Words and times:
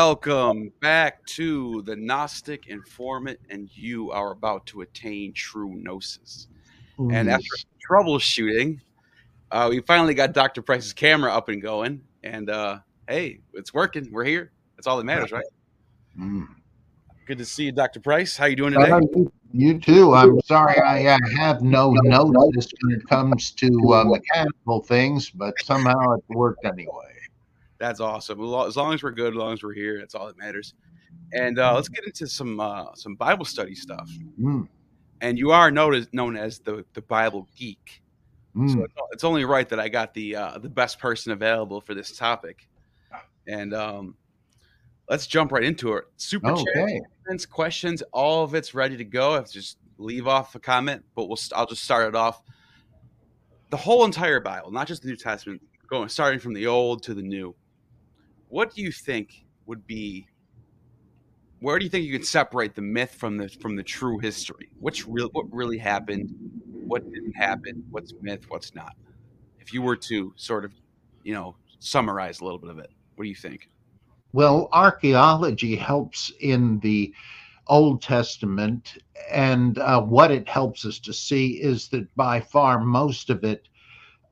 Welcome 0.00 0.72
back 0.80 1.26
to 1.26 1.82
the 1.82 1.96
Gnostic 1.96 2.68
Informant, 2.68 3.40
and 3.50 3.68
you 3.76 4.12
are 4.12 4.30
about 4.30 4.64
to 4.66 4.82
attain 4.82 5.32
true 5.32 5.74
gnosis. 5.74 6.46
Ooh, 7.00 7.10
And 7.10 7.28
after 7.28 7.48
troubleshooting, 7.90 8.78
uh, 9.50 9.66
we 9.68 9.80
finally 9.80 10.14
got 10.14 10.34
Dr. 10.34 10.62
Price's 10.62 10.92
camera 10.92 11.34
up 11.34 11.48
and 11.48 11.60
going. 11.60 12.00
And 12.22 12.48
uh, 12.48 12.78
hey, 13.08 13.40
it's 13.54 13.74
working. 13.74 14.08
We're 14.12 14.22
here. 14.22 14.52
That's 14.76 14.86
all 14.86 14.98
that 14.98 15.04
matters, 15.04 15.32
right? 15.32 15.44
Mm. 16.16 16.46
Good 17.26 17.38
to 17.38 17.44
see 17.44 17.64
you, 17.64 17.72
Dr. 17.72 17.98
Price. 17.98 18.36
How 18.36 18.46
you 18.46 18.54
doing 18.54 18.74
today? 18.74 18.92
Uh, 18.92 19.00
you, 19.52 19.80
too. 19.80 20.14
I'm 20.14 20.40
sorry 20.42 20.80
I 20.80 21.06
uh, 21.06 21.18
have 21.36 21.60
no 21.60 21.90
notice 21.90 22.68
when 22.82 23.00
it 23.00 23.04
comes 23.08 23.50
to 23.50 23.66
uh, 23.94 24.04
mechanical 24.04 24.80
things, 24.80 25.28
but 25.30 25.54
somehow 25.64 26.12
it 26.12 26.22
worked 26.28 26.64
anyway. 26.64 27.07
That's 27.78 28.00
awesome. 28.00 28.40
As 28.40 28.76
long 28.76 28.94
as 28.94 29.02
we're 29.02 29.12
good, 29.12 29.34
as 29.34 29.36
long 29.36 29.52
as 29.52 29.62
we're 29.62 29.74
here, 29.74 29.98
that's 29.98 30.14
all 30.14 30.26
that 30.26 30.36
matters. 30.36 30.74
And 31.32 31.58
uh, 31.58 31.74
let's 31.74 31.88
get 31.88 32.04
into 32.04 32.26
some 32.26 32.58
uh, 32.60 32.94
some 32.94 33.14
Bible 33.14 33.44
study 33.44 33.74
stuff. 33.74 34.10
Mm. 34.40 34.68
And 35.20 35.38
you 35.38 35.50
are 35.50 35.70
noticed, 35.70 36.12
known 36.12 36.36
as 36.36 36.58
the, 36.58 36.84
the 36.94 37.02
Bible 37.02 37.48
geek. 37.56 38.02
So 38.54 38.60
Mm. 38.60 38.84
it's, 38.84 38.94
it's 39.12 39.24
only 39.24 39.44
right 39.44 39.68
that 39.68 39.78
I 39.78 39.88
got 39.88 40.14
the 40.14 40.34
uh, 40.34 40.58
the 40.58 40.68
best 40.68 40.98
person 40.98 41.32
available 41.32 41.80
for 41.80 41.94
this 41.94 42.16
topic. 42.16 42.66
And 43.46 43.72
um, 43.72 44.16
let's 45.08 45.26
jump 45.26 45.52
right 45.52 45.62
into 45.62 45.92
it. 45.94 46.04
Super 46.16 46.48
chat, 46.56 47.02
comments, 47.24 47.46
questions, 47.46 48.02
all 48.12 48.42
of 48.42 48.54
it's 48.54 48.74
ready 48.74 48.96
to 48.96 49.04
go. 49.04 49.32
I 49.32 49.36
have 49.36 49.46
to 49.46 49.52
just 49.52 49.78
leave 49.98 50.26
off 50.26 50.54
a 50.54 50.58
comment, 50.58 51.04
but 51.14 51.28
we'll 51.28 51.38
I'll 51.54 51.66
just 51.66 51.84
start 51.84 52.08
it 52.08 52.16
off. 52.16 52.42
The 53.70 53.76
whole 53.76 54.04
entire 54.04 54.40
Bible, 54.40 54.72
not 54.72 54.88
just 54.88 55.02
the 55.02 55.08
New 55.08 55.16
Testament, 55.16 55.62
going 55.88 56.08
starting 56.08 56.40
from 56.40 56.54
the 56.54 56.66
Old 56.66 57.02
to 57.04 57.14
the 57.14 57.22
New. 57.22 57.54
What 58.48 58.74
do 58.74 58.82
you 58.82 58.92
think 58.92 59.44
would 59.66 59.86
be? 59.86 60.26
Where 61.60 61.78
do 61.78 61.84
you 61.84 61.90
think 61.90 62.06
you 62.06 62.12
can 62.12 62.24
separate 62.24 62.74
the 62.74 62.82
myth 62.82 63.14
from 63.14 63.36
the 63.36 63.48
from 63.48 63.76
the 63.76 63.82
true 63.82 64.18
history? 64.18 64.70
What's 64.80 65.06
real 65.06 65.28
what 65.32 65.52
really 65.52 65.78
happened? 65.78 66.34
What 66.72 67.04
didn't 67.12 67.34
happen? 67.34 67.84
What's 67.90 68.14
myth? 68.22 68.44
What's 68.48 68.74
not? 68.74 68.96
If 69.60 69.72
you 69.72 69.82
were 69.82 69.96
to 69.96 70.32
sort 70.36 70.64
of, 70.64 70.72
you 71.24 71.34
know, 71.34 71.56
summarize 71.78 72.40
a 72.40 72.44
little 72.44 72.58
bit 72.58 72.70
of 72.70 72.78
it, 72.78 72.90
what 73.16 73.24
do 73.24 73.28
you 73.28 73.34
think? 73.34 73.68
Well, 74.32 74.68
archaeology 74.72 75.76
helps 75.76 76.32
in 76.40 76.78
the 76.80 77.12
Old 77.66 78.00
Testament, 78.00 78.96
and 79.30 79.78
uh, 79.78 80.00
what 80.00 80.30
it 80.30 80.48
helps 80.48 80.86
us 80.86 80.98
to 81.00 81.12
see 81.12 81.60
is 81.60 81.88
that 81.88 82.14
by 82.14 82.40
far 82.40 82.80
most 82.80 83.28
of 83.30 83.44
it 83.44 83.68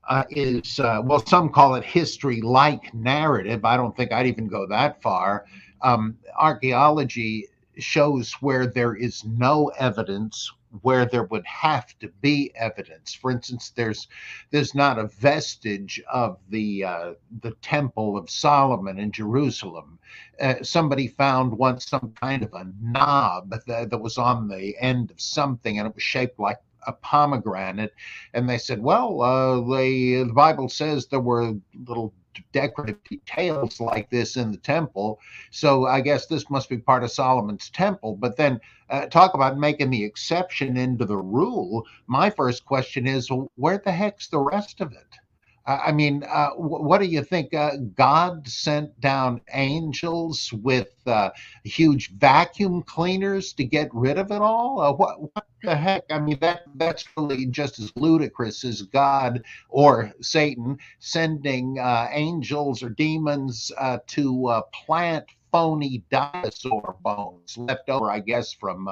uh, 0.09 0.25
is, 0.31 0.79
uh, 0.79 1.01
well, 1.05 1.25
some 1.27 1.49
call 1.49 1.75
it 1.75 1.85
history 1.85 2.41
like 2.41 2.93
narrative. 2.95 3.65
I 3.65 3.77
don't 3.77 3.97
think 3.97 4.13
I'd 4.13 4.27
even 4.27 4.47
go 4.47 4.67
that 4.67 5.03
far. 5.03 5.47
Um, 5.83 6.17
archaeology 6.39 7.49
shows 7.79 8.33
where 8.35 8.67
there 8.67 8.95
is 8.95 9.25
no 9.25 9.69
evidence 9.79 10.51
where 10.83 11.07
there 11.07 11.25
would 11.25 11.47
have 11.47 11.99
to 11.99 12.09
be 12.21 12.53
evidence 12.55 13.15
for 13.15 13.31
instance 13.31 13.71
there's 13.71 14.09
there's 14.51 14.75
not 14.75 14.99
a 14.99 15.07
vestige 15.07 16.03
of 16.13 16.39
the 16.51 16.85
uh, 16.85 17.13
the 17.41 17.53
temple 17.63 18.17
of 18.17 18.29
solomon 18.29 18.99
in 18.99 19.11
jerusalem 19.11 19.99
uh, 20.41 20.55
somebody 20.63 21.09
found 21.09 21.57
once 21.57 21.87
some 21.89 22.13
kind 22.21 22.43
of 22.43 22.53
a 22.55 22.67
knob 22.81 23.51
that, 23.67 23.91
that 23.91 24.01
was 24.01 24.19
on 24.19 24.49
the 24.49 24.75
end 24.81 25.11
of 25.11 25.21
something 25.21 25.79
and 25.79 25.87
it 25.89 25.95
was 25.95 26.03
shaped 26.03 26.39
like 26.39 26.59
a 26.87 26.93
pomegranate. 26.93 27.95
And 28.35 28.49
they 28.49 28.59
said 28.59 28.83
well 28.83 29.23
uh, 29.23 29.61
they, 29.77 30.23
the 30.23 30.33
bible 30.33 30.69
says 30.69 31.07
there 31.07 31.21
were 31.21 31.55
little 31.87 32.13
decorative 32.53 33.03
details 33.05 33.81
like 33.81 34.11
this 34.11 34.37
in 34.37 34.53
the 34.53 34.59
temple. 34.59 35.19
So 35.51 35.87
i 35.87 36.01
guess 36.01 36.27
this 36.27 36.51
must 36.51 36.69
be 36.69 36.79
part 36.79 37.05
of 37.05 37.11
solomon's 37.11 37.71
temple. 37.71 38.17
But 38.17 38.37
then 38.37 38.61
uh, 38.91 39.07
talk 39.07 39.35
about 39.35 39.59
making 39.59 39.91
the 39.91 40.05
exception 40.05 40.77
into 40.77 41.05
the 41.05 41.17
rule. 41.17 41.85
My 42.07 42.31
first 42.31 42.65
question 42.65 43.07
is 43.07 43.31
well, 43.31 43.51
where 43.57 43.81
the 43.85 43.93
heck's 43.93 44.29
the 44.29 44.39
rest 44.39 44.81
of 44.81 44.93
it 44.93 45.19
I 45.67 45.91
mean, 45.91 46.23
uh, 46.29 46.51
what 46.51 46.99
do 46.99 47.07
you 47.07 47.25
think? 47.25 47.53
Uh, 47.53 47.73
God 47.95 48.47
sent 48.47 49.01
down 49.01 49.41
angels 49.53 50.53
with 50.53 50.93
uh, 51.07 51.31
huge 51.65 52.13
vacuum 52.13 52.85
cleaners 52.85 53.53
to 53.55 53.65
get 53.65 53.91
rid 53.93 54.17
of 54.17 54.31
it 54.31 54.41
all? 54.41 54.81
Uh, 54.81 54.93
what, 54.93 55.21
what 55.21 55.47
the 55.65 55.75
heck? 55.75 56.05
I 56.09 56.21
mean, 56.21 56.39
that 56.41 56.63
that's 56.77 57.05
really 57.17 57.47
just 57.47 57.81
as 57.81 57.93
ludicrous 57.97 58.63
as 58.65 58.83
God 58.83 59.43
or 59.69 60.13
Satan 60.21 60.79
sending 61.01 61.81
uh, 61.81 62.09
angels 62.13 62.85
or 62.85 62.91
demons 62.91 63.73
uh, 63.77 63.99
to 64.09 64.63
plant 64.73 65.25
phony 65.51 66.05
dinosaur 66.11 66.97
bones 67.03 67.59
left 67.59 67.89
over, 67.89 68.11
I 68.11 68.21
guess, 68.21 68.53
from. 68.53 68.89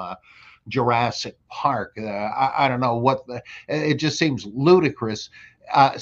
Jurassic 0.67 1.37
Park. 1.47 1.93
I, 1.99 2.51
I 2.57 2.67
don't 2.67 2.79
know 2.79 2.97
what 2.97 3.27
the, 3.27 3.39
it 3.67 3.97
just 3.99 4.17
seems 4.17 4.47
ludicrous 4.47 5.29
uh, 5.73 5.97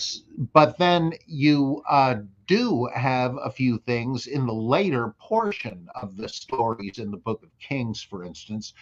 but 0.54 0.78
then 0.78 1.14
you 1.26 1.84
uh, 1.90 2.16
do 2.48 2.90
have 2.94 3.38
a 3.44 3.50
few 3.50 3.78
things 3.80 4.28
in 4.28 4.46
the 4.46 4.54
later 4.54 5.16
portion 5.20 5.88
of 5.96 6.18
the 6.18 6.30
stories 6.30 7.00
in 7.00 7.12
the 7.12 7.18
book 7.18 7.44
of 7.44 7.50
Kings, 7.60 8.02
for 8.02 8.24
instance, 8.24 8.74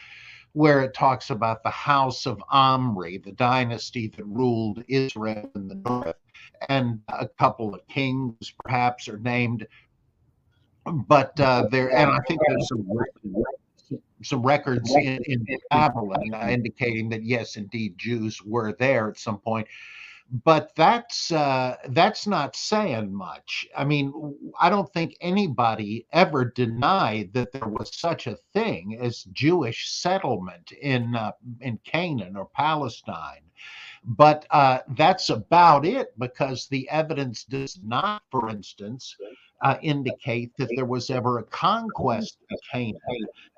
where 0.54 0.82
it 0.82 0.94
talks 0.94 1.30
about 1.30 1.64
the 1.64 1.70
house 1.70 2.26
of 2.26 2.44
Omri, 2.52 3.18
the 3.18 3.32
dynasty 3.32 4.08
that 4.08 4.26
ruled 4.26 4.84
Israel 4.88 5.50
in 5.56 5.68
the 5.68 5.76
north, 5.76 6.16
and 6.70 7.00
a 7.10 7.28
couple 7.28 7.74
of 7.74 7.88
kings 7.88 8.54
perhaps 8.64 9.08
are 9.08 9.20
named. 9.20 9.66
But 10.86 11.40
uh, 11.40 11.68
there, 11.72 11.96
and 11.96 12.10
I 12.10 12.20
think 12.28 12.42
there's 12.48 12.68
some 12.68 12.86
some 14.24 14.42
records 14.44 14.94
in, 14.96 15.20
in 15.26 15.46
Babylon 15.70 16.50
indicating 16.50 17.10
that 17.10 17.24
yes, 17.24 17.56
indeed, 17.56 17.98
Jews 17.98 18.42
were 18.44 18.74
there 18.74 19.10
at 19.10 19.18
some 19.18 19.38
point 19.40 19.68
but 20.32 20.72
that's 20.76 21.32
uh, 21.32 21.76
that's 21.90 22.26
not 22.26 22.56
saying 22.56 23.14
much. 23.14 23.68
I 23.76 23.84
mean, 23.84 24.14
I 24.60 24.70
don't 24.70 24.92
think 24.94 25.18
anybody 25.20 26.06
ever 26.14 26.46
denied 26.46 27.34
that 27.34 27.52
there 27.52 27.68
was 27.68 27.94
such 27.94 28.28
a 28.28 28.38
thing 28.54 28.98
as 29.02 29.24
Jewish 29.34 29.90
settlement 29.90 30.72
in 30.72 31.16
uh, 31.16 31.32
in 31.60 31.80
Canaan 31.84 32.38
or 32.38 32.46
Palestine. 32.46 33.42
But 34.04 34.48
uh, 34.50 34.80
that's 34.96 35.30
about 35.30 35.86
it 35.86 36.18
because 36.18 36.68
the 36.68 36.90
evidence 36.90 37.44
does 37.44 37.80
not, 37.84 38.24
for 38.32 38.50
instance, 38.50 39.16
uh, 39.62 39.78
indicate 39.82 40.52
that 40.58 40.70
there 40.76 40.86
was 40.86 41.12
ever 41.12 41.40
a 41.40 41.44
conquest 41.44 42.38
of 42.52 42.60
Canaan. 42.72 42.96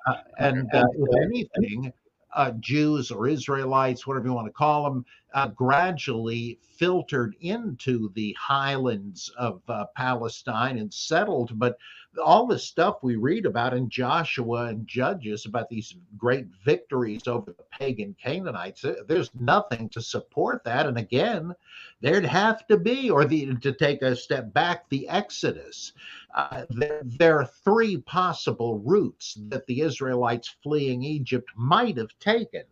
Uh, 0.05 0.15
and 0.39 0.69
if 0.73 1.21
anything, 1.21 1.93
uh, 2.35 2.51
Jews 2.59 3.11
or 3.11 3.27
Israelites, 3.27 4.05
whatever 4.05 4.27
you 4.27 4.33
want 4.33 4.47
to 4.47 4.53
call 4.53 4.83
them, 4.83 5.05
uh, 5.33 5.47
gradually 5.47 6.59
filtered 6.61 7.35
into 7.41 8.11
the 8.13 8.35
highlands 8.39 9.31
of 9.37 9.61
uh, 9.67 9.85
Palestine 9.95 10.77
and 10.77 10.93
settled. 10.93 11.57
But 11.57 11.77
all 12.21 12.45
the 12.45 12.59
stuff 12.59 12.97
we 13.01 13.15
read 13.15 13.45
about 13.45 13.73
in 13.73 13.89
Joshua 13.89 14.65
and 14.65 14.87
Judges 14.87 15.45
about 15.45 15.69
these 15.69 15.95
great 16.17 16.47
victories 16.63 17.27
over 17.27 17.51
the 17.51 17.63
pagan 17.71 18.15
Canaanites, 18.21 18.85
there's 19.07 19.31
nothing 19.39 19.89
to 19.89 20.01
support 20.01 20.63
that. 20.63 20.85
And 20.85 20.97
again, 20.97 21.53
there'd 22.01 22.25
have 22.25 22.67
to 22.67 22.77
be, 22.77 23.09
or 23.09 23.25
the, 23.25 23.55
to 23.55 23.73
take 23.73 24.01
a 24.01 24.15
step 24.15 24.53
back, 24.53 24.89
the 24.89 25.07
Exodus. 25.07 25.93
Uh, 26.35 26.65
there, 26.69 27.01
there 27.03 27.39
are 27.39 27.49
three 27.63 27.97
possible 27.97 28.79
routes 28.79 29.37
that 29.49 29.65
the 29.67 29.81
Israelites 29.81 30.55
fleeing 30.63 31.03
Egypt 31.03 31.49
might 31.55 31.97
have 31.97 32.17
taken. 32.19 32.63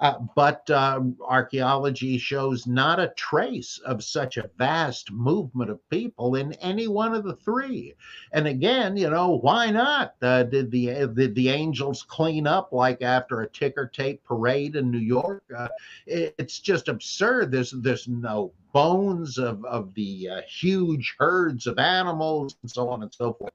Uh, 0.00 0.18
but 0.34 0.68
um, 0.70 1.16
archaeology 1.26 2.18
shows 2.18 2.66
not 2.66 2.98
a 3.00 3.12
trace 3.16 3.78
of 3.86 4.02
such 4.02 4.36
a 4.36 4.50
vast 4.58 5.10
movement 5.12 5.70
of 5.70 5.88
people 5.90 6.34
in 6.34 6.52
any 6.54 6.88
one 6.88 7.14
of 7.14 7.24
the 7.24 7.36
three. 7.36 7.94
And 8.32 8.46
again, 8.46 8.96
you 8.96 9.08
know, 9.10 9.30
why 9.38 9.70
not? 9.70 10.14
Uh, 10.20 10.42
did 10.44 10.70
the 10.70 10.90
uh, 10.90 11.06
did 11.06 11.34
the 11.34 11.48
angels 11.48 12.02
clean 12.02 12.46
up 12.46 12.72
like 12.72 13.02
after 13.02 13.40
a 13.40 13.48
ticker 13.48 13.86
tape 13.86 14.22
parade 14.24 14.76
in 14.76 14.90
New 14.90 14.98
York? 14.98 15.44
Uh, 15.56 15.68
it- 16.06 16.34
it's 16.38 16.58
just 16.58 16.88
absurd. 16.88 17.50
There's 17.52 17.70
there's 17.70 18.08
no 18.08 18.52
bones 18.72 19.38
of 19.38 19.64
of 19.64 19.94
the 19.94 20.28
uh, 20.28 20.40
huge 20.48 21.14
herds 21.18 21.66
of 21.66 21.78
animals 21.78 22.56
and 22.62 22.70
so 22.70 22.88
on 22.88 23.02
and 23.02 23.14
so 23.14 23.32
forth 23.34 23.52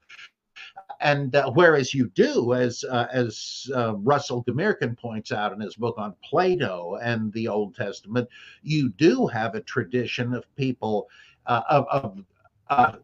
and 1.00 1.36
uh, 1.36 1.52
whereas 1.52 1.94
you 1.94 2.10
do, 2.10 2.54
as 2.54 2.84
uh, 2.84 3.08
as 3.12 3.70
uh, 3.76 3.96
Russell 3.98 4.44
Gmirkin 4.44 4.98
points 4.98 5.32
out 5.32 5.54
in 5.54 5.60
his 5.60 5.76
book 5.76 5.96
on 5.98 6.14
Plato 6.24 6.98
and 7.02 7.32
the 7.34 7.48
Old 7.48 7.76
Testament, 7.76 8.28
you 8.64 8.90
do 8.90 9.28
have 9.28 9.56
a 9.56 9.62
tradition 9.62 10.34
of 10.34 10.44
people 10.56 11.08
of, 11.46 12.24
of 12.70 13.00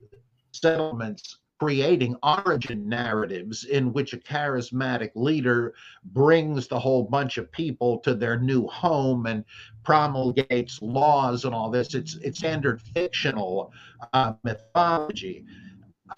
settlements 0.51 1.39
creating 1.59 2.15
origin 2.21 2.88
narratives 2.88 3.63
in 3.63 3.94
which 3.94 4.13
a 4.13 4.18
charismatic 4.18 5.09
leader 5.15 5.74
brings 6.06 6.68
the 6.68 6.80
whole 6.80 7.03
bunch 7.03 7.38
of 7.38 7.51
people 7.51 8.00
to 8.00 8.13
their 8.13 8.38
new 8.39 8.68
home 8.68 9.25
and 9.25 9.44
promulgates 9.83 10.81
laws 10.81 11.45
and 11.45 11.56
all 11.56 11.69
this. 11.69 11.95
It's 11.95 12.15
it's 12.18 12.39
standard 12.39 12.81
fictional 12.81 13.71
uh, 14.13 14.33
mythology 14.44 15.45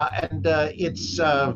and 0.00 0.46
uh, 0.46 0.68
it's 0.74 1.18
uh, 1.18 1.54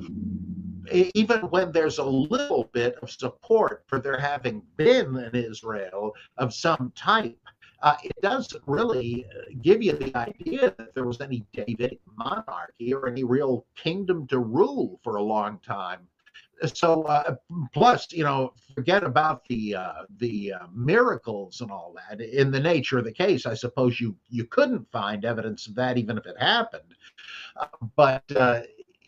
even 1.14 1.40
when 1.50 1.73
there's 1.73 1.99
a 1.99 2.05
little 2.05 2.69
bit 2.73 2.96
of 3.02 3.11
support 3.11 3.84
for 3.87 3.99
there 3.99 4.19
having 4.19 4.62
been 4.76 5.17
an 5.17 5.34
Israel 5.34 6.12
of 6.38 6.52
some 6.52 6.93
type, 6.96 7.38
uh, 7.82 7.96
it 8.02 8.12
doesn't 8.23 8.62
really 8.67 9.25
uh, 9.25 9.52
give 9.61 9.82
you 9.82 9.93
the 9.93 10.17
idea 10.17 10.73
that 10.79 10.94
there 10.94 11.05
was 11.05 11.20
any 11.20 11.44
Davidic 11.52 12.00
monarchy 12.17 12.94
or 12.94 13.08
any 13.08 13.25
real 13.25 13.67
kingdom 13.75 14.26
to 14.29 14.38
rule 14.38 15.00
for 15.02 15.17
a 15.17 15.23
long 15.23 15.58
time. 15.67 16.00
So, 16.64 17.03
uh, 17.03 17.37
plus, 17.73 18.12
you 18.12 18.25
know, 18.25 18.53
forget 18.75 19.05
about 19.05 19.44
the 19.49 19.75
uh, 19.76 20.03
the 20.19 20.55
uh, 20.55 20.67
miracles 20.73 21.61
and 21.61 21.70
all 21.70 21.94
that. 22.09 22.20
In 22.20 22.50
the 22.50 22.61
nature 22.61 22.99
of 22.99 23.05
the 23.05 23.12
case, 23.12 23.47
I 23.47 23.55
suppose 23.55 24.00
you 24.00 24.17
you 24.29 24.44
couldn't 24.44 24.91
find 24.91 25.25
evidence 25.25 25.67
of 25.67 25.75
that, 25.76 25.99
even 25.99 26.19
if 26.19 26.26
it 26.26 26.38
happened. 26.38 26.94
Uh, 27.56 27.67
but 27.97 28.25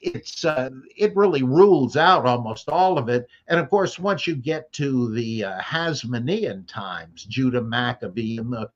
it's 0.05 0.45
uh, 0.45 0.69
it 0.97 1.17
really 1.17 1.43
rules 1.43 1.97
out 1.97 2.27
almost 2.27 2.69
all 2.69 2.99
of 2.99 3.09
it. 3.09 3.27
And 3.49 3.59
of 3.59 3.71
course, 3.71 3.99
once 3.99 4.27
you 4.27 4.37
get 4.37 4.71
to 4.73 5.12
the 5.15 5.45
uh, 5.45 5.61
Hasmonean 5.61 6.69
times, 6.69 7.25
Judah 7.25 7.62
Maccabee 7.62 8.39
and 8.39 8.53
the 8.53 8.71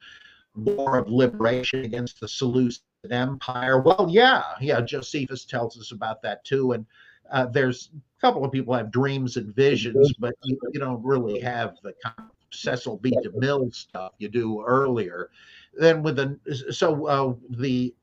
War 0.54 0.96
of 0.96 1.10
Liberation 1.10 1.84
against 1.84 2.18
the 2.20 2.28
Seleucid 2.28 2.82
Empire. 3.10 3.80
Well, 3.80 4.08
yeah, 4.10 4.42
yeah. 4.60 4.80
Josephus 4.80 5.44
tells 5.44 5.78
us 5.78 5.92
about 5.92 6.22
that 6.22 6.44
too. 6.44 6.72
And 6.72 6.86
uh, 7.30 7.46
there's 7.46 7.90
a 7.94 8.20
couple 8.20 8.44
of 8.44 8.52
people 8.52 8.74
have 8.74 8.90
dreams 8.90 9.36
and 9.36 9.54
visions, 9.54 10.12
but 10.18 10.34
you, 10.42 10.58
you 10.72 10.80
don't 10.80 11.04
really 11.04 11.40
have 11.40 11.76
the 11.82 11.94
kind 12.02 12.14
of 12.18 12.24
Cecil 12.50 12.98
B. 12.98 13.16
DeMille 13.24 13.74
stuff 13.74 14.12
you 14.18 14.28
do 14.28 14.62
earlier. 14.64 15.30
Then 15.74 16.02
with 16.02 16.16
the 16.16 16.38
so 16.72 17.06
uh, 17.06 17.34
the 17.50 17.94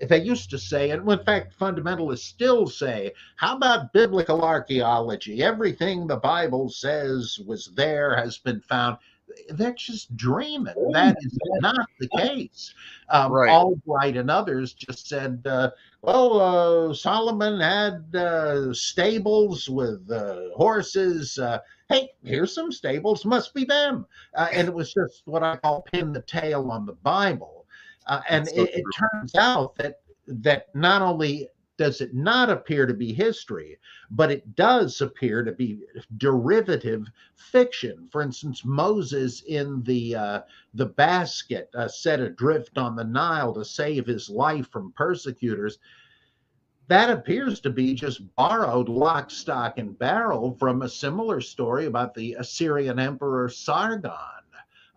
they 0.00 0.20
used 0.20 0.50
to 0.50 0.58
say, 0.58 0.90
and 0.90 1.10
in 1.10 1.24
fact, 1.24 1.58
fundamentalists 1.58 2.18
still 2.18 2.66
say, 2.66 3.12
how 3.36 3.56
about 3.56 3.92
biblical 3.92 4.42
archaeology? 4.44 5.42
Everything 5.42 6.06
the 6.06 6.16
Bible 6.16 6.68
says 6.68 7.38
was 7.46 7.72
there 7.74 8.14
has 8.16 8.36
been 8.38 8.60
found. 8.60 8.98
They're 9.48 9.74
just 9.74 10.14
dreaming. 10.16 10.74
That 10.92 11.16
is 11.20 11.38
not 11.60 11.88
the 11.98 12.08
case. 12.08 12.74
Um, 13.08 13.32
right. 13.32 13.50
Albright 13.50 14.16
and 14.16 14.30
others 14.30 14.74
just 14.74 15.08
said, 15.08 15.42
uh, 15.46 15.70
well, 16.06 16.40
uh, 16.40 16.94
Solomon 16.94 17.58
had 17.58 18.14
uh, 18.14 18.72
stables 18.72 19.68
with 19.68 20.08
uh, 20.08 20.50
horses. 20.54 21.36
Uh, 21.36 21.58
hey, 21.88 22.10
here's 22.22 22.54
some 22.54 22.70
stables, 22.70 23.24
must 23.24 23.52
be 23.52 23.64
them. 23.64 24.06
Uh, 24.32 24.46
and 24.52 24.68
it 24.68 24.72
was 24.72 24.94
just 24.94 25.22
what 25.24 25.42
I 25.42 25.56
call 25.56 25.82
pin 25.82 26.12
the 26.12 26.22
tail 26.22 26.70
on 26.70 26.86
the 26.86 26.92
Bible. 26.92 27.66
Uh, 28.06 28.20
and 28.28 28.46
so 28.46 28.54
it, 28.54 28.70
it, 28.72 28.84
turns 28.96 29.34
out 29.34 29.74
that 29.78 29.98
that 30.28 30.72
not 30.76 31.02
only 31.02 31.48
does 31.76 32.00
it 32.00 32.14
not 32.14 32.48
appear 32.50 32.86
to 32.86 32.94
be 32.94 33.12
history, 33.12 33.78
but 34.10 34.30
it 34.30 34.54
does 34.54 35.00
appear 35.00 35.42
to 35.42 35.52
be 35.52 35.80
derivative 36.16 37.06
fiction. 37.34 38.08
For 38.10 38.22
instance, 38.22 38.64
Moses 38.64 39.42
in 39.42 39.82
the 39.82 40.14
uh, 40.14 40.40
the 40.74 40.86
basket 40.86 41.70
uh, 41.74 41.88
set 41.88 42.20
adrift 42.20 42.78
on 42.78 42.96
the 42.96 43.04
Nile 43.04 43.52
to 43.54 43.64
save 43.64 44.06
his 44.06 44.30
life 44.30 44.70
from 44.70 44.92
persecutors. 44.92 45.78
That 46.88 47.10
appears 47.10 47.60
to 47.60 47.70
be 47.70 47.94
just 47.94 48.34
borrowed 48.36 48.88
lock, 48.88 49.30
stock, 49.30 49.78
and 49.78 49.98
barrel 49.98 50.56
from 50.58 50.82
a 50.82 50.88
similar 50.88 51.40
story 51.40 51.86
about 51.86 52.14
the 52.14 52.34
Assyrian 52.34 52.98
emperor 52.98 53.48
Sargon. 53.48 54.12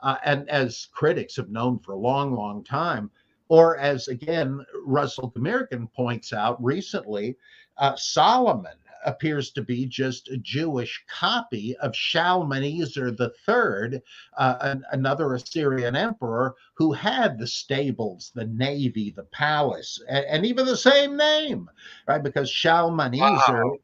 Uh, 0.01 0.15
and 0.23 0.49
as 0.49 0.87
critics 0.93 1.35
have 1.35 1.49
known 1.49 1.79
for 1.79 1.91
a 1.91 1.97
long, 1.97 2.33
long 2.33 2.63
time, 2.63 3.11
or 3.49 3.77
as 3.77 4.07
again, 4.07 4.65
Russell 4.85 5.31
Gmirkin 5.31 5.91
points 5.91 6.31
out 6.33 6.63
recently, 6.63 7.35
uh, 7.77 7.95
Solomon 7.95 8.77
appears 9.05 9.51
to 9.51 9.61
be 9.61 9.85
just 9.85 10.27
a 10.29 10.37
Jewish 10.37 11.03
copy 11.09 11.75
of 11.77 11.95
Shalmaneser 11.95 13.07
III, 13.09 14.01
uh, 14.37 14.55
an, 14.61 14.83
another 14.91 15.33
Assyrian 15.33 15.95
emperor 15.95 16.55
who 16.75 16.91
had 16.91 17.39
the 17.39 17.47
stables, 17.47 18.31
the 18.35 18.45
navy, 18.45 19.11
the 19.11 19.23
palace, 19.23 20.01
and, 20.09 20.25
and 20.25 20.45
even 20.45 20.65
the 20.65 20.77
same 20.77 21.15
name, 21.17 21.69
right? 22.07 22.21
Because 22.21 22.49
Shalmaneser 22.49 23.65
wow 23.65 23.77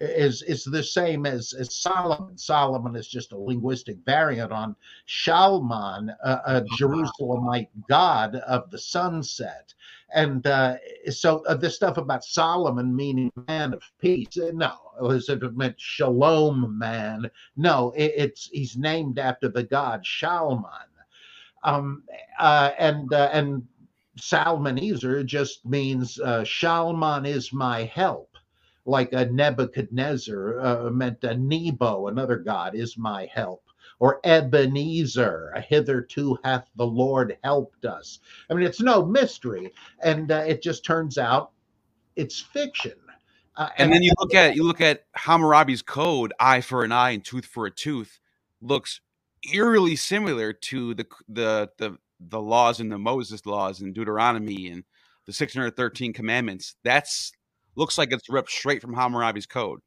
is 0.00 0.42
is 0.42 0.64
the 0.64 0.82
same 0.82 1.26
as, 1.26 1.52
as 1.52 1.74
Solomon. 1.74 2.38
Solomon 2.38 2.94
is 2.94 3.08
just 3.08 3.32
a 3.32 3.38
linguistic 3.38 3.96
variant 4.04 4.52
on 4.52 4.76
Shalman, 5.06 6.14
a, 6.22 6.30
a 6.46 6.64
Jerusalemite 6.78 7.68
god 7.88 8.36
of 8.36 8.70
the 8.70 8.78
sunset. 8.78 9.74
And 10.14 10.46
uh, 10.46 10.76
so 11.10 11.44
uh, 11.46 11.54
this 11.54 11.76
stuff 11.76 11.98
about 11.98 12.24
Solomon 12.24 12.94
meaning 12.94 13.30
man 13.46 13.74
of 13.74 13.82
peace, 14.00 14.38
uh, 14.38 14.52
no, 14.54 14.74
as 15.10 15.28
if 15.28 15.42
it 15.42 15.56
meant 15.56 15.78
shalom 15.78 16.78
man. 16.78 17.30
No, 17.56 17.92
it, 17.96 18.12
it's 18.16 18.48
he's 18.52 18.76
named 18.76 19.18
after 19.18 19.48
the 19.48 19.64
god 19.64 20.04
Shalman. 20.04 20.86
Um, 21.64 22.04
uh, 22.38 22.70
and 22.78 23.12
uh, 23.12 23.30
and 23.32 23.66
Salmaneser 24.18 25.26
just 25.26 25.66
means 25.66 26.20
uh, 26.20 26.42
Shalman 26.42 27.26
is 27.26 27.52
my 27.52 27.84
help 27.84 28.37
like 28.88 29.12
a 29.12 29.26
Nebuchadnezzar 29.26 30.60
uh, 30.60 30.90
meant 30.90 31.22
a 31.22 31.36
Nebo, 31.36 32.08
another 32.08 32.36
god, 32.36 32.74
is 32.74 32.96
my 32.96 33.28
help. 33.32 33.62
Or 34.00 34.20
Ebenezer, 34.24 35.64
hitherto 35.68 36.38
hath 36.44 36.68
the 36.76 36.86
Lord 36.86 37.36
helped 37.42 37.84
us. 37.84 38.20
I 38.48 38.54
mean, 38.54 38.64
it's 38.64 38.80
no 38.80 39.04
mystery, 39.04 39.72
and 40.02 40.30
uh, 40.30 40.44
it 40.46 40.62
just 40.62 40.84
turns 40.84 41.18
out 41.18 41.50
it's 42.16 42.40
fiction. 42.40 42.94
Uh, 43.56 43.68
and, 43.76 43.86
and, 43.86 43.92
then 43.92 44.02
you 44.04 44.12
look 44.20 44.34
at 44.34 44.54
you 44.54 44.62
look 44.62 44.80
at 44.80 45.04
Hammurabi's 45.16 45.82
code, 45.82 46.32
eye 46.38 46.60
for 46.60 46.84
an 46.84 46.92
eye 46.92 47.10
and 47.10 47.24
tooth 47.24 47.44
for 47.44 47.66
a 47.66 47.72
tooth, 47.72 48.20
looks 48.62 49.00
eerily 49.52 49.96
similar 49.96 50.52
to 50.52 50.94
the 50.94 51.06
the 51.28 51.70
the 51.78 51.98
the 52.20 52.40
laws 52.40 52.78
in 52.78 52.88
the 52.88 52.98
Moses 52.98 53.46
laws 53.46 53.80
and 53.80 53.94
Deuteronomy 53.94 54.68
and 54.68 54.84
the 55.26 55.32
613 55.32 56.12
commandments. 56.12 56.76
That's 56.84 57.32
looks 57.78 57.96
like 57.96 58.12
it's 58.12 58.28
ripped 58.28 58.50
straight 58.50 58.82
from 58.82 58.92
Hammurabi's 58.92 59.46
code. 59.46 59.80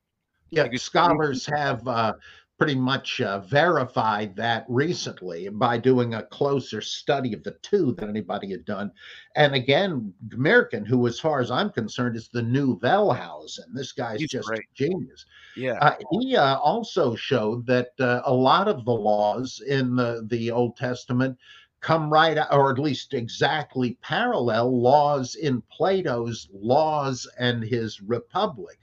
Yeah, 0.49 0.63
like 0.63 0.77
scholars 0.79 1.45
have 1.45 1.87
uh, 1.87 2.13
pretty 2.57 2.75
much 2.75 3.21
uh, 3.21 3.39
verified 3.39 4.35
that 4.35 4.65
recently 4.69 5.49
by 5.49 5.77
doing 5.77 6.13
a 6.13 6.23
closer 6.23 6.79
study 6.79 7.33
of 7.33 7.43
the 7.43 7.55
two 7.63 7.93
than 7.93 8.09
anybody 8.09 8.51
had 8.51 8.65
done. 8.65 8.91
And 9.35 9.55
again, 9.55 10.13
Gmirkin, 10.27 10.85
who, 10.85 11.07
as 11.07 11.19
far 11.19 11.39
as 11.39 11.49
I'm 11.49 11.71
concerned, 11.71 12.15
is 12.15 12.29
the 12.29 12.43
new 12.43 12.77
Wellhausen. 12.79 13.73
This 13.73 13.93
guy's 13.93 14.19
He's 14.19 14.29
just 14.29 14.47
great. 14.47 14.61
genius. 14.75 15.25
Yeah. 15.55 15.79
Uh, 15.81 15.95
he 16.11 16.35
uh, 16.35 16.57
also 16.59 17.15
showed 17.15 17.65
that 17.65 17.91
uh, 17.99 18.21
a 18.25 18.33
lot 18.33 18.67
of 18.67 18.85
the 18.85 18.93
laws 18.93 19.61
in 19.67 19.95
the, 19.95 20.27
the 20.29 20.51
Old 20.51 20.77
Testament 20.77 21.37
come 21.81 22.11
right 22.11 22.37
or 22.51 22.71
at 22.71 22.79
least 22.79 23.13
exactly 23.13 23.97
parallel 24.01 24.79
laws 24.79 25.35
in 25.35 25.61
Plato's 25.71 26.47
laws 26.53 27.27
and 27.39 27.63
his 27.63 28.01
republic. 28.01 28.79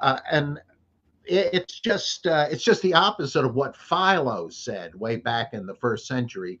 Uh, 0.00 0.18
and 0.30 0.58
it, 1.24 1.50
it's 1.52 1.80
just 1.80 2.26
uh, 2.26 2.48
it's 2.50 2.64
just 2.64 2.82
the 2.82 2.94
opposite 2.94 3.44
of 3.44 3.54
what 3.54 3.76
Philo 3.76 4.48
said 4.48 4.94
way 4.94 5.16
back 5.16 5.54
in 5.54 5.64
the 5.64 5.76
first 5.76 6.06
century 6.06 6.60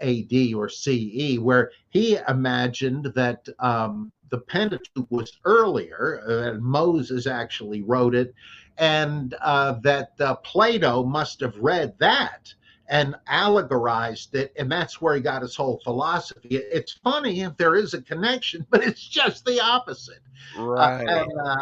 AD 0.00 0.54
or 0.54 0.68
CE, 0.68 1.38
where 1.38 1.70
he 1.90 2.18
imagined 2.28 3.12
that 3.14 3.46
um, 3.58 4.10
the 4.30 4.38
Pentateuch 4.38 5.06
was 5.10 5.38
earlier, 5.44 6.22
uh, 6.26 6.58
Moses 6.60 7.26
actually 7.26 7.82
wrote 7.82 8.14
it, 8.14 8.34
and 8.78 9.34
uh, 9.40 9.72
that 9.82 10.12
uh, 10.20 10.36
Plato 10.36 11.04
must 11.04 11.40
have 11.40 11.56
read 11.58 11.94
that 11.98 12.52
and 12.88 13.16
allegorized 13.28 14.34
it, 14.34 14.52
and 14.56 14.70
that's 14.70 15.00
where 15.00 15.14
he 15.14 15.20
got 15.20 15.42
his 15.42 15.56
whole 15.56 15.80
philosophy. 15.82 16.48
It's 16.50 16.92
funny 17.04 17.42
if 17.42 17.56
there 17.56 17.76
is 17.76 17.94
a 17.94 18.02
connection, 18.02 18.66
but 18.70 18.84
it's 18.84 19.06
just 19.06 19.44
the 19.44 19.60
opposite. 19.60 20.20
Uh, 20.58 20.64
right. 20.64 21.08
Uh, 21.08 21.22
and 21.22 21.32
uh, 21.44 21.56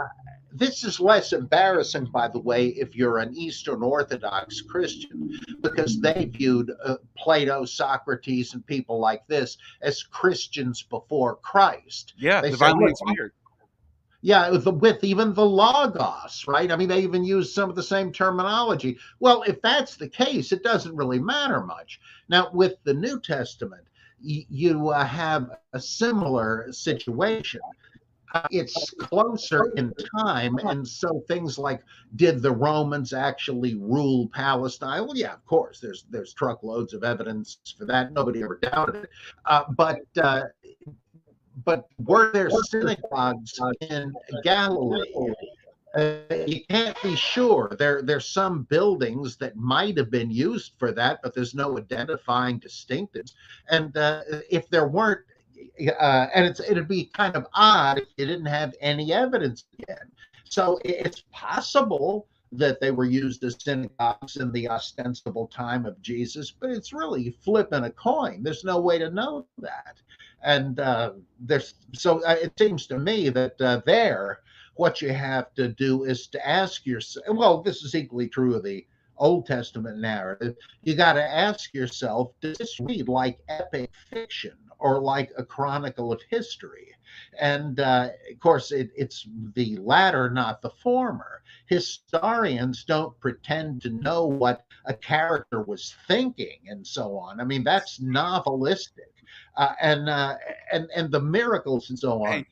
this 0.53 0.85
is 0.85 1.01
less 1.01 1.33
embarrassing, 1.33 2.07
by 2.07 2.29
the 2.29 2.39
way, 2.39 2.69
if 2.69 2.95
you're 2.95 3.19
an 3.19 3.35
Eastern 3.37 3.83
Orthodox 3.83 4.61
Christian, 4.61 5.39
because 5.61 6.01
they 6.01 6.31
viewed 6.33 6.71
uh, 6.85 6.97
Plato, 7.17 7.65
Socrates, 7.65 8.55
and 8.55 8.65
people 8.67 9.01
like 9.01 9.27
this 9.27 9.59
as 9.83 10.03
Christians 10.03 10.83
before 10.83 11.37
Christ. 11.37 12.15
Yeah, 12.17 12.41
they 12.41 12.51
divinely 12.51 12.91
inspired 12.91 13.33
yeah, 14.25 14.49
with, 14.49 14.67
with, 14.67 15.05
even 15.05 15.35
the 15.35 15.45
logos, 15.45 16.47
right? 16.49 16.73
I 16.73 16.77
mean, 16.77 16.89
they 16.89 17.01
even 17.01 17.25
use 17.25 17.53
some 17.53 17.69
of 17.69 17.77
the 17.77 17.83
same 17.83 18.11
terminology. 18.11 18.97
Well, 19.21 19.43
if 19.43 19.61
that's 19.61 19.97
the 19.97 20.09
case, 20.09 20.51
it 20.51 20.63
doesn't 20.63 20.97
really 20.97 21.19
matter 21.19 21.61
much. 21.61 22.01
Now, 22.31 22.49
with 22.55 22.83
the 22.85 22.95
New 22.95 23.21
Testament, 23.21 23.85
y- 24.27 24.47
you 24.49 24.89
uh, 24.89 25.05
have 25.05 25.59
a 25.75 25.79
similar 25.79 26.73
situation. 26.73 27.61
Uh, 28.33 28.47
it's 28.51 28.95
closer 28.99 29.71
in 29.77 29.93
time, 30.19 30.59
and 30.63 30.89
so 30.89 31.23
things 31.29 31.59
like 31.59 31.83
did 32.17 32.41
the 32.41 32.51
Romans 32.51 33.13
actually 33.13 33.75
rule 33.75 34.31
Palestine? 34.33 35.05
Well, 35.05 35.17
yeah, 35.19 35.35
of 35.35 35.45
course. 35.45 35.81
There's 35.81 36.07
there's 36.09 36.33
truckloads 36.33 36.95
of 36.95 37.05
evidence 37.05 37.59
for 37.77 37.85
that. 37.85 38.13
Nobody 38.13 38.43
ever 38.43 38.59
doubted 38.63 39.05
it. 39.05 39.11
Uh, 39.45 39.65
but 39.77 40.01
uh, 40.17 40.45
but 41.65 41.87
were 41.99 42.31
there 42.33 42.51
synagogues 42.71 43.59
in 43.81 44.15
Galilee? 44.43 45.35
uh, 45.95 46.17
you 46.47 46.61
can't 46.69 47.01
be 47.03 47.15
sure. 47.15 47.75
There, 47.79 48.03
there's 48.03 48.27
some 48.27 48.65
buildings 48.65 49.37
that 49.37 49.57
might 49.57 49.97
have 49.97 50.11
been 50.11 50.31
used 50.31 50.73
for 50.79 50.93
that, 50.93 51.21
but 51.23 51.35
there's 51.35 51.55
no 51.55 51.79
identifying 51.79 52.59
distinctives. 52.59 53.35
And 53.69 53.97
uh, 53.97 54.23
if 54.51 54.69
there 54.69 54.89
weren't, 54.89 55.21
uh, 56.01 56.27
and 56.35 56.47
it's 56.47 56.61
it'd 56.61 56.89
be 56.89 57.07
kind 57.07 57.37
of 57.37 57.47
odd 57.55 57.99
if 57.99 58.09
you 58.17 58.27
didn't 58.27 58.47
have 58.47 58.75
any 58.81 59.13
evidence 59.13 59.65
again. 59.79 60.11
So 60.45 60.79
it's 60.85 61.25
possible 61.33 62.27
that 62.57 62.81
they 62.81 62.91
were 62.91 63.05
used 63.05 63.43
as 63.45 63.57
synagogues 63.59 64.37
in 64.37 64.53
the 64.53 64.69
ostensible 64.69 65.47
time 65.49 65.87
of 65.87 66.01
Jesus, 66.03 66.51
but 66.51 66.71
it's 66.71 66.93
really 66.93 67.31
flipping 67.45 67.85
a 67.85 67.91
coin. 67.91 68.43
There's 68.43 68.65
no 68.65 68.81
way 68.81 68.99
to 68.99 69.11
know 69.11 69.47
that. 69.59 69.97
And 70.43 70.79
uh, 70.79 71.13
there's 71.41 71.75
so 71.93 72.23
uh, 72.25 72.37
it 72.43 72.53
seems 72.59 72.87
to 72.89 72.99
me 72.99 73.31
that 73.31 73.61
uh, 73.61 73.81
there, 73.87 74.41
what 74.75 75.01
you 75.01 75.13
have 75.13 75.55
to 75.55 75.69
do 75.69 76.05
is 76.05 76.27
to 76.29 76.47
ask 76.47 76.85
yourself. 76.85 77.25
Well, 77.29 77.63
this 77.63 77.83
is 77.83 77.95
equally 77.95 78.29
true 78.29 78.55
of 78.55 78.63
the 78.63 78.87
Old 79.17 79.47
Testament 79.47 79.99
narrative. 79.99 80.57
You 80.83 80.95
got 80.95 81.15
to 81.15 81.23
ask 81.23 81.73
yourself: 81.75 82.33
Does 82.41 82.59
this 82.59 82.81
read 82.81 83.09
like 83.09 83.39
epic 83.49 83.91
fiction 84.11 84.57
or 84.79 85.01
like 85.01 85.33
a 85.37 85.45
chronicle 85.45 86.13
of 86.13 86.21
history? 86.31 86.95
And 87.39 87.81
uh, 87.81 88.11
of 88.31 88.41
course, 88.41 88.73
it, 88.73 88.91
it's 88.97 89.27
the 89.55 89.77
latter, 89.77 90.31
not 90.31 90.63
the 90.63 90.71
former. 90.71 91.43
Historians 91.67 92.85
don't 92.85 93.19
pretend 93.21 93.83
to 93.83 93.91
know 93.91 94.27
what 94.27 94.65
a 94.85 94.95
character 94.95 95.63
was 95.63 95.95
thinking 96.07 96.59
and 96.67 96.87
so 96.87 97.17
on. 97.17 97.41
I 97.41 97.45
mean, 97.45 97.65
that's 97.65 97.99
novelistic. 97.99 99.13
Uh, 99.57 99.75
and 99.81 100.09
uh, 100.09 100.37
and 100.73 100.89
and 100.95 101.11
the 101.11 101.21
miracles 101.21 101.91
and 101.91 101.99
so 101.99 102.25
on. 102.25 102.45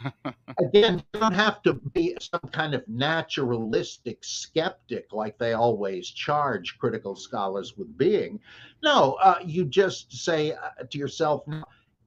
Again, 0.58 1.02
you 1.12 1.20
don't 1.20 1.34
have 1.34 1.62
to 1.62 1.74
be 1.74 2.16
some 2.20 2.50
kind 2.52 2.74
of 2.74 2.86
naturalistic 2.88 4.24
skeptic 4.24 5.12
like 5.12 5.38
they 5.38 5.52
always 5.52 6.08
charge 6.08 6.78
critical 6.78 7.14
scholars 7.14 7.76
with 7.76 7.96
being. 7.96 8.40
No, 8.82 9.16
uh, 9.22 9.38
you 9.44 9.64
just 9.64 10.12
say 10.12 10.52
uh, 10.52 10.84
to 10.90 10.98
yourself, 10.98 11.44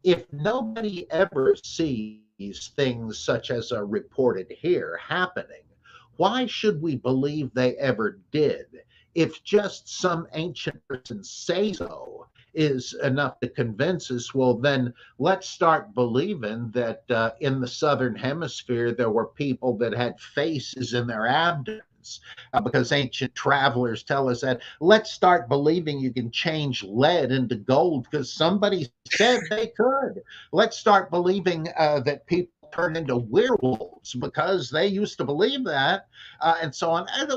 if 0.03 0.25
nobody 0.31 1.09
ever 1.11 1.55
sees 1.63 2.19
things 2.75 3.17
such 3.17 3.49
as 3.51 3.71
are 3.71 3.85
reported 3.85 4.47
here 4.49 4.99
happening, 5.01 5.63
why 6.17 6.45
should 6.45 6.81
we 6.81 6.95
believe 6.95 7.53
they 7.53 7.75
ever 7.77 8.19
did? 8.31 8.67
If 9.15 9.43
just 9.43 9.89
some 9.89 10.27
ancient 10.33 10.85
person 10.87 11.23
say 11.23 11.73
so 11.73 12.27
is 12.53 12.93
enough 13.03 13.39
to 13.39 13.49
convince 13.49 14.11
us, 14.11 14.33
well, 14.33 14.55
then 14.55 14.93
let's 15.19 15.49
start 15.49 15.93
believing 15.95 16.69
that 16.71 17.09
uh, 17.09 17.31
in 17.41 17.59
the 17.59 17.67
southern 17.67 18.15
hemisphere 18.15 18.91
there 18.91 19.09
were 19.09 19.27
people 19.27 19.77
that 19.77 19.93
had 19.93 20.19
faces 20.19 20.93
in 20.93 21.07
their 21.07 21.27
abdomen 21.27 21.81
uh, 22.53 22.61
because 22.61 22.91
ancient 22.91 23.33
travelers 23.35 24.03
tell 24.03 24.29
us 24.29 24.41
that. 24.41 24.61
Let's 24.79 25.11
start 25.11 25.49
believing 25.49 25.99
you 25.99 26.13
can 26.13 26.31
change 26.31 26.83
lead 26.83 27.31
into 27.31 27.55
gold 27.55 28.07
because 28.09 28.31
somebody 28.31 28.87
said 29.09 29.41
they 29.49 29.67
could. 29.67 30.21
Let's 30.51 30.77
start 30.77 31.11
believing 31.11 31.67
uh, 31.77 32.01
that 32.01 32.25
people 32.27 32.64
turn 32.75 32.95
into 32.95 33.17
werewolves 33.17 34.13
because 34.15 34.69
they 34.69 34.87
used 34.87 35.17
to 35.17 35.23
believe 35.23 35.63
that 35.63 36.07
uh, 36.41 36.55
and 36.61 36.73
so 36.73 36.89
on. 36.91 37.07
And 37.13 37.31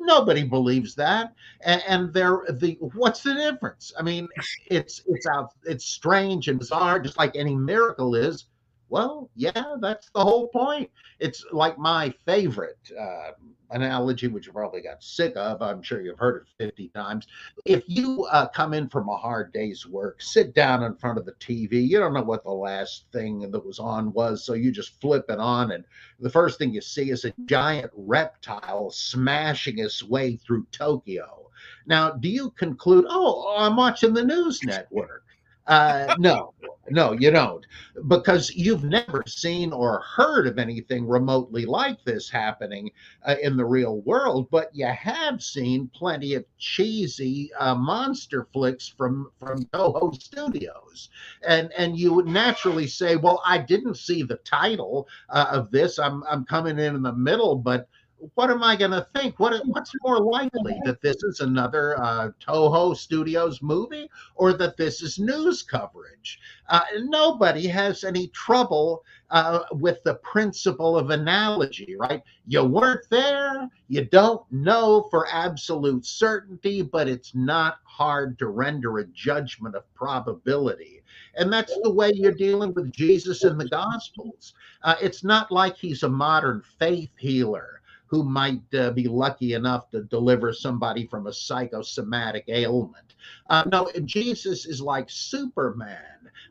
nobody 0.00 0.42
believes 0.42 0.94
that. 0.96 1.34
And, 1.64 1.82
and 1.86 2.12
they're 2.12 2.42
the 2.50 2.78
what's 2.94 3.22
the 3.22 3.34
difference? 3.34 3.92
I 3.98 4.02
mean 4.02 4.28
it's 4.66 5.02
it's 5.06 5.26
out 5.26 5.50
it's 5.64 5.84
strange 5.84 6.48
and 6.48 6.58
bizarre 6.58 6.98
just 7.00 7.18
like 7.18 7.36
any 7.36 7.54
miracle 7.54 8.14
is 8.14 8.46
well, 8.92 9.30
yeah, 9.34 9.76
that's 9.80 10.10
the 10.10 10.22
whole 10.22 10.48
point. 10.48 10.90
It's 11.18 11.46
like 11.50 11.78
my 11.78 12.12
favorite 12.26 12.76
uh, 13.00 13.30
analogy, 13.70 14.28
which 14.28 14.46
you 14.46 14.52
probably 14.52 14.82
got 14.82 15.02
sick 15.02 15.32
of. 15.34 15.62
I'm 15.62 15.80
sure 15.82 16.02
you've 16.02 16.18
heard 16.18 16.42
it 16.42 16.62
50 16.62 16.88
times. 16.88 17.26
If 17.64 17.84
you 17.86 18.24
uh, 18.30 18.48
come 18.48 18.74
in 18.74 18.90
from 18.90 19.08
a 19.08 19.16
hard 19.16 19.50
day's 19.54 19.86
work, 19.86 20.20
sit 20.20 20.54
down 20.54 20.82
in 20.82 20.94
front 20.96 21.16
of 21.16 21.24
the 21.24 21.32
TV, 21.32 21.88
you 21.88 21.98
don't 21.98 22.12
know 22.12 22.22
what 22.22 22.44
the 22.44 22.52
last 22.52 23.06
thing 23.14 23.50
that 23.50 23.64
was 23.64 23.78
on 23.78 24.12
was, 24.12 24.44
so 24.44 24.52
you 24.52 24.70
just 24.70 25.00
flip 25.00 25.24
it 25.30 25.38
on, 25.38 25.72
and 25.72 25.84
the 26.20 26.28
first 26.28 26.58
thing 26.58 26.74
you 26.74 26.82
see 26.82 27.08
is 27.08 27.24
a 27.24 27.32
giant 27.46 27.90
reptile 27.96 28.90
smashing 28.90 29.78
its 29.78 30.02
way 30.02 30.36
through 30.36 30.66
Tokyo. 30.70 31.48
Now, 31.86 32.10
do 32.10 32.28
you 32.28 32.50
conclude, 32.50 33.06
oh, 33.08 33.54
I'm 33.56 33.74
watching 33.74 34.12
the 34.12 34.22
news 34.24 34.62
network? 34.62 35.24
Uh, 35.66 36.16
no, 36.18 36.54
no, 36.90 37.12
you 37.12 37.30
don't, 37.30 37.64
because 38.08 38.50
you've 38.50 38.82
never 38.84 39.22
seen 39.26 39.72
or 39.72 40.00
heard 40.00 40.46
of 40.48 40.58
anything 40.58 41.06
remotely 41.06 41.64
like 41.64 42.04
this 42.04 42.28
happening 42.28 42.90
uh, 43.24 43.36
in 43.40 43.56
the 43.56 43.64
real 43.64 44.00
world. 44.00 44.48
But 44.50 44.74
you 44.74 44.86
have 44.86 45.42
seen 45.42 45.88
plenty 45.94 46.34
of 46.34 46.44
cheesy 46.58 47.50
uh, 47.58 47.76
monster 47.76 48.48
flicks 48.52 48.88
from 48.88 49.30
from 49.38 49.64
Toho 49.66 50.20
Studios, 50.20 51.08
and 51.46 51.72
and 51.78 51.96
you 51.96 52.12
would 52.12 52.26
naturally 52.26 52.88
say, 52.88 53.14
well, 53.16 53.40
I 53.46 53.58
didn't 53.58 53.96
see 53.96 54.24
the 54.24 54.36
title 54.36 55.08
uh, 55.28 55.46
of 55.50 55.70
this. 55.70 55.98
I'm 55.98 56.24
I'm 56.28 56.44
coming 56.44 56.78
in 56.78 56.96
in 56.96 57.02
the 57.02 57.12
middle, 57.12 57.54
but 57.56 57.88
what 58.34 58.50
am 58.50 58.62
I 58.62 58.76
going 58.76 58.92
to 58.92 59.06
think? 59.14 59.38
What 59.40 59.60
what's 59.66 59.92
more 60.02 60.20
likely 60.20 60.78
that 60.84 61.00
this 61.00 61.22
is 61.22 61.40
another 61.40 62.00
uh, 62.00 62.30
Toho 62.40 62.96
Studios 62.96 63.60
movie 63.62 64.08
or 64.34 64.52
that 64.54 64.76
this 64.76 65.02
is 65.02 65.18
news 65.18 65.62
coverage? 65.62 66.40
Uh, 66.68 66.82
nobody 67.04 67.66
has 67.66 68.04
any 68.04 68.28
trouble 68.28 69.04
uh, 69.30 69.60
with 69.72 70.02
the 70.04 70.14
principle 70.16 70.96
of 70.96 71.10
analogy, 71.10 71.96
right? 71.98 72.22
You 72.46 72.64
weren't 72.64 73.08
there, 73.10 73.68
you 73.88 74.04
don't 74.04 74.42
know 74.52 75.08
for 75.10 75.26
absolute 75.30 76.06
certainty, 76.06 76.82
but 76.82 77.08
it's 77.08 77.34
not 77.34 77.78
hard 77.84 78.38
to 78.38 78.48
render 78.48 78.98
a 78.98 79.06
judgment 79.06 79.74
of 79.74 79.92
probability. 79.94 81.02
And 81.34 81.52
that's 81.52 81.76
the 81.82 81.92
way 81.92 82.12
you're 82.14 82.32
dealing 82.32 82.72
with 82.74 82.92
Jesus 82.92 83.44
in 83.44 83.58
the 83.58 83.68
Gospels. 83.68 84.54
Uh, 84.82 84.94
it's 85.00 85.24
not 85.24 85.50
like 85.50 85.76
he's 85.76 86.02
a 86.02 86.08
modern 86.08 86.62
faith 86.78 87.10
healer 87.16 87.81
who 88.12 88.22
might 88.22 88.60
uh, 88.74 88.90
be 88.90 89.08
lucky 89.08 89.54
enough 89.54 89.88
to 89.90 90.02
deliver 90.02 90.52
somebody 90.52 91.06
from 91.06 91.26
a 91.26 91.32
psychosomatic 91.32 92.44
ailment. 92.48 93.14
Uh, 93.48 93.64
no, 93.72 93.90
Jesus 94.04 94.66
is 94.66 94.82
like 94.82 95.08
Superman, 95.08 95.96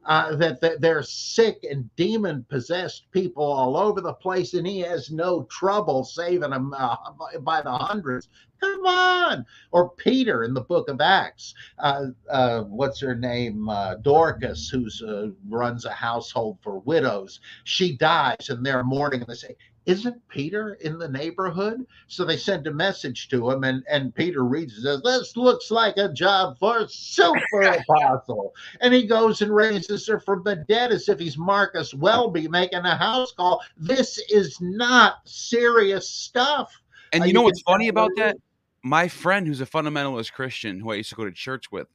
uh, 0.05 0.35
that, 0.37 0.59
that 0.61 0.81
they're 0.81 1.03
sick 1.03 1.63
and 1.69 1.87
demon 1.95 2.43
possessed 2.49 3.11
people 3.11 3.43
all 3.43 3.77
over 3.77 4.01
the 4.01 4.13
place, 4.13 4.55
and 4.55 4.65
he 4.65 4.79
has 4.79 5.11
no 5.11 5.43
trouble 5.51 6.03
saving 6.03 6.49
them 6.49 6.73
uh, 6.75 6.95
by 7.41 7.61
the 7.61 7.71
hundreds. 7.71 8.27
Come 8.59 8.85
on. 8.85 9.45
Or 9.71 9.89
Peter 9.89 10.43
in 10.43 10.53
the 10.53 10.61
book 10.61 10.89
of 10.89 11.01
Acts. 11.01 11.53
Uh, 11.79 12.07
uh, 12.29 12.61
what's 12.63 12.99
her 13.01 13.15
name? 13.15 13.69
Dorcas, 14.01 14.69
who 14.69 15.35
runs 15.47 15.85
a 15.85 15.91
household 15.91 16.57
for 16.61 16.79
widows. 16.79 17.39
She 17.63 17.97
dies 17.97 18.49
and 18.49 18.65
they're 18.65 18.83
mourning 18.83 19.21
and 19.21 19.29
they 19.29 19.35
say, 19.35 19.55
isn't 19.85 20.27
Peter 20.27 20.75
in 20.81 20.99
the 20.99 21.07
neighborhood? 21.07 21.85
So 22.07 22.23
they 22.23 22.37
send 22.37 22.67
a 22.67 22.73
message 22.73 23.29
to 23.29 23.49
him, 23.49 23.63
and, 23.63 23.83
and 23.89 24.13
Peter 24.13 24.43
reads 24.43 24.75
and 24.75 24.83
says, 24.83 25.01
This 25.01 25.35
looks 25.35 25.71
like 25.71 25.97
a 25.97 26.13
job 26.13 26.59
for 26.59 26.79
a 26.79 26.89
super 26.89 27.61
apostle. 27.61 28.53
And 28.79 28.93
he 28.93 29.07
goes 29.07 29.41
and 29.41 29.53
raises 29.53 30.07
her 30.07 30.19
from 30.19 30.43
the 30.43 30.57
dead 30.67 30.91
as 30.91 31.09
if 31.09 31.19
he's 31.19 31.37
Marcus 31.37 31.93
Welby 31.93 32.47
making 32.47 32.85
a 32.85 32.95
house 32.95 33.31
call. 33.31 33.61
This 33.77 34.19
is 34.29 34.59
not 34.61 35.15
serious 35.25 36.09
stuff. 36.09 36.71
And 37.13 37.23
uh, 37.23 37.25
you 37.25 37.33
know 37.33 37.41
what's 37.41 37.61
funny 37.61 37.87
about 37.87 38.11
that? 38.17 38.37
My 38.83 39.07
friend, 39.07 39.47
who's 39.47 39.61
a 39.61 39.65
fundamentalist 39.65 40.31
Christian 40.33 40.79
who 40.79 40.91
I 40.91 40.95
used 40.95 41.09
to 41.09 41.15
go 41.15 41.25
to 41.25 41.31
church 41.31 41.71
with, 41.71 41.87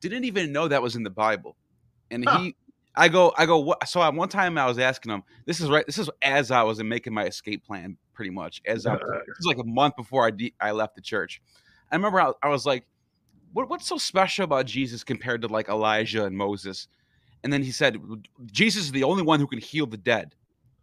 didn't 0.00 0.24
even 0.24 0.52
know 0.52 0.68
that 0.68 0.82
was 0.82 0.96
in 0.96 1.02
the 1.02 1.10
Bible. 1.10 1.56
And 2.10 2.28
huh. 2.28 2.38
he 2.40 2.56
I 2.98 3.08
go, 3.08 3.32
I 3.38 3.46
go. 3.46 3.58
What? 3.60 3.88
So 3.88 4.02
at 4.02 4.12
one 4.12 4.28
time 4.28 4.58
I 4.58 4.66
was 4.66 4.78
asking 4.78 5.12
him. 5.12 5.22
This 5.46 5.60
is 5.60 5.70
right. 5.70 5.86
This 5.86 5.98
is 5.98 6.10
as 6.20 6.50
I 6.50 6.64
was 6.64 6.82
making 6.82 7.14
my 7.14 7.26
escape 7.26 7.64
plan, 7.64 7.96
pretty 8.12 8.32
much. 8.32 8.60
As 8.66 8.86
I, 8.86 8.94
was 8.94 9.46
like 9.46 9.58
a 9.58 9.64
month 9.64 9.94
before 9.96 10.26
I 10.26 10.32
de- 10.32 10.54
I 10.60 10.72
left 10.72 10.96
the 10.96 11.00
church. 11.00 11.40
I 11.92 11.94
remember 11.94 12.20
I, 12.20 12.32
I 12.42 12.48
was 12.48 12.66
like, 12.66 12.84
what, 13.52 13.70
"What's 13.70 13.86
so 13.86 13.98
special 13.98 14.44
about 14.44 14.66
Jesus 14.66 15.04
compared 15.04 15.42
to 15.42 15.48
like 15.48 15.68
Elijah 15.68 16.24
and 16.24 16.36
Moses?" 16.36 16.88
And 17.44 17.52
then 17.52 17.62
he 17.62 17.70
said, 17.70 17.98
"Jesus 18.46 18.86
is 18.86 18.92
the 18.92 19.04
only 19.04 19.22
one 19.22 19.38
who 19.38 19.46
can 19.46 19.60
heal 19.60 19.86
the 19.86 19.96
dead." 19.96 20.34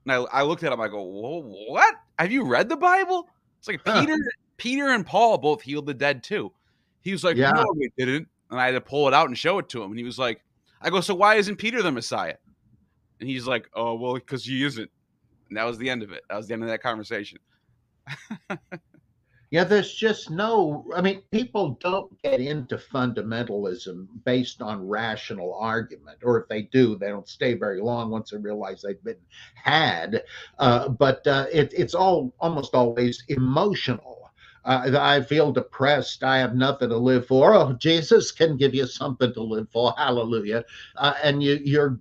And 0.06 0.14
I, 0.14 0.40
I 0.40 0.44
looked 0.44 0.64
at 0.64 0.72
him. 0.72 0.80
I 0.80 0.88
go, 0.88 1.04
"What? 1.04 1.96
Have 2.18 2.32
you 2.32 2.46
read 2.46 2.70
the 2.70 2.78
Bible?" 2.78 3.28
It's 3.60 3.68
like 3.68 3.84
Peter, 3.84 4.16
Peter 4.56 4.88
and 4.88 5.06
Paul 5.06 5.38
both 5.38 5.62
healed 5.62 5.86
the 5.86 5.94
dead 5.94 6.24
too. 6.24 6.54
He 7.02 7.12
was 7.12 7.26
like, 7.26 7.36
yeah. 7.36 7.52
"No, 7.52 7.66
we 7.76 7.92
didn't." 7.98 8.30
And 8.50 8.60
I 8.60 8.68
had 8.68 8.72
to 8.72 8.82
pull 8.82 9.10
it 9.10 9.14
out 9.14 9.28
and 9.28 9.38
show 9.38 9.60
it 9.60 9.68
to 9.70 9.84
him. 9.84 9.92
And 9.92 10.00
he 10.00 10.06
was 10.06 10.18
like, 10.18 10.40
I 10.86 10.92
go, 10.92 11.02
so 11.02 11.16
why 11.16 11.36
isn't 11.36 11.56
Peter 11.56 11.82
the 11.82 11.92
Messiah? 11.92 12.36
And 13.20 13.28
he's 13.28 13.48
like, 13.48 13.68
oh, 13.74 13.96
well, 13.96 14.14
because 14.14 14.46
he 14.46 14.64
isn't. 14.64 14.90
And 15.50 15.58
that 15.58 15.66
was 15.66 15.80
the 15.80 15.90
end 15.90 16.04
of 16.04 16.12
it. 16.12 16.24
That 16.30 16.38
was 16.38 16.48
the 16.48 16.54
end 16.54 16.62
of 16.62 16.70
that 16.70 16.84
conversation. 16.84 17.40
Yeah, 19.52 19.64
there's 19.64 19.94
just 19.94 20.32
no, 20.32 20.86
I 20.96 21.02
mean, 21.02 21.22
people 21.32 21.78
don't 21.80 22.22
get 22.24 22.42
into 22.42 22.78
fundamentalism 22.78 24.08
based 24.26 24.62
on 24.62 24.88
rational 24.88 25.54
argument, 25.54 26.20
or 26.24 26.42
if 26.42 26.50
they 26.50 26.64
do, 26.64 26.98
they 26.98 27.08
don't 27.08 27.28
stay 27.28 27.54
very 27.54 27.80
long 27.80 28.10
once 28.10 28.32
they 28.32 28.38
realize 28.38 28.82
they've 28.82 29.04
been 29.04 29.16
had. 29.56 30.24
Uh, 30.60 30.90
but 30.90 31.26
uh, 31.26 31.46
it, 31.54 31.74
it's 31.76 31.96
all 31.96 32.34
almost 32.40 32.76
always 32.76 33.24
emotional. 33.30 34.25
Uh, 34.66 34.98
I 35.00 35.22
feel 35.22 35.52
depressed. 35.52 36.24
I 36.24 36.40
have 36.40 36.56
nothing 36.56 36.90
to 36.90 36.98
live 36.98 37.28
for. 37.28 37.54
Oh, 37.54 37.74
Jesus 37.74 38.32
can 38.32 38.58
give 38.58 38.74
you 38.74 38.88
something 38.88 39.32
to 39.34 39.42
live 39.42 39.70
for. 39.72 39.94
Hallelujah. 39.96 40.66
Uh, 40.96 41.14
and 41.24 41.44
you, 41.44 41.60
you're 41.64 42.00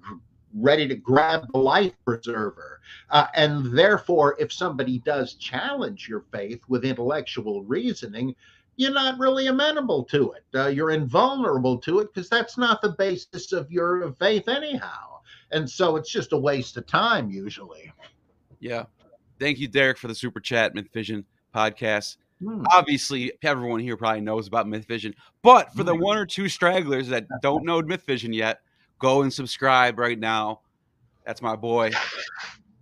ready 0.54 0.88
to 0.88 0.94
grab 0.94 1.46
the 1.52 1.58
life 1.58 1.92
preserver. 2.06 2.80
Uh, 3.10 3.26
and 3.34 3.76
therefore, 3.76 4.36
if 4.38 4.52
somebody 4.52 4.98
does 5.00 5.34
challenge 5.34 6.08
your 6.08 6.24
faith 6.32 6.62
with 6.68 6.84
intellectual 6.84 7.62
reasoning, 7.64 8.34
you're 8.76 8.92
not 8.92 9.18
really 9.18 9.46
amenable 9.46 10.04
to 10.04 10.32
it. 10.32 10.44
Uh, 10.54 10.68
you're 10.68 10.90
invulnerable 10.90 11.78
to 11.78 12.00
it 12.00 12.12
because 12.12 12.28
that's 12.28 12.56
not 12.56 12.80
the 12.82 12.90
basis 12.90 13.52
of 13.52 13.70
your 13.70 14.10
faith, 14.14 14.48
anyhow. 14.48 15.18
And 15.50 15.68
so 15.68 15.96
it's 15.96 16.10
just 16.10 16.32
a 16.32 16.38
waste 16.38 16.76
of 16.76 16.86
time, 16.86 17.30
usually. 17.30 17.92
Yeah. 18.58 18.84
Thank 19.38 19.58
you, 19.58 19.68
Derek, 19.68 19.98
for 19.98 20.08
the 20.08 20.14
super 20.14 20.40
chat, 20.40 20.74
Myth 20.74 20.88
Vision 20.92 21.24
podcast. 21.54 22.16
Hmm. 22.44 22.64
Obviously, 22.70 23.32
everyone 23.42 23.80
here 23.80 23.96
probably 23.96 24.20
knows 24.20 24.46
about 24.46 24.68
Myth 24.68 24.84
Vision, 24.86 25.14
but 25.42 25.72
for 25.74 25.82
the 25.82 25.94
hmm. 25.94 26.02
one 26.02 26.18
or 26.18 26.26
two 26.26 26.48
stragglers 26.48 27.08
that 27.08 27.26
don't 27.42 27.64
know 27.64 27.80
Myth 27.80 28.04
Vision 28.04 28.32
yet, 28.32 28.60
go 28.98 29.22
and 29.22 29.32
subscribe 29.32 29.98
right 29.98 30.18
now. 30.18 30.60
That's 31.24 31.40
my 31.40 31.56
boy. 31.56 31.90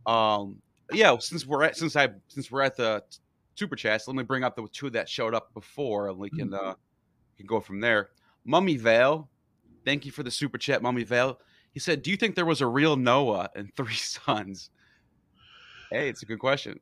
Um, 0.07 0.61
yeah, 0.92 1.16
since 1.19 1.47
we're 1.47 1.62
at 1.62 1.76
since 1.76 1.95
I 1.95 2.09
since 2.28 2.50
we're 2.50 2.62
at 2.62 2.76
the 2.76 3.04
super 3.54 3.76
chats, 3.76 4.09
let 4.09 4.16
me 4.16 4.25
bring 4.25 4.45
up 4.45 4.57
the 4.57 4.66
two 4.73 4.90
that 4.90 5.09
showed 5.09 5.35
up 5.35 5.54
before, 5.54 6.09
and 6.09 6.19
we 6.19 6.28
can 6.31 6.49
mm-hmm. 6.49 6.71
uh 6.71 6.75
can 7.37 7.47
go 7.47 7.61
from 7.61 7.81
there. 7.81 8.11
Mummy 8.45 8.76
Vale, 8.76 9.28
thank 9.85 10.04
you 10.04 10.12
for 10.12 10.23
the 10.23 10.31
super 10.31 10.59
chat, 10.59 10.83
Mummy 10.83 11.04
Vale. 11.04 11.38
He 11.73 11.81
said, 11.81 12.02
"Do 12.02 12.11
you 12.11 12.16
think 12.16 12.35
there 12.35 12.45
was 12.45 12.61
a 12.61 12.66
real 12.66 12.97
Noah 12.97 13.50
and 13.54 13.73
three 13.76 13.95
sons?" 13.95 14.71
Hey, 15.90 16.09
it's 16.09 16.23
a 16.23 16.26
good 16.26 16.38
question. 16.38 16.81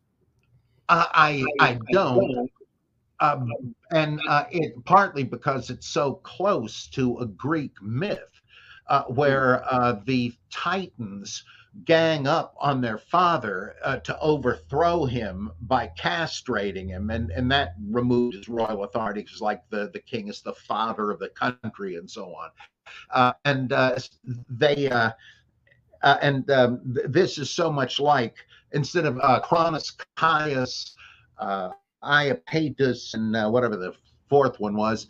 Uh, 0.88 1.06
I 1.12 1.44
I 1.60 1.78
don't. 1.92 2.50
Um, 3.20 3.74
and 3.92 4.20
uh, 4.28 4.46
it 4.50 4.82
partly 4.84 5.24
because 5.24 5.68
it's 5.70 5.86
so 5.88 6.14
close 6.14 6.86
to 6.88 7.18
a 7.18 7.26
Greek 7.26 7.72
myth 7.82 8.40
uh, 8.88 9.04
where 9.04 9.62
uh, 9.72 10.00
the 10.06 10.34
Titans 10.50 11.44
gang 11.84 12.26
up 12.26 12.54
on 12.58 12.80
their 12.80 12.98
father 12.98 13.76
uh, 13.84 13.98
to 13.98 14.18
overthrow 14.18 15.04
him 15.04 15.50
by 15.62 15.88
castrating 15.98 16.88
him, 16.88 17.10
and 17.10 17.30
and 17.30 17.50
that 17.52 17.74
removed 17.90 18.34
his 18.34 18.48
royal 18.48 18.84
authority 18.84 19.22
because, 19.22 19.40
like 19.40 19.62
the 19.70 19.90
the 19.92 20.00
king 20.00 20.28
is 20.28 20.40
the 20.40 20.54
father 20.54 21.10
of 21.12 21.20
the 21.20 21.28
country 21.28 21.96
and 21.96 22.10
so 22.10 22.34
on, 22.34 22.50
uh, 23.10 23.32
and 23.44 23.72
uh, 23.72 23.96
they 24.48 24.90
and 26.02 26.50
um, 26.50 26.94
th- 26.94 27.06
this 27.08 27.38
is 27.38 27.50
so 27.50 27.70
much 27.70 28.00
like 28.00 28.34
instead 28.72 29.04
of 29.04 29.42
Cronus 29.42 29.96
Coeus, 30.16 30.96
Iapetus, 32.02 33.14
and 33.14 33.33
whatever 33.52 33.76
the 33.76 33.95
fourth 34.28 34.61
one 34.61 34.76
was 34.76 35.07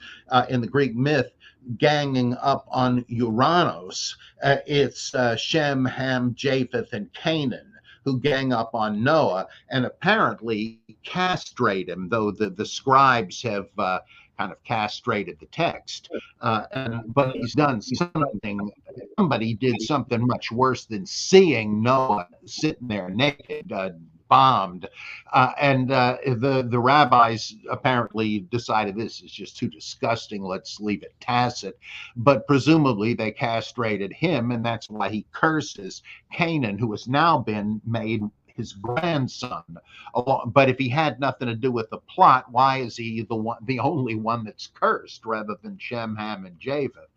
in 0.48 0.60
the 0.60 0.66
Greek 0.66 0.94
myth 0.94 1.30
ganging 1.76 2.34
up 2.36 2.66
on 2.70 3.04
Uranos. 3.04 4.16
Uh, 4.42 4.56
it's 4.66 5.14
uh, 5.14 5.36
Shem, 5.36 5.84
Ham, 5.84 6.34
Japheth, 6.34 6.92
and 6.92 7.12
Canaan 7.12 7.70
who 8.04 8.18
gang 8.18 8.52
up 8.52 8.74
on 8.74 9.02
Noah 9.02 9.46
and 9.68 9.84
apparently 9.84 10.80
castrate 11.04 11.88
him, 11.88 12.08
though 12.08 12.30
the, 12.30 12.48
the 12.48 12.64
scribes 12.64 13.42
have 13.42 13.68
uh, 13.78 14.00
kind 14.38 14.52
of 14.52 14.62
castrated 14.64 15.38
the 15.38 15.46
text. 15.46 16.10
Uh, 16.40 16.64
and, 16.72 17.14
but 17.14 17.32
he's 17.32 17.54
done 17.54 17.82
something, 17.82 18.70
somebody 19.18 19.52
did 19.52 19.80
something 19.82 20.26
much 20.26 20.50
worse 20.50 20.86
than 20.86 21.04
seeing 21.04 21.82
Noah 21.82 22.26
sitting 22.46 22.88
there 22.88 23.10
naked, 23.10 23.70
uh, 23.70 23.90
bombed. 24.30 24.88
Uh, 25.32 25.52
and 25.60 25.92
uh, 25.92 26.16
the 26.24 26.66
the 26.66 26.78
rabbis 26.78 27.54
apparently 27.70 28.40
decided 28.50 28.96
this 28.96 29.20
is 29.20 29.30
just 29.30 29.58
too 29.58 29.68
disgusting. 29.68 30.42
Let's 30.42 30.80
leave 30.80 31.02
it 31.02 31.14
tacit. 31.20 31.78
But 32.16 32.46
presumably 32.46 33.12
they 33.12 33.32
castrated 33.32 34.12
him, 34.12 34.52
and 34.52 34.64
that's 34.64 34.88
why 34.88 35.10
he 35.10 35.26
curses 35.32 36.02
Canaan, 36.32 36.78
who 36.78 36.90
has 36.92 37.06
now 37.06 37.38
been 37.38 37.82
made 37.84 38.22
his 38.60 38.72
grandson. 38.72 39.64
But 40.46 40.68
if 40.68 40.78
he 40.78 40.88
had 40.88 41.18
nothing 41.18 41.48
to 41.48 41.54
do 41.54 41.72
with 41.72 41.90
the 41.90 41.98
plot, 41.98 42.46
why 42.50 42.78
is 42.78 42.96
he 42.96 43.22
the 43.22 43.36
one, 43.36 43.58
the 43.64 43.80
only 43.80 44.14
one 44.14 44.44
that's 44.44 44.68
cursed 44.68 45.24
rather 45.26 45.56
than 45.62 45.78
Shem, 45.78 46.14
Ham, 46.16 46.46
and 46.46 46.58
Japheth? 46.58 47.08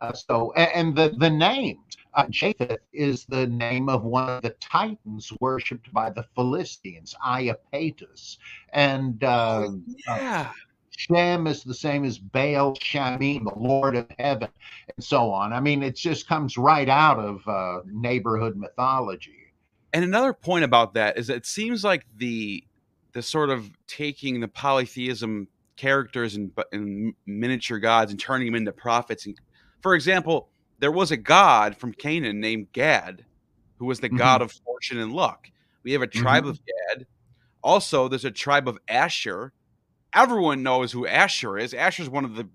Uh, 0.00 0.12
so, 0.12 0.52
and 0.52 0.94
the 0.96 1.14
the 1.18 1.30
names. 1.30 1.78
Uh, 2.14 2.26
Japheth 2.30 2.78
is 2.94 3.26
the 3.26 3.46
name 3.46 3.90
of 3.90 4.02
one 4.02 4.26
of 4.26 4.42
the 4.42 4.50
titans 4.58 5.30
worshipped 5.38 5.92
by 5.92 6.08
the 6.08 6.24
Philistines, 6.34 7.14
Iapetus, 7.22 8.38
and 8.72 9.22
uh, 9.22 9.66
oh, 9.68 9.82
yeah. 10.08 10.50
Shem 10.96 11.46
is 11.46 11.62
the 11.62 11.74
same 11.74 12.04
as 12.04 12.18
Baal 12.18 12.74
Shamim, 12.76 13.44
the 13.44 13.58
Lord 13.58 13.96
of 13.96 14.06
Heaven, 14.18 14.48
and 14.96 15.04
so 15.04 15.30
on. 15.30 15.52
I 15.52 15.60
mean, 15.60 15.82
it 15.82 15.94
just 15.94 16.26
comes 16.26 16.56
right 16.56 16.88
out 16.88 17.18
of 17.18 17.46
uh, 17.46 17.82
neighborhood 17.84 18.56
mythology. 18.56 19.52
And 19.92 20.02
another 20.02 20.32
point 20.32 20.64
about 20.64 20.94
that 20.94 21.18
is 21.18 21.28
it 21.28 21.46
seems 21.46 21.84
like 21.84 22.06
the 22.16 22.64
the 23.12 23.22
sort 23.22 23.50
of 23.50 23.70
taking 23.86 24.40
the 24.40 24.48
polytheism 24.48 25.48
characters 25.76 26.36
and, 26.36 26.50
and 26.72 27.14
miniature 27.26 27.78
gods 27.78 28.10
and 28.10 28.20
turning 28.20 28.46
them 28.46 28.54
into 28.54 28.72
prophets 28.72 29.26
and 29.26 29.38
for 29.86 29.94
example, 29.94 30.48
there 30.80 30.90
was 30.90 31.12
a 31.12 31.16
god 31.16 31.76
from 31.76 31.92
Canaan 31.92 32.40
named 32.40 32.72
Gad, 32.72 33.24
who 33.76 33.86
was 33.86 34.00
the 34.00 34.08
mm-hmm. 34.08 34.16
god 34.16 34.42
of 34.42 34.50
fortune 34.50 34.98
and 34.98 35.12
luck. 35.12 35.48
We 35.84 35.92
have 35.92 36.02
a 36.02 36.08
tribe 36.08 36.42
mm-hmm. 36.42 36.50
of 36.50 36.60
Gad. 36.66 37.06
Also, 37.62 38.08
there's 38.08 38.24
a 38.24 38.32
tribe 38.32 38.66
of 38.66 38.80
Asher. 38.88 39.52
Everyone 40.12 40.64
knows 40.64 40.90
who 40.90 41.06
Asher 41.06 41.56
is. 41.56 41.72
Asher 41.72 42.02
is 42.02 42.10
one 42.10 42.24
of 42.24 42.34
the 42.34 42.48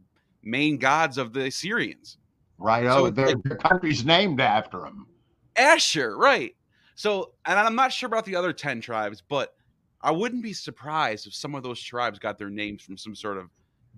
main 0.43 0.77
gods 0.77 1.17
of 1.17 1.31
the 1.31 1.45
Assyrians. 1.45 2.17
Right. 2.57 2.83
So 2.83 3.05
oh, 3.05 3.09
their, 3.09 3.33
their 3.45 3.55
country's 3.55 4.03
named 4.03 4.41
after 4.41 4.85
him. 4.85 5.07
Asher, 5.55 6.17
right. 6.17 6.53
So, 6.95 7.31
and 7.45 7.57
I'm 7.57 7.75
not 7.75 7.93
sure 7.93 8.07
about 8.07 8.25
the 8.25 8.35
other 8.35 8.51
10 8.51 8.81
tribes, 8.81 9.23
but 9.29 9.55
I 10.01 10.11
wouldn't 10.11 10.43
be 10.43 10.51
surprised 10.51 11.27
if 11.27 11.33
some 11.33 11.55
of 11.55 11.63
those 11.63 11.81
tribes 11.81 12.19
got 12.19 12.37
their 12.37 12.49
names 12.49 12.81
from 12.81 12.97
some 12.97 13.15
sort 13.15 13.37
of 13.37 13.49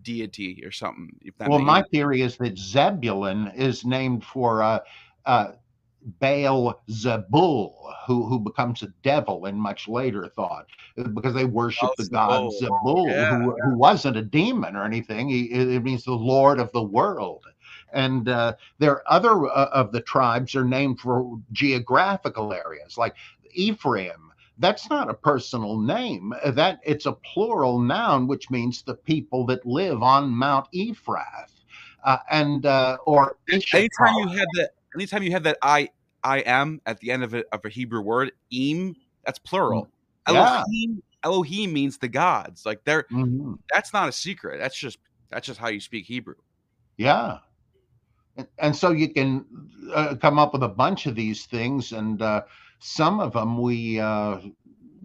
deity 0.04 0.62
or 0.66 0.72
something. 0.72 1.10
well, 1.48 1.60
my 1.60 1.80
sense. 1.80 1.90
theory 1.92 2.22
is 2.22 2.38
that 2.38 2.58
Zebulun 2.58 3.52
is 3.56 3.86
named 3.86 4.24
for 4.24 4.62
uh, 4.62 4.80
uh, 5.26 5.52
Baal 6.20 6.82
Zebul, 6.90 7.74
who 8.06 8.26
who 8.26 8.40
becomes 8.40 8.84
a 8.84 8.88
devil 9.04 9.46
in 9.46 9.56
much 9.56 9.88
later 9.88 10.28
thought, 10.28 10.68
because 11.14 11.34
they 11.34 11.46
worship 11.46 11.90
oh, 11.92 11.96
the 11.98 12.10
god 12.10 12.52
Zebul, 12.62 13.10
yeah, 13.10 13.40
who, 13.40 13.56
who 13.64 13.78
wasn't 13.78 14.18
a 14.18 14.22
demon 14.22 14.76
or 14.76 14.84
anything. 14.84 15.30
He, 15.30 15.44
it 15.46 15.84
means 15.84 16.04
the 16.04 16.12
Lord 16.14 16.60
of 16.60 16.72
the 16.72 16.84
world. 16.84 17.46
And 17.94 18.28
uh, 18.28 18.56
there 18.80 18.92
are 18.92 19.04
other 19.08 19.46
uh, 19.46 19.70
of 19.72 19.92
the 19.92 20.02
tribes 20.02 20.56
are 20.56 20.66
named 20.66 21.00
for 21.00 21.40
geographical 21.52 22.52
areas, 22.52 22.98
like 22.98 23.16
Ephraim 23.54 24.33
that's 24.58 24.90
not 24.90 25.10
a 25.10 25.14
personal 25.14 25.80
name. 25.80 26.34
That 26.46 26.80
it's 26.84 27.06
a 27.06 27.14
plural 27.14 27.80
noun, 27.80 28.28
which 28.28 28.50
means 28.50 28.84
the 28.84 28.96
people 28.96 29.46
that 29.48 29.66
live 29.66 30.04
on 30.04 30.30
Mount 30.30 30.68
Ephrath. 30.74 31.52
Uh, 32.04 32.18
and 32.30 32.66
uh, 32.66 32.98
or 33.06 33.38
anytime 33.52 34.16
you 34.18 34.28
have 34.28 34.48
that, 34.56 34.72
anytime 34.96 35.24
you 35.24 35.32
have 35.32 35.44
that 35.44 35.58
I 35.62 35.90
I 36.24 36.40
am 36.40 36.82
at 36.86 37.00
the 37.00 37.12
end 37.12 37.24
of 37.24 37.34
a, 37.34 37.44
of 37.54 37.64
a 37.66 37.70
Hebrew 37.70 38.02
word, 38.02 38.32
im, 38.52 38.96
that's 39.26 39.40
plural. 39.40 39.90
Mm, 40.28 40.34
yeah. 40.34 40.58
Elohim, 40.58 41.04
Elohim 41.24 41.74
means 41.74 41.98
the 41.98 42.08
gods. 42.08 42.66
Like 42.66 42.84
they're 42.84 43.04
mm-hmm. 43.04 43.54
that's 43.74 43.94
not 43.94 44.10
a 44.10 44.12
secret. 44.12 44.60
That's 44.60 44.78
just 44.78 45.00
that's 45.30 45.48
just 45.48 45.60
how 45.60 45.70
you 45.70 45.80
speak 45.80 46.06
Hebrew. 46.06 46.36
Yeah. 46.98 47.40
And, 48.36 48.48
and 48.60 48.76
so 48.76 48.92
you 48.92 49.10
can 49.10 49.46
uh, 49.94 50.16
come 50.20 50.40
up 50.40 50.54
with 50.54 50.64
a 50.64 50.70
bunch 50.70 51.06
of 51.06 51.16
these 51.16 51.46
things, 51.46 51.92
and 51.92 52.22
uh, 52.22 52.42
some 52.84 53.22
of 53.22 53.32
them 53.32 53.58
we 53.62 54.00
uh, 54.00 54.40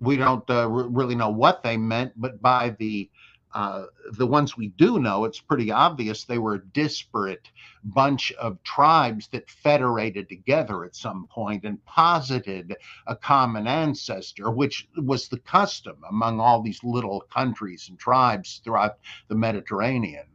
we 0.00 0.16
don't 0.16 0.48
uh, 0.50 0.68
r- 0.68 0.88
really 0.88 1.14
know 1.14 1.30
what 1.30 1.62
they 1.62 1.76
meant, 1.76 2.12
but 2.16 2.42
by 2.42 2.70
the 2.78 3.08
uh, 3.54 3.84
the 4.18 4.26
ones 4.26 4.56
we 4.56 4.68
do 4.68 4.98
know, 4.98 5.24
it's 5.24 5.40
pretty 5.40 5.70
obvious 5.70 6.24
they 6.24 6.38
were 6.38 6.54
a 6.54 6.66
disparate 6.66 7.50
bunch 7.84 8.30
of 8.32 8.62
tribes 8.62 9.28
that 9.28 9.48
federated 9.48 10.28
together 10.28 10.84
at 10.84 10.94
some 10.94 11.26
point 11.28 11.64
and 11.64 11.82
posited 11.86 12.76
a 13.06 13.16
common 13.16 13.66
ancestor, 13.66 14.50
which 14.50 14.88
was 14.96 15.28
the 15.28 15.38
custom 15.38 15.96
among 16.10 16.40
all 16.40 16.60
these 16.60 16.84
little 16.84 17.22
countries 17.32 17.86
and 17.88 17.98
tribes 17.98 18.60
throughout 18.64 18.98
the 19.28 19.34
Mediterranean. 19.34 20.26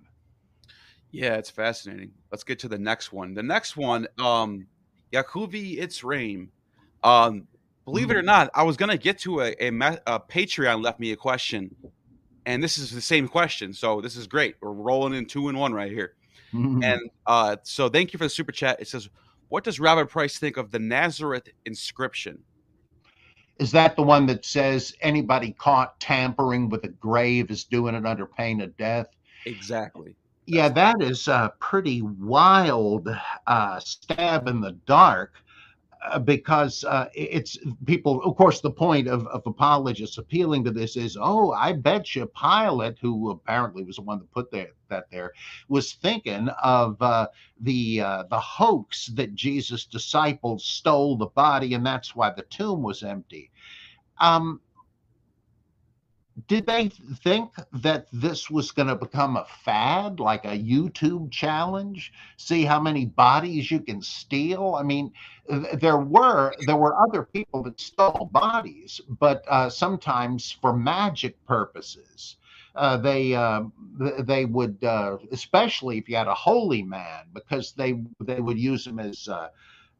Yeah, 1.11 1.35
it's 1.35 1.51
fascinating. 1.51 2.13
Let's 2.31 2.43
get 2.43 2.57
to 2.59 2.67
the 2.67 2.79
next 2.79 3.13
one. 3.13 3.35
The 3.35 3.43
next 3.43 3.77
one, 3.77 4.07
um, 4.17 4.65
Yakuvi 5.13 5.79
Itzraim 5.79 6.47
um, 7.03 7.47
believe 7.85 8.09
it 8.09 8.15
or 8.15 8.19
mm-hmm. 8.19 8.27
not, 8.27 8.49
I 8.53 8.63
was 8.63 8.77
gonna 8.77 8.97
get 8.97 9.19
to 9.19 9.41
a, 9.41 9.55
a, 9.59 9.67
a 10.07 10.19
Patreon 10.19 10.83
left 10.83 10.99
me 10.99 11.11
a 11.11 11.15
question 11.15 11.75
and 12.45 12.61
this 12.61 12.77
is 12.77 12.91
the 12.91 13.01
same 13.01 13.27
question. 13.27 13.73
So 13.73 14.01
this 14.01 14.15
is 14.15 14.27
great. 14.27 14.55
We're 14.61 14.71
rolling 14.71 15.13
in 15.13 15.25
two 15.25 15.49
and 15.49 15.57
one 15.57 15.73
right 15.73 15.91
here. 15.91 16.15
Mhm. 16.53 16.83
And 16.83 17.01
uh, 17.25 17.57
so 17.63 17.89
thank 17.89 18.13
you 18.13 18.17
for 18.17 18.25
the 18.25 18.29
super 18.29 18.51
chat. 18.51 18.79
It 18.79 18.87
says, 18.87 19.09
"What 19.49 19.63
does 19.63 19.79
Robert 19.79 20.07
Price 20.07 20.37
think 20.37 20.57
of 20.57 20.71
the 20.71 20.79
Nazareth 20.79 21.49
inscription?" 21.65 22.39
is 23.59 23.71
that 23.71 23.95
the 23.95 24.03
one 24.03 24.25
that 24.25 24.43
says 24.43 24.95
anybody 25.01 25.51
caught 25.51 25.99
tampering 25.99 26.69
with 26.69 26.83
a 26.83 26.89
grave 26.89 27.51
is 27.51 27.63
doing 27.63 27.93
it 27.95 28.05
under 28.05 28.25
pain 28.25 28.59
of 28.61 28.75
death? 28.77 29.07
Exactly. 29.45 30.15
Yeah, 30.45 30.69
that 30.69 31.01
is 31.01 31.27
a 31.27 31.53
pretty 31.59 32.01
wild 32.01 33.07
uh, 33.47 33.79
stab 33.79 34.47
in 34.47 34.59
the 34.59 34.73
dark 34.85 35.35
because 36.23 36.83
uh, 36.83 37.09
it's 37.13 37.57
people, 37.85 38.23
of 38.23 38.35
course, 38.35 38.61
the 38.61 38.71
point 38.71 39.07
of, 39.07 39.27
of 39.27 39.43
apologists 39.45 40.17
appealing 40.17 40.63
to 40.63 40.71
this 40.71 40.97
is, 40.97 41.17
oh, 41.19 41.51
I 41.51 41.73
bet 41.73 42.15
you 42.15 42.25
Pilate, 42.27 42.97
who 42.99 43.31
apparently 43.31 43.83
was 43.83 43.97
the 43.97 44.01
one 44.03 44.19
that 44.19 44.31
put 44.31 44.51
that, 44.51 44.69
that 44.89 45.09
there, 45.11 45.31
was 45.69 45.93
thinking 45.93 46.49
of 46.63 47.01
uh, 47.01 47.27
the 47.61 48.01
uh, 48.01 48.23
the 48.29 48.39
hoax 48.39 49.07
that 49.15 49.35
Jesus' 49.35 49.85
disciples 49.85 50.65
stole 50.65 51.17
the 51.17 51.27
body, 51.27 51.73
and 51.73 51.85
that's 51.85 52.15
why 52.15 52.31
the 52.31 52.43
tomb 52.43 52.83
was 52.83 53.03
empty. 53.03 53.51
Um, 54.19 54.61
did 56.47 56.65
they 56.65 56.89
think 57.23 57.51
that 57.71 58.07
this 58.11 58.49
was 58.49 58.71
going 58.71 58.87
to 58.87 58.95
become 58.95 59.37
a 59.37 59.45
fad, 59.63 60.19
like 60.19 60.45
a 60.45 60.57
YouTube 60.57 61.31
challenge? 61.31 62.11
See 62.37 62.63
how 62.65 62.79
many 62.79 63.05
bodies 63.05 63.69
you 63.69 63.79
can 63.79 64.01
steal? 64.01 64.75
I 64.75 64.83
mean, 64.83 65.11
there 65.73 65.97
were 65.97 66.53
there 66.65 66.75
were 66.75 66.95
other 67.07 67.23
people 67.23 67.61
that 67.63 67.79
stole 67.79 68.29
bodies, 68.31 68.99
but 69.07 69.43
uh, 69.47 69.69
sometimes 69.69 70.51
for 70.51 70.75
magic 70.75 71.43
purposes. 71.45 72.37
Uh, 72.75 72.97
they 72.97 73.35
uh, 73.35 73.61
they 74.21 74.45
would, 74.45 74.83
uh, 74.83 75.17
especially 75.31 75.99
if 75.99 76.09
you 76.09 76.15
had 76.15 76.27
a 76.27 76.33
holy 76.33 76.81
man, 76.81 77.25
because 77.31 77.73
they 77.73 78.01
they 78.19 78.39
would 78.41 78.57
use 78.57 78.83
them 78.85 78.97
as 78.99 79.29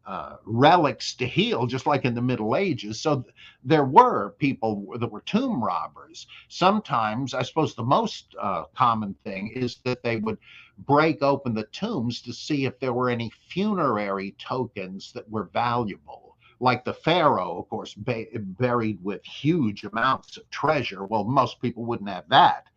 uh, 0.06 0.36
relics 0.46 1.16
to 1.16 1.26
heal, 1.26 1.66
just 1.66 1.86
like 1.86 2.06
in 2.06 2.14
the 2.14 2.22
Middle 2.22 2.56
Ages. 2.56 3.00
So 3.00 3.22
th- 3.22 3.34
there 3.64 3.86
were 3.86 4.36
people 4.38 4.86
that 5.00 5.12
were 5.12 5.22
tomb 5.22 5.64
robbers. 5.64 6.28
Sometimes, 6.50 7.34
I 7.34 7.44
suppose, 7.44 7.76
the 7.76 7.84
most 7.84 8.36
uh, 8.40 8.66
common 8.76 9.16
thing 9.24 9.52
is 9.56 9.78
that 9.86 10.04
they 10.04 10.18
would 10.18 10.38
break 10.80 11.22
open 11.22 11.54
the 11.54 11.64
tombs 11.66 12.22
to 12.22 12.34
see 12.34 12.66
if 12.66 12.80
there 12.80 12.94
were 12.94 13.10
any 13.10 13.32
funerary 13.50 14.36
tokens 14.38 15.12
that 15.14 15.30
were 15.30 15.50
valuable. 15.54 16.23
Like 16.64 16.86
the 16.86 16.94
pharaoh, 16.94 17.60
of 17.60 17.70
course, 17.70 17.94
ba- 17.96 18.26
buried 18.36 19.00
with 19.04 19.24
huge 19.26 19.84
amounts 19.84 20.38
of 20.38 20.50
treasure. 20.52 21.06
Well, 21.06 21.26
most 21.26 21.62
people 21.62 21.86
wouldn't 21.86 22.10
have 22.10 22.30
that 22.30 22.68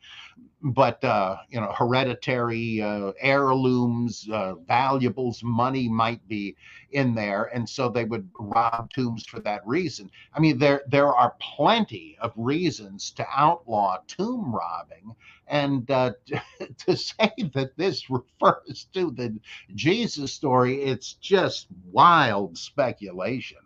but 0.62 1.02
uh, 1.04 1.36
you 1.50 1.60
know, 1.60 1.72
hereditary 1.76 2.82
uh, 2.82 3.12
heirlooms, 3.20 4.28
uh, 4.32 4.54
valuables, 4.66 5.42
money 5.44 5.88
might 5.88 6.26
be 6.28 6.56
in 6.92 7.14
there, 7.14 7.44
and 7.54 7.68
so 7.68 7.88
they 7.88 8.04
would 8.04 8.28
rob 8.40 8.90
tombs 8.92 9.24
for 9.26 9.40
that 9.40 9.66
reason. 9.66 10.10
I 10.34 10.40
mean, 10.40 10.58
there 10.58 10.82
there 10.88 11.14
are 11.14 11.34
plenty 11.40 12.16
of 12.20 12.32
reasons 12.36 13.10
to 13.12 13.26
outlaw 13.34 13.98
tomb 14.08 14.54
robbing, 14.54 15.14
and 15.46 15.90
uh, 15.90 16.12
to 16.86 16.96
say 16.96 17.32
that 17.54 17.76
this 17.76 18.10
refers 18.10 18.88
to 18.94 19.10
the 19.12 19.38
Jesus 19.74 20.32
story, 20.32 20.82
it's 20.82 21.14
just 21.14 21.68
wild 21.92 22.58
speculation. 22.58 23.58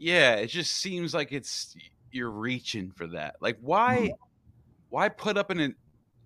Yeah, 0.00 0.36
it 0.36 0.46
just 0.46 0.72
seems 0.72 1.12
like 1.12 1.30
it's 1.30 1.76
you're 2.10 2.30
reaching 2.30 2.90
for 2.90 3.06
that. 3.08 3.36
Like, 3.40 3.58
why, 3.60 4.12
why 4.88 5.10
put 5.10 5.36
up 5.36 5.50
an? 5.50 5.76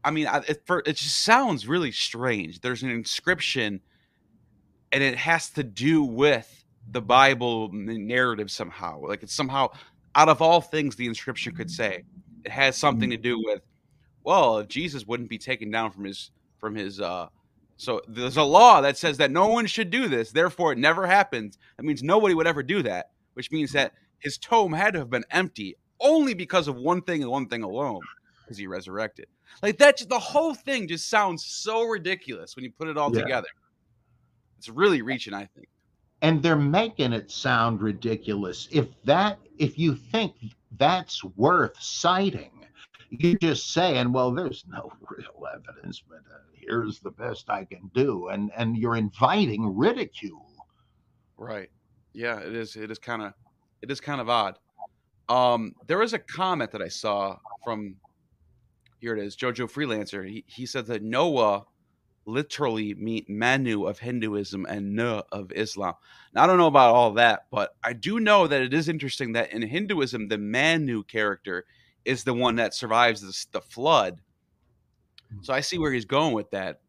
I 0.05 0.13
mean, 0.13 0.29
I- 0.29 0.45
it, 0.49 0.63
for, 0.67 0.81
it 0.87 0.95
just 0.97 1.21
sounds 1.23 1.67
really 1.67 1.93
strange. 1.93 2.61
There's 2.61 2.85
an 2.85 2.91
inscription, 2.91 3.81
and 4.93 5.03
it 5.03 5.17
has 5.17 5.51
to 5.51 5.65
do 5.65 6.05
with 6.05 6.65
the 6.91 7.03
Bible 7.03 7.71
narrative 7.73 8.51
somehow. 8.51 9.01
Like 9.07 9.23
it's 9.25 9.35
somehow 9.35 9.71
out 10.15 10.29
of 10.29 10.41
all 10.41 10.61
things 10.61 10.95
the 10.97 11.07
inscription 11.07 11.53
could 11.55 11.71
say, 11.71 12.05
it 12.45 12.53
has 12.53 12.77
something 12.77 13.11
to 13.11 13.17
do 13.17 13.43
with. 13.43 13.63
Well, 14.23 14.59
if 14.59 14.69
Jesus 14.69 15.07
wouldn't 15.07 15.29
be 15.31 15.39
taken 15.39 15.71
down 15.71 15.91
from 15.91 16.05
his 16.05 16.31
from 16.61 16.77
his. 16.77 17.01
uh 17.01 17.29
So 17.77 18.03
there's 18.07 18.37
a 18.37 18.43
law 18.45 18.83
that 18.83 18.97
says 18.99 19.19
that 19.19 19.33
no 19.33 19.49
one 19.49 19.67
should 19.67 19.91
do 19.91 20.09
this. 20.09 20.31
Therefore, 20.31 20.73
it 20.73 20.79
never 20.79 21.07
happens. 21.07 21.59
That 21.77 21.85
means 21.85 22.03
nobody 22.05 22.35
would 22.35 22.47
ever 22.47 22.63
do 22.63 22.83
that. 22.85 23.11
Which 23.35 23.51
means 23.53 23.73
that 23.73 23.93
his 24.21 24.39
tomb 24.39 24.73
had 24.73 24.95
to 24.95 25.01
have 25.01 25.11
been 25.11 25.25
empty 25.31 25.77
only 26.01 26.35
because 26.35 26.69
of 26.69 26.77
one 26.77 27.03
thing 27.03 27.23
and 27.23 27.31
one 27.31 27.47
thing 27.49 27.63
alone, 27.63 28.09
because 28.45 28.59
he 28.59 28.67
resurrected. 28.67 29.27
Like 29.63 29.79
that, 29.79 30.03
the 30.09 30.19
whole 30.19 30.55
thing 30.55 30.89
just 30.89 31.09
sounds 31.09 31.45
so 31.45 31.83
ridiculous 31.85 32.57
when 32.57 32.65
you 32.65 32.73
put 32.73 32.89
it 32.89 32.97
all 32.99 33.13
Yeah. 33.13 33.21
together. 33.21 33.49
It's 34.59 34.69
really 34.69 35.03
reaching, 35.03 35.35
I 35.35 35.47
think. 35.47 35.69
and 36.23 36.43
they're 36.43 36.57
making 36.57 37.13
it 37.13 37.31
sound 37.31 37.83
ridiculous 37.83 38.69
if 38.71 38.87
that 39.05 39.39
if 39.59 39.79
you 39.79 39.95
think 39.95 40.35
that's 40.79 41.23
worth 41.37 41.77
citing 41.81 42.67
you're 43.11 43.37
just 43.39 43.73
saying 43.73 44.13
well 44.13 44.31
there's 44.33 44.65
no 44.69 44.91
real 45.11 45.47
evidence 45.55 46.03
but 46.09 46.19
uh, 46.33 46.39
here's 46.55 47.01
the 47.01 47.11
best 47.11 47.51
i 47.51 47.65
can 47.65 47.91
do 47.95 48.29
and 48.29 48.51
and 48.57 48.77
you're 48.79 48.97
inviting 48.97 49.77
ridicule 49.77 50.51
Right. 51.37 51.71
Yeah, 52.15 52.39
it 52.41 52.55
is. 52.55 52.77
It 52.77 52.91
is 52.91 52.99
kind 52.99 53.23
of, 53.23 53.33
it 53.83 53.91
is 53.91 54.01
kind 54.01 54.21
of 54.21 54.29
odd. 54.31 54.59
Um, 55.29 55.75
there 55.87 55.99
was 55.99 56.13
a 56.13 56.19
comment 56.19 56.71
that 56.73 56.83
I 56.83 56.89
saw 56.89 57.37
from, 57.65 57.97
here 59.01 59.17
it 59.17 59.25
is, 59.25 59.37
Jojo 59.37 59.71
Freelancer. 59.71 60.27
He, 60.29 60.45
he 60.47 60.65
said 60.67 60.87
that 60.87 61.03
Noah 61.03 61.65
literally 62.27 62.95
mean 62.95 63.25
Manu 63.29 63.85
of 63.85 63.99
Hinduism 63.99 64.65
and 64.67 64.95
Nuh 64.95 65.23
of 65.33 65.53
Islam. 65.53 65.95
Now 66.35 66.45
I 66.45 66.47
don't 66.47 66.57
know 66.59 66.69
about 66.69 66.95
all 66.95 67.13
that, 67.15 67.47
but 67.51 67.75
I 67.83 67.93
do 67.93 68.19
know 68.21 68.47
that 68.47 68.63
it 68.63 68.73
is 68.73 68.89
interesting 68.89 69.33
that 69.33 69.53
in 69.53 69.61
Hinduism 69.63 70.29
the 70.29 70.39
Manu 70.39 71.03
character 71.03 71.67
is 72.05 72.25
the 72.25 72.33
one 72.35 72.57
that 72.57 72.75
survives 72.75 73.21
this, 73.21 73.47
the 73.47 73.61
flood. 73.61 74.21
So 75.43 75.53
I 75.53 75.61
see 75.61 75.79
where 75.79 75.93
he's 75.93 76.05
going 76.05 76.33
with 76.33 76.51
that. 76.53 76.81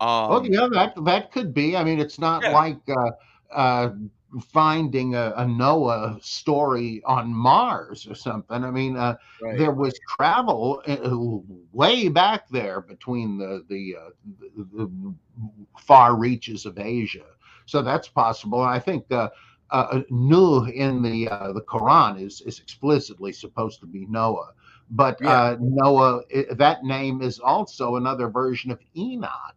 Um, 0.00 0.30
well 0.30 0.46
yeah 0.46 0.66
that 0.72 0.94
that 1.04 1.30
could 1.30 1.52
be 1.52 1.76
i 1.76 1.84
mean 1.84 2.00
it's 2.00 2.18
not 2.18 2.42
Yeah. 2.42 2.52
like 2.52 2.78
uh 2.88 3.10
uh 3.54 3.90
finding 4.52 5.14
a, 5.14 5.32
a 5.36 5.46
noah 5.46 6.18
story 6.20 7.02
on 7.06 7.34
mars 7.34 8.06
or 8.08 8.14
something 8.14 8.62
i 8.64 8.70
mean 8.70 8.96
uh 8.96 9.16
right. 9.40 9.58
there 9.58 9.72
was 9.72 9.98
travel 10.08 10.82
uh, 10.86 11.16
way 11.72 12.08
back 12.08 12.48
there 12.50 12.80
between 12.80 13.38
the 13.38 13.64
the, 13.68 13.96
uh, 13.98 14.10
the, 14.56 14.64
the 14.76 14.90
far 15.78 16.16
reaches 16.16 16.66
of 16.66 16.78
Asia, 16.78 17.26
so 17.66 17.82
that's 17.82 18.08
possible. 18.08 18.60
I 18.60 18.78
think 18.78 19.10
uh, 19.12 19.30
uh, 19.70 20.00
Nuh 20.10 20.66
in 20.68 21.02
the 21.02 21.28
uh, 21.28 21.52
the 21.52 21.62
Quran 21.62 22.20
is 22.20 22.40
is 22.42 22.60
explicitly 22.60 23.32
supposed 23.32 23.80
to 23.80 23.86
be 23.86 24.06
Noah, 24.06 24.50
but 24.90 25.20
Yeah. 25.20 25.26
uh, 25.26 25.56
Noah 25.60 26.22
i- 26.34 26.46
that 26.54 26.84
name 26.84 27.22
is 27.22 27.38
also 27.38 27.96
another 27.96 28.28
version 28.28 28.70
of 28.70 28.80
Enoch. 28.96 29.56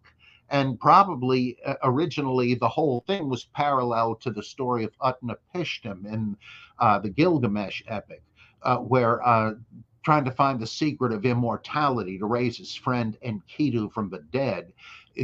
And 0.49 0.79
probably 0.79 1.57
uh, 1.65 1.75
originally 1.83 2.53
the 2.55 2.69
whole 2.69 3.03
thing 3.07 3.29
was 3.29 3.45
parallel 3.45 4.15
to 4.15 4.31
the 4.31 4.43
story 4.43 4.83
of 4.83 4.91
Utnapishtim 4.99 6.05
in 6.05 6.37
uh, 6.79 6.99
the 6.99 7.09
Gilgamesh 7.09 7.81
epic, 7.87 8.23
uh, 8.61 8.77
where 8.77 9.25
uh, 9.25 9.53
trying 10.03 10.25
to 10.25 10.31
find 10.31 10.59
the 10.59 10.67
secret 10.67 11.13
of 11.13 11.25
immortality 11.25 12.17
to 12.19 12.25
raise 12.25 12.57
his 12.57 12.75
friend 12.75 13.17
Enkidu 13.25 13.91
from 13.91 14.09
the 14.09 14.19
dead, 14.31 14.73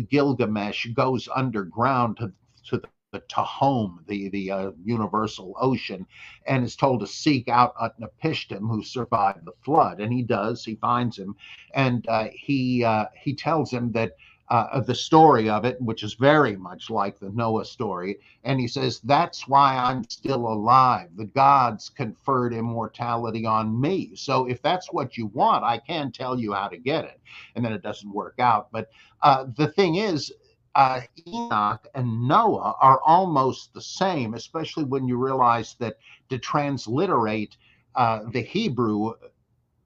Gilgamesh 0.09 0.87
goes 0.93 1.27
underground 1.35 2.17
to, 2.17 2.31
to 2.67 2.77
the, 2.77 2.87
the 3.11 3.19
Tehom, 3.21 4.05
the, 4.07 4.29
the 4.29 4.51
uh, 4.51 4.71
universal 4.83 5.55
ocean, 5.59 6.05
and 6.45 6.63
is 6.63 6.75
told 6.75 7.01
to 7.01 7.07
seek 7.07 7.47
out 7.49 7.75
Utnapishtim, 7.75 8.61
who 8.69 8.83
survived 8.83 9.45
the 9.45 9.51
flood. 9.63 9.99
And 9.99 10.13
he 10.13 10.23
does, 10.23 10.63
he 10.63 10.75
finds 10.75 11.17
him, 11.17 11.35
and 11.73 12.07
uh, 12.07 12.27
he, 12.31 12.83
uh, 12.83 13.05
he 13.21 13.33
tells 13.33 13.71
him 13.71 13.91
that 13.93 14.13
uh, 14.49 14.81
the 14.81 14.95
story 14.95 15.47
of 15.49 15.63
it, 15.63 15.79
which 15.81 16.03
is 16.03 16.15
very 16.15 16.55
much 16.55 16.89
like 16.89 17.19
the 17.19 17.29
Noah 17.29 17.65
story. 17.65 18.19
And 18.43 18.59
he 18.59 18.67
says, 18.67 18.99
That's 19.01 19.47
why 19.47 19.75
I'm 19.75 20.03
still 20.09 20.47
alive. 20.47 21.09
The 21.15 21.25
gods 21.25 21.89
conferred 21.89 22.53
immortality 22.53 23.45
on 23.45 23.79
me. 23.79 24.11
So 24.15 24.47
if 24.47 24.61
that's 24.61 24.91
what 24.91 25.17
you 25.17 25.27
want, 25.27 25.63
I 25.63 25.77
can 25.77 26.11
tell 26.11 26.39
you 26.39 26.53
how 26.53 26.67
to 26.67 26.77
get 26.77 27.05
it. 27.05 27.19
And 27.55 27.63
then 27.63 27.73
it 27.73 27.83
doesn't 27.83 28.11
work 28.11 28.35
out. 28.39 28.71
But 28.71 28.89
uh, 29.21 29.45
the 29.55 29.67
thing 29.67 29.95
is, 29.95 30.31
uh, 30.75 31.01
Enoch 31.27 31.87
and 31.93 32.27
Noah 32.27 32.75
are 32.79 33.01
almost 33.05 33.73
the 33.73 33.81
same, 33.81 34.33
especially 34.33 34.83
when 34.83 35.07
you 35.07 35.17
realize 35.17 35.75
that 35.79 35.97
to 36.29 36.37
transliterate 36.39 37.57
uh, 37.95 38.21
the 38.31 38.41
Hebrew, 38.41 39.13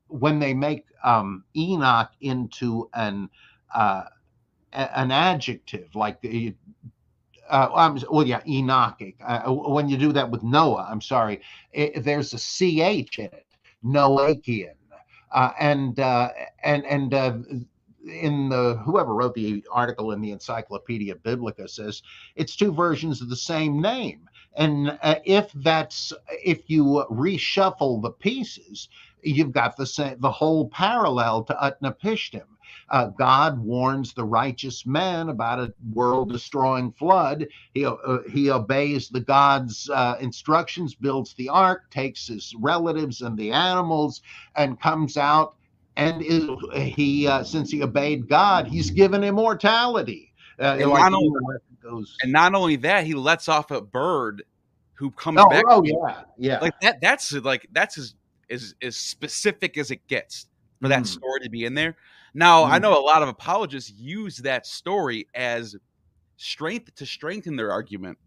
when 0.08 0.40
they 0.40 0.54
make 0.54 0.86
um, 1.04 1.44
Enoch 1.56 2.12
into 2.22 2.90
an 2.94 3.30
uh, 3.74 4.04
an 4.74 5.12
adjective 5.12 5.96
like 5.96 6.22
the 6.22 6.56
uh, 7.50 7.96
well, 8.10 8.26
yeah, 8.26 8.42
Enochic. 8.42 9.16
Uh, 9.26 9.52
when 9.54 9.90
you 9.90 9.98
do 9.98 10.12
that 10.14 10.30
with 10.32 10.44
Noah, 10.44 10.88
I'm 10.90 11.02
sorry, 11.02 11.42
it, 11.74 12.04
there's 12.04 12.34
a 12.34 12.40
ch 12.40 12.62
in 13.20 13.26
it, 13.26 13.46
Noachian. 13.86 14.76
uh, 15.32 15.52
and 15.60 16.00
uh, 16.00 16.30
and 16.64 16.86
and 16.86 17.14
uh, 17.14 17.38
in 18.08 18.50
the 18.50 18.76
whoever 18.86 19.14
wrote 19.14 19.36
the 19.36 19.66
article 19.72 20.12
in 20.12 20.22
the 20.22 20.32
Encyclopedia 20.32 21.16
Biblica 21.16 21.68
says 21.68 22.02
it's 22.36 22.56
two 22.56 22.74
versions 22.74 23.22
of 23.22 23.30
the 23.30 23.36
same 23.36 23.82
name. 23.82 24.30
And 24.56 24.98
uh, 25.02 25.16
if 25.26 25.52
that's 25.54 26.14
if 26.44 26.70
you 26.70 27.06
reshuffle 27.12 28.02
the 28.02 28.12
pieces, 28.12 28.90
you've 29.24 29.52
got 29.52 29.78
the 29.78 29.86
same 29.86 30.20
the 30.20 30.32
whole 30.32 30.70
parallel 30.70 31.44
to 31.46 31.54
Utnapishtim. 31.56 32.46
Uh, 32.90 33.08
God 33.08 33.60
warns 33.60 34.14
the 34.14 34.24
righteous 34.24 34.86
man 34.86 35.30
about 35.30 35.60
a 35.60 35.74
world 35.94 36.32
destroying 36.32 36.92
flood. 36.92 37.48
He, 37.74 37.86
uh, 37.86 37.96
he 38.32 38.50
obeys 38.50 39.10
the 39.10 39.20
God's 39.20 39.90
uh, 39.90 40.16
instructions, 40.20 40.96
builds 40.96 41.34
the 41.36 41.50
ark, 41.50 41.90
takes 41.92 42.28
his 42.28 42.54
relatives 42.60 43.22
and 43.22 43.38
the 43.38 43.52
animals, 43.52 44.22
and 44.56 44.80
comes 44.80 45.18
out. 45.18 45.56
And 45.96 46.24
is, 46.24 46.50
he, 46.74 47.28
uh, 47.28 47.44
since 47.44 47.70
he 47.70 47.84
obeyed 47.84 48.28
God, 48.28 48.68
he's 48.68 48.90
given 48.90 49.24
immortality. 49.24 50.34
Uh, 50.60 50.78
and, 50.80 50.90
like 50.90 51.12
not 51.12 51.14
only, 51.14 51.40
goes, 51.84 52.16
and 52.22 52.32
not 52.32 52.56
only 52.56 52.78
that, 52.78 53.06
he 53.06 53.14
lets 53.14 53.48
off 53.48 53.72
a 53.72 53.82
bird 53.82 54.44
who 54.94 55.12
comes 55.12 55.40
oh, 55.42 55.50
back. 55.50 55.64
Oh 55.68 55.84
yeah, 55.84 56.24
yeah. 56.38 56.60
Like 56.60 56.80
that. 56.82 57.02
That's 57.02 57.32
like 57.34 57.68
that's 57.72 57.98
as 57.98 58.16
as 58.50 58.76
as 58.82 58.96
specific 58.96 59.78
as 59.78 59.92
it 59.92 60.08
gets 60.08 60.48
for 60.82 60.88
that 60.88 61.04
mm. 61.04 61.08
story 61.08 61.42
to 61.42 61.50
be 61.50 61.66
in 61.66 61.74
there. 61.74 61.96
Now, 62.34 62.66
mm. 62.66 62.72
I 62.72 62.80
know 62.80 62.98
a 62.98 63.02
lot 63.02 63.22
of 63.22 63.30
apologists 63.30 63.92
use 63.92 64.38
that 64.38 64.66
story 64.66 65.28
as 65.36 65.76
strength 66.38 66.96
to 66.96 67.06
strengthen 67.06 67.56
their 67.56 67.72
argument. 67.72 68.18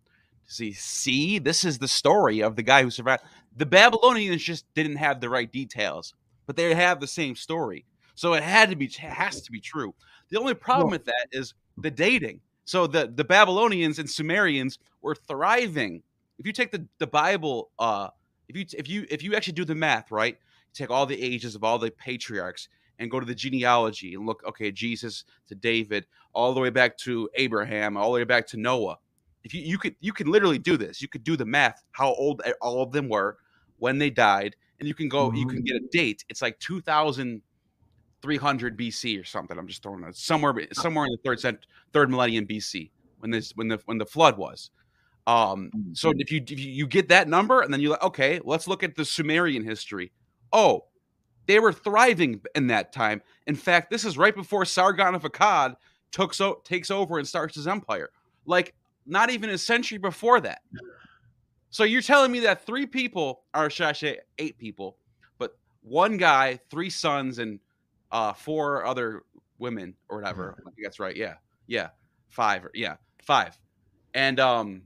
See, 0.46 0.72
see, 0.72 1.38
this 1.38 1.64
is 1.64 1.78
the 1.78 1.88
story 1.88 2.40
of 2.40 2.54
the 2.56 2.62
guy 2.62 2.82
who 2.82 2.90
survived. 2.90 3.24
The 3.56 3.66
Babylonians 3.66 4.42
just 4.42 4.64
didn't 4.74 4.96
have 4.96 5.20
the 5.20 5.28
right 5.28 5.50
details, 5.50 6.14
but 6.46 6.56
they 6.56 6.72
have 6.74 7.00
the 7.00 7.06
same 7.06 7.34
story. 7.34 7.84
So 8.14 8.34
it 8.34 8.42
had 8.42 8.70
to 8.70 8.76
be 8.76 8.88
has 8.88 9.42
to 9.42 9.52
be 9.52 9.60
true. 9.60 9.94
The 10.30 10.38
only 10.38 10.54
problem 10.54 10.90
with 10.90 11.04
that 11.04 11.28
is 11.32 11.54
the 11.76 11.90
dating. 11.90 12.40
So 12.64 12.86
the 12.86 13.12
the 13.14 13.24
Babylonians 13.24 13.98
and 13.98 14.08
Sumerians 14.08 14.78
were 15.02 15.14
thriving. 15.14 16.02
If 16.38 16.46
you 16.46 16.52
take 16.52 16.70
the 16.70 16.86
the 16.98 17.06
Bible, 17.06 17.70
uh, 17.78 18.08
if 18.48 18.56
you 18.56 18.64
if 18.78 18.88
you 18.88 19.06
if 19.10 19.22
you 19.22 19.34
actually 19.34 19.54
do 19.54 19.64
the 19.64 19.74
math, 19.74 20.10
right, 20.10 20.38
take 20.72 20.90
all 20.90 21.06
the 21.06 21.20
ages 21.20 21.54
of 21.54 21.64
all 21.64 21.78
the 21.78 21.90
patriarchs, 21.90 22.68
and 22.98 23.10
go 23.10 23.20
to 23.20 23.26
the 23.26 23.34
genealogy 23.34 24.14
and 24.14 24.26
look, 24.26 24.42
okay, 24.46 24.70
Jesus 24.70 25.24
to 25.48 25.54
David, 25.54 26.06
all 26.32 26.54
the 26.54 26.60
way 26.60 26.70
back 26.70 26.96
to 26.98 27.28
Abraham, 27.34 27.96
all 27.96 28.12
the 28.12 28.18
way 28.18 28.24
back 28.24 28.46
to 28.48 28.56
Noah. 28.56 28.98
If 29.44 29.54
you, 29.54 29.62
you 29.62 29.78
could 29.78 29.94
you 30.00 30.12
can 30.12 30.30
literally 30.30 30.58
do 30.58 30.76
this. 30.76 31.00
You 31.00 31.08
could 31.08 31.24
do 31.24 31.36
the 31.36 31.44
math, 31.44 31.82
how 31.92 32.14
old 32.14 32.42
all 32.60 32.82
of 32.82 32.92
them 32.92 33.08
were, 33.08 33.38
when 33.78 33.98
they 33.98 34.10
died, 34.10 34.56
and 34.78 34.88
you 34.88 34.94
can 34.94 35.08
go, 35.08 35.28
mm-hmm. 35.28 35.36
you 35.36 35.46
can 35.46 35.62
get 35.62 35.76
a 35.76 35.86
date. 35.92 36.24
It's 36.28 36.42
like 36.42 36.58
2300 36.58 38.78
BC 38.78 39.20
or 39.20 39.24
something. 39.24 39.58
I'm 39.58 39.68
just 39.68 39.82
throwing 39.82 40.04
it 40.04 40.16
somewhere 40.16 40.54
somewhere 40.72 41.06
in 41.06 41.12
the 41.12 41.18
third 41.24 41.40
cent, 41.40 41.66
third 41.92 42.10
millennium 42.10 42.46
BC 42.46 42.90
when 43.18 43.30
this 43.30 43.52
when 43.52 43.68
the 43.68 43.80
when 43.84 43.98
the 43.98 44.06
flood 44.06 44.36
was. 44.36 44.70
Um, 45.26 45.70
so 45.92 46.10
mm-hmm. 46.10 46.20
if 46.20 46.30
you 46.30 46.42
if 46.42 46.60
you 46.60 46.86
get 46.86 47.08
that 47.08 47.28
number 47.28 47.60
and 47.60 47.72
then 47.72 47.80
you're 47.80 47.92
like, 47.92 48.04
okay, 48.04 48.40
let's 48.44 48.68
look 48.68 48.82
at 48.82 48.94
the 48.94 49.04
Sumerian 49.04 49.64
history. 49.64 50.12
Oh, 50.52 50.86
they 51.46 51.58
were 51.58 51.72
thriving 51.72 52.40
in 52.54 52.68
that 52.68 52.92
time. 52.92 53.22
In 53.46 53.54
fact, 53.54 53.90
this 53.90 54.04
is 54.04 54.18
right 54.18 54.34
before 54.34 54.64
Sargon 54.64 55.14
of 55.14 55.22
Akkad 55.22 55.76
took 56.10 56.34
so, 56.34 56.60
takes 56.64 56.90
over 56.90 57.18
and 57.18 57.26
starts 57.26 57.54
his 57.54 57.66
empire. 57.66 58.10
Like 58.44 58.74
not 59.06 59.30
even 59.30 59.50
a 59.50 59.58
century 59.58 59.98
before 59.98 60.40
that. 60.40 60.62
So 61.70 61.84
you're 61.84 62.02
telling 62.02 62.32
me 62.32 62.40
that 62.40 62.64
three 62.64 62.86
people, 62.86 63.42
or 63.54 63.70
should 63.70 63.86
I 63.86 63.92
say 63.92 64.18
eight 64.38 64.58
people, 64.58 64.96
but 65.38 65.56
one 65.82 66.16
guy, 66.16 66.58
three 66.70 66.90
sons, 66.90 67.38
and 67.38 67.60
uh, 68.10 68.32
four 68.32 68.84
other 68.84 69.22
women 69.58 69.94
or 70.08 70.18
whatever. 70.18 70.56
I 70.66 70.70
think 70.70 70.76
that's 70.82 71.00
right. 71.00 71.16
Yeah, 71.16 71.34
yeah, 71.66 71.90
five. 72.28 72.66
Yeah, 72.74 72.96
five. 73.22 73.58
And 74.14 74.40
um, 74.40 74.82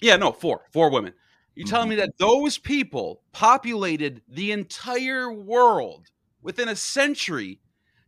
yeah, 0.00 0.16
no, 0.16 0.32
four, 0.32 0.62
four 0.72 0.90
women. 0.90 1.12
You 1.54 1.64
telling 1.64 1.90
me 1.90 1.96
mm-hmm. 1.96 2.06
that 2.06 2.18
those 2.18 2.56
people 2.58 3.20
populated 3.32 4.22
the 4.28 4.52
entire 4.52 5.30
world 5.30 6.06
within 6.40 6.68
a 6.68 6.76
century 6.76 7.60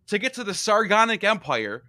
to 0.07 0.19
get 0.19 0.35
to 0.35 0.45
the 0.45 0.55
Sargonic 0.55 1.25
Empire, 1.25 1.85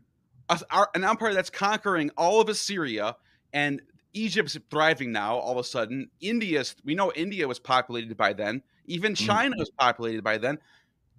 an 0.50 1.04
empire 1.04 1.34
that's 1.34 1.50
conquering 1.50 2.12
all 2.18 2.42
of 2.42 2.50
Assyria 2.50 3.16
and 3.54 3.82
Egypt's 4.14 4.58
thriving 4.70 5.12
now 5.12 5.36
all 5.38 5.54
of 5.54 5.58
a 5.58 5.64
sudden. 5.64 6.10
India's 6.22 6.76
we 6.84 6.96
know 6.96 7.12
India 7.16 7.48
was 7.48 7.60
populated 7.60 8.16
by 8.16 8.34
then. 8.34 8.62
Even 8.86 9.14
mm. 9.14 9.26
China 9.26 9.56
was 9.58 9.70
populated 9.70 10.24
by 10.24 10.38
then. 10.38 10.58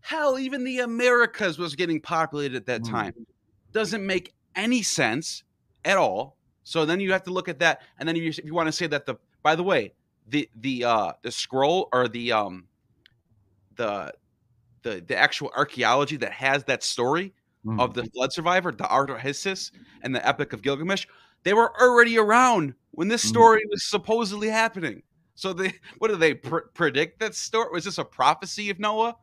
Hell, 0.01 0.39
even 0.39 0.65
the 0.65 0.81
Americas 0.81 1.59
was 1.59 1.75
getting 1.75 2.01
populated 2.01 2.57
at 2.57 2.67
that 2.67 2.83
mm. 2.83 2.91
time. 2.91 3.27
Doesn't 3.73 4.07
make 4.07 4.35
any 4.55 4.83
sense 4.83 5.43
at 5.85 5.97
all. 5.97 6.37
So 6.65 6.85
then 6.85 7.01
you 7.01 7.13
have 7.13 7.23
to 7.25 7.33
look 7.33 7.49
at 7.49 7.61
that, 7.61 7.83
and 7.99 8.09
then 8.09 8.17
if 8.17 8.39
you, 8.39 8.45
you 8.45 8.55
want 8.55 8.67
to 8.67 8.73
say 8.73 8.87
that 8.89 9.07
the 9.07 9.17
by 9.43 9.55
the 9.55 9.63
way, 9.63 9.93
the 10.29 10.49
the 10.57 10.85
uh 10.85 11.13
the 11.23 11.31
scroll 11.31 11.89
or 11.93 12.09
the 12.09 12.33
um 12.33 12.67
the 13.77 14.13
the 14.83 15.03
the 15.07 15.17
actual 15.17 15.51
archaeology 15.57 16.17
that 16.17 16.33
has 16.33 16.65
that 16.65 16.83
story 16.83 17.33
mm. 17.65 17.81
of 17.81 17.95
the 17.95 18.05
flood 18.05 18.33
survivor, 18.33 18.73
the 18.73 18.85
Atrahasis 18.85 19.73
and 20.03 20.15
the 20.15 20.27
Epic 20.27 20.53
of 20.53 20.63
Gilgamesh, 20.63 21.07
they 21.43 21.55
were 21.55 21.73
already 21.81 22.19
around 22.19 22.75
when 22.93 23.09
this 23.09 23.25
mm. 23.25 23.29
story 23.29 23.61
mm. 23.61 23.71
was 23.71 23.85
supposedly 23.85 24.49
happening. 24.49 25.03
So 25.35 25.53
they 25.53 25.75
what 25.99 26.09
do 26.09 26.17
they 26.17 26.35
pr- 26.35 26.69
predict 26.75 27.21
that 27.21 27.35
story? 27.35 27.69
Was 27.73 27.85
this 27.85 27.99
a 27.99 28.05
prophecy 28.05 28.71
of 28.71 28.79
Noah? 28.79 29.17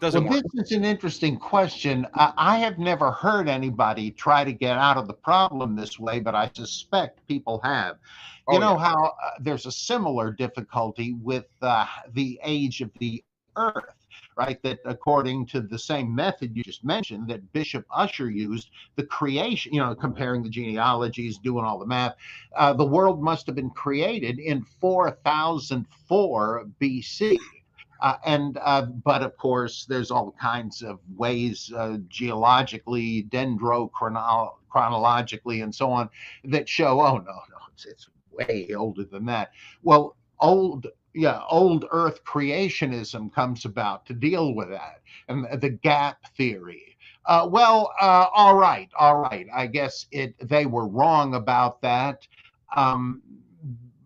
Doesn't 0.00 0.24
well, 0.24 0.34
work. 0.34 0.44
This 0.54 0.70
is 0.70 0.76
an 0.76 0.84
interesting 0.84 1.36
question. 1.36 2.06
I, 2.14 2.32
I, 2.36 2.58
have 2.58 2.78
never 2.78 3.10
heard 3.10 3.48
anybody 3.48 4.10
try 4.12 4.44
to 4.44 4.52
get 4.52 4.78
out 4.78 4.96
of 4.96 5.06
the 5.06 5.14
problem 5.14 5.74
this 5.74 5.98
way, 5.98 6.20
but 6.20 6.34
I 6.34 6.50
suspect 6.54 7.26
people 7.26 7.60
have. 7.64 7.96
You 8.48 8.56
oh, 8.56 8.60
know 8.60 8.78
yeah. 8.78 8.84
how 8.84 9.04
uh, 9.04 9.30
there's 9.40 9.66
a 9.66 9.72
similar 9.72 10.32
difficulty 10.32 11.14
with 11.14 11.46
uh, 11.60 11.86
the 12.14 12.40
age 12.44 12.80
of 12.80 12.90
the 12.98 13.22
earth, 13.56 14.06
right? 14.36 14.62
That 14.62 14.78
according 14.84 15.46
to 15.46 15.60
the 15.60 15.78
same 15.78 16.14
method 16.14 16.56
you 16.56 16.62
just 16.62 16.84
mentioned 16.84 17.28
that 17.28 17.52
Bishop 17.52 17.84
Ussher 17.90 18.30
used, 18.30 18.70
the 18.96 19.04
creation, 19.04 19.74
you 19.74 19.80
know, 19.80 19.94
comparing 19.94 20.42
the 20.42 20.48
genealogies, 20.48 21.38
doing 21.38 21.64
all 21.64 21.78
the 21.78 21.86
math, 21.86 22.14
uh, 22.56 22.72
the 22.72 22.86
world 22.86 23.22
must 23.22 23.46
have 23.46 23.56
been 23.56 23.70
created 23.70 24.38
in 24.38 24.62
4004 24.80 26.66
BC. 26.80 27.36
Uh, 28.00 28.16
and 28.24 28.58
uh, 28.62 28.82
but 28.82 29.22
of 29.22 29.36
course, 29.36 29.86
there's 29.86 30.10
all 30.10 30.34
kinds 30.40 30.82
of 30.82 30.98
ways 31.16 31.72
uh, 31.76 31.98
geologically, 32.08 33.26
dendrochronologically, 33.30 35.62
and 35.62 35.74
so 35.74 35.90
on 35.90 36.08
that 36.44 36.68
show. 36.68 37.00
Oh 37.00 37.16
no, 37.16 37.32
no, 37.32 37.58
it's, 37.72 37.86
it's 37.86 38.08
way 38.32 38.70
older 38.76 39.04
than 39.04 39.24
that. 39.26 39.50
Well, 39.82 40.16
old 40.40 40.86
yeah, 41.14 41.40
old 41.50 41.86
Earth 41.90 42.24
creationism 42.24 43.32
comes 43.32 43.64
about 43.64 44.06
to 44.06 44.14
deal 44.14 44.54
with 44.54 44.70
that, 44.70 45.00
and 45.28 45.46
the 45.60 45.70
gap 45.70 46.18
theory. 46.36 46.96
Uh, 47.26 47.46
well, 47.50 47.92
uh, 48.00 48.26
all 48.32 48.56
right, 48.56 48.88
all 48.98 49.20
right. 49.20 49.46
I 49.54 49.66
guess 49.66 50.06
it 50.12 50.34
they 50.48 50.66
were 50.66 50.86
wrong 50.86 51.34
about 51.34 51.82
that. 51.82 52.26
Um, 52.74 53.22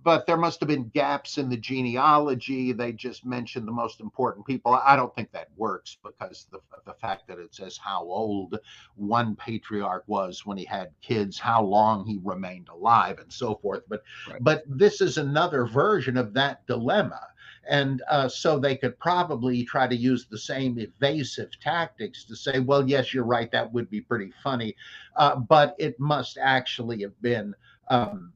but 0.03 0.27
there 0.27 0.37
must 0.37 0.61
have 0.61 0.69
been 0.69 0.89
gaps 0.89 1.39
in 1.39 1.49
the 1.49 1.57
genealogy. 1.57 2.73
They 2.73 2.93
just 2.93 3.25
mentioned 3.25 3.67
the 3.67 3.73
most 3.73 4.01
important 4.01 4.47
people. 4.47 4.75
I 4.75 4.97
don't 4.97 5.15
think 5.15 5.33
that 5.33 5.49
works 5.57 5.97
because 6.03 6.47
the 6.51 6.61
the 6.85 6.95
fact 6.95 7.29
that 7.29 7.39
it 7.39 7.55
says 7.55 7.79
how 7.79 8.03
old 8.03 8.59
one 8.97 9.37
patriarch 9.37 10.05
was 10.07 10.45
when 10.45 10.59
he 10.59 10.65
had 10.65 10.91
kids, 11.01 11.39
how 11.39 11.63
long 11.63 12.05
he 12.05 12.19
remained 12.23 12.69
alive, 12.69 13.19
and 13.19 13.33
so 13.33 13.55
forth. 13.57 13.83
But 13.89 14.03
right. 14.29 14.43
but 14.43 14.65
this 14.67 15.01
is 15.01 15.19
another 15.19 15.67
version 15.67 16.17
of 16.17 16.35
that 16.35 16.67
dilemma. 16.67 17.21
And 17.69 18.03
uh, 18.11 18.29
so 18.29 18.59
they 18.59 18.77
could 18.77 18.99
probably 18.99 19.65
try 19.65 19.87
to 19.87 19.95
use 19.95 20.27
the 20.27 20.39
same 20.39 20.81
evasive 20.81 21.49
tactics 21.61 22.25
to 22.25 22.35
say, 22.35 22.59
well, 22.59 22.89
yes, 22.89 23.15
you're 23.15 23.25
right, 23.25 23.53
that 23.53 23.73
would 23.73 23.89
be 23.89 24.01
pretty 24.01 24.33
funny, 24.43 24.75
uh, 25.17 25.37
but 25.37 25.77
it 25.79 25.99
must 26.01 26.39
actually 26.39 27.03
have 27.03 27.21
been 27.23 27.55
um, 27.89 28.33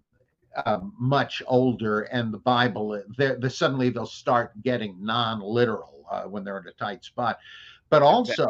uh, 0.65 0.79
much 0.99 1.43
older, 1.47 2.03
and 2.03 2.33
the 2.33 2.39
Bible, 2.39 3.03
suddenly 3.49 3.91
they'll 3.91 4.07
start 4.07 4.61
getting 4.63 4.97
non-literal 5.05 6.07
uh, 6.11 6.23
when 6.25 6.45
they're 6.45 6.59
in 6.59 6.69
a 6.69 6.73
tight 6.73 7.05
spot. 7.05 7.39
But 7.91 8.03
also, 8.03 8.47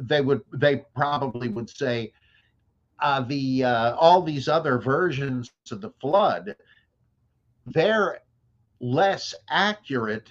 they 0.00 0.20
would 0.20 0.42
they 0.52 0.84
probably 0.94 1.48
would 1.48 1.70
say 1.70 2.12
uh, 3.00 3.22
the 3.22 3.64
uh, 3.64 3.94
all 3.96 4.22
these 4.22 4.48
other 4.48 4.78
versions 4.78 5.50
of 5.70 5.80
the 5.80 5.90
flood, 6.00 6.56
they're 7.66 8.20
less 8.80 9.34
accurate 9.48 10.30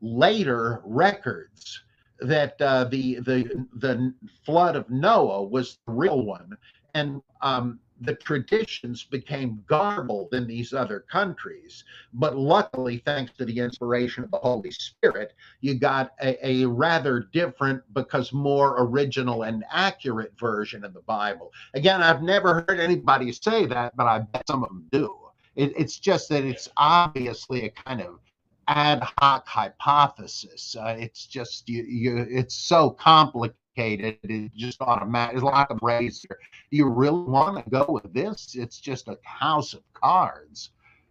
later 0.00 0.80
records 0.84 1.82
that 2.20 2.60
uh, 2.60 2.84
the 2.84 3.20
the 3.20 3.66
the 3.74 4.14
flood 4.44 4.76
of 4.76 4.88
Noah 4.90 5.44
was 5.44 5.78
the 5.86 5.92
real 5.92 6.22
one, 6.22 6.56
and 6.94 7.22
um, 7.40 7.80
the 8.00 8.14
traditions 8.14 9.04
became 9.04 9.62
garbled 9.66 10.32
in 10.32 10.46
these 10.46 10.72
other 10.72 11.00
countries. 11.00 11.84
But 12.12 12.36
luckily, 12.36 12.98
thanks 12.98 13.32
to 13.36 13.44
the 13.44 13.58
inspiration 13.58 14.24
of 14.24 14.30
the 14.30 14.38
Holy 14.38 14.70
Spirit, 14.70 15.34
you 15.60 15.74
got 15.74 16.12
a, 16.22 16.46
a, 16.46 16.64
rather 16.66 17.28
different, 17.32 17.82
because 17.94 18.32
more 18.32 18.76
original 18.82 19.42
and 19.42 19.64
accurate 19.70 20.32
version 20.38 20.84
of 20.84 20.94
the 20.94 21.00
Bible. 21.00 21.52
Again, 21.74 22.02
I've 22.02 22.22
never 22.22 22.64
heard 22.68 22.80
anybody 22.80 23.32
say 23.32 23.66
that, 23.66 23.96
but 23.96 24.06
I 24.06 24.20
bet 24.20 24.46
some 24.46 24.62
of 24.62 24.68
them 24.68 24.86
do. 24.92 25.14
It, 25.56 25.72
it's 25.76 25.98
just 25.98 26.28
that 26.28 26.44
it's 26.44 26.68
obviously 26.76 27.64
a 27.64 27.70
kind 27.70 28.00
of 28.00 28.20
ad 28.68 29.02
hoc 29.18 29.46
hypothesis. 29.48 30.76
Uh, 30.78 30.96
it's 30.98 31.26
just 31.26 31.68
you, 31.68 31.82
you, 31.82 32.26
it's 32.30 32.54
so 32.54 32.90
complicated 32.90 33.56
it 33.78 34.52
just 34.54 34.80
automatic. 34.80 35.36
It's 35.36 35.42
like 35.42 35.70
a 35.70 35.78
razor. 35.80 36.38
Do 36.70 36.76
you 36.76 36.88
really 36.88 37.22
want 37.22 37.64
to 37.64 37.70
go 37.70 37.86
with 37.88 38.12
this? 38.12 38.54
It's 38.54 38.80
just 38.80 39.08
a 39.08 39.18
house 39.22 39.74
of 39.74 39.82
cards. 39.94 40.70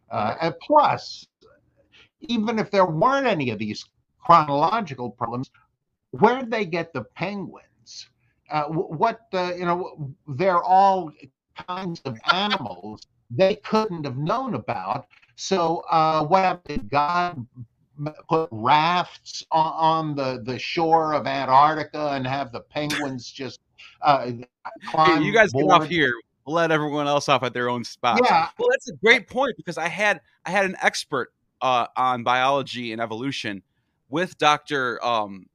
Uh, 0.09 0.35
and 0.41 0.55
plus, 0.61 1.27
even 2.21 2.59
if 2.59 2.71
there 2.71 2.85
weren't 2.85 3.27
any 3.27 3.49
of 3.49 3.59
these 3.59 3.85
chronological 4.23 5.09
problems, 5.09 5.49
where 6.11 6.39
did 6.39 6.51
they 6.51 6.65
get 6.65 6.93
the 6.93 7.03
penguins? 7.15 8.09
Uh, 8.49 8.65
what 8.65 9.21
uh, 9.33 9.53
you 9.57 9.65
know? 9.65 10.13
They're 10.27 10.63
all 10.63 11.11
kinds 11.67 12.01
of 12.05 12.17
animals 12.31 13.07
they 13.29 13.55
couldn't 13.55 14.05
have 14.05 14.17
known 14.17 14.55
about. 14.55 15.07
So, 15.35 15.83
uh, 15.91 16.25
what 16.25 16.63
did 16.63 16.89
God 16.89 17.45
put 18.29 18.49
rafts 18.51 19.45
on, 19.51 19.73
on, 19.75 20.15
the, 20.15 20.41
the 20.43 20.59
shore 20.59 21.13
of 21.13 21.27
Antarctica 21.27 22.11
and 22.11 22.25
have 22.25 22.51
the 22.51 22.61
penguins 22.61 23.31
just 23.31 23.59
uh, 24.01 24.31
climb. 24.85 25.21
Hey, 25.21 25.25
you 25.27 25.33
guys 25.33 25.51
board. 25.51 25.65
get 25.65 25.71
off 25.71 25.87
here. 25.87 26.13
We'll 26.45 26.55
let 26.55 26.71
everyone 26.71 27.07
else 27.07 27.27
off 27.27 27.43
at 27.43 27.53
their 27.53 27.69
own 27.69 27.83
spot. 27.83 28.21
Yeah. 28.23 28.47
Well, 28.57 28.69
that's 28.71 28.89
a 28.89 28.95
great 28.95 29.27
point 29.27 29.57
because 29.57 29.77
I 29.77 29.89
had 29.89 30.21
I 30.45 30.51
had 30.51 30.65
an 30.65 30.77
expert 30.81 31.33
uh, 31.61 31.87
on 31.95 32.23
biology 32.23 32.93
and 32.93 33.01
evolution 33.01 33.61
with 34.09 34.37
Doctor 34.37 35.03
um, 35.03 35.47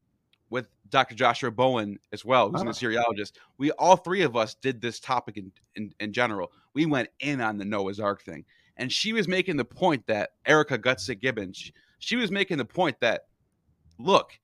with 0.50 0.68
Dr. 0.90 1.14
Joshua 1.14 1.50
Bowen 1.50 1.98
as 2.12 2.24
well, 2.24 2.50
who's 2.50 2.62
oh. 2.62 2.68
a 2.68 2.70
Assyriologist. 2.70 3.32
We 3.58 3.70
all 3.72 3.96
three 3.96 4.22
of 4.22 4.36
us 4.36 4.54
did 4.54 4.80
this 4.80 5.00
topic 5.00 5.36
in, 5.36 5.50
in, 5.74 5.94
in 5.98 6.12
general. 6.12 6.52
We 6.74 6.86
went 6.86 7.08
in 7.20 7.40
on 7.40 7.58
the 7.58 7.64
Noah's 7.64 7.98
Ark 7.98 8.22
thing, 8.22 8.44
and 8.76 8.92
she 8.92 9.12
was 9.12 9.26
making 9.26 9.56
the 9.56 9.64
point 9.64 10.06
that 10.06 10.32
Erika 10.46 10.78
Gutsick 10.78 11.20
Gibbons. 11.20 11.72
She, 12.02 12.16
was 12.16 12.30
making 12.30 12.58
the 12.58 12.64
point 12.64 12.98
that 13.00 13.26
look, 13.98 14.38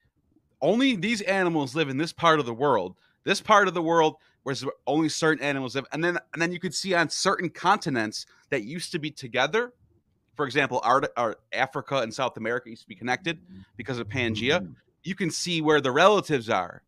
only 0.61 0.97
these 0.97 1.21
animals 1.23 1.75
live 1.75 1.89
in 1.89 1.97
this 1.97 2.13
part 2.13 2.39
of 2.39 2.47
the 2.47 2.55
world. 2.55 2.97
This 3.25 3.41
part 3.41 3.69
of 3.69 3.75
the 3.75 3.83
world 3.83 4.17
where 4.45 4.55
only 4.87 5.09
certain 5.09 5.45
animals 5.45 5.75
live, 5.75 5.85
and 5.93 6.03
then 6.03 6.19
and 6.33 6.41
then 6.41 6.53
you 6.53 6.61
could 6.61 6.75
see 6.75 6.95
on 6.95 7.11
certain 7.11 7.51
continents 7.51 8.27
that 8.51 8.63
used 8.63 8.93
to 8.93 8.99
be 8.99 9.11
together. 9.11 9.73
For 10.37 10.47
example, 10.47 10.81
Art, 10.85 11.13
Africa 11.53 11.99
and 11.99 12.15
South 12.15 12.37
America 12.37 12.71
used 12.71 12.83
to 12.83 12.89
be 12.89 12.95
connected 12.95 13.41
because 13.77 13.99
of 13.99 14.09
Pangea. 14.09 14.61
Mm-hmm. 14.61 14.73
You 15.03 15.17
can 15.17 15.31
see 15.31 15.61
where 15.61 15.81
the 15.81 15.91
relatives 15.91 16.49
are 16.49 16.83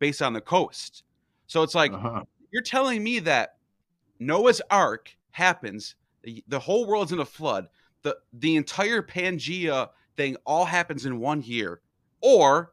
based 0.00 0.22
on 0.22 0.32
the 0.32 0.40
coast. 0.40 1.04
So 1.46 1.62
it's 1.62 1.74
like 1.74 1.92
uh-huh. 1.92 2.24
you're 2.50 2.62
telling 2.62 3.02
me 3.04 3.20
that 3.20 3.56
Noah's 4.18 4.60
Ark 4.70 5.16
happens, 5.30 5.94
the, 6.22 6.42
the 6.48 6.58
whole 6.58 6.86
world's 6.86 7.12
in 7.12 7.20
a 7.20 7.24
flood, 7.24 7.68
the 8.02 8.16
the 8.32 8.56
entire 8.56 9.02
Pangea 9.02 9.88
thing 10.16 10.36
all 10.44 10.64
happens 10.64 11.06
in 11.06 11.18
one 11.18 11.42
year, 11.42 11.80
or 12.20 12.72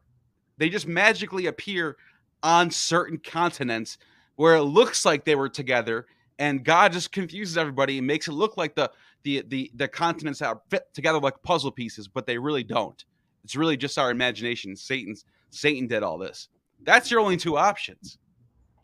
they 0.57 0.69
just 0.69 0.87
magically 0.87 1.47
appear 1.47 1.97
on 2.41 2.69
certain 2.69 3.17
continents 3.17 3.97
where 4.35 4.55
it 4.55 4.63
looks 4.63 5.05
like 5.05 5.23
they 5.23 5.35
were 5.35 5.49
together, 5.49 6.07
and 6.39 6.63
God 6.63 6.91
just 6.91 7.11
confuses 7.11 7.57
everybody 7.57 7.97
and 7.97 8.07
makes 8.07 8.27
it 8.27 8.33
look 8.33 8.57
like 8.57 8.75
the 8.75 8.91
the 9.23 9.43
the 9.47 9.71
the 9.75 9.87
continents 9.87 10.41
are 10.41 10.61
fit 10.69 10.93
together 10.93 11.19
like 11.19 11.41
puzzle 11.43 11.71
pieces, 11.71 12.07
but 12.07 12.25
they 12.25 12.37
really 12.37 12.63
don't. 12.63 13.03
It's 13.43 13.55
really 13.55 13.77
just 13.77 13.97
our 13.97 14.11
imagination. 14.11 14.75
Satan's 14.75 15.25
Satan 15.49 15.87
did 15.87 16.03
all 16.03 16.17
this. 16.17 16.49
That's 16.83 17.11
your 17.11 17.19
only 17.19 17.37
two 17.37 17.57
options. 17.57 18.17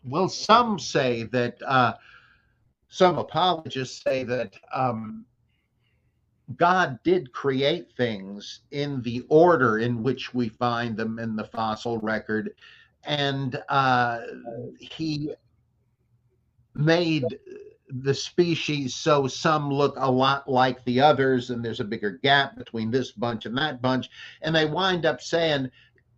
Well, 0.06 0.30
some 0.30 0.80
say 0.80 1.24
that 1.24 1.58
uh, 1.66 1.94
some 2.88 3.18
apologists 3.18 4.02
say 4.04 4.24
that 4.24 4.56
um, 4.74 5.26
God 6.56 7.00
did 7.04 7.32
create 7.32 7.92
things 7.96 8.62
in 8.72 9.02
the 9.04 9.26
order 9.30 9.80
in 9.80 10.02
which 10.02 10.34
we 10.34 10.50
find 10.50 10.98
them 10.98 11.20
in 11.20 11.36
the 11.36 11.44
fossil 11.46 12.00
record, 12.00 12.56
and 13.04 13.62
uh, 13.70 14.22
He 14.80 15.34
made 16.74 17.26
the 17.90 18.14
species 18.14 18.96
so 18.96 19.28
some 19.28 19.72
look 19.72 19.96
a 19.98 20.10
lot 20.10 20.50
like 20.50 20.84
the 20.86 21.02
others, 21.02 21.50
and 21.50 21.64
there's 21.64 21.80
a 21.80 21.86
bigger 21.86 22.12
gap 22.24 22.56
between 22.56 22.92
this 22.92 23.12
bunch 23.12 23.46
and 23.46 23.58
that 23.58 23.82
bunch, 23.82 24.10
and 24.42 24.56
they 24.56 24.66
wind 24.66 25.06
up 25.06 25.22
saying. 25.22 25.70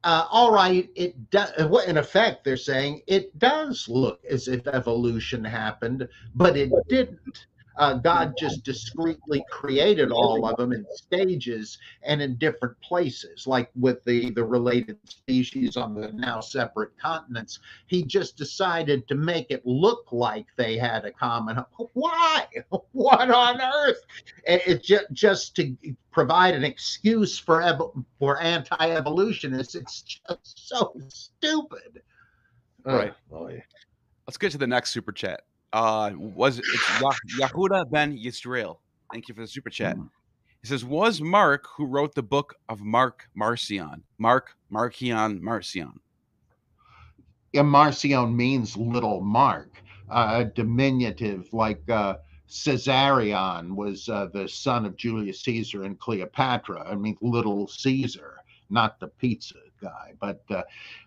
Uh, 0.03 0.25
all 0.31 0.51
right, 0.51 0.89
it 0.95 1.29
does. 1.29 1.51
What 1.67 1.87
in 1.87 1.97
effect, 1.97 2.43
they're 2.43 2.57
saying 2.57 3.03
it 3.05 3.37
does 3.37 3.87
look 3.87 4.19
as 4.27 4.47
if 4.47 4.65
evolution 4.65 5.43
happened, 5.43 6.09
but 6.33 6.57
it 6.57 6.71
didn't. 6.89 7.45
Uh, 7.81 7.95
God 7.95 8.35
just 8.37 8.63
discreetly 8.63 9.43
created 9.49 10.11
all 10.11 10.45
of 10.45 10.55
them 10.57 10.71
in 10.71 10.85
stages 10.93 11.79
and 12.03 12.21
in 12.21 12.35
different 12.35 12.79
places, 12.79 13.47
like 13.47 13.71
with 13.75 14.03
the, 14.03 14.29
the 14.29 14.43
related 14.43 14.99
species 15.09 15.77
on 15.77 15.95
the 15.95 16.11
now 16.11 16.39
separate 16.41 16.95
continents. 16.99 17.57
He 17.87 18.03
just 18.03 18.37
decided 18.37 19.07
to 19.07 19.15
make 19.15 19.49
it 19.49 19.65
look 19.65 20.11
like 20.11 20.45
they 20.57 20.77
had 20.77 21.05
a 21.05 21.11
common. 21.11 21.57
Why? 21.93 22.45
What 22.91 23.31
on 23.31 23.59
earth? 23.59 24.01
It, 24.45 24.61
it 24.67 24.83
just, 24.83 25.05
just 25.11 25.55
to 25.55 25.75
provide 26.11 26.53
an 26.53 26.63
excuse 26.63 27.39
for 27.39 27.63
ev- 27.63 27.81
for 28.19 28.39
anti-evolutionists. 28.39 29.73
It's 29.73 30.03
just 30.03 30.67
so 30.69 30.93
stupid. 31.07 32.03
Right. 32.85 33.13
Oh, 33.33 33.49
Let's 34.27 34.37
get 34.37 34.51
to 34.51 34.59
the 34.59 34.67
next 34.67 34.91
super 34.91 35.11
chat 35.11 35.41
uh, 35.73 36.11
was 36.15 36.59
it's 36.59 37.39
Yahuda 37.39 37.89
Ben 37.91 38.17
Yisrael. 38.17 38.77
Thank 39.11 39.27
you 39.27 39.35
for 39.35 39.41
the 39.41 39.47
super 39.47 39.69
chat. 39.69 39.97
Mm. 39.97 40.09
He 40.61 40.67
says, 40.67 40.85
"Was 40.85 41.21
Mark 41.21 41.65
who 41.75 41.85
wrote 41.85 42.13
the 42.15 42.23
book 42.23 42.55
of 42.69 42.81
Mark 42.81 43.27
Marcion? 43.35 44.03
Mark 44.17 44.55
Marcion 44.69 45.41
Marcion." 45.41 45.99
Yeah, 47.53 47.63
Marcion 47.63 48.35
means 48.35 48.77
little 48.77 49.21
Mark, 49.21 49.81
uh, 50.09 50.43
diminutive 50.43 51.51
like 51.53 51.81
uh, 51.89 52.17
Caesarion 52.47 53.75
was 53.75 54.07
uh, 54.07 54.27
the 54.33 54.47
son 54.47 54.85
of 54.85 54.95
Julius 54.95 55.41
Caesar 55.41 55.83
and 55.83 55.99
Cleopatra. 55.99 56.89
I 56.89 56.95
mean, 56.95 57.17
little 57.21 57.67
Caesar, 57.67 58.37
not 58.69 58.99
the 58.99 59.07
pizza 59.07 59.55
guy, 59.81 60.13
but 60.19 60.43
uh, 60.49 60.63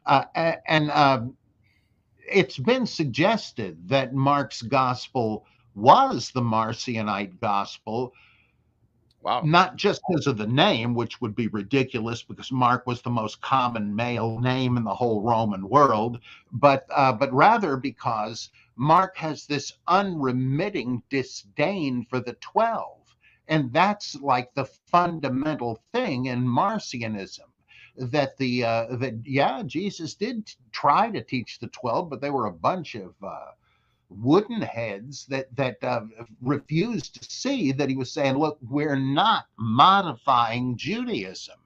uh, 0.07 0.55
and 0.67 0.91
um, 0.91 1.37
it's 2.31 2.59
been 2.59 2.87
suggested 2.87 3.89
that 3.89 4.15
Mark's 4.15 4.63
gospel 4.63 5.47
was 5.75 6.31
the 6.31 6.41
Marcionite 6.41 7.41
gospel. 7.41 8.13
Wow. 9.23 9.41
Not 9.43 9.77
just 9.77 10.03
because 10.07 10.27
of 10.27 10.37
the 10.37 10.47
name, 10.47 10.95
which 10.95 11.21
would 11.21 11.35
be 11.35 11.49
ridiculous 11.49 12.23
because 12.23 12.53
Mark 12.53 12.87
was 12.87 13.01
the 13.01 13.11
most 13.11 13.41
common 13.41 13.95
male 13.97 14.39
name 14.39 14.77
in 14.77 14.85
the 14.85 14.95
whole 14.95 15.23
Roman 15.23 15.67
world, 15.69 16.21
but 16.53 16.87
uh, 16.91 17.13
but 17.13 17.33
rather 17.33 17.79
because 17.79 18.51
Mark 18.77 19.17
has 19.17 19.47
this 19.47 19.73
unremitting 19.89 21.03
disdain 21.09 22.05
for 22.05 22.21
the 22.21 22.35
twelve, 22.35 23.17
and 23.49 23.73
that's 23.73 24.15
like 24.17 24.53
the 24.53 24.67
fundamental 24.67 25.83
thing 25.93 26.27
in 26.27 26.47
Marcionism 26.47 27.54
that 27.97 28.37
the 28.39 28.65
uh, 28.65 28.97
that 28.97 29.15
yeah 29.25 29.63
Jesus 29.65 30.15
did 30.15 30.53
try 30.73 31.11
to 31.11 31.23
teach 31.23 31.59
the 31.59 31.69
twelve, 31.69 32.11
but 32.11 32.21
they 32.21 32.31
were 32.31 32.47
a 32.47 32.53
bunch 32.53 32.95
of 32.95 33.15
uh, 33.23 33.53
wooden 34.09 34.63
heads 34.63 35.27
that 35.27 35.55
that 35.57 35.77
uh, 35.83 36.03
refused 36.41 37.23
to 37.23 37.31
see 37.31 37.73
that 37.73 37.89
he 37.89 37.97
was 37.97 38.13
saying, 38.13 38.37
look, 38.37 38.59
we're 38.69 38.97
not 38.97 39.47
modifying 39.57 40.77
Judaism. 40.77 41.57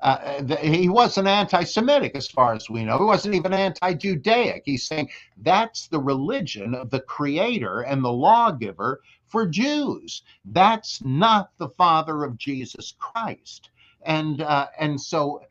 Uh, 0.00 0.42
the, 0.42 0.56
he 0.56 0.88
wasn't 0.88 1.28
anti-Semitic 1.28 2.16
as 2.16 2.26
far 2.26 2.54
as 2.54 2.68
we 2.68 2.84
know. 2.84 2.98
He 2.98 3.04
wasn't 3.04 3.36
even 3.36 3.52
anti-Judaic. 3.52 4.62
He's 4.64 4.84
saying 4.84 5.08
that's 5.42 5.86
the 5.86 6.00
religion 6.00 6.74
of 6.74 6.90
the 6.90 7.00
Creator 7.00 7.82
and 7.82 8.04
the 8.04 8.10
lawgiver 8.12 9.00
for 9.28 9.46
Jews. 9.46 10.22
That's 10.44 11.04
not 11.04 11.50
the 11.58 11.68
Father 11.68 12.24
of 12.24 12.36
Jesus 12.36 12.94
Christ. 12.98 13.70
And 14.04 14.42
uh, 14.42 14.66
and 14.80 15.00
so 15.00 15.42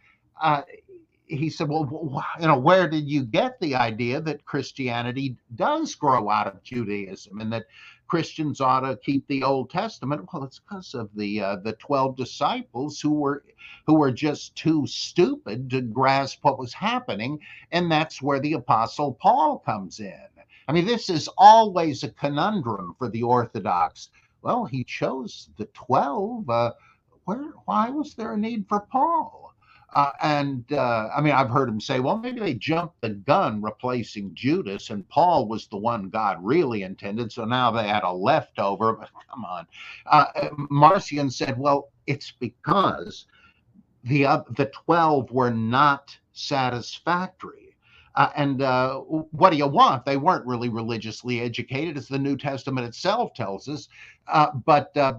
uh, 0.41 0.63
he 1.27 1.49
said, 1.49 1.69
Well, 1.69 2.23
you 2.39 2.47
know, 2.47 2.59
where 2.59 2.89
did 2.89 3.09
you 3.09 3.23
get 3.23 3.59
the 3.59 3.75
idea 3.75 4.21
that 4.21 4.45
Christianity 4.45 5.37
does 5.55 5.95
grow 5.95 6.29
out 6.29 6.47
of 6.47 6.63
Judaism 6.63 7.39
and 7.39 7.51
that 7.53 7.65
Christians 8.07 8.59
ought 8.59 8.81
to 8.81 8.97
keep 8.97 9.27
the 9.27 9.43
Old 9.43 9.69
Testament? 9.69 10.27
Well, 10.33 10.43
it's 10.43 10.59
because 10.59 10.93
of 10.93 11.09
the 11.15 11.41
uh, 11.41 11.55
the 11.57 11.73
twelve 11.73 12.17
disciples 12.17 12.99
who 12.99 13.13
were 13.13 13.43
who 13.87 13.95
were 13.95 14.11
just 14.11 14.55
too 14.55 14.85
stupid 14.87 15.69
to 15.69 15.81
grasp 15.81 16.39
what 16.43 16.59
was 16.59 16.73
happening, 16.73 17.39
and 17.71 17.91
that's 17.91 18.21
where 18.21 18.39
the 18.41 18.53
Apostle 18.53 19.13
Paul 19.21 19.59
comes 19.59 19.99
in. 19.99 20.27
I 20.67 20.73
mean, 20.73 20.85
this 20.85 21.09
is 21.09 21.29
always 21.37 22.03
a 22.03 22.09
conundrum 22.11 22.95
for 22.97 23.09
the 23.09 23.23
Orthodox. 23.23 24.09
Well, 24.41 24.65
he 24.65 24.83
chose 24.83 25.49
the 25.57 25.65
12. 25.65 26.49
Uh, 26.49 26.71
where, 27.25 27.53
why 27.65 27.89
was 27.89 28.15
there 28.15 28.33
a 28.33 28.37
need 28.37 28.65
for 28.67 28.81
Paul? 28.91 29.50
Uh, 29.93 30.11
and 30.21 30.71
uh, 30.71 31.09
I 31.15 31.19
mean, 31.19 31.33
I've 31.33 31.49
heard 31.49 31.67
him 31.67 31.81
say, 31.81 31.99
well, 31.99 32.17
maybe 32.17 32.39
they 32.39 32.53
jumped 32.53 33.01
the 33.01 33.09
gun 33.09 33.61
replacing 33.61 34.33
Judas, 34.33 34.89
and 34.89 35.07
Paul 35.09 35.47
was 35.47 35.67
the 35.67 35.77
one 35.77 36.09
God 36.09 36.37
really 36.41 36.83
intended. 36.83 37.31
So 37.31 37.43
now 37.43 37.71
they 37.71 37.87
had 37.87 38.03
a 38.03 38.11
leftover. 38.11 38.93
But 38.93 39.09
come 39.29 39.43
on. 39.43 39.67
Uh, 40.05 40.49
Marcion 40.69 41.29
said, 41.29 41.57
well, 41.57 41.91
it's 42.07 42.31
because 42.31 43.25
the, 44.05 44.25
uh, 44.25 44.43
the 44.55 44.67
12 44.67 45.31
were 45.31 45.51
not 45.51 46.17
satisfactory. 46.31 47.75
Uh, 48.15 48.29
and 48.35 48.61
uh, 48.61 48.95
what 48.99 49.51
do 49.51 49.57
you 49.57 49.67
want? 49.67 50.05
They 50.05 50.17
weren't 50.17 50.45
really 50.45 50.69
religiously 50.69 51.41
educated, 51.41 51.97
as 51.97 52.07
the 52.07 52.19
New 52.19 52.35
Testament 52.37 52.87
itself 52.87 53.33
tells 53.33 53.67
us. 53.69 53.87
Uh, 54.27 54.51
but 54.65 54.95
uh, 54.97 55.13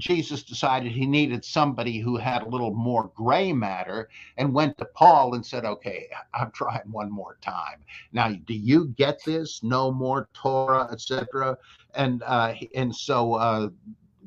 Jesus 0.00 0.42
decided 0.42 0.92
he 0.92 1.06
needed 1.06 1.44
somebody 1.44 1.98
who 1.98 2.16
had 2.16 2.42
a 2.42 2.48
little 2.48 2.72
more 2.72 3.10
gray 3.14 3.52
matter 3.52 4.08
and 4.36 4.54
went 4.54 4.78
to 4.78 4.84
Paul 4.84 5.34
and 5.34 5.44
said, 5.44 5.64
Okay, 5.64 6.08
I'm 6.34 6.50
trying 6.52 6.90
one 6.90 7.10
more 7.10 7.38
time. 7.40 7.84
Now, 8.12 8.30
do 8.46 8.54
you 8.54 8.88
get 8.88 9.20
this? 9.24 9.62
No 9.62 9.92
more 9.92 10.28
Torah, 10.34 10.88
etc. 10.90 11.58
And 11.94 12.22
uh, 12.24 12.54
and 12.74 12.94
so 12.94 13.34
uh, 13.34 13.68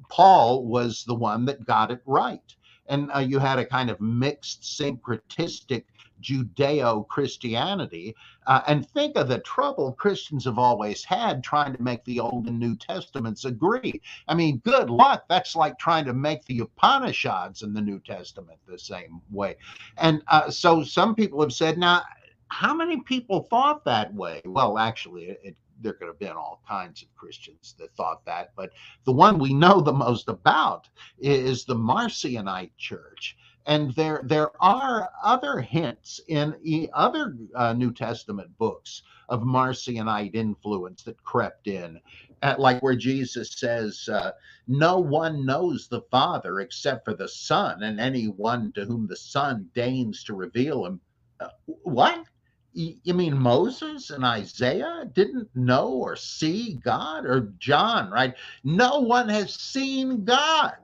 Paul 0.10 0.66
was 0.66 1.04
the 1.06 1.16
one 1.16 1.46
that 1.46 1.66
got 1.66 1.92
it 1.92 2.02
right. 2.06 2.56
And 2.88 3.10
uh, 3.16 3.20
you 3.20 3.40
had 3.40 3.60
a 3.60 3.66
kind 3.66 3.90
of 3.90 4.00
mixed 4.02 4.64
syncretistic 4.64 5.86
Judeo 6.24 7.08
Christianity. 7.08 8.16
Uh, 8.48 8.62
and 8.68 8.90
think 8.90 9.18
of 9.18 9.28
the 9.28 9.40
trouble 9.40 9.94
Christians 9.94 10.46
have 10.46 10.58
always 10.58 11.04
had 11.04 11.44
trying 11.44 11.76
to 11.76 11.84
make 11.84 12.04
the 12.06 12.20
Old 12.20 12.48
and 12.48 12.60
New 12.60 12.76
Testaments 12.76 13.46
agree. 13.46 14.02
I 14.28 14.34
mean, 14.34 14.58
good 14.60 14.90
luck. 14.90 15.26
That's 15.30 15.56
like 15.56 15.78
trying 15.78 16.06
to 16.06 16.14
make 16.14 16.46
the 16.46 16.60
Upanishads 16.60 17.62
in 17.62 17.74
the 17.74 17.82
New 17.82 18.00
Testament 18.00 18.60
the 18.68 18.80
same 18.80 19.22
way. 19.32 19.56
And 19.98 20.24
uh, 20.28 20.50
so 20.50 20.84
some 20.84 21.16
people 21.16 21.42
have 21.42 21.54
said, 21.54 21.78
now, 21.78 22.02
how 22.48 22.74
many 22.74 23.02
people 23.02 23.48
thought 23.50 23.84
that 23.86 24.14
way? 24.14 24.42
Well, 24.46 24.78
actually, 24.78 25.38
it, 25.44 25.56
there 25.82 25.94
could 25.94 26.08
have 26.08 26.20
been 26.20 26.32
all 26.32 26.62
kinds 26.68 27.02
of 27.02 27.14
Christians 27.16 27.76
that 27.80 27.94
thought 27.96 28.24
that, 28.26 28.52
but 28.56 28.70
the 29.06 29.12
one 29.12 29.40
we 29.40 29.54
know 29.54 29.82
the 29.82 29.92
most 29.92 30.30
about 30.30 30.88
is 31.20 31.66
the 31.66 31.76
Marcionite 31.76 32.72
church 32.78 33.36
and 33.66 33.94
there 33.96 34.22
there 34.26 34.50
are 34.62 35.10
other 35.24 35.62
hints 35.62 36.20
in 36.28 36.56
other 36.94 37.38
uh, 37.56 37.74
New 37.74 37.94
Testament 37.94 38.58
books 38.58 39.04
of 39.30 39.42
Marcionite 39.42 40.36
influence 40.36 41.04
that 41.04 41.24
crept 41.24 41.68
in, 41.68 42.00
at, 42.42 42.60
like 42.60 42.82
where 42.84 42.96
Jesus 42.96 43.54
says, 43.58 44.10
uh, 44.12 44.32
"No 44.68 45.00
one 45.00 45.46
knows 45.46 45.88
the 45.88 46.02
Father 46.12 46.60
except 46.60 47.06
for 47.06 47.14
the 47.14 47.28
Son, 47.28 47.84
and 47.84 48.00
anyone 48.00 48.72
to 48.74 48.86
whom 48.86 49.08
the 49.08 49.16
Son 49.16 49.70
deigns 49.74 50.24
to 50.26 50.34
reveal 50.34 50.86
him." 50.86 51.00
Uh, 51.40 51.50
what? 51.84 52.26
You 52.74 53.14
mean 53.14 53.38
Moses 53.38 54.10
and 54.10 54.26
Isaiah 54.26 55.08
didn't 55.14 55.56
know 55.56 55.90
or 55.90 56.16
see 56.16 56.80
God 56.84 57.26
or 57.26 57.54
John, 57.60 58.10
right? 58.10 58.36
No 58.64 59.00
one 59.00 59.30
has 59.30 59.54
seen 59.54 60.26
God, 60.26 60.78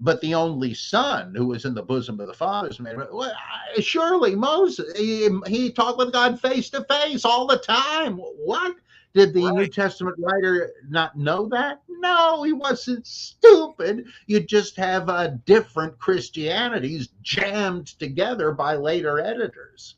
but 0.00 0.20
the 0.20 0.34
only 0.34 0.72
son 0.72 1.34
who 1.34 1.46
was 1.48 1.64
in 1.64 1.74
the 1.74 1.82
bosom 1.82 2.18
of 2.20 2.28
the 2.28 2.34
fathers 2.34 2.80
made 2.80 2.96
well, 2.96 3.32
surely 3.78 4.34
Moses 4.34 4.96
he, 4.98 5.28
he, 5.46 5.70
talked 5.70 5.98
with 5.98 6.12
God 6.12 6.40
face 6.40 6.70
to 6.70 6.84
face 6.84 7.24
all 7.24 7.46
the 7.46 7.58
time. 7.58 8.16
What? 8.16 8.76
Did 9.12 9.32
the 9.32 9.44
right. 9.44 9.54
New 9.54 9.66
Testament 9.68 10.16
writer 10.18 10.72
not 10.88 11.16
know 11.16 11.48
that? 11.50 11.82
No, 11.88 12.42
he 12.42 12.52
wasn't 12.52 13.06
stupid. 13.06 14.06
You 14.26 14.40
just 14.40 14.76
have 14.76 15.08
uh, 15.08 15.28
different 15.44 15.98
Christianities 16.00 17.10
jammed 17.22 17.86
together 17.86 18.50
by 18.50 18.74
later 18.74 19.20
editors. 19.20 19.94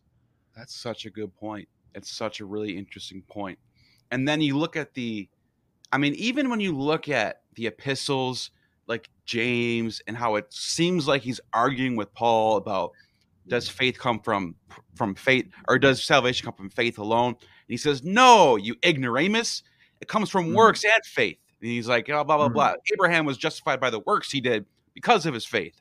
That's 0.57 0.75
such 0.75 1.05
a 1.05 1.11
good 1.11 1.35
point. 1.37 1.69
It's 1.95 2.11
such 2.11 2.41
a 2.41 2.47
really 2.47 2.77
interesting 2.77 3.23
point. 3.29 3.59
And 4.11 4.27
then 4.27 4.41
you 4.41 4.57
look 4.57 4.77
at 4.77 4.95
the, 4.95 5.29
I 5.93 5.99
mean, 5.99 6.15
even 6.15 6.49
when 6.49 6.61
you 6.61 6.77
look 6.77 7.09
at 7.09 7.43
the 7.55 7.67
epistles, 7.67 8.51
like 8.87 9.11
James, 9.25 10.01
and 10.07 10.17
how 10.17 10.37
it 10.37 10.53
seems 10.53 11.07
like 11.07 11.23
he's 11.23 11.41
arguing 11.53 11.97
with 11.97 12.13
Paul 12.15 12.57
about 12.57 12.93
does 13.49 13.69
faith 13.69 13.99
come 13.99 14.21
from 14.21 14.57
from 14.97 15.15
faith 15.15 15.47
or 15.69 15.79
does 15.79 16.03
salvation 16.03 16.45
come 16.45 16.55
from 16.55 16.71
faith 16.71 16.99
alone? 16.99 17.31
And 17.31 17.69
he 17.69 17.77
says, 17.77 18.03
"No, 18.03 18.57
you 18.57 18.75
ignoramus. 18.85 19.63
It 20.01 20.09
comes 20.09 20.31
from 20.31 20.47
mm-hmm. 20.47 20.57
works 20.57 20.85
and 20.85 21.05
faith." 21.05 21.39
And 21.61 21.71
he's 21.71 21.89
like, 21.89 22.09
oh, 22.11 22.25
blah 22.25 22.37
blah 22.37 22.47
mm-hmm. 22.47 22.55
blah. 22.55 22.75
Abraham 22.93 23.25
was 23.25 23.37
justified 23.37 23.81
by 23.81 23.91
the 23.91 24.01
works 24.01 24.31
he 24.31 24.41
did 24.41 24.67
because 24.95 25.27
of 25.27 25.35
his 25.35 25.47
faith. 25.47 25.81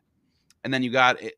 And 0.63 0.73
then 0.73 0.83
you 0.83 0.91
got 0.91 1.21
it, 1.21 1.35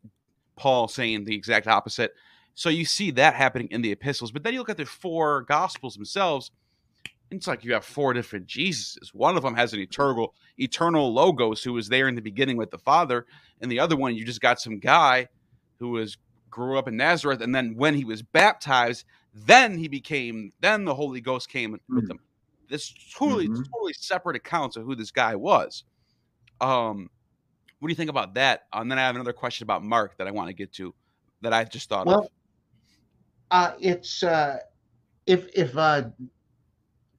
Paul 0.56 0.88
saying 0.88 1.26
the 1.26 1.36
exact 1.36 1.68
opposite. 1.68 2.14
So 2.58 2.70
you 2.70 2.86
see 2.86 3.12
that 3.12 3.36
happening 3.36 3.68
in 3.70 3.84
the 3.84 3.92
epistles. 3.92 4.32
But 4.32 4.44
then 4.44 4.52
you 4.52 4.60
look 4.60 4.70
at 4.70 4.78
the 4.78 4.86
four 4.86 5.44
gospels 5.44 5.94
themselves. 5.94 6.50
It's 7.30 7.46
like 7.46 7.64
you 7.64 7.74
have 7.74 7.86
four 7.86 8.14
different 8.14 8.48
Jesuses. 8.48 9.14
One 9.14 9.38
of 9.38 9.44
them 9.44 9.54
has 9.54 9.74
an 9.74 9.80
eternal, 9.80 10.34
eternal 10.58 11.14
logos 11.14 11.62
who 11.62 11.74
was 11.74 11.88
there 11.88 12.08
in 12.08 12.16
the 12.16 12.22
beginning 12.22 12.58
with 12.58 12.72
the 12.72 12.80
Father, 12.80 13.28
and 13.62 13.72
the 13.72 13.80
other 13.80 13.96
one 13.96 14.16
you 14.16 14.26
just 14.26 14.42
got 14.42 14.60
some 14.60 14.80
guy 14.80 15.28
who 15.78 15.92
was 15.92 16.18
grew 16.50 16.80
up 16.80 16.88
in 16.88 16.98
Nazareth, 16.98 17.42
and 17.42 17.54
then 17.54 17.76
when 17.76 17.94
he 17.94 18.04
was 18.04 18.24
baptized, 18.24 19.06
then 19.36 19.78
he 19.78 19.88
became, 19.88 20.52
then 20.60 20.84
the 20.84 20.96
Holy 20.96 21.22
Ghost 21.22 21.50
came 21.50 21.74
mm-hmm. 21.74 21.96
with 21.96 22.10
him. 22.10 22.20
This 22.70 22.92
totally, 23.16 23.50
mm-hmm. 23.50 23.62
totally 23.72 23.94
separate 23.94 24.36
accounts 24.36 24.78
of 24.78 24.84
who 24.84 24.96
this 24.96 25.12
guy 25.12 25.36
was. 25.36 25.84
Um, 26.60 27.12
what 27.78 27.88
do 27.88 27.92
you 27.92 27.96
think 27.96 28.10
about 28.10 28.34
that? 28.34 28.64
And 28.74 28.90
then 28.90 28.98
I 28.98 29.06
have 29.06 29.14
another 29.14 29.34
question 29.34 29.64
about 29.64 29.84
Mark 29.84 30.18
that 30.18 30.26
I 30.26 30.32
want 30.32 30.48
to 30.48 30.54
get 30.54 30.74
to 30.74 30.96
that 31.42 31.54
I 31.54 31.66
just 31.66 31.88
thought 31.88 32.08
well, 32.08 32.22
of 32.22 32.30
uh, 33.52 33.74
it's 33.80 34.24
uh, 34.24 34.58
if 35.26 35.48
if 35.54 35.76
uh, 35.78 36.04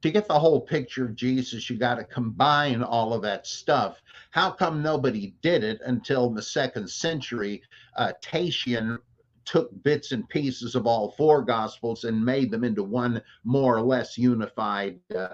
to 0.03 0.11
get 0.11 0.29
the 0.29 0.39
whole 0.39 0.61
picture 0.61 1.05
of 1.05 1.16
Jesus, 1.16 1.68
you 1.68 1.76
got 1.76 1.97
to 1.97 2.05
combine 2.05 2.83
all 2.83 3.12
of 3.12 3.22
that 3.22 3.47
stuff. 3.47 4.01
How 4.31 4.51
come 4.51 4.83
nobody 4.83 5.35
did 5.43 5.64
it 5.64 5.81
until 5.85 6.31
the 6.31 6.43
second 6.43 6.89
century? 6.89 7.62
Uh, 7.97 8.12
Tatian 8.22 8.99
took 9.45 9.70
bits 9.83 10.12
and 10.12 10.29
pieces 10.29 10.74
of 10.74 10.87
all 10.87 11.12
four 11.12 11.43
gospels 11.43 12.05
and 12.05 12.24
made 12.24 12.51
them 12.51 12.64
into 12.64 12.83
one 12.83 13.20
more 13.45 13.76
or 13.76 13.81
less 13.81 14.18
unified 14.18 15.01
uh, 15.16 15.29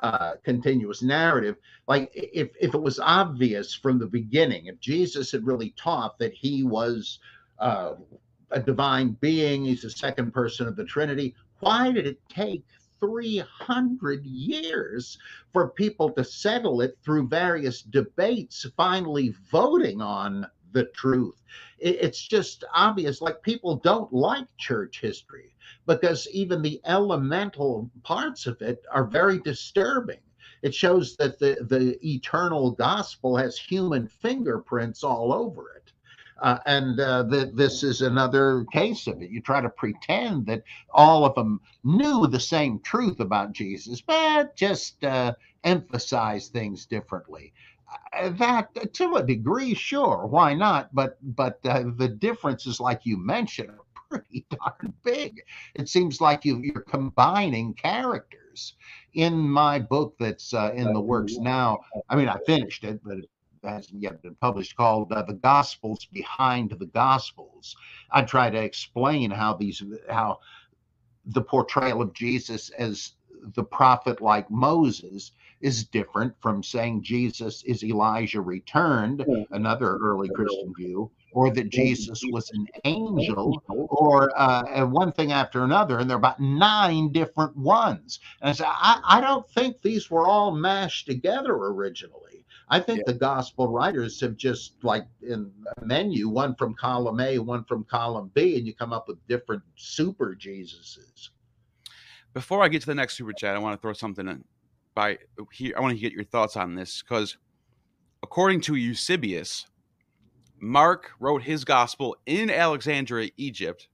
uh, 0.00 0.32
continuous 0.42 1.02
narrative. 1.02 1.56
Like 1.86 2.10
if 2.14 2.50
if 2.60 2.74
it 2.74 2.82
was 2.82 2.98
obvious 2.98 3.74
from 3.74 3.98
the 3.98 4.06
beginning, 4.06 4.66
if 4.66 4.80
Jesus 4.80 5.30
had 5.30 5.46
really 5.46 5.70
taught 5.76 6.18
that 6.18 6.34
he 6.34 6.62
was 6.64 7.20
uh, 7.58 7.94
a 8.50 8.60
divine 8.60 9.16
being, 9.20 9.64
he's 9.64 9.82
the 9.82 9.90
second 9.90 10.32
person 10.32 10.66
of 10.66 10.76
the 10.76 10.84
Trinity. 10.84 11.34
Why 11.60 11.92
did 11.92 12.06
it 12.06 12.20
take 12.28 12.64
300 13.00 14.24
years 14.24 15.18
for 15.52 15.70
people 15.70 16.10
to 16.10 16.24
settle 16.24 16.80
it 16.80 16.98
through 17.02 17.28
various 17.28 17.82
debates, 17.82 18.66
finally 18.76 19.34
voting 19.50 20.00
on 20.00 20.46
the 20.72 20.84
truth? 20.86 21.42
It's 21.78 22.20
just 22.26 22.64
obvious, 22.74 23.20
like 23.22 23.42
people 23.42 23.76
don't 23.76 24.12
like 24.12 24.46
church 24.58 25.00
history 25.00 25.54
because 25.86 26.28
even 26.28 26.62
the 26.62 26.80
elemental 26.84 27.90
parts 28.02 28.46
of 28.46 28.60
it 28.60 28.84
are 28.90 29.04
very 29.04 29.38
disturbing. 29.40 30.20
It 30.62 30.74
shows 30.74 31.16
that 31.16 31.38
the, 31.38 31.56
the 31.68 31.98
eternal 32.06 32.72
gospel 32.72 33.36
has 33.36 33.56
human 33.56 34.06
fingerprints 34.06 35.02
all 35.02 35.32
over 35.32 35.72
it. 35.76 35.79
Uh, 36.40 36.58
and 36.64 36.98
uh, 36.98 37.22
that 37.24 37.54
this 37.54 37.82
is 37.82 38.00
another 38.00 38.64
case 38.72 39.06
of 39.06 39.20
it. 39.20 39.30
You 39.30 39.42
try 39.42 39.60
to 39.60 39.68
pretend 39.68 40.46
that 40.46 40.62
all 40.90 41.26
of 41.26 41.34
them 41.34 41.60
knew 41.84 42.26
the 42.26 42.40
same 42.40 42.80
truth 42.80 43.20
about 43.20 43.52
Jesus, 43.52 44.00
but 44.00 44.56
just 44.56 45.04
uh, 45.04 45.34
emphasize 45.64 46.48
things 46.48 46.86
differently. 46.86 47.52
Uh, 48.12 48.30
that, 48.30 48.94
to 48.94 49.16
a 49.16 49.22
degree, 49.22 49.74
sure, 49.74 50.26
why 50.26 50.54
not? 50.54 50.94
But 50.94 51.18
but 51.22 51.58
uh, 51.64 51.84
the 51.96 52.08
differences, 52.08 52.80
like 52.80 53.00
you 53.04 53.16
mentioned, 53.16 53.70
are 53.70 53.84
pretty 54.08 54.46
darn 54.50 54.92
big. 55.04 55.42
It 55.74 55.88
seems 55.88 56.20
like 56.20 56.44
you, 56.44 56.58
you're 56.62 56.82
combining 56.82 57.74
characters. 57.74 58.74
In 59.14 59.36
my 59.36 59.78
book 59.78 60.14
that's 60.18 60.54
uh, 60.54 60.72
in 60.74 60.92
the 60.92 61.00
works 61.00 61.36
now, 61.36 61.80
I 62.08 62.16
mean, 62.16 62.28
I 62.28 62.38
finished 62.46 62.84
it, 62.84 63.00
but 63.04 63.18
hasn't 63.62 64.02
yet 64.02 64.22
been 64.22 64.34
published 64.36 64.76
called 64.76 65.12
uh, 65.12 65.22
"The 65.22 65.34
Gospels 65.34 66.06
Behind 66.12 66.70
the 66.70 66.86
Gospels." 66.86 67.76
I 68.10 68.22
try 68.22 68.50
to 68.50 68.62
explain 68.62 69.30
how 69.30 69.54
these 69.54 69.82
how 70.08 70.40
the 71.26 71.42
portrayal 71.42 72.02
of 72.02 72.12
Jesus 72.14 72.70
as 72.70 73.12
the 73.54 73.64
prophet 73.64 74.20
like 74.20 74.50
Moses 74.50 75.32
is 75.60 75.84
different 75.84 76.34
from 76.40 76.62
saying 76.62 77.02
Jesus 77.02 77.62
is 77.64 77.84
Elijah 77.84 78.40
returned, 78.40 79.26
another 79.50 79.96
early 80.02 80.28
Christian 80.30 80.74
view, 80.74 81.10
or 81.32 81.50
that 81.50 81.68
Jesus 81.70 82.28
was 82.30 82.50
an 82.52 82.66
angel, 82.84 83.62
or 83.88 84.30
uh, 84.38 84.86
one 84.86 85.12
thing 85.12 85.32
after 85.32 85.64
another. 85.64 85.98
And 85.98 86.08
there 86.08 86.16
are 86.16 86.18
about 86.18 86.40
nine 86.40 87.12
different 87.12 87.56
ones. 87.56 88.20
And 88.40 88.50
I 88.50 88.52
said, 88.52 88.66
I, 88.68 89.00
I 89.04 89.20
don't 89.20 89.48
think 89.50 89.80
these 89.82 90.10
were 90.10 90.26
all 90.26 90.50
mashed 90.50 91.06
together 91.06 91.52
originally. 91.54 92.39
I 92.72 92.78
think 92.78 92.98
yeah. 92.98 93.12
the 93.12 93.18
gospel 93.18 93.66
writers 93.66 94.20
have 94.20 94.36
just 94.36 94.74
like 94.82 95.04
in 95.22 95.50
a 95.76 95.84
menu, 95.84 96.28
one 96.28 96.54
from 96.54 96.74
column 96.74 97.18
A, 97.18 97.38
one 97.38 97.64
from 97.64 97.84
column 97.84 98.30
B, 98.32 98.56
and 98.56 98.66
you 98.66 98.74
come 98.74 98.92
up 98.92 99.08
with 99.08 99.18
different 99.26 99.62
super 99.74 100.36
Jesuses. 100.38 101.30
Before 102.32 102.62
I 102.62 102.68
get 102.68 102.80
to 102.82 102.86
the 102.86 102.94
next 102.94 103.16
super 103.16 103.32
chat, 103.32 103.56
I 103.56 103.58
want 103.58 103.76
to 103.76 103.82
throw 103.82 103.92
something 103.92 104.28
in 104.28 104.44
by 104.94 105.18
here. 105.52 105.74
I 105.76 105.80
want 105.80 105.94
to 105.94 106.00
get 106.00 106.12
your 106.12 106.24
thoughts 106.24 106.56
on 106.56 106.76
this 106.76 107.02
because 107.02 107.36
according 108.22 108.60
to 108.62 108.76
Eusebius, 108.76 109.66
Mark 110.60 111.10
wrote 111.18 111.42
his 111.42 111.64
gospel 111.64 112.16
in 112.26 112.50
Alexandria, 112.50 113.30
Egypt, 113.36 113.88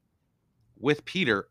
with 0.79 1.05
Peter. 1.07 1.49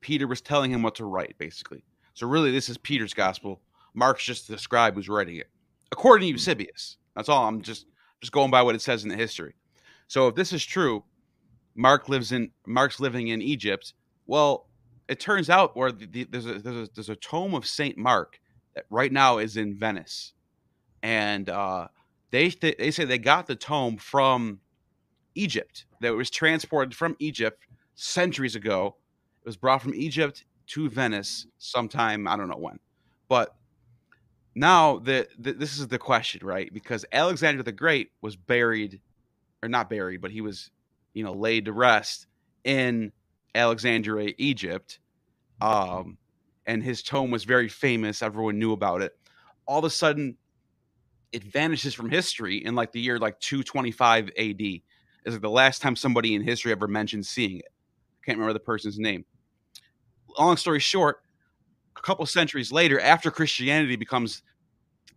Peter 0.00 0.26
was 0.26 0.40
telling 0.40 0.72
him 0.72 0.82
what 0.82 0.96
to 0.96 1.04
write, 1.04 1.36
basically. 1.38 1.84
So 2.14 2.26
really, 2.26 2.50
this 2.50 2.68
is 2.68 2.78
Peter's 2.78 3.14
gospel. 3.14 3.60
Mark's 3.94 4.24
just 4.24 4.48
the 4.48 4.58
scribe 4.58 4.94
who's 4.94 5.08
writing 5.08 5.36
it, 5.36 5.48
according 5.92 6.28
to 6.28 6.32
Eusebius. 6.32 6.96
That's 7.14 7.28
all. 7.28 7.46
I'm 7.46 7.62
just 7.62 7.86
just 8.20 8.32
going 8.32 8.50
by 8.50 8.62
what 8.62 8.74
it 8.74 8.82
says 8.82 9.04
in 9.04 9.08
the 9.08 9.16
history. 9.16 9.54
So 10.08 10.28
if 10.28 10.34
this 10.34 10.52
is 10.52 10.64
true, 10.64 11.04
Mark 11.74 12.08
lives 12.08 12.32
in 12.32 12.50
Mark's 12.66 12.98
living 13.00 13.28
in 13.28 13.40
Egypt. 13.40 13.94
Well, 14.26 14.66
it 15.08 15.20
turns 15.20 15.48
out 15.48 15.76
where 15.76 15.92
the, 15.92 16.06
the, 16.06 16.24
there's 16.24 16.46
a, 16.46 16.58
there's 16.58 16.88
a 16.88 16.90
there's 16.94 17.08
a 17.08 17.16
tome 17.16 17.54
of 17.54 17.66
Saint 17.66 17.96
Mark 17.96 18.40
that 18.74 18.84
right 18.90 19.12
now 19.12 19.38
is 19.38 19.56
in 19.56 19.76
Venice, 19.76 20.32
and 21.02 21.48
uh, 21.48 21.88
they 22.30 22.50
th- 22.50 22.76
they 22.78 22.90
say 22.90 23.04
they 23.04 23.18
got 23.18 23.46
the 23.46 23.56
tome 23.56 23.96
from 23.96 24.60
Egypt. 25.34 25.86
That 26.00 26.14
was 26.14 26.30
transported 26.30 26.94
from 26.94 27.16
Egypt 27.18 27.66
centuries 27.94 28.54
ago. 28.54 28.96
It 29.42 29.46
was 29.46 29.56
brought 29.56 29.82
from 29.82 29.94
Egypt 29.94 30.44
to 30.68 30.88
Venice 30.90 31.46
sometime 31.58 32.28
I 32.28 32.36
don't 32.36 32.48
know 32.48 32.58
when, 32.58 32.78
but 33.28 33.56
now 34.54 34.98
the, 34.98 35.28
the 35.38 35.52
this 35.52 35.78
is 35.78 35.88
the 35.88 35.98
question, 35.98 36.46
right? 36.46 36.72
Because 36.72 37.04
Alexander 37.12 37.62
the 37.62 37.72
Great 37.72 38.10
was 38.20 38.36
buried, 38.36 39.00
or 39.62 39.68
not 39.68 39.90
buried, 39.90 40.20
but 40.20 40.30
he 40.30 40.40
was, 40.40 40.70
you 41.14 41.24
know, 41.24 41.32
laid 41.32 41.66
to 41.66 41.72
rest 41.72 42.26
in 42.64 43.12
Alexandria, 43.54 44.34
Egypt. 44.38 45.00
Um, 45.60 46.18
and 46.66 46.82
his 46.82 47.02
tome 47.02 47.30
was 47.30 47.44
very 47.44 47.68
famous. 47.68 48.22
Everyone 48.22 48.58
knew 48.58 48.72
about 48.72 49.02
it. 49.02 49.16
All 49.66 49.78
of 49.78 49.84
a 49.84 49.90
sudden, 49.90 50.36
it 51.32 51.42
vanishes 51.44 51.94
from 51.94 52.10
history 52.10 52.64
in 52.64 52.74
like 52.74 52.92
the 52.92 53.00
year 53.00 53.18
like 53.18 53.38
225 53.40 54.30
AD. 54.38 54.60
Is 54.60 55.34
like 55.34 55.40
the 55.40 55.50
last 55.50 55.82
time 55.82 55.96
somebody 55.96 56.34
in 56.34 56.42
history 56.42 56.72
ever 56.72 56.86
mentioned 56.86 57.26
seeing 57.26 57.58
it. 57.58 57.68
I 58.22 58.24
can't 58.24 58.38
remember 58.38 58.52
the 58.52 58.60
person's 58.60 58.98
name. 58.98 59.24
Long 60.38 60.56
story 60.56 60.78
short, 60.78 61.22
a 61.98 62.02
couple 62.02 62.24
centuries 62.26 62.72
later, 62.72 63.00
after 63.00 63.30
Christianity 63.30 63.96
becomes 63.96 64.42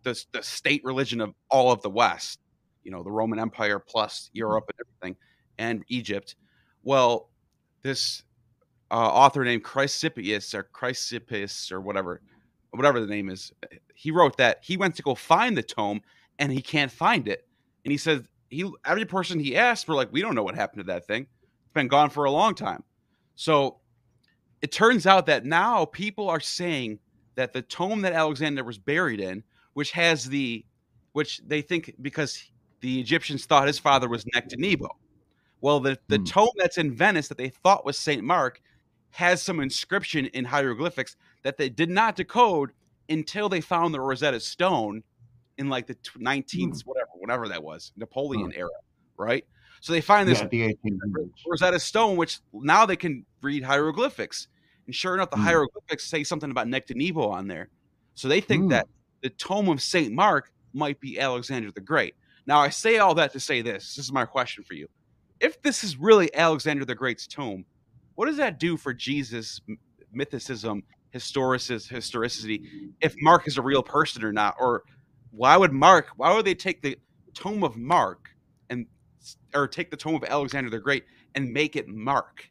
the, 0.02 0.20
the 0.32 0.42
state 0.42 0.82
religion 0.84 1.20
of 1.20 1.34
all 1.50 1.70
of 1.70 1.80
the 1.82 1.90
West, 1.90 2.40
you 2.82 2.90
know, 2.90 3.02
the 3.02 3.10
Roman 3.10 3.38
Empire 3.38 3.78
plus 3.78 4.30
Europe 4.32 4.64
and 4.68 4.86
everything, 4.86 5.16
and 5.58 5.84
Egypt. 5.88 6.36
Well, 6.82 7.30
this 7.82 8.24
uh, 8.90 8.94
author 8.94 9.44
named 9.44 9.64
Chrysippus 9.64 10.54
or 10.54 10.68
Chrysippus 10.74 11.70
or 11.70 11.80
whatever 11.80 12.20
whatever 12.72 13.00
the 13.00 13.06
name 13.06 13.28
is, 13.28 13.52
he 13.94 14.10
wrote 14.10 14.36
that 14.38 14.58
he 14.62 14.78
went 14.78 14.96
to 14.96 15.02
go 15.02 15.14
find 15.14 15.56
the 15.56 15.62
tome 15.62 16.00
and 16.38 16.50
he 16.50 16.62
can't 16.62 16.90
find 16.90 17.28
it. 17.28 17.46
And 17.84 17.92
he 17.92 17.98
said 17.98 18.26
he 18.48 18.70
every 18.84 19.04
person 19.04 19.38
he 19.38 19.56
asked 19.56 19.86
were 19.88 19.94
like, 19.94 20.12
we 20.12 20.22
don't 20.22 20.34
know 20.34 20.42
what 20.42 20.54
happened 20.54 20.80
to 20.80 20.92
that 20.92 21.06
thing. 21.06 21.22
It's 21.22 21.72
been 21.74 21.88
gone 21.88 22.10
for 22.10 22.24
a 22.24 22.30
long 22.30 22.54
time. 22.54 22.82
So 23.34 23.78
it 24.62 24.72
turns 24.72 25.06
out 25.06 25.26
that 25.26 25.44
now 25.44 25.84
people 25.84 26.30
are 26.30 26.40
saying 26.40 26.98
that 27.34 27.52
the 27.52 27.62
tome 27.62 28.02
that 28.02 28.12
Alexander 28.12 28.64
was 28.64 28.78
buried 28.78 29.20
in, 29.20 29.42
which 29.74 29.90
has 29.92 30.28
the 30.28 30.64
which 31.12 31.42
they 31.46 31.60
think 31.60 31.94
because 32.00 32.50
the 32.80 33.00
Egyptians 33.00 33.44
thought 33.44 33.66
his 33.66 33.78
father 33.78 34.08
was 34.08 34.24
Nectanebo. 34.34 34.88
Well, 35.60 35.78
the, 35.80 35.98
the 36.08 36.18
hmm. 36.18 36.24
tome 36.24 36.50
that's 36.56 36.78
in 36.78 36.94
Venice 36.94 37.28
that 37.28 37.38
they 37.38 37.50
thought 37.50 37.84
was 37.84 37.98
St. 37.98 38.22
Mark 38.22 38.60
has 39.10 39.42
some 39.42 39.60
inscription 39.60 40.26
in 40.26 40.44
hieroglyphics 40.44 41.16
that 41.42 41.58
they 41.58 41.68
did 41.68 41.90
not 41.90 42.16
decode 42.16 42.70
until 43.08 43.48
they 43.48 43.60
found 43.60 43.92
the 43.92 44.00
Rosetta 44.00 44.40
Stone 44.40 45.02
in 45.58 45.68
like 45.68 45.86
the 45.86 45.94
19th, 46.18 46.46
mm. 46.46 46.86
whatever, 46.86 47.10
whatever 47.14 47.48
that 47.48 47.62
was, 47.62 47.92
Napoleon 47.96 48.50
mm. 48.50 48.58
era, 48.58 48.70
right? 49.18 49.44
So 49.80 49.92
they 49.92 50.00
find 50.00 50.28
this 50.28 50.40
yeah, 50.40 50.68
the 50.82 51.30
Rosetta 51.46 51.78
Stone, 51.78 52.16
which 52.16 52.40
now 52.52 52.86
they 52.86 52.96
can 52.96 53.26
read 53.42 53.64
hieroglyphics. 53.64 54.48
And 54.92 54.96
sure 54.96 55.14
enough, 55.14 55.30
the 55.30 55.36
mm. 55.36 55.44
hieroglyphics 55.44 56.04
say 56.04 56.22
something 56.22 56.50
about 56.50 56.66
Nectanebo 56.66 57.30
on 57.30 57.48
there. 57.48 57.70
So 58.14 58.28
they 58.28 58.42
think 58.42 58.64
hmm. 58.64 58.68
that 58.68 58.88
the 59.22 59.30
tome 59.30 59.70
of 59.70 59.80
St. 59.80 60.12
Mark 60.12 60.52
might 60.74 61.00
be 61.00 61.18
Alexander 61.18 61.70
the 61.70 61.80
Great. 61.80 62.14
Now, 62.46 62.58
I 62.58 62.68
say 62.68 62.98
all 62.98 63.14
that 63.14 63.32
to 63.32 63.40
say 63.40 63.62
this. 63.62 63.94
This 63.94 64.04
is 64.04 64.12
my 64.12 64.26
question 64.26 64.64
for 64.64 64.74
you. 64.74 64.86
If 65.40 65.62
this 65.62 65.82
is 65.82 65.96
really 65.96 66.28
Alexander 66.34 66.84
the 66.84 66.94
Great's 66.94 67.26
tomb, 67.26 67.64
what 68.16 68.26
does 68.26 68.36
that 68.36 68.60
do 68.60 68.76
for 68.76 68.92
Jesus' 68.92 69.62
mythicism 70.14 70.82
historicity 71.10 72.92
if 73.00 73.14
Mark 73.20 73.48
is 73.48 73.56
a 73.56 73.62
real 73.62 73.82
person 73.82 74.24
or 74.24 74.32
not, 74.32 74.56
or 74.58 74.82
why 75.30 75.56
would 75.56 75.72
Mark? 75.72 76.08
Why 76.16 76.34
would 76.34 76.44
they 76.44 76.54
take 76.54 76.82
the 76.82 76.98
tome 77.32 77.64
of 77.64 77.78
Mark 77.78 78.28
and 78.68 78.86
or 79.54 79.68
take 79.68 79.90
the 79.90 79.96
tome 79.96 80.14
of 80.14 80.24
Alexander 80.24 80.68
the 80.68 80.80
Great 80.80 81.04
and 81.34 81.50
make 81.50 81.76
it 81.76 81.88
Mark? 81.88 82.50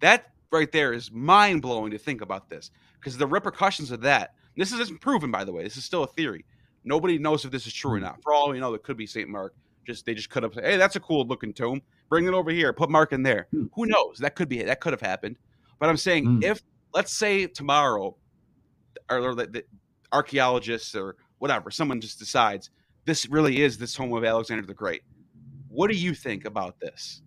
That 0.00 0.33
right 0.54 0.72
there 0.72 0.92
is 0.92 1.10
mind 1.12 1.60
blowing 1.60 1.90
to 1.90 1.98
think 1.98 2.22
about 2.22 2.48
this 2.48 2.70
because 2.98 3.18
the 3.18 3.26
repercussions 3.26 3.90
of 3.90 4.00
that. 4.02 4.34
This 4.56 4.72
isn't 4.72 5.00
proven, 5.00 5.30
by 5.30 5.44
the 5.44 5.52
way. 5.52 5.64
This 5.64 5.76
is 5.76 5.84
still 5.84 6.04
a 6.04 6.06
theory. 6.06 6.44
Nobody 6.84 7.18
knows 7.18 7.44
if 7.44 7.50
this 7.50 7.66
is 7.66 7.72
true 7.72 7.92
or 7.92 7.98
hmm. 7.98 8.04
not. 8.04 8.22
For 8.22 8.32
all 8.32 8.50
we 8.50 8.60
know, 8.60 8.72
it 8.74 8.82
could 8.82 8.96
be 8.96 9.06
Saint 9.06 9.28
Mark. 9.28 9.54
Just 9.86 10.06
they 10.06 10.14
just 10.14 10.30
could 10.30 10.42
have 10.42 10.54
said, 10.54 10.64
"Hey, 10.64 10.76
that's 10.76 10.96
a 10.96 11.00
cool 11.00 11.26
looking 11.26 11.52
tomb. 11.52 11.82
Bring 12.08 12.26
it 12.26 12.32
over 12.32 12.50
here. 12.50 12.72
Put 12.72 12.88
Mark 12.88 13.12
in 13.12 13.22
there." 13.22 13.48
Hmm. 13.50 13.66
Who 13.74 13.86
knows? 13.86 14.18
That 14.18 14.34
could 14.34 14.48
be 14.48 14.60
it. 14.60 14.66
that 14.66 14.80
could 14.80 14.92
have 14.92 15.00
happened. 15.00 15.36
But 15.78 15.88
I'm 15.90 15.96
saying 15.96 16.24
mm. 16.24 16.44
if 16.44 16.62
let's 16.94 17.12
say 17.12 17.46
tomorrow, 17.46 18.16
or 19.10 19.34
the, 19.34 19.46
the 19.46 19.64
archaeologists 20.12 20.94
or 20.94 21.16
whatever, 21.38 21.70
someone 21.70 22.00
just 22.00 22.18
decides 22.18 22.70
this 23.04 23.28
really 23.28 23.60
is 23.60 23.76
this 23.76 23.94
home 23.94 24.12
of 24.14 24.24
Alexander 24.24 24.64
the 24.64 24.72
Great. 24.72 25.02
What 25.68 25.90
do 25.90 25.96
you 25.96 26.14
think 26.14 26.46
about 26.46 26.80
this? 26.80 27.20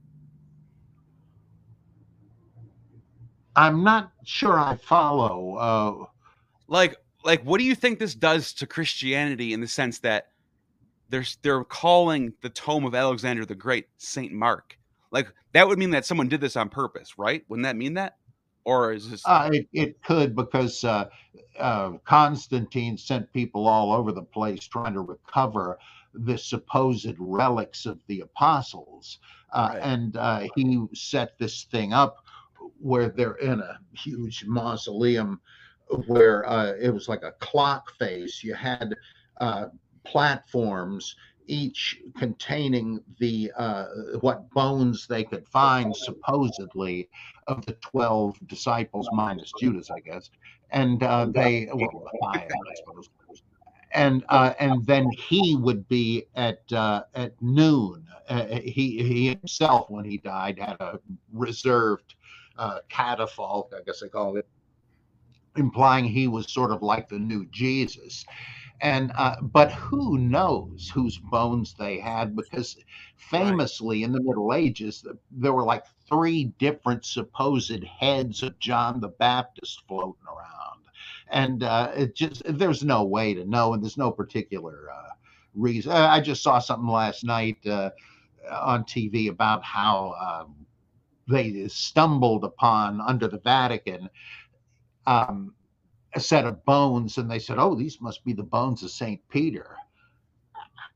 I'm 3.58 3.84
not 3.84 4.12
sure 4.24 4.58
I 4.58 4.78
follow. 4.78 5.56
Uh... 5.56 6.06
Like, 6.70 6.98
like, 7.24 7.42
what 7.44 7.60
do 7.60 7.64
you 7.64 7.76
think 7.76 7.98
this 7.98 8.14
does 8.14 8.54
to 8.54 8.68
Christianity 8.68 9.54
in 9.54 9.62
the 9.62 9.68
sense 9.68 10.00
that 10.00 10.32
they're 11.10 11.26
they're 11.42 11.64
calling 11.64 12.34
the 12.42 12.50
tome 12.50 12.86
of 12.86 12.94
Alexander 12.94 13.46
the 13.46 13.56
Great 13.56 13.88
Saint 13.98 14.32
Mark? 14.34 14.78
Like, 15.12 15.32
that 15.54 15.68
would 15.68 15.80
mean 15.80 15.92
that 15.92 16.06
someone 16.06 16.28
did 16.28 16.42
this 16.42 16.56
on 16.56 16.70
purpose, 16.70 17.18
right? 17.18 17.44
Wouldn't 17.48 17.64
that 17.64 17.76
mean 17.76 17.96
that? 17.96 18.18
or 18.68 18.92
is 18.92 19.10
this? 19.10 19.24
Uh, 19.26 19.50
it, 19.54 19.68
it 19.72 20.04
could 20.04 20.36
because 20.36 20.84
uh, 20.84 21.06
uh, 21.58 21.92
Constantine 22.04 22.98
sent 22.98 23.32
people 23.32 23.66
all 23.66 23.94
over 23.94 24.12
the 24.12 24.22
place 24.22 24.68
trying 24.68 24.94
to 24.94 25.00
recover 25.00 25.80
the 26.14 26.38
supposed 26.38 27.16
relics 27.18 27.86
of 27.86 27.98
the 28.08 28.20
apostles, 28.20 29.20
uh, 29.54 29.70
right. 29.72 29.80
and 29.82 30.18
uh, 30.18 30.48
he 30.56 30.86
set 30.94 31.40
this 31.40 31.64
thing 31.64 31.94
up 31.94 32.26
where 32.80 33.10
they're 33.10 33.36
in 33.36 33.60
a 33.60 33.80
huge 33.94 34.46
mausoleum 34.46 35.40
where 36.08 36.48
uh, 36.50 36.74
it 36.82 36.90
was 36.94 37.08
like 37.08 37.24
a 37.24 37.32
clock 37.40 37.92
face. 37.98 38.44
You 38.44 38.54
had 38.54 38.94
platforms 40.04 41.16
each 41.48 42.00
containing 42.18 43.00
the 43.20 43.52
uh, 43.58 43.86
what 44.20 44.50
bones 44.52 45.08
they 45.08 45.24
could 45.24 45.48
find 45.48 45.96
supposedly 45.96 47.10
of 47.48 47.66
the 47.66 47.74
12 47.74 48.38
disciples 48.48 49.08
minus 49.14 49.52
judas 49.60 49.90
i 49.90 50.00
guess 50.00 50.30
and 50.72 51.02
uh, 51.04 51.26
they 51.34 51.70
well, 51.74 52.10
five, 52.22 52.42
I 52.42 52.76
suppose. 52.76 53.10
and 53.94 54.26
uh, 54.28 54.54
and 54.60 54.86
then 54.86 55.10
he 55.12 55.56
would 55.56 55.88
be 55.88 56.26
at 56.36 56.62
uh, 56.74 57.04
at 57.16 57.42
noon 57.42 58.06
uh, 58.28 58.46
he 58.46 59.02
he 59.02 59.30
himself 59.30 59.90
when 59.90 60.04
he 60.04 60.18
died 60.18 60.60
had 60.60 60.76
a 60.82 61.00
reserved 61.32 62.16
uh, 62.58 62.80
catafalque 62.90 63.74
i 63.74 63.82
guess 63.86 64.02
they 64.02 64.10
call 64.10 64.36
it 64.38 64.48
implying 65.58 66.06
he 66.06 66.28
was 66.28 66.52
sort 66.52 66.72
of 66.72 66.82
like 66.82 67.10
the 67.10 67.20
new 67.20 67.46
jesus. 67.48 68.26
And 68.82 69.12
uh, 69.16 69.38
but 69.42 69.72
who 69.72 70.20
knows 70.20 70.92
whose 70.94 71.18
bones 71.18 71.74
they 71.80 72.00
had 72.00 72.36
because 72.36 72.78
famously 73.16 74.04
in 74.04 74.12
the 74.12 74.22
middle 74.22 74.54
ages 74.54 75.04
there 75.32 75.54
were 75.54 75.64
like 75.64 75.86
three 76.08 76.46
different 76.60 77.04
supposed 77.04 77.84
heads 77.86 78.44
of 78.44 78.60
john 78.60 79.00
the 79.00 79.08
baptist 79.08 79.82
floating 79.88 80.28
around. 80.28 80.84
And 81.30 81.64
uh, 81.64 81.92
it 81.96 82.16
just 82.16 82.44
there's 82.46 82.84
no 82.84 83.04
way 83.04 83.34
to 83.34 83.46
know 83.46 83.74
and 83.74 83.84
there's 83.84 83.98
no 83.98 84.12
particular 84.12 84.90
uh, 84.94 85.10
reason. 85.56 85.92
I 85.92 86.22
just 86.22 86.44
saw 86.44 86.60
something 86.60 86.90
last 86.90 87.24
night 87.24 87.58
uh, 87.66 87.90
on 88.52 88.84
TV 88.84 89.30
about 89.30 89.64
how 89.64 90.14
um, 90.14 90.57
they 91.28 91.68
stumbled 91.68 92.44
upon 92.44 93.02
under 93.02 93.28
the 93.28 93.40
Vatican 93.40 94.10
um, 95.06 95.54
a 96.16 96.20
set 96.20 96.46
of 96.46 96.64
bones, 96.66 97.18
and 97.18 97.30
they 97.30 97.40
said, 97.40 97.58
"Oh, 97.60 97.76
these 97.76 98.02
must 98.02 98.24
be 98.24 98.34
the 98.34 98.44
bones 98.44 98.84
of 98.84 98.92
Saint 98.92 99.22
Peter." 99.30 99.76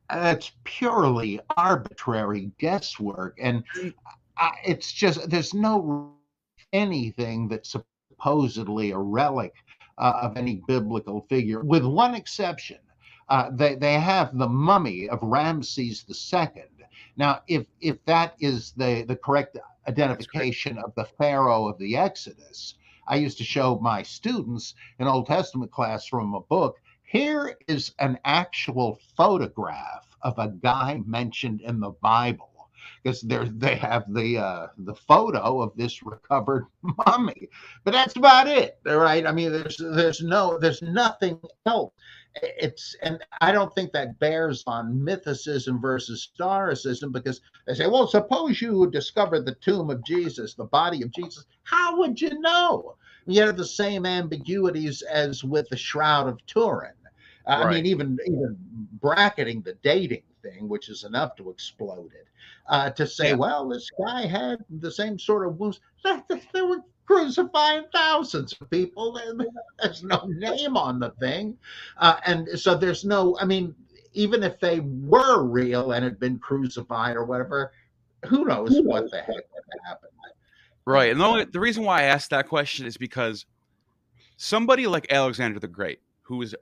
That's 0.09 0.51
purely 0.63 1.39
arbitrary 1.55 2.51
guesswork, 2.59 3.38
and 3.41 3.63
I, 4.38 4.51
it's 4.65 4.91
just 4.91 5.29
there's 5.29 5.53
no 5.53 6.13
anything 6.73 7.47
that's 7.47 7.75
supposedly 8.11 8.91
a 8.91 8.97
relic 8.97 9.53
uh, 9.97 10.19
of 10.21 10.38
any 10.38 10.61
biblical 10.67 11.25
figure, 11.29 11.61
with 11.63 11.86
one 11.86 12.15
exception. 12.15 12.79
Uh, 13.29 13.49
they 13.53 13.75
they 13.75 13.93
have 13.93 14.38
the 14.38 14.47
mummy 14.47 15.07
of 15.07 15.19
Ramses 15.21 16.05
II. 16.34 16.63
Now, 17.15 17.41
if 17.47 17.65
if 17.79 18.03
that 18.05 18.36
is 18.39 18.73
the 18.73 19.03
the 19.03 19.15
correct 19.15 19.57
identification 19.88 20.77
of 20.77 20.93
the 20.95 21.05
Pharaoh 21.05 21.67
of 21.67 21.77
the 21.77 21.97
Exodus, 21.97 22.75
I 23.07 23.15
used 23.15 23.38
to 23.39 23.43
show 23.43 23.79
my 23.82 24.03
students 24.03 24.75
in 24.99 25.07
Old 25.07 25.27
Testament 25.27 25.71
class 25.71 26.05
from 26.05 26.34
a 26.34 26.41
book. 26.41 26.77
Here 27.03 27.57
is 27.67 27.93
an 27.99 28.19
actual 28.23 28.99
photograph 29.17 30.07
of 30.21 30.38
a 30.39 30.49
guy 30.49 31.01
mentioned 31.05 31.61
in 31.61 31.79
the 31.79 31.91
Bible 32.01 32.51
because 33.03 33.21
they 33.21 33.75
have 33.75 34.11
the 34.13 34.38
uh, 34.38 34.67
the 34.77 34.95
photo 34.95 35.61
of 35.61 35.75
this 35.75 36.03
recovered 36.03 36.67
mummy, 37.05 37.49
but 37.84 37.91
that's 37.91 38.15
about 38.15 38.47
it. 38.47 38.79
Right? 38.86 39.25
I 39.25 39.32
mean, 39.32 39.51
there's 39.51 39.77
there's 39.77 40.21
no 40.21 40.57
there's 40.57 40.82
nothing 40.82 41.39
else. 41.65 41.93
It's 42.36 42.95
and 43.01 43.19
I 43.41 43.51
don't 43.51 43.73
think 43.75 43.91
that 43.91 44.19
bears 44.19 44.63
on 44.65 44.99
mythicism 44.99 45.82
versus 45.82 46.29
historicism 46.39 47.11
because 47.11 47.41
they 47.67 47.73
say, 47.73 47.88
well, 47.88 48.07
suppose 48.07 48.61
you 48.61 48.89
discovered 48.89 49.45
the 49.45 49.55
tomb 49.55 49.89
of 49.89 50.03
Jesus, 50.05 50.53
the 50.53 50.65
body 50.65 51.01
of 51.01 51.11
Jesus. 51.11 51.45
How 51.63 51.97
would 51.97 52.21
you 52.21 52.39
know? 52.39 52.95
You 53.27 53.41
have 53.41 53.57
the 53.57 53.65
same 53.65 54.05
ambiguities 54.05 55.01
as 55.01 55.43
with 55.43 55.69
the 55.69 55.77
Shroud 55.77 56.27
of 56.27 56.43
Turin. 56.45 56.93
Uh, 57.45 57.63
right. 57.63 57.65
I 57.65 57.73
mean, 57.73 57.86
even 57.86 58.17
even 58.25 58.57
bracketing 59.01 59.61
the 59.61 59.73
dating 59.84 60.23
thing, 60.41 60.69
which 60.69 60.89
is 60.89 61.03
enough 61.03 61.36
to 61.36 61.49
explode 61.49 62.11
it 62.13 62.27
uh, 62.67 62.89
to 62.91 63.05
say, 63.05 63.29
yeah. 63.29 63.36
well, 63.36 63.67
this 63.67 63.89
guy 64.03 64.25
had 64.25 64.63
the 64.69 64.91
same 64.91 65.19
sort 65.19 65.45
of 65.45 65.59
wounds. 65.59 65.79
They 66.53 66.61
were 66.61 66.82
crucifying 67.12 67.84
thousands 67.93 68.55
of 68.59 68.70
people. 68.70 69.20
There's 69.82 70.03
no 70.03 70.26
name 70.28 70.78
on 70.78 70.99
the 70.99 71.12
thing. 71.20 71.57
Uh, 71.97 72.18
and 72.26 72.47
so 72.55 72.76
there's 72.76 73.03
no, 73.03 73.38
I 73.39 73.45
mean, 73.45 73.76
even 74.14 74.43
if 74.43 74.59
they 74.59 74.80
were 74.80 75.43
real 75.43 75.91
and 75.91 76.03
had 76.03 76.20
been 76.20 76.39
crucified 76.39 77.16
or 77.16 77.26
whatever, 77.26 77.74
who 78.26 78.45
knows 78.45 78.80
what 78.82 79.09
the 79.12 79.18
heck 79.18 79.28
would 79.28 79.82
happen. 79.86 80.09
Right. 80.86 81.12
And 81.12 81.20
the, 81.20 81.26
only, 81.26 81.45
the 81.45 81.59
reason 81.59 81.84
why 81.84 82.01
I 82.01 82.03
asked 82.03 82.30
that 82.32 82.47
question 82.47 82.86
is 82.86 82.97
because 82.97 83.45
somebody 84.38 84.88
like 84.88 85.12
Alexander 85.12 85.59
the 85.59 85.68
Great, 85.68 85.99
who 86.22 86.41
is 86.41 86.55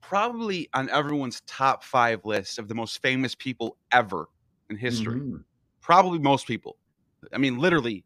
probably 0.00 0.68
on 0.74 0.90
everyone's 0.90 1.40
top 1.46 1.82
five 1.82 2.24
list 2.24 2.58
of 2.58 2.68
the 2.68 2.74
most 2.74 3.00
famous 3.00 3.34
people 3.34 3.76
ever 3.92 4.28
in 4.68 4.76
history. 4.76 5.20
Mm-hmm. 5.20 5.36
Probably 5.80 6.18
most 6.18 6.46
people. 6.46 6.76
I 7.32 7.38
mean, 7.38 7.58
literally, 7.58 8.04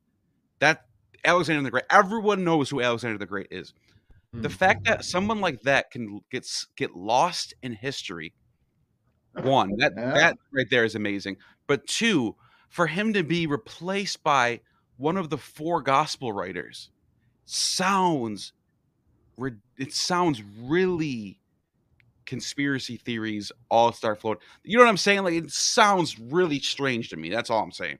that 0.61 0.88
Alexander 1.29 1.62
the 1.62 1.70
Great. 1.70 1.85
Everyone 1.91 2.45
knows 2.45 2.70
who 2.70 2.81
Alexander 2.81 3.18
the 3.18 3.26
Great 3.26 3.49
is. 3.51 3.72
Mm-hmm. 4.35 4.43
The 4.43 4.51
fact 4.51 4.85
that 4.85 5.05
someone 5.05 5.41
like 5.41 5.62
that 5.62 5.91
can 5.91 6.20
get 6.31 6.47
get 6.76 6.97
lost 6.97 7.55
in 7.62 7.72
history, 7.72 8.35
one 9.35 9.76
that 9.79 9.93
yeah. 9.97 10.12
that 10.14 10.39
right 10.53 10.66
there 10.70 10.85
is 10.85 10.95
amazing. 10.95 11.37
But 11.66 11.87
two, 11.87 12.37
for 12.68 12.87
him 12.87 13.12
to 13.12 13.22
be 13.22 13.47
replaced 13.47 14.22
by 14.22 14.61
one 14.97 15.16
of 15.16 15.31
the 15.31 15.39
four 15.39 15.81
gospel 15.81 16.33
writers 16.33 16.91
sounds 17.45 18.53
it 19.79 19.93
sounds 19.93 20.43
really 20.62 21.39
conspiracy 22.26 22.97
theories 22.97 23.51
all 23.70 23.93
start 23.93 24.20
floating. 24.20 24.43
You 24.62 24.76
know 24.76 24.85
what 24.85 24.91
I'm 24.91 24.97
saying? 24.97 25.24
Like 25.24 25.35
it 25.35 25.51
sounds 25.51 26.18
really 26.18 26.61
strange 26.61 27.09
to 27.11 27.16
me. 27.16 27.31
That's 27.31 27.49
all 27.49 27.62
I'm 27.62 27.72
saying. 27.72 27.99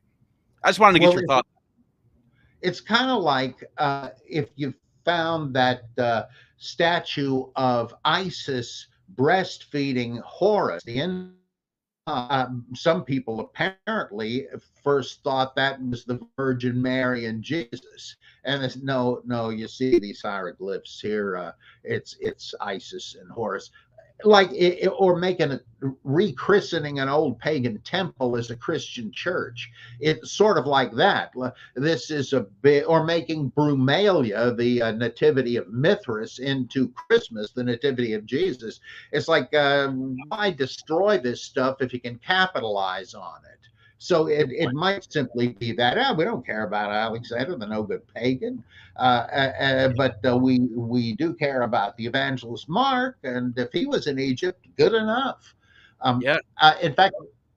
I 0.63 0.69
just 0.69 0.81
wanted 0.81 0.95
to 0.95 0.99
get 0.99 1.07
well, 1.09 1.19
your 1.19 1.27
thoughts. 1.27 1.49
It's 2.63 2.81
kind 2.81 3.11
of 3.11 3.23
like 3.23 3.65
uh, 3.79 4.11
if 4.29 4.51
you 4.57 4.75
found 5.05 5.55
that 5.55 5.83
uh, 5.97 6.25
statue 6.57 7.45
of 7.57 7.95
Isis 8.05 8.87
breastfeeding 9.15 10.21
Horus, 10.23 10.83
the. 10.85 11.33
Uh, 12.07 12.49
some 12.75 13.05
people 13.05 13.39
apparently 13.41 14.47
first 14.83 15.23
thought 15.23 15.55
that 15.55 15.79
was 15.91 16.07
the 16.07 16.19
Virgin 16.39 16.81
Mary 16.81 17.27
and 17.27 17.43
Jesus, 17.43 18.17
and 18.45 18.65
it's, 18.65 18.77
no, 18.77 19.21
no. 19.27 19.51
You 19.51 19.69
see 19.69 19.99
these 19.99 20.23
hieroglyphs 20.23 21.01
here. 21.03 21.37
Uh, 21.37 21.53
it's 21.85 22.17
it's 22.21 22.55
Isis 22.63 23.15
and 23.21 23.31
Horus 23.31 23.71
like 24.25 24.51
it, 24.53 24.89
or 24.99 25.17
making 25.17 25.53
a 25.53 25.61
rechristening 26.05 27.01
an 27.01 27.09
old 27.09 27.39
pagan 27.39 27.79
temple 27.83 28.37
as 28.37 28.51
a 28.51 28.57
Christian 28.57 29.13
church. 29.13 29.71
It's 30.01 30.33
sort 30.33 30.59
of 30.59 30.67
like 30.67 30.93
that. 30.95 31.33
This 31.77 32.11
is 32.11 32.33
a 32.33 32.41
bit, 32.41 32.85
or 32.89 33.05
making 33.05 33.53
Brumalia, 33.53 34.57
the 34.57 34.83
uh, 34.83 34.93
nativity 34.93 35.57
of 35.57 35.69
Mithras, 35.69 36.41
into 36.41 36.89
Christmas, 36.89 37.53
the 37.53 37.63
nativity 37.63 38.15
of 38.15 38.27
Jesus. 38.27 38.81
It's 39.13 39.29
like, 39.29 39.55
uh, 39.55 39.89
why 40.29 40.51
destroy 40.51 41.19
this 41.19 41.43
stuff 41.43 41.81
if 41.81 41.93
you 41.93 42.01
can 42.01 42.19
capitalize 42.19 43.15
on 43.15 43.41
it? 43.45 43.59
So 43.99 44.29
it, 44.29 44.51
it 44.53 44.73
might 44.73 45.13
simply 45.13 45.49
be 45.49 45.73
that 45.73 45.99
oh, 45.99 46.15
we 46.15 46.25
don't 46.25 46.47
care 46.47 46.65
about 46.65 46.93
Alexander, 46.93 47.57
the 47.57 47.67
no 47.67 47.83
good 47.83 48.03
pagan, 48.15 48.63
uh, 48.97 49.27
uh, 49.33 49.53
uh, 49.61 49.89
but 49.97 50.25
uh, 50.25 50.37
we 50.37 50.61
we 50.73 51.15
do 51.17 51.35
care 51.35 51.63
about 51.63 51.97
the 51.97 52.07
evangelist 52.07 52.69
Mark, 52.69 53.19
and 53.25 53.59
if 53.59 53.73
he 53.73 53.87
was 53.87 54.07
in 54.07 54.19
Egypt, 54.19 54.67
good 54.77 54.95
enough. 54.95 55.55
Um, 56.01 56.21
yeah. 56.23 56.39
Uh, 56.61 56.75
in 56.81 56.95
fact, 56.95 57.15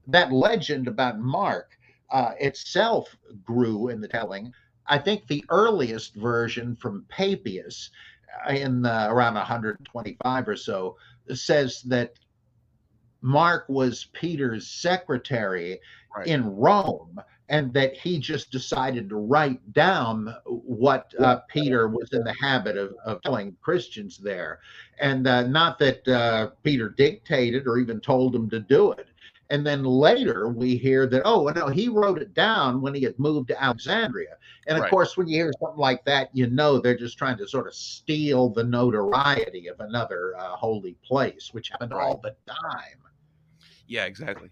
that 0.08 0.32
legend 0.32 0.88
about 0.88 1.20
Mark 1.20 1.78
uh, 2.10 2.32
itself 2.40 3.16
grew 3.44 3.90
in 3.90 4.02
the 4.02 4.08
telling. 4.08 4.52
I 4.88 4.98
think 4.98 5.28
the 5.28 5.46
earliest 5.50 6.16
version 6.16 6.76
from 6.76 7.06
Papias 7.08 7.92
in 8.50 8.86
around 8.86 9.36
125 9.36 10.48
or 10.48 10.56
so 10.56 10.98
says 11.34 11.84
that 11.84 12.14
Mark 13.22 13.70
was 13.70 14.06
Peter's 14.14 14.68
secretary 14.68 15.80
right. 16.16 16.28
in 16.28 16.56
Rome, 16.56 17.22
and 17.50 17.74
that 17.74 17.96
he 17.96 18.18
just 18.18 18.50
decided 18.50 19.10
to 19.10 19.18
write 19.18 19.74
down 19.74 20.34
what 20.46 21.14
uh, 21.20 21.40
Peter 21.50 21.90
was 21.90 22.10
in 22.14 22.24
the 22.24 22.36
habit 22.42 22.78
of, 22.78 22.94
of 23.06 23.22
telling 23.22 23.56
Christians 23.62 24.18
there. 24.18 24.62
And 25.00 25.28
uh, 25.28 25.48
not 25.48 25.78
that 25.80 26.08
uh, 26.08 26.52
Peter 26.64 26.90
dictated 26.90 27.68
or 27.68 27.78
even 27.78 28.00
told 28.00 28.34
him 28.34 28.50
to 28.52 28.60
do 28.62 28.94
it. 28.94 29.08
And 29.50 29.68
then 29.68 29.84
later 29.84 30.48
we 30.48 30.78
hear 30.78 31.06
that, 31.08 31.24
oh, 31.26 31.50
no, 31.50 31.68
he 31.68 31.90
wrote 31.90 32.22
it 32.22 32.34
down 32.34 32.80
when 32.80 32.96
he 32.96 33.04
had 33.04 33.20
moved 33.20 33.50
to 33.50 33.62
Alexandria. 33.62 34.38
And 34.68 34.78
of 34.78 34.84
right. 34.84 34.90
course, 34.90 35.18
when 35.18 35.28
you 35.28 35.44
hear 35.44 35.52
something 35.60 35.78
like 35.78 36.06
that, 36.06 36.30
you 36.32 36.48
know 36.48 36.80
they're 36.80 36.98
just 36.98 37.18
trying 37.18 37.38
to 37.38 37.48
sort 37.48 37.68
of 37.68 37.74
steal 37.74 38.48
the 38.48 38.64
notoriety 38.64 39.68
of 39.68 39.78
another 39.82 40.36
uh, 40.38 40.56
holy 40.56 40.96
place, 41.04 41.50
which 41.52 41.68
happened 41.68 41.92
right. 41.92 42.02
all 42.02 42.22
the 42.24 42.34
time. 42.48 43.00
Yeah, 43.88 44.06
exactly. 44.06 44.50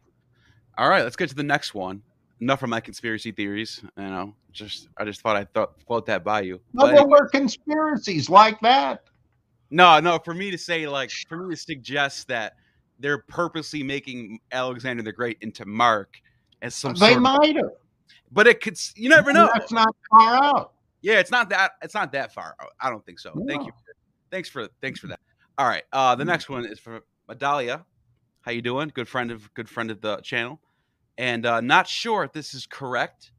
All 0.80 0.88
right, 0.88 1.04
let's 1.04 1.18
get 1.18 1.28
to 1.28 1.36
the 1.36 1.44
next 1.44 1.74
one. 1.74 2.02
Enough 2.40 2.64
of 2.64 2.70
my 2.70 2.80
conspiracy 2.80 3.34
theories. 3.34 3.82
You 3.98 4.04
know, 4.04 4.34
just 4.54 4.88
I 4.98 5.04
just 5.04 5.20
thought 5.20 5.36
I'd 5.36 5.54
th- 5.54 5.68
float 5.86 6.06
that 6.06 6.24
by 6.24 6.40
you. 6.40 6.62
No, 6.72 6.88
there 6.88 7.06
were 7.06 7.28
conspiracies 7.28 8.30
like 8.30 8.58
that. 8.62 9.04
No, 9.72 10.00
no. 10.00 10.20
For 10.20 10.34
me 10.34 10.50
to 10.52 10.58
say, 10.58 10.88
like, 10.88 11.12
for 11.28 11.36
me 11.36 11.54
to 11.54 11.62
suggest 11.62 12.30
that 12.30 12.54
they're 12.98 13.18
purposely 13.18 13.84
making 13.84 14.40
Alexander 14.54 15.04
the 15.04 15.12
Great 15.12 15.38
into 15.42 15.66
Mark 15.66 16.16
as 16.62 16.76
some. 16.76 16.94
They 16.94 17.18
might 17.18 17.58
have. 17.58 17.72
But 18.32 18.48
it 18.48 18.62
could. 18.62 18.80
You 18.96 19.10
never 19.10 19.34
know. 19.34 19.50
That's 19.54 19.74
not 19.74 19.94
far 20.10 20.42
out. 20.42 20.74
Yeah, 21.02 21.20
it's 21.20 21.32
not 21.32 21.50
that. 21.50 21.72
It's 21.82 21.94
not 21.94 22.14
that 22.14 22.34
far 22.34 22.56
out. 22.62 22.70
I 22.80 22.90
don't 22.90 23.06
think 23.06 23.20
so. 23.20 23.34
No. 23.36 23.46
Thank 23.46 23.66
you. 23.66 23.74
Thanks 24.32 24.48
for. 24.48 24.70
Thanks 24.82 25.02
for 25.02 25.08
that. 25.08 25.20
All 25.58 25.68
right. 25.68 25.84
Uh, 25.92 26.16
the 26.16 26.24
mm. 26.24 26.28
next 26.28 26.48
one 26.48 26.66
is 26.66 26.80
for 26.80 27.02
Adalia. 27.28 27.84
How 28.44 28.52
you 28.52 28.62
doing? 28.62 28.90
Good 28.94 29.10
friend 29.10 29.30
of 29.30 29.54
good 29.54 29.68
friend 29.68 29.92
of 29.92 30.00
the 30.00 30.18
channel, 30.22 30.62
and 31.20 31.46
uh, 31.46 31.60
not 31.60 31.86
sure 31.86 32.24
if 32.24 32.32
this 32.32 32.54
is 32.54 32.66
correct, 32.66 33.32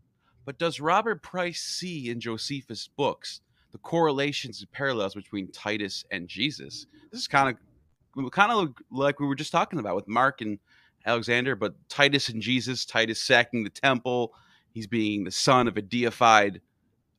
but 0.45 0.59
does 0.59 0.81
Robert 0.81 1.23
Price 1.23 1.63
see 1.63 2.11
in 2.11 2.21
Josephus' 2.21 2.91
books 2.95 3.41
the 3.73 3.79
correlations 3.79 4.61
and 4.61 4.71
parallels 4.71 5.15
between 5.15 5.51
Titus 5.51 6.05
and 6.11 6.29
Jesus? 6.29 6.87
This 7.11 7.23
is 7.23 7.27
kind 7.27 7.49
of 7.49 8.31
kind 8.31 8.53
of 8.53 8.75
like 8.91 9.19
we 9.19 9.27
were 9.27 9.35
just 9.35 9.51
talking 9.51 9.79
about 9.79 9.97
with 9.97 10.07
Mark 10.07 10.43
and 10.43 10.59
Alexander, 11.07 11.57
but 11.57 11.75
Titus 11.89 12.29
and 12.29 12.43
Jesus. 12.43 12.85
Titus 12.85 13.23
sacking 13.23 13.65
the 13.65 13.71
temple. 13.71 14.35
He's 14.75 14.87
being 14.87 15.25
the 15.25 15.31
son 15.31 15.67
of 15.67 15.79
a 15.79 15.83
deified, 15.83 16.61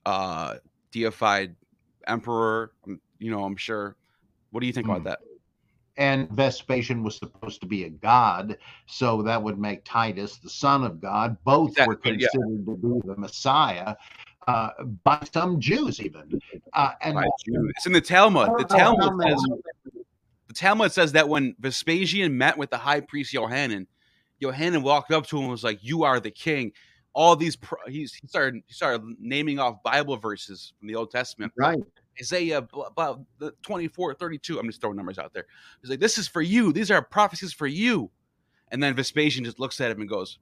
uh, 0.06 0.58
deified 0.92 1.56
emperor. 2.06 2.72
Um, 2.86 3.02
you 3.18 3.32
know, 3.32 3.44
I'm 3.44 3.58
sure. 3.58 3.96
What 4.52 4.62
do 4.62 4.68
you 4.68 4.74
think 4.74 4.86
mm. 4.86 4.92
about 4.92 5.02
hmm. 5.02 5.08
that? 5.08 5.20
And 6.02 6.28
Vespasian 6.32 7.04
was 7.04 7.16
supposed 7.16 7.62
to 7.62 7.68
be 7.68 7.84
a 7.84 7.90
god, 7.90 8.58
so 8.88 9.22
that 9.22 9.42
would 9.42 9.60
make 9.60 9.84
Titus 9.86 10.38
the 10.38 10.50
son 10.50 10.84
of 10.84 11.00
God. 11.00 11.38
Both 11.44 11.78
were 11.86 11.96
considered 11.96 12.22
yeah. 12.34 12.74
to 12.74 12.76
be 12.76 13.08
the 13.08 13.16
Messiah. 13.18 13.96
Uh, 14.48 14.70
by 15.04 15.24
some 15.32 15.60
Jews, 15.60 16.02
even. 16.02 16.42
Uh, 16.74 16.92
and 17.04 17.24
it's 17.76 17.86
in 17.86 17.94
the 17.94 18.02
Talmud. 18.02 18.50
The 18.58 18.64
Talmud 18.64 19.22
says 19.22 19.46
the 20.48 20.54
Talmud 20.56 20.92
says 20.92 21.12
that 21.12 21.30
when 21.30 21.56
Vespasian 21.60 22.36
met 22.36 22.58
with 22.58 22.72
the 22.72 22.80
high 22.80 23.02
priest 23.02 23.32
Johanan, 23.32 23.86
Johanan 24.40 24.82
walked 24.82 25.12
up 25.12 25.28
to 25.28 25.38
him 25.38 25.44
and 25.44 25.52
was 25.52 25.64
like, 25.64 25.84
"You 25.84 26.04
are 26.04 26.20
the 26.20 26.32
king." 26.32 26.72
All 27.14 27.36
these 27.36 27.56
pro- 27.56 27.78
he's, 27.88 28.16
he 28.16 28.26
started 28.26 28.64
he 28.66 28.74
started 28.74 29.04
naming 29.20 29.60
off 29.60 29.84
Bible 29.84 30.18
verses 30.18 30.74
from 30.80 30.88
the 30.88 30.96
Old 30.96 31.12
Testament. 31.12 31.54
Right. 31.56 31.78
Isaiah 32.20 32.68
about 32.74 33.22
the 33.40 33.54
24, 33.64 34.16
32. 34.16 34.60
I'm 34.60 34.68
just 34.68 34.82
throwing 34.82 34.98
numbers 34.98 35.18
out 35.18 35.34
there. 35.34 35.46
He's 35.82 35.90
like, 35.90 36.00
This 36.00 36.18
is 36.18 36.28
for 36.28 36.42
you. 36.42 36.74
These 36.74 36.92
are 36.92 37.02
prophecies 37.02 37.54
for 37.54 37.68
you. 37.68 38.12
And 38.72 38.82
then 38.82 38.96
Vespasian 38.96 39.44
just 39.44 39.60
looks 39.60 39.80
at 39.82 39.92
him 39.92 40.00
and 40.02 40.10
goes, 40.10 40.40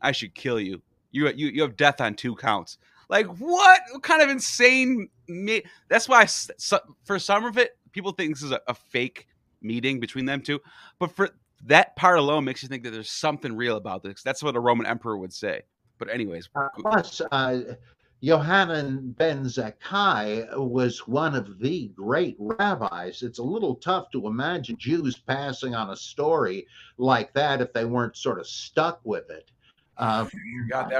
I 0.00 0.12
should 0.12 0.34
kill 0.34 0.60
you. 0.60 0.82
You 1.10 1.28
you, 1.28 1.48
you 1.48 1.62
have 1.62 1.76
death 1.76 2.00
on 2.00 2.14
two 2.14 2.34
counts. 2.34 2.78
Like, 3.08 3.26
what? 3.38 3.80
what 3.90 4.02
kind 4.02 4.22
of 4.22 4.30
insane? 4.30 5.08
Me- 5.28 5.64
That's 5.88 6.08
why, 6.08 6.24
so, 6.24 6.78
for 7.04 7.18
some 7.18 7.44
of 7.44 7.58
it, 7.58 7.76
people 7.92 8.12
think 8.12 8.34
this 8.34 8.42
is 8.42 8.52
a, 8.52 8.60
a 8.66 8.74
fake 8.74 9.26
meeting 9.60 10.00
between 10.00 10.24
them 10.24 10.40
two. 10.40 10.60
But 10.98 11.14
for 11.14 11.30
that 11.66 11.94
part 11.96 12.18
alone 12.18 12.44
makes 12.44 12.62
you 12.62 12.68
think 12.68 12.82
that 12.84 12.90
there's 12.90 13.10
something 13.10 13.54
real 13.54 13.76
about 13.76 14.02
this. 14.02 14.22
That's 14.22 14.42
what 14.42 14.56
a 14.56 14.60
Roman 14.60 14.86
emperor 14.86 15.16
would 15.16 15.32
say. 15.32 15.62
But 15.98 16.08
anyways, 16.10 16.48
uh, 16.56 16.68
plus 16.78 17.20
uh, 17.30 17.74
Yohanan 18.22 19.10
ben 19.18 19.44
Zakkai 19.44 20.56
was 20.56 21.08
one 21.08 21.34
of 21.34 21.58
the 21.58 21.88
great 21.88 22.36
rabbis. 22.38 23.24
It's 23.24 23.40
a 23.40 23.42
little 23.42 23.74
tough 23.74 24.12
to 24.12 24.28
imagine 24.28 24.76
Jews 24.78 25.18
passing 25.18 25.74
on 25.74 25.90
a 25.90 25.96
story 25.96 26.68
like 26.98 27.32
that 27.32 27.60
if 27.60 27.72
they 27.72 27.84
weren't 27.84 28.16
sort 28.16 28.38
of 28.38 28.46
stuck 28.46 29.00
with 29.02 29.28
it. 29.28 29.50
Uh, 29.96 30.26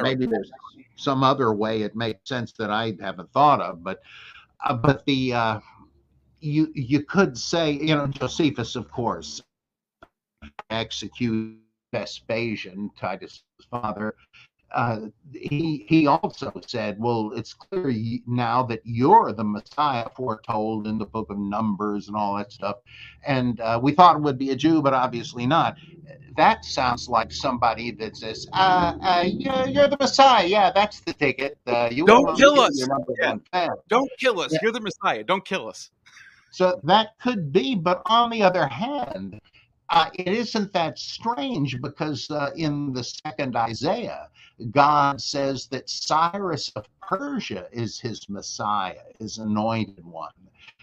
maybe 0.03 0.27
right. 0.27 0.31
there's 0.31 0.51
some 0.97 1.23
other 1.23 1.53
way 1.53 1.83
it 1.83 1.95
makes 1.95 2.29
sense 2.29 2.51
that 2.55 2.71
I 2.71 2.97
haven't 3.01 3.33
thought 3.33 3.61
of, 3.61 3.85
but 3.85 4.03
uh, 4.65 4.75
but 4.75 5.07
the 5.07 5.33
uh, 5.33 5.61
you 6.41 6.73
you 6.75 7.05
could 7.05 7.39
say 7.39 7.71
you 7.71 7.95
know 7.95 8.09
Josephus, 8.09 8.75
of 8.75 8.91
course, 8.91 9.41
execute 10.71 11.57
Vespasian, 11.93 12.91
Titus' 12.99 13.45
father, 13.71 14.17
uh, 14.75 15.01
he 15.33 15.85
he 15.89 16.07
also 16.07 16.53
said, 16.67 16.99
"Well, 16.99 17.33
it's 17.35 17.53
clear 17.53 17.93
now 18.27 18.63
that 18.65 18.81
you're 18.85 19.33
the 19.33 19.45
Messiah 19.45 20.09
foretold 20.17 20.87
in 20.87 20.99
the 20.99 21.07
Book 21.07 21.31
of 21.31 21.39
Numbers 21.39 22.09
and 22.09 22.17
all 22.17 22.37
that 22.37 22.53
stuff." 22.53 22.77
And 23.27 23.61
uh, 23.61 23.79
we 23.83 23.93
thought 23.93 24.17
it 24.17 24.23
would 24.23 24.39
be 24.39 24.51
a 24.51 24.57
Jew, 24.57 24.83
but 24.83 24.95
obviously 24.95 25.47
not. 25.47 25.77
That 26.37 26.65
sounds 26.65 27.09
like 27.09 27.31
somebody 27.31 27.91
that 27.93 28.17
says, 28.17 28.47
uh, 28.55 28.95
uh 29.03 29.25
you're, 29.27 29.67
you're, 29.69 29.89
the 29.89 29.99
Messiah. 30.01 30.47
Yeah, 30.47 30.71
that's 30.71 31.01
the 31.01 31.13
ticket. 31.13 31.59
Uh, 31.67 31.91
you 31.93 32.07
don't 32.07 32.37
kill 32.37 32.59
us. 32.59 32.87
Yeah. 33.21 33.69
Don't 33.89 34.11
kill 34.19 34.41
us. 34.41 34.53
Yeah. 34.53 34.59
You're 34.63 34.73
the 34.73 34.81
Messiah. 34.81 35.23
Don't 35.25 35.45
kill 35.45 35.69
us." 35.69 35.91
So 36.53 36.81
that 36.85 37.19
could 37.23 37.53
be, 37.53 37.75
but 37.75 38.03
on 38.07 38.29
the 38.29 38.43
other 38.43 38.67
hand, 38.67 39.41
uh, 39.93 40.09
it 40.15 40.29
isn't 40.29 40.73
that 40.73 40.99
strange 40.99 41.81
because 41.83 42.31
uh, 42.31 42.51
in 42.57 42.95
the 42.95 43.05
second 43.05 43.55
Isaiah, 43.57 44.29
God 44.71 45.21
says 45.21 45.67
that 45.67 45.91
Cyrus 45.91 46.73
of 46.77 46.87
Persia 47.03 47.67
is 47.73 48.01
his 48.01 48.27
Messiah, 48.31 49.03
his 49.19 49.37
anointed 49.37 50.05
one. 50.05 50.33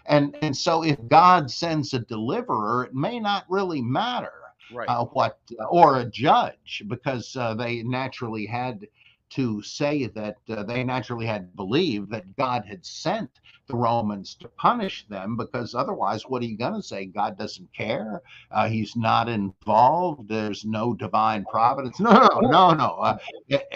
And, 0.06 0.36
and 0.44 0.56
so 0.56 0.84
if 0.84 0.98
God 1.08 1.50
sends 1.50 1.94
a 1.96 2.00
deliverer, 2.00 2.86
it 2.86 2.94
may 2.94 3.20
not 3.20 3.46
really 3.50 3.82
matter 3.82 4.32
right. 4.72 4.88
uh, 4.88 5.06
what, 5.06 5.40
or 5.70 6.00
a 6.02 6.06
judge, 6.06 6.84
because 6.88 7.36
uh, 7.36 7.56
they 7.56 7.82
naturally 7.82 8.46
had 8.46 8.88
to 9.30 9.62
say 9.62 10.08
that 10.08 10.38
uh, 10.50 10.64
they 10.64 10.84
naturally 10.84 11.26
had 11.26 11.56
believed 11.56 12.10
that 12.12 12.36
God 12.36 12.66
had 12.66 12.86
sent 12.86 13.30
the 13.68 13.76
Romans 13.76 14.36
to 14.36 14.48
punish 14.48 15.06
them 15.08 15.38
because 15.38 15.76
otherwise, 15.76 16.24
what 16.24 16.42
are 16.42 16.46
you 16.46 16.58
going 16.58 16.74
to 16.74 16.82
say? 16.82 17.06
God 17.06 17.38
doesn't 17.38 17.72
care. 17.74 18.22
Uh, 18.52 18.68
he's 18.68 18.96
not 18.96 19.30
involved. 19.30 20.28
There's 20.28 20.66
no 20.66 20.94
divine 20.94 21.46
providence. 21.46 22.00
No, 22.00 22.12
no, 22.12 22.40
no, 22.42 22.74
no. 22.74 22.88
Uh, 22.98 23.18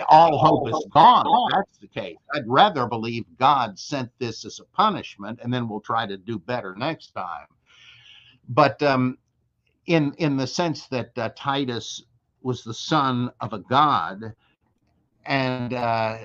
all 0.10 0.38
hope 0.38 0.70
is 0.70 0.88
gone. 0.91 1.26
That's 1.51 1.78
the 1.78 1.88
case. 1.88 2.18
I'd 2.34 2.47
rather 2.47 2.88
believe 2.88 3.26
God 3.38 3.78
sent 3.78 4.10
this 4.18 4.45
as 4.45 4.60
a 4.60 4.66
punishment, 4.76 5.39
and 5.43 5.54
then 5.54 5.70
we'll 5.70 5.82
try 5.82 6.08
to 6.08 6.18
do 6.18 6.39
better 6.39 6.76
next 6.76 7.12
time. 7.12 7.47
But 8.49 8.82
um, 8.82 9.18
in 9.86 10.14
in 10.18 10.38
the 10.38 10.47
sense 10.47 10.88
that 10.88 11.18
uh, 11.18 11.30
Titus 11.36 12.04
was 12.41 12.64
the 12.64 12.74
son 12.74 13.32
of 13.39 13.54
a 13.54 13.60
god 13.60 14.34
and 15.26 15.74
uh, 15.74 16.17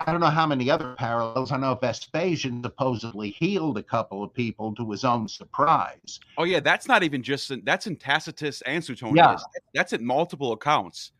I 0.00 0.10
don't 0.10 0.20
know 0.20 0.26
how 0.26 0.46
many 0.46 0.70
other 0.70 0.94
parallels. 0.98 1.52
I 1.52 1.56
know 1.56 1.74
Vespasian 1.74 2.62
supposedly 2.62 3.30
healed 3.30 3.78
a 3.78 3.82
couple 3.82 4.22
of 4.22 4.32
people 4.32 4.74
to 4.76 4.90
his 4.90 5.04
own 5.04 5.28
surprise. 5.28 6.20
Oh 6.38 6.44
yeah, 6.44 6.60
that's 6.60 6.88
not 6.88 7.02
even 7.02 7.22
just 7.22 7.50
in, 7.50 7.62
that's 7.64 7.86
in 7.86 7.96
Tacitus 7.96 8.62
and 8.62 8.82
Suetonius. 8.82 9.16
Yeah. 9.16 9.36
That's 9.74 9.92
in 9.92 10.04
multiple 10.04 10.52
accounts. 10.52 11.12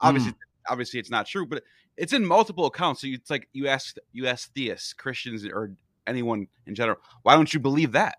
Obviously, 0.00 0.32
mm. 0.32 0.36
obviously 0.68 1.00
it's 1.00 1.10
not 1.10 1.26
true, 1.26 1.46
but 1.46 1.62
it's 1.96 2.12
in 2.12 2.24
multiple 2.24 2.66
accounts. 2.66 3.02
So 3.02 3.08
it's 3.08 3.30
like 3.30 3.48
you 3.52 3.68
ask 3.68 3.96
you 4.12 4.26
ask 4.26 4.52
theists, 4.54 4.92
Christians, 4.92 5.44
or 5.44 5.72
anyone 6.06 6.46
in 6.66 6.74
general, 6.74 6.98
why 7.22 7.34
don't 7.34 7.52
you 7.52 7.60
believe 7.60 7.92
that? 7.92 8.18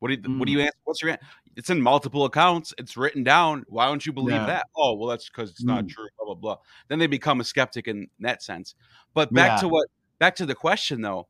What 0.00 0.08
do 0.08 0.14
you, 0.14 0.20
mm. 0.20 0.38
what 0.38 0.46
do 0.46 0.52
you 0.52 0.60
answer? 0.60 0.78
What's 0.84 1.02
your 1.02 1.10
answer? 1.12 1.26
It's 1.56 1.70
in 1.70 1.80
multiple 1.80 2.24
accounts. 2.24 2.72
It's 2.78 2.96
written 2.96 3.24
down. 3.24 3.64
Why 3.68 3.86
don't 3.86 4.04
you 4.04 4.12
believe 4.12 4.36
yeah. 4.36 4.46
that? 4.46 4.66
Oh, 4.76 4.94
well, 4.94 5.08
that's 5.08 5.28
because 5.28 5.50
it's 5.50 5.62
mm. 5.62 5.68
not 5.68 5.88
true. 5.88 6.08
Blah 6.18 6.26
blah 6.26 6.34
blah. 6.34 6.56
Then 6.88 6.98
they 6.98 7.06
become 7.06 7.40
a 7.40 7.44
skeptic 7.44 7.88
in 7.88 8.08
that 8.20 8.42
sense. 8.42 8.74
But 9.14 9.32
back 9.32 9.56
yeah. 9.56 9.60
to 9.62 9.68
what 9.68 9.88
back 10.18 10.36
to 10.36 10.46
the 10.46 10.54
question 10.54 11.02
though. 11.02 11.28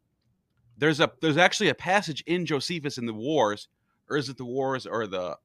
There's 0.76 1.00
a 1.00 1.10
there's 1.20 1.36
actually 1.36 1.68
a 1.68 1.74
passage 1.74 2.22
in 2.26 2.46
Josephus 2.46 2.96
in 2.96 3.06
the 3.06 3.12
Wars, 3.12 3.68
or 4.08 4.16
is 4.16 4.28
it 4.28 4.38
the 4.38 4.44
Wars 4.44 4.86
or 4.86 5.06
the 5.06 5.36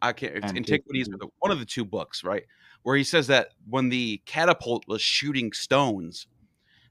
I 0.00 0.12
can't 0.12 0.36
it's 0.36 0.52
Antiquities 0.52 1.08
or 1.08 1.18
the, 1.18 1.28
one 1.38 1.52
of 1.52 1.58
the 1.58 1.64
two 1.64 1.84
books, 1.84 2.24
right? 2.24 2.44
Where 2.82 2.96
he 2.96 3.04
says 3.04 3.28
that 3.28 3.48
when 3.68 3.88
the 3.88 4.22
catapult 4.26 4.84
was 4.88 5.00
shooting 5.00 5.52
stones, 5.52 6.26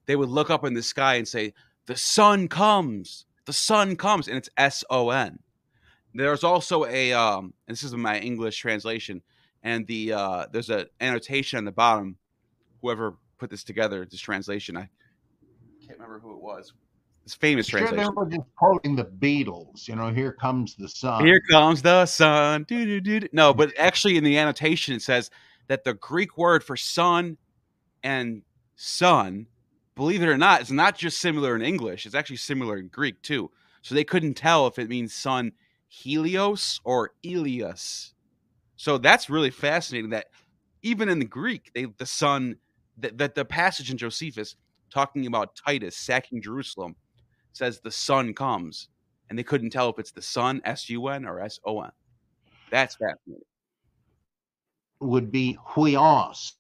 they 0.05 0.15
would 0.15 0.29
look 0.29 0.49
up 0.49 0.63
in 0.63 0.73
the 0.73 0.83
sky 0.83 1.15
and 1.15 1.27
say, 1.27 1.53
"The 1.87 1.97
sun 1.97 2.47
comes, 2.47 3.25
the 3.45 3.53
sun 3.53 3.95
comes," 3.95 4.27
and 4.27 4.37
it's 4.37 4.49
S 4.57 4.83
O 4.89 5.09
N 5.09 5.39
there's 6.13 6.43
also 6.43 6.85
a 6.85 7.13
um, 7.13 7.53
and 7.67 7.75
this 7.75 7.83
is 7.83 7.95
my 7.95 8.19
English 8.19 8.57
translation, 8.57 9.21
and 9.63 9.85
the 9.87 10.13
uh, 10.13 10.45
there's 10.51 10.69
an 10.69 10.85
annotation 10.99 11.57
on 11.57 11.65
the 11.65 11.71
bottom. 11.71 12.17
Whoever 12.81 13.17
put 13.37 13.49
this 13.49 13.63
together, 13.63 14.05
this 14.09 14.19
translation, 14.19 14.75
I 14.75 14.89
can't 15.85 15.99
remember 15.99 16.19
who 16.19 16.31
it 16.31 16.41
was. 16.41 16.73
This 17.23 17.35
famous 17.35 17.67
sure 17.67 17.79
translation. 17.79 18.13
They 18.13 18.21
were 18.21 18.29
just 18.29 18.55
quoting 18.55 18.95
the 18.95 19.05
Beatles. 19.05 19.87
You 19.87 19.95
know, 19.95 20.09
here 20.09 20.33
comes 20.33 20.75
the 20.75 20.89
sun. 20.89 21.25
Here 21.25 21.41
comes 21.49 21.81
the 21.81 22.05
sun. 22.05 22.65
No, 23.31 23.53
but 23.53 23.71
actually, 23.77 24.17
in 24.17 24.23
the 24.23 24.37
annotation, 24.37 24.95
it 24.95 25.01
says 25.01 25.29
that 25.67 25.83
the 25.83 25.93
Greek 25.93 26.37
word 26.37 26.63
for 26.63 26.75
sun 26.75 27.37
and 28.03 28.41
sun, 28.75 29.45
believe 29.95 30.23
it 30.23 30.27
or 30.27 30.37
not, 30.37 30.61
is 30.61 30.71
not 30.71 30.97
just 30.97 31.19
similar 31.19 31.55
in 31.55 31.61
English. 31.61 32.05
It's 32.05 32.15
actually 32.15 32.37
similar 32.37 32.77
in 32.77 32.87
Greek 32.87 33.21
too. 33.21 33.51
So 33.83 33.95
they 33.95 34.03
couldn't 34.03 34.33
tell 34.33 34.67
if 34.67 34.79
it 34.79 34.89
means 34.89 35.13
sun 35.13 35.53
Helios 35.91 36.79
or 36.85 37.11
Elias. 37.25 38.13
So 38.77 38.97
that's 38.97 39.29
really 39.29 39.49
fascinating 39.49 40.11
that 40.11 40.27
even 40.83 41.09
in 41.09 41.19
the 41.19 41.25
Greek, 41.25 41.69
they 41.75 41.85
the 41.97 42.05
sun 42.05 42.55
that, 42.97 43.17
that 43.17 43.35
the 43.35 43.43
passage 43.43 43.91
in 43.91 43.97
Josephus 43.97 44.55
talking 44.89 45.27
about 45.27 45.55
Titus 45.55 45.97
sacking 45.97 46.41
Jerusalem 46.41 46.95
says 47.51 47.81
the 47.81 47.91
sun 47.91 48.33
comes, 48.33 48.87
and 49.29 49.37
they 49.37 49.43
couldn't 49.43 49.71
tell 49.71 49.89
if 49.89 49.99
it's 49.99 50.11
the 50.11 50.21
sun 50.21 50.61
S 50.63 50.89
U 50.89 51.07
N 51.09 51.25
or 51.25 51.41
S 51.41 51.59
O 51.65 51.81
N. 51.81 51.91
That's 52.71 52.95
fascinating. 52.95 53.43
Would 55.01 55.29
be 55.29 55.57
huios, 55.73 56.53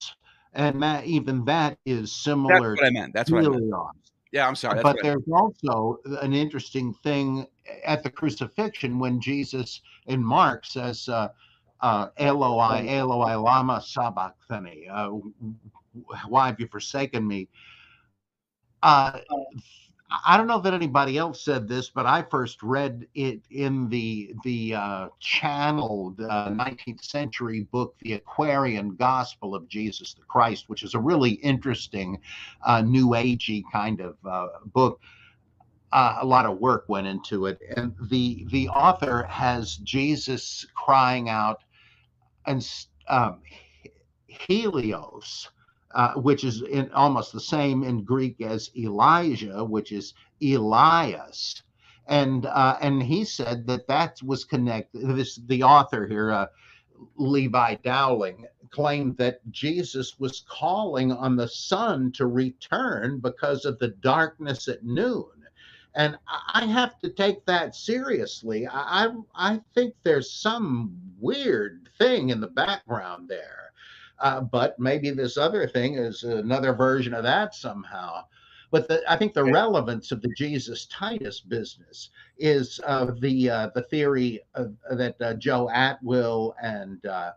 and 0.53 0.83
that 0.83 1.05
even 1.05 1.45
that 1.45 1.77
is 1.85 2.11
similar. 2.11 2.75
That's 2.75 2.81
what 2.81 2.87
I 2.87 2.91
meant. 2.91 3.13
That's 3.13 3.31
what 3.31 3.45
I 3.45 3.47
meant. 3.47 3.63
Yeah, 4.31 4.47
I'm 4.47 4.55
sorry. 4.55 4.81
but 4.81 4.97
there's 5.01 5.27
also 5.33 5.99
an 6.21 6.33
interesting 6.33 6.93
thing 7.03 7.47
at 7.85 8.03
the 8.03 8.09
crucifixion 8.09 8.97
when 8.97 9.19
Jesus 9.19 9.81
in 10.07 10.23
Mark 10.23 10.65
says, 10.65 11.09
uh, 11.09 11.29
uh, 11.81 12.09
Eloi, 12.17 12.87
Eloi, 12.87 13.35
lama 13.35 13.81
sabachthani. 13.81 14.87
Uh, 14.87 15.09
why 16.27 16.47
have 16.47 16.59
you 16.59 16.67
forsaken 16.67 17.27
me? 17.27 17.49
Uh, 18.83 19.19
I 20.25 20.37
don't 20.37 20.47
know 20.47 20.61
that 20.61 20.73
anybody 20.73 21.17
else 21.17 21.43
said 21.45 21.67
this, 21.67 21.89
but 21.89 22.05
I 22.05 22.23
first 22.23 22.63
read 22.63 23.07
it 23.15 23.41
in 23.51 23.89
the 23.89 24.33
the 24.43 24.75
uh, 24.75 25.09
channeled 25.19 26.21
uh, 26.21 26.49
19th 26.51 27.03
century 27.03 27.61
book, 27.71 27.95
The 28.01 28.13
Aquarian 28.13 28.95
Gospel 28.95 29.55
of 29.55 29.67
Jesus 29.69 30.13
the 30.15 30.23
Christ, 30.23 30.65
which 30.69 30.83
is 30.83 30.95
a 30.95 30.99
really 30.99 31.31
interesting 31.31 32.19
uh, 32.65 32.81
New 32.81 33.09
Agey 33.09 33.63
kind 33.73 34.01
of 34.01 34.17
uh, 34.29 34.47
book. 34.67 34.93
uh, 35.93 36.19
a 36.21 36.27
lot 36.27 36.47
of 36.47 36.59
work 36.59 36.85
went 36.89 37.07
into 37.07 37.47
it, 37.47 37.59
and 37.77 37.95
the 38.11 38.47
the 38.51 38.69
author 38.69 39.23
has 39.25 39.77
Jesus 39.77 40.67
crying 40.75 41.29
out, 41.29 41.63
and 42.47 42.67
um, 43.09 43.41
Helios, 44.27 45.49
uh, 45.93 46.13
which 46.13 46.43
is 46.43 46.61
in 46.61 46.91
almost 46.93 47.33
the 47.33 47.39
same 47.39 47.83
in 47.83 48.03
Greek 48.03 48.41
as 48.41 48.71
Elijah, 48.75 49.63
which 49.63 49.91
is 49.91 50.13
Elias, 50.41 51.63
and 52.07 52.45
uh, 52.45 52.77
and 52.81 53.03
he 53.03 53.25
said 53.25 53.67
that 53.67 53.87
that 53.87 54.21
was 54.23 54.43
connected. 54.43 55.01
This 55.15 55.39
the 55.47 55.63
author 55.63 56.07
here, 56.07 56.31
uh, 56.31 56.47
Levi 57.17 57.75
Dowling, 57.83 58.45
claimed 58.71 59.17
that 59.17 59.39
Jesus 59.51 60.19
was 60.19 60.45
calling 60.49 61.11
on 61.11 61.35
the 61.35 61.47
sun 61.47 62.11
to 62.13 62.27
return 62.27 63.19
because 63.19 63.65
of 63.65 63.79
the 63.79 63.89
darkness 63.89 64.67
at 64.67 64.83
noon 64.83 65.41
and 65.95 66.17
I 66.53 66.65
have 66.65 66.99
to 66.99 67.09
take 67.09 67.45
that 67.45 67.75
seriously. 67.75 68.67
I 68.71 69.09
I 69.35 69.59
think 69.75 69.95
there's 70.03 70.31
some 70.31 70.95
weird 71.19 71.89
thing 71.97 72.29
in 72.29 72.39
the 72.39 72.47
background 72.47 73.27
there, 73.29 73.70
uh, 74.21 74.41
but 74.41 74.79
maybe 74.79 75.09
this 75.11 75.37
other 75.37 75.67
thing 75.67 75.95
is 75.95 76.23
another 76.23 76.73
version 76.73 77.13
of 77.13 77.23
that 77.23 77.55
somehow. 77.55 78.23
But 78.71 78.87
the, 78.87 79.03
I 79.11 79.17
think 79.17 79.33
the 79.33 79.43
relevance 79.43 80.11
of 80.13 80.21
the 80.21 80.33
Jesus 80.37 80.85
Titus 80.85 81.41
business 81.41 82.09
is 82.37 82.79
uh, 82.85 83.11
the 83.19 83.49
uh, 83.49 83.69
the 83.75 83.81
theory 83.83 84.39
of, 84.55 84.73
that 84.91 85.21
uh, 85.21 85.33
Joe 85.33 85.69
Atwill 85.73 86.53
and 86.61 87.05
uh, 87.05 87.31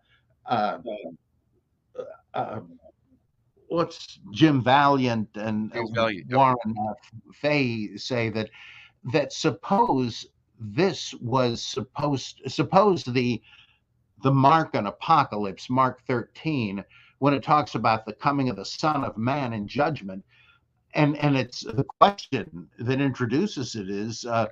uh, 2.34 2.60
what's 3.68 4.20
Jim 4.30 4.62
Valliant 4.62 5.26
and 5.34 5.72
Valliant, 5.72 6.32
Warren 6.32 6.56
uh, 6.66 6.94
Fahy 7.32 7.98
say 7.98 8.30
that 8.30 8.50
that 9.12 9.32
suppose 9.32 10.26
this 10.60 11.14
was 11.14 11.60
supposed 11.60 12.40
suppose 12.46 13.02
the 13.04 13.42
the 14.24 14.32
Markan 14.32 14.88
apocalypse 14.88 15.70
mark 15.70 16.02
13 16.08 16.84
when 17.20 17.32
it 17.32 17.44
talks 17.44 17.76
about 17.76 18.04
the 18.04 18.12
coming 18.12 18.48
of 18.48 18.56
the 18.56 18.64
son 18.64 19.04
of 19.04 19.16
man 19.16 19.52
in 19.52 19.68
judgment 19.68 20.24
and 20.94 21.16
and 21.18 21.36
it's 21.36 21.60
the 21.60 21.84
question 22.00 22.68
that 22.78 23.00
introduces 23.00 23.76
it 23.76 23.88
is 23.88 24.24
uh, 24.24 24.48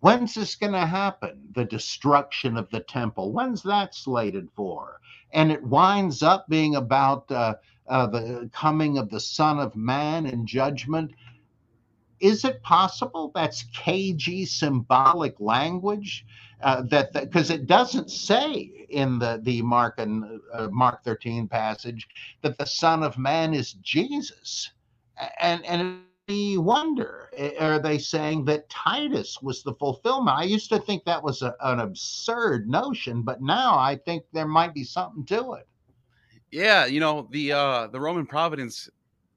when's 0.00 0.34
this 0.34 0.54
going 0.54 0.72
to 0.72 0.86
happen 0.86 1.38
the 1.54 1.64
destruction 1.66 2.56
of 2.56 2.70
the 2.70 2.80
temple 2.80 3.32
when's 3.32 3.62
that 3.62 3.94
slated 3.94 4.48
for 4.56 5.00
and 5.32 5.52
it 5.52 5.62
winds 5.62 6.22
up 6.22 6.48
being 6.48 6.76
about 6.76 7.30
uh, 7.30 7.54
uh, 7.88 8.06
the 8.06 8.50
coming 8.52 8.98
of 8.98 9.10
the 9.10 9.20
Son 9.20 9.58
of 9.58 9.74
Man 9.74 10.26
in 10.26 10.46
judgment. 10.46 11.12
Is 12.20 12.44
it 12.44 12.62
possible 12.62 13.30
that's 13.34 13.64
cagey 13.74 14.44
symbolic 14.44 15.38
language? 15.40 16.26
Uh, 16.60 16.82
that 16.82 17.12
because 17.12 17.50
it 17.50 17.66
doesn't 17.66 18.10
say 18.10 18.86
in 18.88 19.18
the 19.18 19.40
the 19.44 19.62
Mark 19.62 19.98
and 19.98 20.40
uh, 20.52 20.68
Mark 20.72 21.04
13 21.04 21.46
passage 21.46 22.08
that 22.42 22.58
the 22.58 22.66
Son 22.66 23.02
of 23.04 23.16
Man 23.16 23.54
is 23.54 23.74
Jesus, 23.74 24.72
and 25.40 25.64
and 25.64 26.00
we 26.28 26.58
wonder 26.58 27.30
are 27.60 27.78
they 27.78 27.98
saying 27.98 28.44
that 28.44 28.68
Titus 28.68 29.40
was 29.40 29.62
the 29.62 29.74
fulfillment? 29.74 30.36
I 30.36 30.44
used 30.44 30.68
to 30.70 30.78
think 30.78 31.04
that 31.04 31.22
was 31.22 31.42
a, 31.42 31.54
an 31.60 31.80
absurd 31.80 32.68
notion, 32.68 33.22
but 33.22 33.40
now 33.40 33.78
I 33.78 33.96
think 33.96 34.24
there 34.32 34.46
might 34.46 34.74
be 34.74 34.84
something 34.84 35.24
to 35.26 35.54
it. 35.54 35.66
Yeah, 36.50 36.86
you 36.86 37.00
know 37.00 37.28
the 37.30 37.52
uh 37.52 37.86
the 37.88 38.00
Roman 38.00 38.26
Providence 38.26 38.88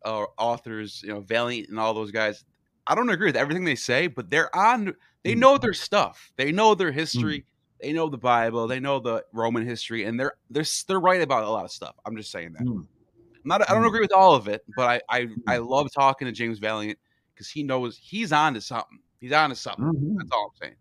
uh, 0.04 0.26
authors, 0.38 1.02
you 1.04 1.14
know 1.14 1.22
Valliant 1.22 1.70
and 1.70 1.80
all 1.80 1.94
those 1.94 2.12
guys. 2.12 2.44
I 2.88 2.96
don't 2.96 3.10
agree 3.10 3.28
with 3.28 3.38
everything 3.38 3.64
they 3.64 3.76
say, 3.76 4.08
but 4.08 4.30
they're 4.30 4.54
on. 4.56 4.96
They 5.24 5.36
mm. 5.36 5.40
know 5.40 5.58
their 5.58 5.74
stuff. 5.74 6.32
They 6.38 6.52
know 6.52 6.76
their 6.76 6.92
history. 6.92 7.40
Mm. 7.40 7.46
They 7.82 7.94
know 7.94 8.10
the 8.10 8.18
Bible. 8.18 8.68
They 8.68 8.80
know 8.80 9.00
the 9.00 9.24
Roman 9.34 9.66
history, 9.66 10.06
and 10.06 10.20
they're 10.20 10.34
they're 10.50 10.66
they're 10.88 11.00
right 11.00 11.22
about 11.22 11.44
a 11.44 11.50
lot 11.50 11.66
of 11.66 11.72
stuff. 11.72 11.96
I'm 12.06 12.16
just 12.16 12.32
saying 12.32 12.54
that. 12.54 12.64
Mm. 12.64 12.86
not. 13.44 13.68
I 13.70 13.74
don't 13.74 13.84
mm. 13.84 13.88
agree 13.88 14.02
with 14.02 14.14
all 14.14 14.36
of 14.36 14.48
it, 14.48 14.64
but 14.76 14.88
I 14.88 15.18
I, 15.18 15.28
I 15.48 15.58
mm. 15.58 15.68
love 15.68 15.88
talking 15.94 16.26
to 16.28 16.32
James 16.32 16.60
Valliant 16.60 16.96
because 17.34 17.50
he 17.50 17.64
knows 17.64 17.98
he's 17.98 18.32
on 18.32 18.54
to 18.54 18.62
something. 18.62 19.00
He's 19.20 19.32
on 19.32 19.50
to 19.50 19.56
something. 19.56 19.86
Mm-hmm. 19.86 20.18
That's 20.18 20.32
all 20.32 20.52
I'm 20.54 20.68
saying. 20.68 20.76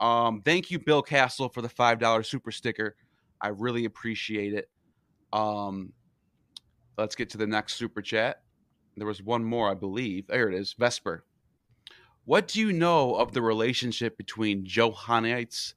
Um, 0.00 0.42
thank 0.42 0.70
you, 0.70 0.78
Bill 0.78 1.02
Castle, 1.02 1.48
for 1.48 1.62
the 1.62 1.68
five 1.68 1.98
dollar 1.98 2.22
super 2.22 2.52
sticker. 2.52 2.96
I 3.40 3.48
really 3.48 3.84
appreciate 3.84 4.54
it. 4.54 4.68
Um, 5.32 5.92
let's 6.96 7.14
get 7.14 7.30
to 7.30 7.38
the 7.38 7.46
next 7.46 7.74
super 7.74 8.02
chat. 8.02 8.42
There 8.96 9.06
was 9.06 9.22
one 9.22 9.44
more, 9.44 9.70
I 9.70 9.74
believe. 9.74 10.26
There 10.26 10.48
it 10.48 10.54
is. 10.54 10.72
Vesper. 10.72 11.24
What 12.28 12.46
do 12.46 12.60
you 12.60 12.74
know 12.74 13.14
of 13.14 13.32
the 13.32 13.40
relationship 13.40 14.18
between 14.18 14.66
Johannites, 14.66 15.72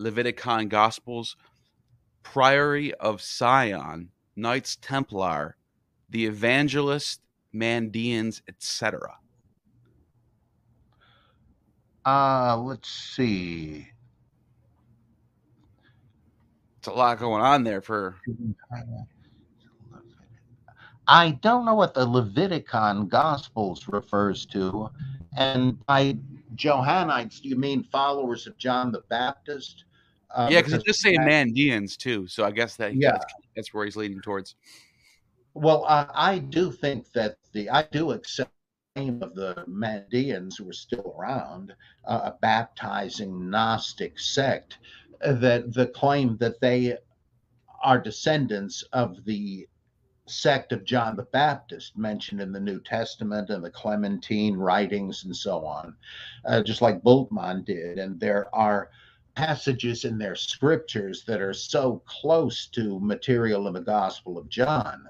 Levitikon 0.00 0.68
Gospels, 0.68 1.36
Priory 2.24 2.92
of 2.94 3.22
Sion, 3.22 4.08
Knights 4.34 4.74
Templar, 4.82 5.56
the 6.10 6.26
Evangelist, 6.26 7.20
Mandeans, 7.54 8.42
etc.? 8.48 9.18
Uh, 12.04 12.56
let's 12.56 12.88
see. 12.88 13.86
It's 16.78 16.88
a 16.88 16.92
lot 16.92 17.20
going 17.20 17.42
on 17.42 17.62
there 17.62 17.80
for. 17.80 18.16
I 21.08 21.32
don't 21.42 21.64
know 21.64 21.74
what 21.74 21.94
the 21.94 22.06
Levitikon 22.06 23.08
Gospels 23.08 23.88
refers 23.88 24.46
to. 24.46 24.88
And 25.36 25.84
by 25.86 26.16
Johannites, 26.54 27.40
do 27.40 27.48
you 27.48 27.56
mean 27.56 27.84
followers 27.84 28.46
of 28.46 28.56
John 28.58 28.92
the 28.92 29.02
Baptist? 29.08 29.84
Uh, 30.30 30.48
yeah, 30.50 30.60
because 30.60 30.74
it's 30.74 30.84
just 30.84 31.00
saying 31.00 31.20
Mandeans 31.20 31.96
too. 31.96 32.26
So 32.26 32.44
I 32.44 32.50
guess 32.50 32.76
that 32.76 32.94
yeah. 32.94 33.12
That's, 33.12 33.34
that's 33.56 33.74
where 33.74 33.84
he's 33.84 33.96
leading 33.96 34.20
towards. 34.20 34.54
Well, 35.54 35.84
uh, 35.86 36.06
I 36.14 36.38
do 36.38 36.72
think 36.72 37.12
that 37.12 37.36
the 37.52 37.68
I 37.68 37.82
do 37.90 38.12
accept 38.12 38.50
the 38.94 39.02
name 39.02 39.22
of 39.22 39.34
the 39.34 39.64
Mandeans 39.68 40.56
who 40.56 40.68
are 40.70 40.74
still 40.74 41.14
around, 41.18 41.74
uh, 42.06 42.20
a 42.24 42.38
baptizing 42.40 43.50
Gnostic 43.50 44.18
sect 44.18 44.78
that 45.20 45.72
the 45.74 45.86
claim 45.86 46.36
that 46.38 46.60
they 46.60 46.96
are 47.82 47.98
descendants 47.98 48.82
of 48.92 49.24
the 49.24 49.66
sect 50.26 50.72
of 50.72 50.84
John 50.84 51.16
the 51.16 51.24
Baptist 51.24 51.96
mentioned 51.96 52.40
in 52.40 52.52
the 52.52 52.60
New 52.60 52.80
Testament 52.80 53.50
and 53.50 53.64
the 53.64 53.70
Clementine 53.70 54.56
writings 54.56 55.24
and 55.24 55.36
so 55.36 55.64
on, 55.64 55.96
uh, 56.44 56.62
just 56.62 56.82
like 56.82 57.02
Bultmann 57.02 57.64
did. 57.64 57.98
And 57.98 58.18
there 58.20 58.54
are 58.54 58.90
passages 59.34 60.04
in 60.04 60.18
their 60.18 60.36
scriptures 60.36 61.24
that 61.24 61.40
are 61.40 61.54
so 61.54 62.02
close 62.06 62.66
to 62.66 63.00
material 63.00 63.66
in 63.66 63.72
the 63.72 63.80
Gospel 63.80 64.38
of 64.38 64.48
John. 64.48 65.04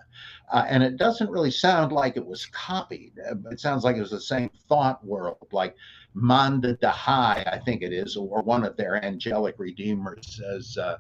Uh, 0.52 0.64
and 0.68 0.82
it 0.82 0.96
doesn't 0.96 1.30
really 1.30 1.50
sound 1.50 1.92
like 1.92 2.16
it 2.16 2.24
was 2.24 2.46
copied. 2.46 3.12
It 3.50 3.60
sounds 3.60 3.84
like 3.84 3.96
it 3.96 4.00
was 4.00 4.10
the 4.10 4.20
same 4.20 4.50
thought 4.68 5.04
world, 5.04 5.48
like 5.50 5.74
Manda 6.14 6.76
Dahai, 6.76 7.46
I 7.52 7.60
think 7.64 7.82
it 7.82 7.92
is, 7.92 8.16
or 8.16 8.42
one 8.42 8.64
of 8.64 8.76
their 8.76 9.02
angelic 9.04 9.58
redeemers 9.58 10.40
says, 10.40 10.78
uh, 10.78 10.98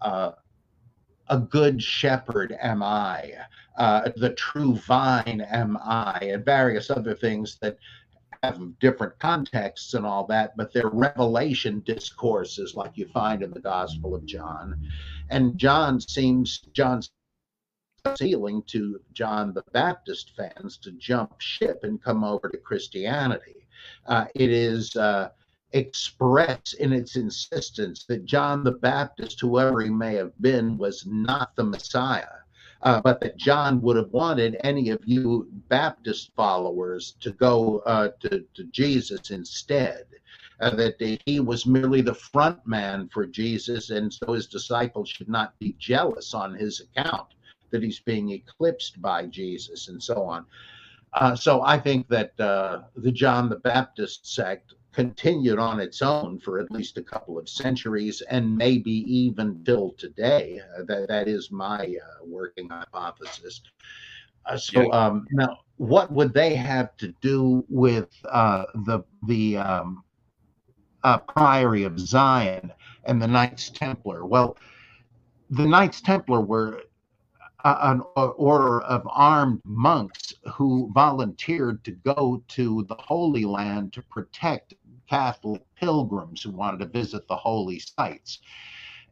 uh, 0.00 0.32
A 1.32 1.38
good 1.38 1.82
shepherd 1.82 2.54
am 2.60 2.82
I, 2.82 3.32
uh, 3.78 4.10
the 4.16 4.34
true 4.34 4.76
vine 4.76 5.40
am 5.40 5.78
I, 5.78 6.18
and 6.20 6.44
various 6.44 6.90
other 6.90 7.14
things 7.14 7.56
that 7.62 7.78
have 8.42 8.78
different 8.80 9.18
contexts 9.18 9.94
and 9.94 10.04
all 10.04 10.26
that, 10.26 10.54
but 10.58 10.74
they're 10.74 10.90
revelation 10.90 11.82
discourses 11.86 12.74
like 12.74 12.98
you 12.98 13.08
find 13.08 13.42
in 13.42 13.50
the 13.50 13.60
Gospel 13.60 14.14
of 14.14 14.26
John. 14.26 14.78
And 15.30 15.56
John 15.56 16.00
seems, 16.00 16.58
John's 16.74 17.10
appealing 18.04 18.64
to 18.64 19.00
John 19.14 19.54
the 19.54 19.64
Baptist 19.72 20.32
fans 20.36 20.76
to 20.82 20.92
jump 20.92 21.40
ship 21.40 21.80
and 21.84 22.02
come 22.02 22.24
over 22.24 22.50
to 22.50 22.58
Christianity. 22.58 23.66
Uh, 24.04 24.26
it 24.34 24.50
is 24.50 24.94
uh, 24.96 25.30
expressed 25.72 26.74
in 26.74 26.92
its 26.92 27.16
insistence 27.16 28.04
that 28.04 28.24
John 28.24 28.64
the 28.64 28.72
Baptist, 28.72 29.40
whoever 29.40 29.80
he 29.80 29.90
may 29.90 30.14
have 30.14 30.32
been, 30.40 30.78
was 30.78 31.06
not 31.06 31.54
the 31.56 31.64
Messiah. 31.64 32.26
Uh, 32.82 33.00
but 33.00 33.20
that 33.20 33.36
John 33.36 33.80
would 33.82 33.96
have 33.96 34.10
wanted 34.10 34.56
any 34.64 34.90
of 34.90 35.00
you 35.04 35.46
Baptist 35.68 36.32
followers 36.34 37.14
to 37.20 37.30
go 37.30 37.78
uh, 37.86 38.08
to, 38.20 38.44
to, 38.54 38.64
Jesus 38.64 39.30
instead. 39.30 40.04
Uh, 40.60 40.70
that 40.70 41.20
he 41.26 41.40
was 41.40 41.66
merely 41.66 42.00
the 42.00 42.14
front 42.14 42.64
man 42.66 43.08
for 43.12 43.26
Jesus, 43.26 43.90
and 43.90 44.12
so 44.12 44.32
his 44.32 44.46
disciples 44.46 45.08
should 45.08 45.28
not 45.28 45.58
be 45.58 45.74
jealous 45.78 46.34
on 46.34 46.54
his 46.54 46.80
account 46.80 47.28
that 47.72 47.82
he's 47.82 47.98
being 48.00 48.30
eclipsed 48.30 49.02
by 49.02 49.26
Jesus, 49.26 49.88
and 49.88 50.00
so 50.00 50.22
on. 50.22 50.46
Uh, 51.14 51.34
so 51.34 51.62
I 51.62 51.78
think 51.78 52.08
that 52.08 52.38
uh, 52.38 52.82
the 52.96 53.10
John 53.10 53.48
the 53.48 53.56
Baptist 53.56 54.32
sect 54.32 54.74
continued 54.92 55.58
on 55.58 55.80
its 55.80 56.02
own 56.02 56.38
for 56.38 56.58
at 56.58 56.70
least 56.70 56.98
a 56.98 57.02
couple 57.02 57.38
of 57.38 57.48
centuries 57.48 58.22
and 58.28 58.56
maybe 58.56 58.90
even 58.90 59.62
till 59.64 59.92
today. 59.92 60.60
Uh, 60.78 60.84
that, 60.84 61.08
that 61.08 61.28
is 61.28 61.50
my 61.50 61.78
uh, 61.80 62.24
working 62.24 62.68
hypothesis. 62.68 63.62
Uh, 64.46 64.56
so 64.56 64.92
um, 64.92 65.26
now, 65.30 65.58
what 65.76 66.12
would 66.12 66.34
they 66.34 66.54
have 66.54 66.96
to 66.96 67.08
do 67.20 67.64
with 67.68 68.08
uh, 68.28 68.64
the 68.86 69.00
the 69.26 69.56
um, 69.56 70.02
uh, 71.04 71.18
Priory 71.18 71.84
of 71.84 71.98
Sion 72.00 72.72
and 73.04 73.22
the 73.22 73.26
Knights 73.26 73.70
Templar? 73.70 74.26
Well, 74.26 74.56
the 75.50 75.66
Knights 75.66 76.00
Templar 76.00 76.40
were 76.40 76.82
uh, 77.64 77.78
an 77.82 78.02
order 78.14 78.80
of 78.82 79.06
armed 79.08 79.60
monks 79.64 80.34
who 80.54 80.90
volunteered 80.92 81.84
to 81.84 81.92
go 81.92 82.42
to 82.48 82.84
the 82.88 82.96
Holy 82.96 83.44
Land 83.44 83.92
to 83.92 84.02
protect 84.02 84.74
Catholic 85.12 85.62
pilgrims 85.76 86.42
who 86.42 86.52
wanted 86.52 86.78
to 86.80 86.86
visit 86.86 87.28
the 87.28 87.36
holy 87.36 87.78
sites. 87.78 88.38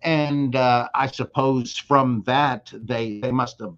And 0.03 0.57
uh, 0.57 0.89
I 0.95 1.09
suppose 1.09 1.77
from 1.77 2.23
that, 2.27 2.73
they, 2.73 3.21
they 3.21 3.31
must 3.31 3.61
have 3.61 3.75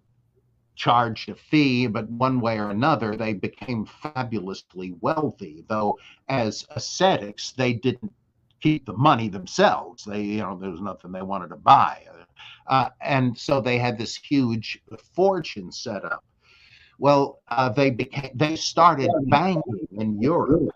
charged 0.76 1.28
a 1.28 1.34
fee, 1.34 1.88
but 1.88 2.08
one 2.10 2.40
way 2.40 2.58
or 2.58 2.70
another, 2.70 3.16
they 3.16 3.34
became 3.34 3.84
fabulously 3.84 4.94
wealthy. 5.00 5.64
Though, 5.68 5.98
as 6.28 6.64
ascetics, 6.70 7.52
they 7.52 7.72
didn't 7.74 8.12
keep 8.60 8.86
the 8.86 8.92
money 8.96 9.28
themselves. 9.28 10.04
They, 10.04 10.22
you 10.22 10.42
know, 10.42 10.56
there 10.56 10.70
was 10.70 10.80
nothing 10.80 11.12
they 11.12 11.22
wanted 11.22 11.48
to 11.48 11.56
buy. 11.56 12.06
Uh, 12.68 12.90
and 13.00 13.36
so 13.36 13.60
they 13.60 13.78
had 13.78 13.98
this 13.98 14.14
huge 14.16 14.80
fortune 15.14 15.72
set 15.72 16.04
up. 16.04 16.24
Well, 16.98 17.40
uh, 17.48 17.68
they 17.70 17.90
became 17.90 18.30
they 18.34 18.54
started 18.56 19.10
banking 19.28 19.88
in 19.98 20.22
Europe, 20.22 20.71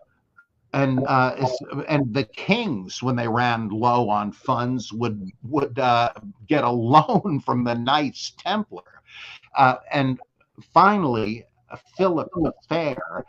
and 0.77 1.03
uh, 1.07 1.49
and 1.89 2.13
the 2.13 2.25
kings, 2.25 3.03
when 3.03 3.17
they 3.17 3.27
ran 3.27 3.71
low 3.71 4.11
on 4.11 4.31
funds, 4.31 4.93
would 4.93 5.31
would 5.43 5.79
uh, 5.79 6.13
get 6.47 6.65
a 6.65 6.71
loan 6.95 7.41
from 7.41 7.65
the 7.65 7.75
Knights 7.75 8.35
Templar, 8.39 9.03
uh, 9.57 9.77
and 9.91 10.21
finally 10.75 11.47
Philip 11.97 12.29
the 12.35 12.53
Fair, 12.69 13.25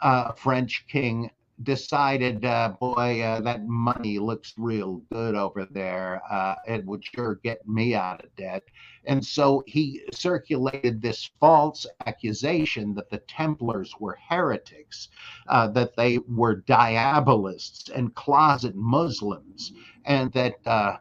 uh, 0.00 0.32
French 0.32 0.86
king, 0.88 1.30
decided, 1.62 2.44
uh, 2.44 2.74
boy, 2.80 3.20
uh, 3.20 3.40
that 3.40 3.66
money 3.66 4.18
looks 4.18 4.54
real 4.56 5.02
good 5.10 5.34
over 5.34 5.66
there. 5.70 6.22
Uh, 6.30 6.54
it 6.66 6.84
would 6.84 7.04
sure 7.04 7.36
get 7.42 7.66
me 7.66 7.94
out 7.94 8.24
of 8.24 8.34
debt. 8.36 8.62
And 9.04 9.24
so 9.24 9.64
he 9.66 10.02
circulated 10.12 11.00
this 11.00 11.30
false 11.40 11.86
accusation 12.06 12.94
that 12.94 13.10
the 13.10 13.18
Templars 13.18 13.94
were 13.98 14.18
heretics, 14.28 15.08
uh, 15.48 15.68
that 15.68 15.96
they 15.96 16.18
were 16.28 16.56
diabolists 16.56 17.88
and 17.88 18.14
closet 18.14 18.74
Muslims, 18.76 19.72
and 20.04 20.32
that 20.32 20.54
uh, 20.66 20.96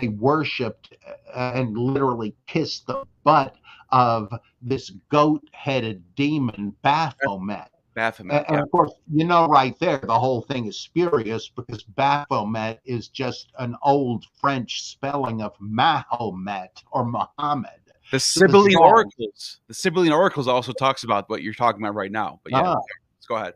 they 0.00 0.08
worshiped 0.08 0.96
uh, 1.34 1.52
and 1.54 1.76
literally 1.76 2.34
kissed 2.46 2.86
the 2.86 3.04
butt 3.24 3.56
of 3.90 4.32
this 4.62 4.90
goat 5.10 5.42
headed 5.52 6.02
demon 6.14 6.74
Baphomet 6.82 7.68
Baphomet. 7.94 8.44
And, 8.48 8.56
yeah. 8.56 8.62
of 8.62 8.70
course, 8.70 8.92
you 9.12 9.24
know, 9.24 9.46
right 9.46 9.78
there, 9.78 9.98
the 9.98 10.18
whole 10.18 10.42
thing 10.42 10.66
is 10.66 10.78
spurious 10.78 11.48
because 11.48 11.82
Baphomet 11.82 12.80
is 12.84 13.08
just 13.08 13.52
an 13.58 13.76
old 13.82 14.24
French 14.40 14.82
spelling 14.82 15.42
of 15.42 15.52
Mahomet 15.60 16.82
or 16.90 17.04
Muhammad. 17.04 17.80
The 18.10 18.20
Sibylline 18.20 18.76
oracles. 18.76 19.60
The 19.68 19.74
Sibylline 19.74 20.12
oracles 20.12 20.46
also 20.48 20.72
talks 20.72 21.04
about 21.04 21.28
what 21.30 21.42
you're 21.42 21.54
talking 21.54 21.82
about 21.82 21.94
right 21.94 22.12
now. 22.12 22.40
But 22.42 22.52
yeah, 22.52 22.62
ah. 22.62 22.74
let's 22.74 23.26
go 23.26 23.36
ahead. 23.36 23.54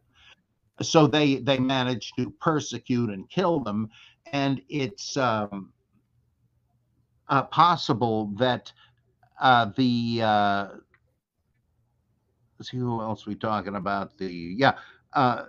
So 0.80 1.06
they 1.06 1.36
they 1.36 1.58
managed 1.58 2.14
to 2.16 2.30
persecute 2.40 3.10
and 3.10 3.28
kill 3.28 3.60
them, 3.60 3.90
and 4.32 4.62
it's 4.68 5.16
um, 5.16 5.72
uh, 7.28 7.42
possible 7.42 8.32
that 8.38 8.72
uh, 9.40 9.70
the 9.76 10.20
uh, 10.22 10.68
see 12.64 12.76
who 12.76 13.00
else 13.00 13.26
we 13.26 13.34
talking 13.34 13.76
about. 13.76 14.16
The 14.18 14.26
yeah, 14.26 14.74
uh, 15.12 15.44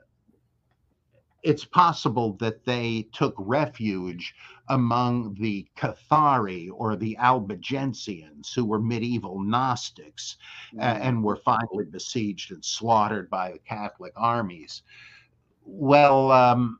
it's 1.43 1.65
possible 1.65 2.33
that 2.33 2.65
they 2.65 3.07
took 3.13 3.33
refuge 3.37 4.35
among 4.69 5.35
the 5.35 5.67
Cathari 5.77 6.69
or 6.73 6.95
the 6.95 7.17
Albigensians, 7.19 8.53
who 8.53 8.65
were 8.65 8.79
medieval 8.79 9.39
Gnostics 9.39 10.37
mm-hmm. 10.73 10.81
uh, 10.81 11.05
and 11.05 11.23
were 11.23 11.37
finally 11.37 11.85
besieged 11.89 12.51
and 12.51 12.63
slaughtered 12.63 13.29
by 13.29 13.51
the 13.51 13.59
Catholic 13.59 14.13
armies. 14.15 14.83
Well, 15.63 16.31
um, 16.31 16.79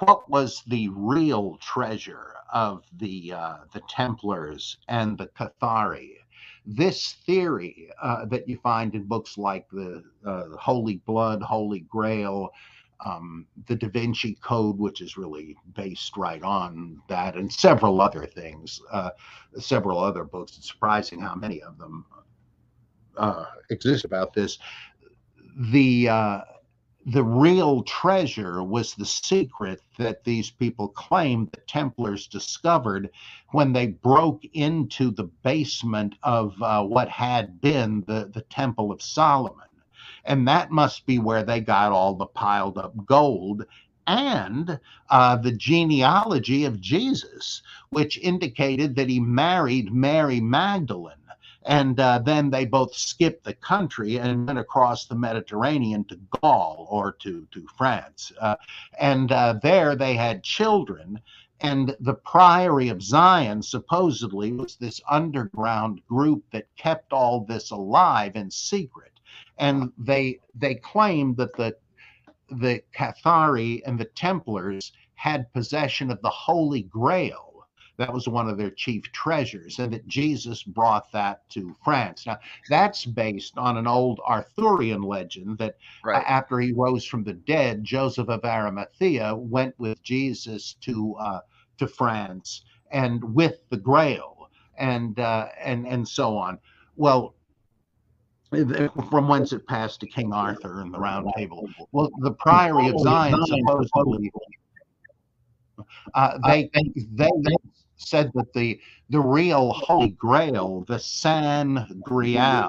what 0.00 0.28
was 0.28 0.62
the 0.66 0.88
real 0.88 1.56
treasure 1.58 2.34
of 2.52 2.84
the 2.96 3.32
uh, 3.32 3.56
the 3.72 3.82
Templars 3.88 4.78
and 4.88 5.16
the 5.16 5.28
Cathari? 5.28 6.18
This 6.66 7.16
theory 7.26 7.90
uh, 8.02 8.24
that 8.26 8.48
you 8.48 8.58
find 8.58 8.94
in 8.94 9.04
books 9.04 9.36
like 9.36 9.68
the 9.70 10.02
uh, 10.26 10.48
Holy 10.58 10.96
Blood, 11.06 11.42
Holy 11.42 11.80
Grail, 11.80 12.50
um, 13.04 13.46
the 13.66 13.76
Da 13.76 13.88
Vinci 13.88 14.38
Code, 14.42 14.78
which 14.78 15.00
is 15.00 15.16
really 15.16 15.56
based 15.74 16.16
right 16.16 16.42
on 16.42 17.00
that, 17.08 17.36
and 17.36 17.52
several 17.52 18.00
other 18.00 18.26
things, 18.26 18.80
uh, 18.90 19.10
several 19.58 19.98
other 19.98 20.24
books. 20.24 20.56
It's 20.56 20.68
surprising 20.68 21.20
how 21.20 21.34
many 21.34 21.60
of 21.62 21.76
them 21.78 22.06
uh, 23.16 23.44
exist 23.70 24.04
about 24.04 24.32
this. 24.32 24.58
The 25.72 26.08
uh, 26.08 26.40
the 27.06 27.22
real 27.22 27.82
treasure 27.82 28.62
was 28.62 28.94
the 28.94 29.04
secret 29.04 29.80
that 29.98 30.24
these 30.24 30.50
people 30.50 30.88
claimed 30.88 31.50
the 31.52 31.60
Templars 31.66 32.26
discovered 32.26 33.10
when 33.50 33.72
they 33.72 33.88
broke 33.88 34.42
into 34.54 35.10
the 35.10 35.24
basement 35.42 36.14
of 36.22 36.54
uh, 36.62 36.82
what 36.82 37.08
had 37.08 37.60
been 37.60 38.02
the, 38.06 38.30
the 38.32 38.42
Temple 38.42 38.90
of 38.90 39.02
Solomon. 39.02 39.66
And 40.24 40.48
that 40.48 40.70
must 40.70 41.04
be 41.04 41.18
where 41.18 41.42
they 41.42 41.60
got 41.60 41.92
all 41.92 42.14
the 42.14 42.26
piled 42.26 42.78
up 42.78 42.94
gold 43.04 43.66
and 44.06 44.78
uh, 45.10 45.36
the 45.36 45.52
genealogy 45.52 46.64
of 46.64 46.80
Jesus, 46.80 47.62
which 47.90 48.18
indicated 48.18 48.96
that 48.96 49.08
he 49.08 49.20
married 49.20 49.92
Mary 49.92 50.40
Magdalene 50.40 51.14
and 51.64 51.98
uh, 51.98 52.18
then 52.18 52.50
they 52.50 52.66
both 52.66 52.94
skipped 52.94 53.44
the 53.44 53.54
country 53.54 54.18
and 54.18 54.46
went 54.46 54.58
across 54.58 55.06
the 55.06 55.14
Mediterranean 55.14 56.04
to 56.04 56.20
Gaul 56.40 56.86
or 56.90 57.12
to, 57.20 57.46
to 57.52 57.66
France. 57.78 58.32
Uh, 58.38 58.56
and 58.98 59.32
uh, 59.32 59.54
there 59.62 59.96
they 59.96 60.14
had 60.14 60.42
children. 60.42 61.20
And 61.60 61.96
the 62.00 62.14
Priory 62.14 62.88
of 62.90 63.02
Sion 63.02 63.62
supposedly 63.62 64.52
was 64.52 64.76
this 64.76 65.00
underground 65.08 66.02
group 66.06 66.44
that 66.52 66.66
kept 66.76 67.12
all 67.12 67.40
this 67.40 67.70
alive 67.70 68.36
in 68.36 68.50
secret. 68.50 69.12
And 69.56 69.92
they 69.96 70.40
they 70.54 70.74
claimed 70.74 71.36
that 71.38 71.56
the 71.56 71.76
the 72.50 72.82
Cathari 72.94 73.82
and 73.86 73.98
the 73.98 74.04
Templars 74.04 74.92
had 75.14 75.50
possession 75.54 76.10
of 76.10 76.20
the 76.20 76.28
Holy 76.28 76.82
Grail 76.82 77.53
that 77.96 78.12
was 78.12 78.28
one 78.28 78.48
of 78.48 78.58
their 78.58 78.70
chief 78.70 79.04
treasures, 79.12 79.78
and 79.78 79.92
that 79.92 80.06
Jesus 80.06 80.62
brought 80.62 81.10
that 81.12 81.48
to 81.50 81.74
France. 81.84 82.26
Now, 82.26 82.38
that's 82.68 83.04
based 83.04 83.56
on 83.56 83.76
an 83.76 83.86
old 83.86 84.20
Arthurian 84.26 85.02
legend 85.02 85.58
that 85.58 85.76
right. 86.04 86.20
uh, 86.20 86.24
after 86.26 86.58
he 86.58 86.72
rose 86.72 87.04
from 87.04 87.24
the 87.24 87.34
dead, 87.34 87.84
Joseph 87.84 88.28
of 88.28 88.44
Arimathea 88.44 89.34
went 89.34 89.78
with 89.78 90.02
Jesus 90.02 90.74
to 90.82 91.14
uh, 91.20 91.40
to 91.78 91.86
France 91.86 92.62
and 92.90 93.22
with 93.34 93.58
the 93.70 93.76
Grail 93.76 94.50
and 94.78 95.18
uh, 95.18 95.48
and 95.62 95.86
and 95.86 96.06
so 96.06 96.36
on. 96.36 96.58
Well, 96.96 97.34
from 99.10 99.26
whence 99.26 99.52
it 99.52 99.66
passed 99.66 100.00
to 100.00 100.06
King 100.06 100.32
Arthur 100.32 100.80
and 100.80 100.94
the 100.94 100.98
Round 100.98 101.26
Table. 101.36 101.68
Well, 101.90 102.08
the 102.20 102.32
Priory 102.32 102.88
of 102.88 103.00
Sion 103.00 103.34
supposedly 103.46 104.30
uh, 106.14 106.38
they, 106.46 106.70
they, 106.74 106.92
they 107.14 107.56
said 108.04 108.30
that 108.34 108.52
the 108.52 108.80
the 109.10 109.20
real 109.20 109.72
Holy 109.72 110.10
Grail, 110.10 110.84
the 110.86 110.98
San 110.98 112.02
Grial, 112.06 112.68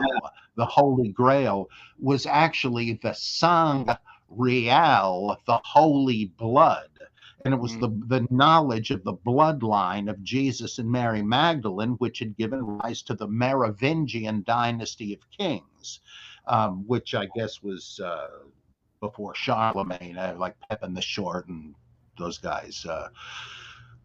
the 0.56 0.66
Holy 0.66 1.10
Grail, 1.10 1.70
was 2.00 2.26
actually 2.26 3.00
the 3.02 3.14
Sang 3.14 3.88
Real, 4.30 5.38
the 5.46 5.60
Holy 5.64 6.26
Blood. 6.38 6.90
And 7.44 7.54
it 7.54 7.60
was 7.60 7.74
mm-hmm. 7.74 8.08
the, 8.08 8.20
the 8.22 8.28
knowledge 8.32 8.90
of 8.90 9.04
the 9.04 9.14
bloodline 9.14 10.10
of 10.10 10.24
Jesus 10.24 10.80
and 10.80 10.92
Mary 10.92 11.22
Magdalene, 11.22 11.92
which 12.00 12.18
had 12.18 12.36
given 12.36 12.60
rise 12.62 13.04
to 13.04 13.14
the 13.14 13.28
Merovingian 13.28 14.44
dynasty 14.48 15.14
of 15.14 15.20
kings, 15.30 16.00
um, 16.48 16.84
which 16.88 17.14
I 17.14 17.28
guess 17.36 17.62
was 17.62 18.00
uh, 18.04 18.30
before 19.00 19.36
Charlemagne, 19.36 20.18
uh, 20.18 20.36
like 20.40 20.56
Pepin 20.68 20.96
the 20.96 21.02
Short 21.02 21.48
and 21.48 21.76
those 22.18 22.40
guys. 22.40 22.84
Uh, 22.84 23.10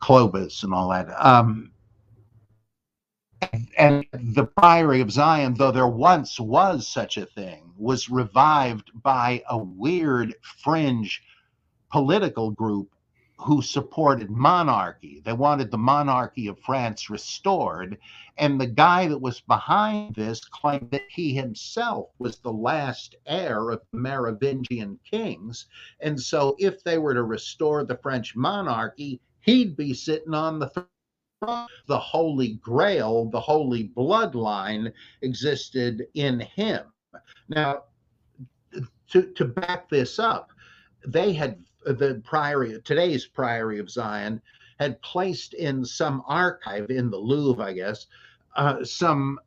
Clovis 0.00 0.62
and 0.62 0.74
all 0.74 0.90
that. 0.90 1.08
Um, 1.24 1.72
and 3.78 4.04
the 4.12 4.44
Priory 4.44 5.00
of 5.00 5.12
Sion, 5.12 5.54
though 5.54 5.72
there 5.72 5.86
once 5.86 6.38
was 6.38 6.86
such 6.86 7.16
a 7.16 7.26
thing, 7.26 7.72
was 7.76 8.10
revived 8.10 8.90
by 9.02 9.42
a 9.48 9.56
weird 9.56 10.34
fringe 10.42 11.22
political 11.90 12.50
group 12.50 12.94
who 13.38 13.62
supported 13.62 14.30
monarchy. 14.30 15.22
They 15.24 15.32
wanted 15.32 15.70
the 15.70 15.78
monarchy 15.78 16.46
of 16.46 16.60
France 16.60 17.08
restored. 17.08 17.98
And 18.36 18.60
the 18.60 18.66
guy 18.66 19.08
that 19.08 19.18
was 19.18 19.40
behind 19.40 20.14
this 20.14 20.44
claimed 20.44 20.90
that 20.90 21.08
he 21.08 21.34
himself 21.34 22.10
was 22.18 22.38
the 22.38 22.52
last 22.52 23.16
heir 23.26 23.70
of 23.70 23.80
Merovingian 23.92 24.98
kings. 25.10 25.66
And 26.00 26.20
so, 26.20 26.54
if 26.58 26.84
they 26.84 26.98
were 26.98 27.14
to 27.14 27.22
restore 27.22 27.84
the 27.84 27.96
French 27.96 28.36
monarchy, 28.36 29.20
he'd 29.42 29.76
be 29.76 29.94
sitting 29.94 30.34
on 30.34 30.58
the 30.58 30.68
throne. 30.68 31.66
The 31.86 31.98
Holy 31.98 32.54
Grail, 32.54 33.30
the 33.30 33.40
holy 33.40 33.88
bloodline 33.96 34.92
existed 35.22 36.06
in 36.14 36.40
him. 36.40 36.84
Now, 37.48 37.84
to, 39.08 39.22
to 39.22 39.44
back 39.46 39.88
this 39.88 40.18
up, 40.18 40.50
they 41.06 41.32
had 41.32 41.58
the 41.84 42.20
priory, 42.24 42.80
today's 42.82 43.26
priory 43.26 43.78
of 43.78 43.90
Sion, 43.90 44.42
had 44.78 45.00
placed 45.02 45.54
in 45.54 45.84
some 45.84 46.22
archive 46.26 46.90
in 46.90 47.10
the 47.10 47.16
Louvre, 47.16 47.64
I 47.64 47.72
guess, 47.72 48.06
uh, 48.56 48.84
some 48.84 49.38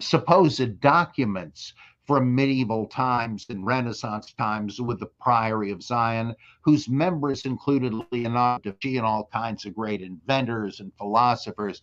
supposed 0.00 0.80
documents 0.80 1.72
from 2.12 2.34
medieval 2.34 2.84
times 2.84 3.46
and 3.48 3.64
Renaissance 3.64 4.34
times 4.34 4.78
with 4.78 5.00
the 5.00 5.06
Priory 5.18 5.70
of 5.70 5.82
Sion, 5.82 6.36
whose 6.60 6.86
members 6.86 7.46
included 7.46 7.94
Leonardo 8.12 8.70
da 8.70 8.76
Vinci 8.82 8.98
and 8.98 9.06
all 9.06 9.30
kinds 9.32 9.64
of 9.64 9.74
great 9.74 10.02
inventors 10.02 10.80
and 10.80 10.92
philosophers. 10.98 11.80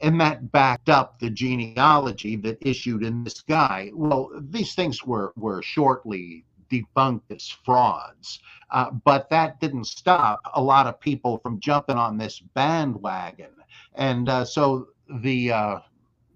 And 0.00 0.20
that 0.20 0.52
backed 0.52 0.88
up 0.88 1.18
the 1.18 1.30
genealogy 1.30 2.36
that 2.36 2.58
issued 2.60 3.02
in 3.02 3.24
this 3.24 3.40
guy. 3.40 3.90
Well, 3.92 4.30
these 4.50 4.76
things 4.76 5.04
were, 5.04 5.32
were 5.34 5.62
shortly 5.62 6.44
debunked 6.70 7.32
as 7.34 7.48
frauds. 7.64 8.38
Uh, 8.70 8.92
but 8.92 9.28
that 9.30 9.58
didn't 9.58 9.86
stop 9.86 10.38
a 10.54 10.62
lot 10.62 10.86
of 10.86 11.00
people 11.00 11.38
from 11.38 11.58
jumping 11.58 11.96
on 11.96 12.18
this 12.18 12.38
bandwagon. 12.38 13.50
And 13.96 14.28
uh, 14.28 14.44
so 14.44 14.90
the 15.10 15.50
uh, 15.50 15.78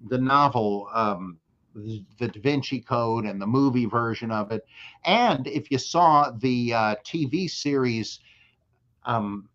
the 0.09 0.18
novel, 0.18 0.89
um, 0.93 1.39
the 1.75 2.05
Da 2.18 2.41
Vinci 2.41 2.81
Code, 2.81 3.25
and 3.25 3.41
the 3.41 3.47
movie 3.47 3.87
version 3.87 4.31
of 4.31 4.53
it, 4.53 4.66
and 5.05 5.47
if 5.47 5.70
you 5.70 5.79
saw 5.79 6.31
the 6.31 6.73
uh, 6.73 6.95
TV 7.05 7.51
series 7.51 8.20
um, 9.05 9.49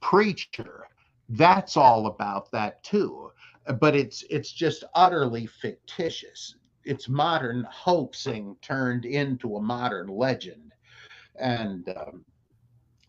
Preacher, 0.00 0.88
that's 1.30 1.76
all 1.76 2.06
about 2.06 2.50
that 2.52 2.82
too. 2.82 3.32
But 3.80 3.96
it's 3.96 4.24
it's 4.30 4.52
just 4.52 4.84
utterly 4.94 5.46
fictitious 5.46 6.54
it's 6.86 7.08
modern 7.08 7.66
hoaxing 7.68 8.56
turned 8.62 9.04
into 9.04 9.56
a 9.56 9.60
modern 9.60 10.06
legend, 10.06 10.72
and 11.38 11.88
um, 11.88 12.24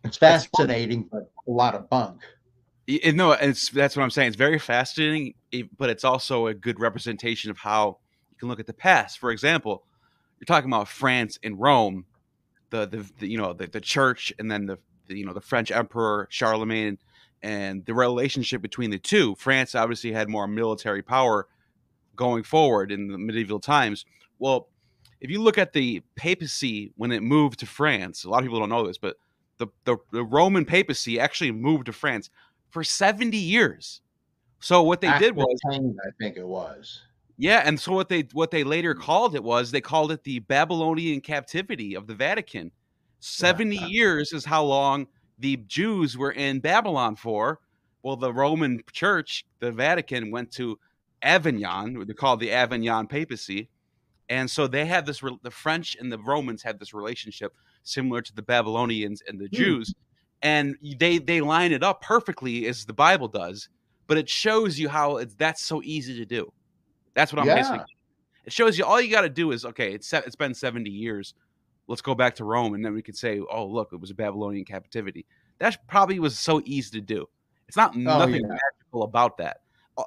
it's 0.04 0.18
fascinating, 0.18 1.08
but 1.12 1.32
a 1.48 1.52
lot 1.52 1.76
of 1.76 1.90
bunk. 1.90 2.22
no, 2.88 3.34
it's 3.34 3.70
that's 3.70 3.96
what 3.96 4.04
I'm 4.04 4.10
saying. 4.10 4.30
It's 4.30 4.36
very 4.36 4.60
fascinating, 4.60 5.36
but 5.78 5.90
it's 5.90 6.04
also 6.04 6.48
a 6.48 6.54
good 6.54 6.80
representation 6.80 7.52
of 7.52 7.58
how 7.58 7.98
you 8.30 8.38
can 8.38 8.48
look 8.48 8.60
at 8.60 8.68
the 8.68 8.74
past. 8.74 9.20
For 9.20 9.32
example, 9.32 9.84
you're 10.40 10.46
talking 10.46 10.70
about 10.70 10.88
France 10.88 11.40
and 11.44 11.60
Rome, 11.60 12.06
the 12.70 12.86
the, 12.86 13.10
the 13.20 13.28
you 13.28 13.38
know 13.38 13.54
the, 13.54 13.68
the 13.68 13.82
church, 13.82 14.34
and 14.40 14.52
then 14.52 14.66
the, 14.66 14.78
the 15.08 15.18
you 15.18 15.26
know 15.26 15.34
the 15.34 15.42
French 15.42 15.72
Emperor 15.72 16.28
Charlemagne, 16.30 16.98
and 17.42 17.86
the 17.86 17.94
relationship 17.94 18.62
between 18.62 18.90
the 18.90 19.00
two. 19.00 19.36
France 19.36 19.76
obviously 19.76 20.12
had 20.12 20.30
more 20.30 20.48
military 20.48 21.02
power 21.02 21.48
going 22.16 22.44
forward 22.44 22.92
in 22.92 23.08
the 23.08 23.18
medieval 23.18 23.60
times. 23.60 24.06
Well, 24.40 24.70
if 25.22 25.30
you 25.30 25.42
look 25.42 25.58
at 25.58 25.74
the 25.74 26.04
papacy 26.16 26.92
when 26.96 27.12
it 27.12 27.24
moved 27.24 27.60
to 27.60 27.66
France, 27.66 28.24
a 28.24 28.30
lot 28.30 28.40
of 28.40 28.44
people 28.44 28.60
don't 28.60 28.70
know 28.70 28.86
this, 28.86 28.98
but 28.98 29.18
the, 29.58 29.68
the, 29.86 29.98
the 30.12 30.24
Roman 30.24 30.66
papacy 30.66 31.20
actually 31.20 31.52
moved 31.52 31.88
to 31.88 31.94
France 31.94 32.30
for 32.70 32.84
70 32.84 33.38
years. 33.38 34.02
So 34.60 34.84
what 34.84 35.02
they 35.02 35.18
did 35.20 35.36
was 35.36 35.60
I 35.72 35.80
think 36.20 36.38
it 36.38 36.48
was. 36.48 37.02
Yeah, 37.38 37.62
and 37.64 37.80
so 37.80 37.92
what 37.92 38.10
they 38.10 38.22
what 38.34 38.50
they 38.50 38.64
later 38.64 38.96
called 38.96 39.36
it 39.36 39.44
was 39.44 39.70
they 39.70 39.82
called 39.82 40.12
it 40.12 40.24
the 40.24 40.40
Babylonian 40.40 41.22
captivity 41.22 41.96
of 41.96 42.08
the 42.08 42.16
Vatican. 42.16 42.72
70 43.20 43.76
yeah. 43.76 43.86
years 43.88 44.34
is 44.34 44.46
how 44.46 44.64
long 44.64 45.08
the 45.40 45.58
Jews 45.58 46.18
were 46.18 46.32
in 46.32 46.60
Babylon 46.60 47.16
for. 47.16 47.60
Well, 48.04 48.16
the 48.16 48.34
Roman 48.34 48.82
Church, 48.92 49.46
the 49.60 49.72
Vatican, 49.72 50.32
went 50.32 50.52
to 50.54 50.80
Avignon, 51.22 52.06
they 52.08 52.14
called 52.14 52.40
the 52.40 52.52
Avignon 52.52 53.08
papacy. 53.08 53.70
And 54.30 54.50
so 54.50 54.68
they 54.68 54.86
had 54.86 55.06
this, 55.06 55.22
the 55.42 55.52
French 55.52 55.96
and 56.00 56.12
the 56.12 56.20
Romans 56.20 56.62
had 56.62 56.80
this 56.80 56.94
relationship 56.94 57.54
similar 57.84 58.22
to 58.22 58.36
the 58.36 58.42
Babylonians 58.42 59.24
and 59.28 59.40
the 59.40 59.48
hmm. 59.48 59.56
Jews. 59.56 59.94
And 60.42 60.76
they, 61.00 61.18
they 61.18 61.42
line 61.42 61.72
it 61.72 61.84
up 61.84 62.02
perfectly 62.02 62.68
as 62.68 62.86
the 62.86 62.94
Bible 62.94 63.28
does, 63.28 63.70
but 64.08 64.18
it 64.18 64.30
shows 64.30 64.80
you 64.80 64.90
how 64.90 65.18
it's, 65.18 65.36
that's 65.36 65.64
so 65.64 65.82
easy 65.84 66.18
to 66.18 66.26
do. 66.26 66.52
That's 67.14 67.32
what 67.32 67.42
I'm 67.42 67.48
yeah. 67.48 67.56
basically. 67.56 67.96
It 68.46 68.54
shows 68.54 68.78
you 68.78 68.86
all 68.86 69.02
you 69.02 69.12
got 69.12 69.22
to 69.22 69.30
do 69.30 69.52
is 69.52 69.66
okay. 69.66 69.94
It's 69.94 70.12
it's 70.14 70.36
been 70.36 70.54
70 70.54 70.90
years. 70.90 71.34
Let's 71.88 72.02
go 72.02 72.16
back 72.16 72.36
to 72.36 72.46
Rome, 72.46 72.74
and 72.74 72.84
then 72.84 72.94
we 72.94 73.02
could 73.02 73.18
say, 73.18 73.40
oh 73.40 73.66
look, 73.66 73.90
it 73.92 74.00
was 74.00 74.12
a 74.12 74.16
Babylonian 74.16 74.66
captivity. 74.66 75.26
That 75.60 75.78
probably 75.88 76.20
was 76.20 76.38
so 76.38 76.62
easy 76.66 77.00
to 77.00 77.06
do. 77.06 77.28
It's 77.68 77.78
not 77.78 77.96
oh, 77.96 78.00
nothing 78.00 78.42
yeah. 78.42 78.48
magical 78.48 79.04
about 79.04 79.38
that. 79.38 79.58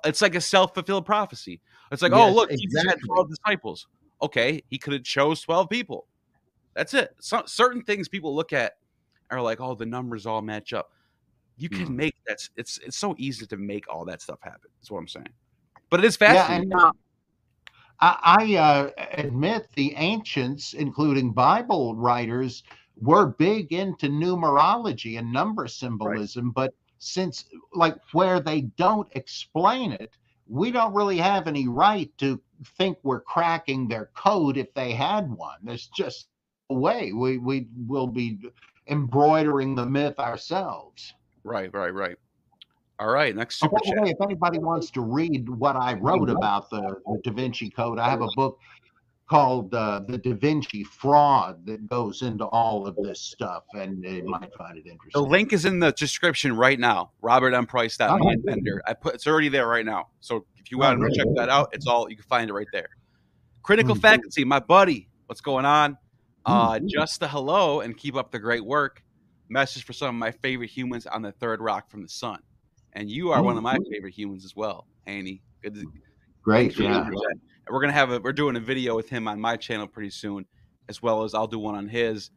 It's 0.04 0.22
like 0.22 0.36
a 0.36 0.40
self-fulfilled 0.40 1.04
prophecy. 1.04 1.60
It's 1.90 2.00
like, 2.00 2.12
oh, 2.12 2.26
yes, 2.26 2.30
oh 2.30 2.34
look, 2.34 2.50
exactly. 2.50 2.66
Jesus 2.66 2.90
had 2.90 2.98
12 3.06 3.28
disciples. 3.28 3.86
Okay, 4.22 4.62
he 4.68 4.78
could 4.78 4.92
have 4.92 5.02
chose 5.02 5.40
12 5.40 5.68
people. 5.68 6.06
That's 6.74 6.94
it. 6.94 7.14
So, 7.20 7.42
certain 7.46 7.82
things 7.82 8.08
people 8.08 8.34
look 8.34 8.52
at 8.52 8.74
are 9.30 9.42
like, 9.42 9.60
oh, 9.60 9.74
the 9.74 9.86
numbers 9.86 10.26
all 10.26 10.42
match 10.42 10.72
up. 10.72 10.92
You 11.60 11.68
can 11.68 11.88
mm. 11.88 11.96
make 11.96 12.16
that's 12.26 12.50
It's 12.56 12.78
it's 12.78 12.96
so 12.96 13.14
easy 13.18 13.46
to 13.46 13.56
make 13.56 13.84
all 13.92 14.04
that 14.06 14.22
stuff 14.22 14.38
happen. 14.42 14.70
That's 14.78 14.90
what 14.90 14.98
I'm 14.98 15.08
saying. 15.08 15.28
But 15.90 16.00
it 16.00 16.06
is 16.06 16.16
fascinating. 16.16 16.70
Yeah, 16.70 16.76
and, 16.76 16.84
uh, 16.86 16.92
I, 18.02 18.36
I 18.40 18.56
uh, 18.56 18.90
admit 19.12 19.68
the 19.74 19.94
ancients, 19.96 20.72
including 20.72 21.32
Bible 21.32 21.94
writers, 21.94 22.62
were 22.96 23.26
big 23.26 23.72
into 23.72 24.08
numerology 24.08 25.18
and 25.18 25.30
number 25.30 25.68
symbolism, 25.68 26.46
right. 26.46 26.54
but 26.54 26.74
since 27.00 27.46
like 27.74 27.96
where 28.12 28.40
they 28.40 28.60
don't 28.60 29.08
explain 29.12 29.92
it 29.92 30.16
we 30.46 30.70
don't 30.70 30.92
really 30.92 31.16
have 31.16 31.46
any 31.46 31.66
right 31.66 32.10
to 32.18 32.40
think 32.76 32.98
we're 33.02 33.20
cracking 33.20 33.88
their 33.88 34.10
code 34.14 34.56
if 34.56 34.72
they 34.74 34.92
had 34.92 35.30
one 35.30 35.56
there's 35.62 35.86
just 35.88 36.28
a 36.68 36.74
way 36.74 37.12
we 37.12 37.38
we 37.38 37.66
will 37.86 38.06
be 38.06 38.38
embroidering 38.88 39.74
the 39.74 39.86
myth 39.86 40.18
ourselves 40.18 41.14
right 41.44 41.72
right 41.74 41.94
right 41.94 42.16
all 42.98 43.08
right 43.08 43.34
next 43.34 43.60
super 43.60 43.76
oh, 43.76 43.88
chat. 43.88 44.08
if 44.08 44.20
anybody 44.22 44.58
wants 44.58 44.90
to 44.90 45.00
read 45.00 45.48
what 45.48 45.76
i 45.76 45.94
wrote 45.94 46.30
about 46.30 46.68
the, 46.70 46.96
the 47.06 47.20
da 47.24 47.32
vinci 47.32 47.70
code 47.70 47.98
i 47.98 48.08
have 48.08 48.22
a 48.22 48.28
book 48.36 48.58
called 49.30 49.72
uh, 49.72 50.00
the 50.08 50.18
Da 50.18 50.32
Vinci 50.32 50.82
Fraud 50.82 51.64
that 51.64 51.88
goes 51.88 52.22
into 52.22 52.44
all 52.46 52.84
of 52.84 52.96
this 52.96 53.20
stuff, 53.20 53.62
and 53.74 54.02
you 54.02 54.24
might 54.24 54.52
find 54.58 54.76
it 54.76 54.86
interesting. 54.86 55.12
The 55.14 55.22
link 55.22 55.52
is 55.52 55.64
in 55.64 55.78
the 55.78 55.92
description 55.92 56.56
right 56.56 56.78
now. 56.78 57.12
Robert 57.22 57.54
M. 57.54 57.64
Price. 57.64 57.96
That 57.96 58.10
oh, 58.10 58.34
vendor. 58.44 58.82
I 58.86 58.92
put 58.92 59.14
it's 59.14 59.28
already 59.28 59.48
there 59.48 59.68
right 59.68 59.86
now. 59.86 60.08
So 60.18 60.44
if 60.58 60.72
you 60.72 60.78
want 60.78 61.00
oh, 61.00 61.08
to 61.08 61.14
check 61.14 61.26
that 61.36 61.48
out, 61.48 61.68
it's 61.72 61.86
all 61.86 62.10
you 62.10 62.16
can 62.16 62.24
find 62.24 62.50
it 62.50 62.52
right 62.52 62.66
there. 62.72 62.88
Critical 63.62 63.94
mm-hmm. 63.94 64.02
faculty, 64.02 64.44
my 64.44 64.58
buddy. 64.58 65.08
What's 65.26 65.40
going 65.40 65.64
on? 65.64 65.96
Uh, 66.44 66.72
mm-hmm. 66.72 66.86
Just 66.88 67.22
a 67.22 67.28
hello 67.28 67.80
and 67.80 67.96
keep 67.96 68.16
up 68.16 68.32
the 68.32 68.40
great 68.40 68.64
work. 68.64 69.04
Message 69.50 69.84
for 69.84 69.92
some 69.92 70.08
of 70.08 70.14
my 70.14 70.30
favorite 70.30 70.70
humans 70.70 71.06
on 71.06 71.22
the 71.22 71.32
third 71.32 71.60
rock 71.60 71.90
from 71.90 72.02
the 72.02 72.08
sun, 72.08 72.40
and 72.94 73.10
you 73.10 73.30
are 73.30 73.38
mm-hmm. 73.38 73.46
one 73.46 73.56
of 73.56 73.62
my 73.62 73.76
mm-hmm. 73.76 73.92
favorite 73.92 74.14
humans 74.14 74.44
as 74.44 74.56
well, 74.56 74.86
Haney. 75.06 75.42
Good. 75.62 75.74
To, 75.74 75.92
Great. 76.42 76.78
Yeah 76.78 77.10
we're 77.70 77.80
gonna 77.80 77.92
have 77.92 78.10
a 78.10 78.20
we're 78.20 78.32
doing 78.32 78.56
a 78.56 78.60
video 78.60 78.96
with 78.96 79.08
him 79.08 79.28
on 79.28 79.40
my 79.40 79.56
channel 79.56 79.86
pretty 79.86 80.10
soon, 80.10 80.46
as 80.88 81.02
well 81.02 81.24
as 81.24 81.34
I'll 81.34 81.46
do 81.46 81.58
one 81.58 81.74
on 81.74 81.88
his. 81.88 82.30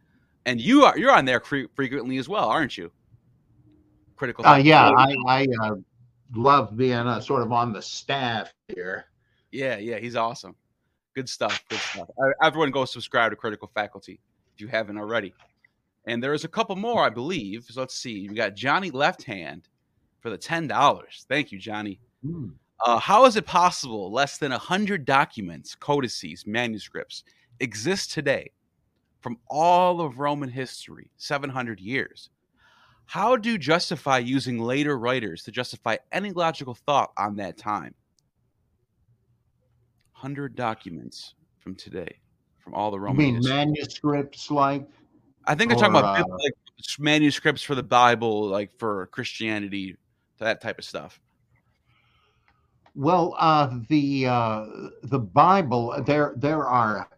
And 0.46 0.60
you 0.60 0.86
are 0.86 0.98
you're 0.98 1.12
on 1.12 1.26
there 1.26 1.40
fre- 1.40 1.70
frequently 1.76 2.18
as 2.18 2.30
well, 2.30 2.50
aren't 2.50 2.78
you? 2.78 2.92
Critical. 4.16 4.46
Uh, 4.46 4.58
yeah, 4.58 4.90
I 4.90 5.16
I 5.28 5.48
uh, 5.64 5.76
love 6.36 6.76
being 6.78 6.94
uh, 6.94 7.20
sort 7.20 7.42
of 7.42 7.52
on 7.52 7.74
the 7.74 7.82
staff 7.82 8.54
here. 8.68 9.06
Yeah, 9.52 9.78
yeah, 9.78 10.00
he's 10.00 10.16
awesome. 10.16 10.56
Good 11.16 11.30
stuff. 11.30 11.64
Good 11.70 11.80
stuff. 11.80 12.08
Everyone 12.42 12.72
go 12.72 12.86
subscribe 12.86 13.32
to 13.32 13.36
Critical 13.36 13.70
Faculty 13.74 14.20
if 14.56 14.62
you 14.62 14.68
haven't 14.68 14.98
already. 14.98 15.34
And 16.06 16.22
there's 16.22 16.44
a 16.44 16.50
couple 16.50 16.76
more, 16.76 17.04
I 17.04 17.10
believe. 17.10 17.66
So 17.70 17.80
let's 17.80 17.96
see. 17.96 18.28
We 18.28 18.36
got 18.36 18.56
Johnny 18.56 18.92
Left 18.92 19.24
Hand 19.24 19.70
for 20.20 20.30
the 20.30 20.38
ten 20.38 20.68
dollars. 20.68 21.26
Thank 21.30 21.52
you, 21.52 21.60
Johnny. 21.60 22.00
Mm. 22.26 22.54
Uh, 22.86 22.98
how 23.00 23.26
is 23.26 23.38
it 23.38 23.46
possible 23.46 24.12
less 24.12 24.38
than 24.38 24.52
100 24.52 25.06
documents, 25.06 25.74
codices, 25.74 26.46
manuscripts 26.46 27.24
exist 27.62 28.12
today 28.12 28.52
from 29.22 29.38
all 29.50 30.02
of 30.02 30.20
Roman 30.20 30.50
history, 30.50 31.10
700 31.16 31.80
years? 31.80 32.30
How 33.06 33.38
do 33.38 33.52
you 33.52 33.58
justify 33.58 34.18
using 34.18 34.60
later 34.60 34.98
writers 34.98 35.44
to 35.44 35.52
justify 35.52 35.96
any 36.12 36.32
logical 36.32 36.74
thought 36.74 37.12
on 37.18 37.38
that 37.38 37.58
time? 37.58 37.94
100 40.14 40.56
documents 40.56 41.36
from 41.60 41.76
today, 41.76 42.18
from 42.60 42.74
all 42.74 42.92
the 42.92 43.00
Roman 43.00 43.20
You 43.20 43.26
mean 43.28 43.36
history. 43.38 43.56
manuscripts 43.56 44.52
like? 44.52 44.88
I 45.46 45.56
think 45.56 45.70
they're 45.70 45.80
talking 45.80 45.96
about 45.96 46.20
uh, 46.20 46.38
like 46.38 46.54
manuscripts 47.00 47.62
for 47.62 47.76
the 47.76 47.84
Bible, 47.84 48.48
like 48.48 48.72
for 48.78 49.08
Christianity, 49.08 49.98
that 50.40 50.62
type 50.62 50.80
of 50.80 50.86
stuff. 50.86 51.20
Well, 52.96 53.36
uh, 53.40 53.80
the 53.90 54.28
uh, 54.28 54.66
the 55.04 55.20
Bible 55.20 56.02
there 56.06 56.34
there 56.38 56.68
are 56.68 57.10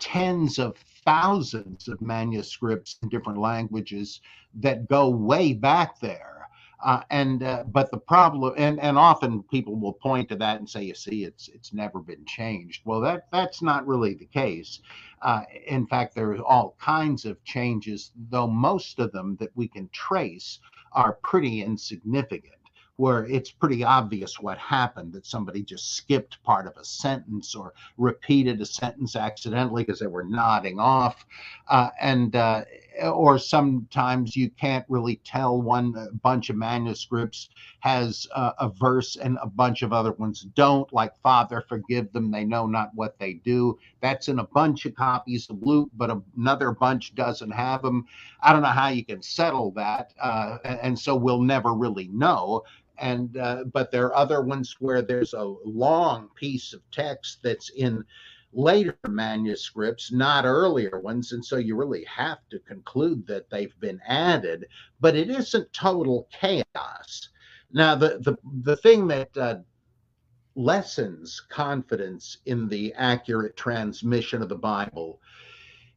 tens 0.00 0.58
of 0.58 0.76
thousands 1.04 1.88
of 1.88 2.00
manuscripts 2.00 2.98
in 3.02 3.08
different 3.08 3.38
languages 3.38 4.20
that 4.54 4.88
go 4.88 5.08
way 5.08 5.52
back 5.52 6.00
there. 6.00 6.41
Uh, 6.82 7.02
and 7.10 7.42
uh, 7.44 7.64
but 7.68 7.90
the 7.90 7.98
problem 7.98 8.54
and 8.58 8.80
and 8.80 8.98
often 8.98 9.42
people 9.44 9.76
will 9.76 9.92
point 9.92 10.28
to 10.28 10.36
that 10.36 10.58
and 10.58 10.68
say 10.68 10.82
you 10.82 10.94
see 10.94 11.24
it's 11.24 11.48
it's 11.48 11.72
never 11.72 12.00
been 12.00 12.24
changed. 12.26 12.82
Well 12.84 13.00
that 13.02 13.26
that's 13.32 13.62
not 13.62 13.86
really 13.86 14.14
the 14.14 14.26
case. 14.26 14.80
Uh, 15.22 15.42
in 15.66 15.86
fact 15.86 16.14
there 16.14 16.32
are 16.32 16.42
all 16.42 16.76
kinds 16.80 17.24
of 17.24 17.42
changes 17.44 18.12
though 18.30 18.48
most 18.48 18.98
of 18.98 19.12
them 19.12 19.36
that 19.40 19.50
we 19.56 19.68
can 19.68 19.88
trace 19.92 20.58
are 20.92 21.18
pretty 21.22 21.62
insignificant 21.62 22.54
where 22.96 23.26
it's 23.26 23.50
pretty 23.50 23.82
obvious 23.82 24.38
what 24.40 24.58
happened 24.58 25.12
that 25.12 25.26
somebody 25.26 25.62
just 25.62 25.96
skipped 25.96 26.42
part 26.44 26.66
of 26.66 26.76
a 26.76 26.84
sentence 26.84 27.54
or 27.54 27.72
repeated 27.96 28.60
a 28.60 28.66
sentence 28.66 29.16
accidentally 29.16 29.82
because 29.82 29.98
they 29.98 30.06
were 30.06 30.24
nodding 30.24 30.78
off. 30.78 31.26
Uh, 31.68 31.90
and 32.00 32.36
uh, 32.36 32.62
or 33.02 33.38
sometimes 33.38 34.36
you 34.36 34.50
can't 34.50 34.84
really 34.88 35.16
tell 35.24 35.60
one 35.60 35.94
bunch 36.22 36.50
of 36.50 36.56
manuscripts 36.56 37.50
has 37.80 38.26
uh, 38.34 38.52
a 38.60 38.68
verse 38.70 39.16
and 39.16 39.38
a 39.42 39.48
bunch 39.48 39.82
of 39.82 39.92
other 39.92 40.12
ones 40.12 40.46
don't. 40.54 40.92
Like 40.92 41.12
father 41.22 41.64
forgive 41.68 42.12
them. 42.12 42.30
They 42.30 42.44
know 42.44 42.66
not 42.66 42.90
what 42.94 43.18
they 43.18 43.34
do. 43.34 43.78
That's 44.00 44.28
in 44.28 44.38
a 44.40 44.46
bunch 44.46 44.86
of 44.86 44.94
copies 44.94 45.48
of 45.50 45.62
luke 45.62 45.90
but 45.96 46.10
another 46.36 46.72
bunch 46.72 47.14
doesn't 47.14 47.50
have 47.50 47.82
them 47.82 48.06
i 48.42 48.52
don't 48.52 48.62
know 48.62 48.68
how 48.68 48.88
you 48.88 49.04
can 49.04 49.22
settle 49.22 49.70
that 49.72 50.12
uh, 50.20 50.58
and 50.64 50.98
so 50.98 51.16
we'll 51.16 51.42
never 51.42 51.74
really 51.74 52.08
know. 52.08 52.62
And 52.98 53.36
uh, 53.36 53.64
but 53.72 53.90
there 53.90 54.06
are 54.06 54.16
other 54.16 54.42
ones 54.42 54.76
where 54.78 55.02
there's 55.02 55.34
a 55.34 55.54
long 55.64 56.28
piece 56.36 56.72
of 56.72 56.82
text 56.92 57.40
that's 57.42 57.70
in 57.70 58.04
later 58.52 58.98
manuscripts, 59.08 60.12
not 60.12 60.44
earlier 60.44 61.00
ones. 61.00 61.32
And 61.32 61.44
so 61.44 61.56
you 61.56 61.76
really 61.76 62.04
have 62.04 62.38
to 62.50 62.58
conclude 62.60 63.26
that 63.26 63.48
they've 63.50 63.78
been 63.80 64.00
added, 64.06 64.66
but 65.00 65.16
it 65.16 65.30
isn't 65.30 65.72
total 65.72 66.28
chaos. 66.32 67.28
Now, 67.72 67.94
the, 67.94 68.18
the, 68.20 68.36
the 68.62 68.76
thing 68.76 69.08
that 69.08 69.36
uh, 69.36 69.56
lessens 70.54 71.40
confidence 71.48 72.38
in 72.44 72.68
the 72.68 72.92
accurate 72.94 73.56
transmission 73.56 74.42
of 74.42 74.48
the 74.48 74.54
Bible 74.54 75.20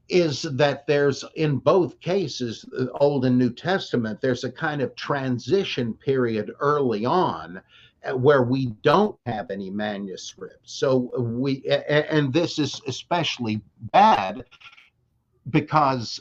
is 0.08 0.44
that 0.44 0.86
there's 0.86 1.26
in 1.36 1.58
both 1.58 2.00
cases 2.00 2.64
the 2.70 2.92
old 3.00 3.26
and 3.26 3.40
new 3.40 3.52
testament 3.52 4.22
there's 4.22 4.44
a 4.44 4.52
kind 4.52 4.82
of 4.82 4.96
transition 4.96 5.96
period 5.96 6.52
early 6.60 7.06
on 7.06 7.60
where 8.14 8.44
we 8.44 8.68
don't 8.84 9.18
have 9.26 9.52
any 9.52 9.70
manuscripts. 9.70 10.74
So 10.74 11.12
we, 11.20 11.64
and 11.90 12.32
this 12.32 12.60
is 12.60 12.82
especially 12.88 13.62
bad 13.92 14.44
because 15.50 16.20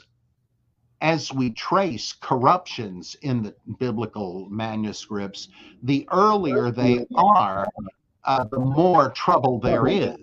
as 1.01 1.31
we 1.31 1.51
trace 1.51 2.13
corruptions 2.13 3.15
in 3.21 3.43
the 3.43 3.55
biblical 3.79 4.47
manuscripts, 4.49 5.49
the 5.83 6.07
earlier 6.11 6.71
they 6.71 7.05
are, 7.15 7.67
uh, 8.23 8.43
the 8.45 8.59
more 8.59 9.11
trouble 9.11 9.59
there 9.59 9.87
is. 9.87 10.15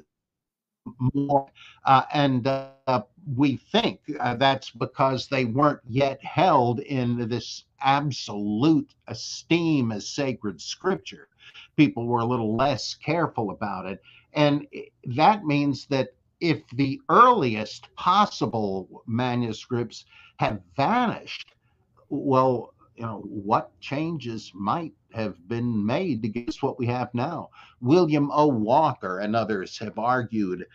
More, 1.14 1.46
uh, 1.86 2.02
and 2.12 2.44
uh, 2.48 3.02
we 3.36 3.56
think 3.70 4.00
uh, 4.18 4.34
that's 4.34 4.70
because 4.70 5.28
they 5.28 5.44
weren't 5.44 5.78
yet 5.88 6.22
held 6.24 6.80
in 6.80 7.28
this 7.28 7.64
absolute 7.80 8.92
esteem 9.06 9.92
as 9.92 10.08
sacred 10.08 10.60
scripture 10.60 11.28
people 11.76 12.06
were 12.06 12.20
a 12.20 12.24
little 12.24 12.56
less 12.56 12.94
careful 12.94 13.50
about 13.50 13.86
it. 13.86 14.02
And 14.34 14.66
that 15.04 15.44
means 15.44 15.86
that 15.86 16.14
if 16.40 16.62
the 16.74 17.00
earliest 17.08 17.94
possible 17.94 19.02
manuscripts 19.06 20.04
have 20.38 20.60
vanished, 20.76 21.54
well, 22.08 22.74
you 22.96 23.04
know, 23.04 23.20
what 23.24 23.78
changes 23.80 24.52
might 24.54 24.92
have 25.12 25.36
been 25.48 25.84
made 25.84 26.22
to 26.22 26.28
get 26.28 26.48
us 26.48 26.62
what 26.62 26.78
we 26.78 26.86
have 26.86 27.12
now? 27.14 27.48
William 27.80 28.30
O. 28.32 28.46
Walker 28.46 29.20
and 29.20 29.34
others 29.34 29.78
have 29.78 29.98
argued 29.98 30.66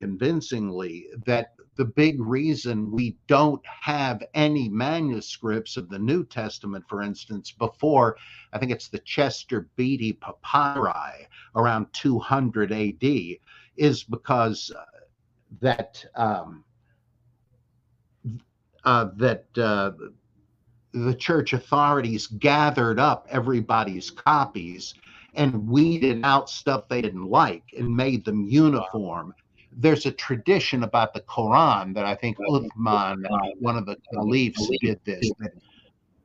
convincingly 0.00 1.06
that 1.26 1.54
the 1.80 1.84
big 1.86 2.20
reason 2.20 2.90
we 2.90 3.16
don't 3.26 3.64
have 3.64 4.22
any 4.34 4.68
manuscripts 4.68 5.78
of 5.78 5.88
the 5.88 5.98
New 5.98 6.26
Testament, 6.26 6.84
for 6.86 7.00
instance, 7.00 7.52
before 7.52 8.18
I 8.52 8.58
think 8.58 8.70
it's 8.70 8.88
the 8.88 8.98
Chester 8.98 9.66
Beatty 9.76 10.12
papyri 10.12 11.26
around 11.56 11.86
200 11.94 12.70
AD, 12.70 13.38
is 13.78 14.04
because 14.04 14.70
uh, 14.78 14.84
that 15.62 16.04
um, 16.16 16.64
uh, 18.84 19.08
that 19.16 19.46
uh, 19.56 19.92
the 20.92 21.14
church 21.14 21.54
authorities 21.54 22.26
gathered 22.26 22.98
up 22.98 23.26
everybody's 23.30 24.10
copies 24.10 24.92
and 25.32 25.66
weeded 25.66 26.20
out 26.24 26.50
stuff 26.50 26.88
they 26.88 27.00
didn't 27.00 27.30
like 27.30 27.64
and 27.74 27.88
made 27.88 28.22
them 28.26 28.44
uniform 28.44 29.34
there's 29.72 30.06
a 30.06 30.12
tradition 30.12 30.82
about 30.82 31.14
the 31.14 31.20
Quran 31.20 31.94
that 31.94 32.04
I 32.04 32.14
think 32.14 32.38
Uthman, 32.38 33.24
one 33.58 33.76
of 33.76 33.86
the 33.86 33.96
caliphs, 34.12 34.68
did 34.80 35.00
this. 35.04 35.30
That 35.38 35.52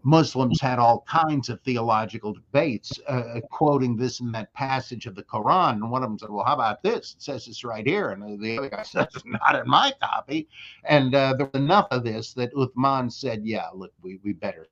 Muslims 0.04 0.62
had 0.62 0.78
all 0.78 1.04
kinds 1.08 1.50
of 1.50 1.60
theological 1.62 2.34
debates, 2.34 3.00
uh, 3.08 3.40
quoting 3.50 3.98
this 3.98 4.20
and 4.20 4.34
that 4.36 4.54
passage 4.54 5.08
of 5.08 5.16
the 5.16 5.24
Quran. 5.24 5.74
And 5.74 5.90
one 5.90 6.04
of 6.04 6.10
them 6.10 6.20
said, 6.20 6.30
"Well, 6.30 6.46
how 6.46 6.54
about 6.54 6.84
this? 6.84 7.16
It 7.16 7.24
says 7.24 7.46
this 7.46 7.64
right 7.64 7.86
here." 7.86 8.12
And 8.12 8.40
the 8.40 8.58
other 8.58 8.70
guy 8.70 8.84
says, 8.84 9.08
"Not 9.26 9.56
in 9.56 9.68
my 9.68 9.92
copy." 10.02 10.48
And 10.84 11.16
uh, 11.16 11.34
there 11.38 11.50
was 11.52 11.60
enough 11.60 11.88
of 11.92 12.04
this 12.04 12.34
that 12.34 12.54
Uthman 12.54 13.12
said, 13.12 13.46
"Yeah, 13.46 13.70
look, 13.74 13.94
we 14.02 14.20
we 14.24 14.34
better." 14.34 14.68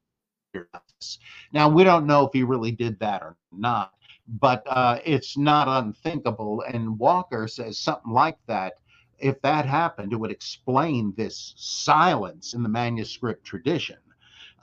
Hear 0.54 0.70
this. 1.00 1.18
Now 1.52 1.68
we 1.68 1.84
don't 1.84 2.06
know 2.06 2.28
if 2.28 2.34
he 2.34 2.44
really 2.44 2.72
did 2.72 3.00
that 3.00 3.24
or 3.24 3.36
not 3.52 3.94
but 4.28 4.64
uh, 4.68 5.00
it's 5.06 5.38
not 5.38 5.68
unthinkable. 5.68 6.64
And 6.68 6.98
Walker 6.98 7.48
says 7.48 7.78
something 7.78 8.12
like 8.12 8.38
that. 8.48 8.74
If 9.20 9.42
that 9.42 9.66
happened, 9.66 10.12
it 10.12 10.18
would 10.18 10.32
explain 10.32 11.14
this 11.16 11.54
silence 11.58 12.54
in 12.54 12.64
the 12.64 12.70
manuscript 12.70 13.46
tradition 13.46 13.98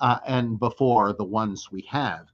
uh, 0.01 0.19
and 0.27 0.59
before 0.59 1.13
the 1.13 1.25
ones 1.25 1.71
we 1.71 1.83
have. 1.83 2.27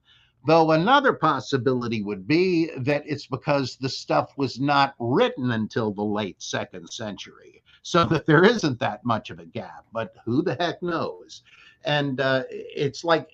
Though 0.45 0.71
another 0.71 1.13
possibility 1.13 2.03
would 2.03 2.27
be 2.27 2.71
that 2.77 3.03
it's 3.05 3.27
because 3.27 3.75
the 3.75 3.89
stuff 3.89 4.31
was 4.37 4.59
not 4.59 4.95
written 4.99 5.51
until 5.51 5.91
the 5.91 6.03
late 6.03 6.41
second 6.41 6.89
century, 6.89 7.63
so 7.81 8.05
that 8.05 8.25
there 8.25 8.43
isn't 8.43 8.79
that 8.79 9.03
much 9.03 9.29
of 9.29 9.39
a 9.39 9.45
gap. 9.45 9.85
But 9.91 10.15
who 10.23 10.41
the 10.41 10.55
heck 10.55 10.81
knows? 10.81 11.43
And 11.83 12.21
uh, 12.21 12.43
it's 12.49 13.03
like, 13.03 13.29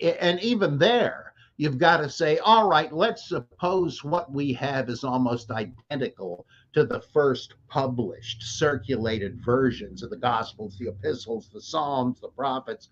and 0.00 0.40
even 0.40 0.78
there, 0.78 1.31
you've 1.56 1.78
got 1.78 1.98
to 1.98 2.08
say, 2.08 2.38
all 2.38 2.68
right, 2.68 2.92
let's 2.92 3.28
suppose 3.28 4.02
what 4.02 4.32
we 4.32 4.52
have 4.54 4.88
is 4.88 5.04
almost 5.04 5.50
identical 5.50 6.46
to 6.72 6.84
the 6.84 7.00
first 7.00 7.54
published, 7.68 8.42
circulated 8.42 9.40
versions 9.44 10.02
of 10.02 10.10
the 10.10 10.16
Gospels, 10.16 10.76
the 10.78 10.88
epistles, 10.88 11.50
the 11.52 11.60
Psalms, 11.60 12.20
the 12.20 12.28
prophets. 12.28 12.88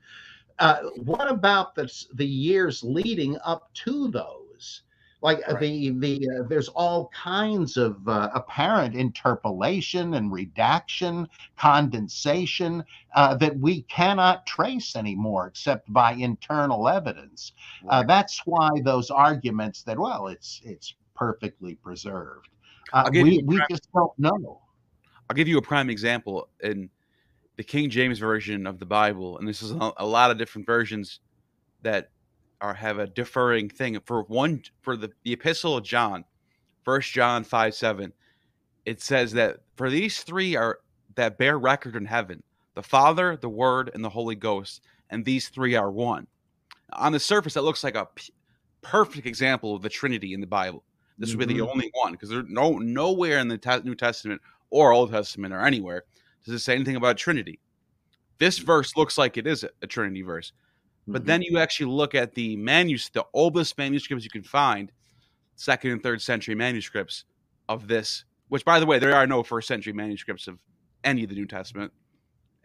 Uh, 0.59 0.83
what 0.97 1.31
about 1.31 1.75
the, 1.75 1.91
the 2.15 2.27
years 2.27 2.85
leading 2.85 3.39
up 3.45 3.73
to 3.73 4.09
those? 4.09 4.50
Like 5.23 5.39
uh, 5.49 5.53
right. 5.53 5.61
the 5.61 5.91
the 5.99 6.29
uh, 6.29 6.43
there's 6.49 6.69
all 6.69 7.09
kinds 7.09 7.77
of 7.77 8.07
uh, 8.09 8.31
apparent 8.35 8.95
interpolation 8.95 10.15
and 10.15 10.33
redaction 10.33 11.29
condensation 11.57 12.85
uh, 13.15 13.35
that 13.37 13.57
we 13.59 13.83
cannot 13.83 14.47
trace 14.47 14.97
anymore 14.97 15.49
except 15.49 15.93
by 15.93 16.13
internal 16.13 16.89
evidence 16.89 17.53
uh, 17.85 17.97
right. 17.97 18.07
that's 18.07 18.43
why 18.47 18.71
those 18.83 19.11
arguments 19.11 19.83
that 19.83 19.99
well 19.99 20.29
it's 20.29 20.61
it's 20.65 20.95
perfectly 21.15 21.75
preserved 21.77 22.49
uh, 22.93 23.09
we, 23.13 23.43
we 23.45 23.61
just 23.69 23.89
don't 23.93 24.17
know 24.19 24.61
i'll 25.29 25.37
give 25.37 25.49
you 25.49 25.59
a 25.59 25.63
prime 25.63 25.91
example 25.91 26.49
in 26.63 26.89
the 27.57 27.63
king 27.63 27.91
james 27.91 28.19
version 28.19 28.67
of 28.67 28.79
the 28.79 28.87
bible 28.87 29.39
and 29.39 29.47
this 29.47 29.63
is 29.63 29.73
a 29.73 30.07
lot 30.07 30.31
of 30.31 30.39
different 30.39 30.67
versions 30.67 31.21
that 31.83 32.11
are 32.61 32.75
have 32.75 32.99
a 32.99 33.07
differing 33.07 33.69
thing 33.69 33.99
for 34.05 34.23
one 34.25 34.63
for 34.83 34.97
the, 34.97 35.11
the 35.25 35.33
epistle 35.33 35.77
of 35.77 35.85
John, 35.85 36.25
First 36.85 37.13
John 37.13 37.45
five 37.45 37.75
seven, 37.75 38.13
it 38.85 39.01
says 39.01 39.33
that 39.33 39.61
for 39.77 39.91
these 39.91 40.23
three 40.23 40.57
are 40.57 40.81
that 41.15 41.39
bear 41.39 41.59
record 41.59 41.97
in 41.97 42.05
heaven, 42.05 42.43
the 42.75 42.83
Father, 42.83 43.37
the 43.37 43.49
Word, 43.49 43.91
and 43.95 44.05
the 44.05 44.09
Holy 44.09 44.35
Ghost, 44.35 44.83
and 45.11 45.25
these 45.25 45.49
three 45.49 45.75
are 45.75 45.91
one. 45.91 46.27
On 46.93 47.13
the 47.13 47.21
surface, 47.21 47.55
that 47.55 47.63
looks 47.63 47.85
like 47.85 47.97
a 47.97 48.07
p- 48.15 48.33
perfect 48.83 49.27
example 49.27 49.75
of 49.75 49.83
the 49.83 49.89
Trinity 49.89 50.35
in 50.35 50.41
the 50.41 50.47
Bible. 50.47 50.83
This 51.19 51.35
would 51.35 51.47
be 51.47 51.55
the 51.55 51.61
mm-hmm. 51.61 51.71
only 51.71 51.91
one 51.93 52.13
because 52.13 52.31
there's 52.31 52.47
no 52.49 52.79
nowhere 52.79 53.39
in 53.39 53.49
the 53.49 53.59
te- 53.59 53.83
New 53.85 53.95
Testament 53.95 54.41
or 54.71 54.93
Old 54.93 55.11
Testament 55.11 55.53
or 55.53 55.61
anywhere 55.61 56.05
does 56.45 56.55
it 56.55 56.61
say 56.61 56.75
anything 56.75 56.97
about 56.97 57.19
Trinity. 57.19 57.59
This 58.39 58.59
verse 58.59 58.97
looks 58.97 59.19
like 59.19 59.37
it 59.37 59.47
is 59.47 59.65
a, 59.65 59.71
a 59.83 59.87
Trinity 59.87 60.23
verse. 60.23 60.53
But 61.07 61.23
Mhm. 61.23 61.27
then 61.27 61.43
you 61.43 61.59
actually 61.59 61.91
look 61.93 62.15
at 62.15 62.35
the 62.35 62.57
manus, 62.57 63.09
the 63.09 63.27
oldest 63.35 63.77
manuscripts 63.79 64.25
you 64.25 64.31
can 64.31 64.43
find, 64.45 64.93
second 65.57 65.93
and 65.93 66.03
third 66.03 66.23
century 66.23 66.55
manuscripts 66.55 67.25
of 67.69 67.89
this. 67.89 68.25
Which, 68.49 68.65
by 68.65 68.81
the 68.81 68.87
way, 68.87 68.99
there 68.99 69.15
are 69.15 69.27
no 69.27 69.43
first 69.43 69.69
century 69.69 69.93
manuscripts 69.93 70.49
of 70.49 70.61
any 71.05 71.23
of 71.25 71.29
the 71.31 71.37
New 71.37 71.47
Testament, 71.47 71.93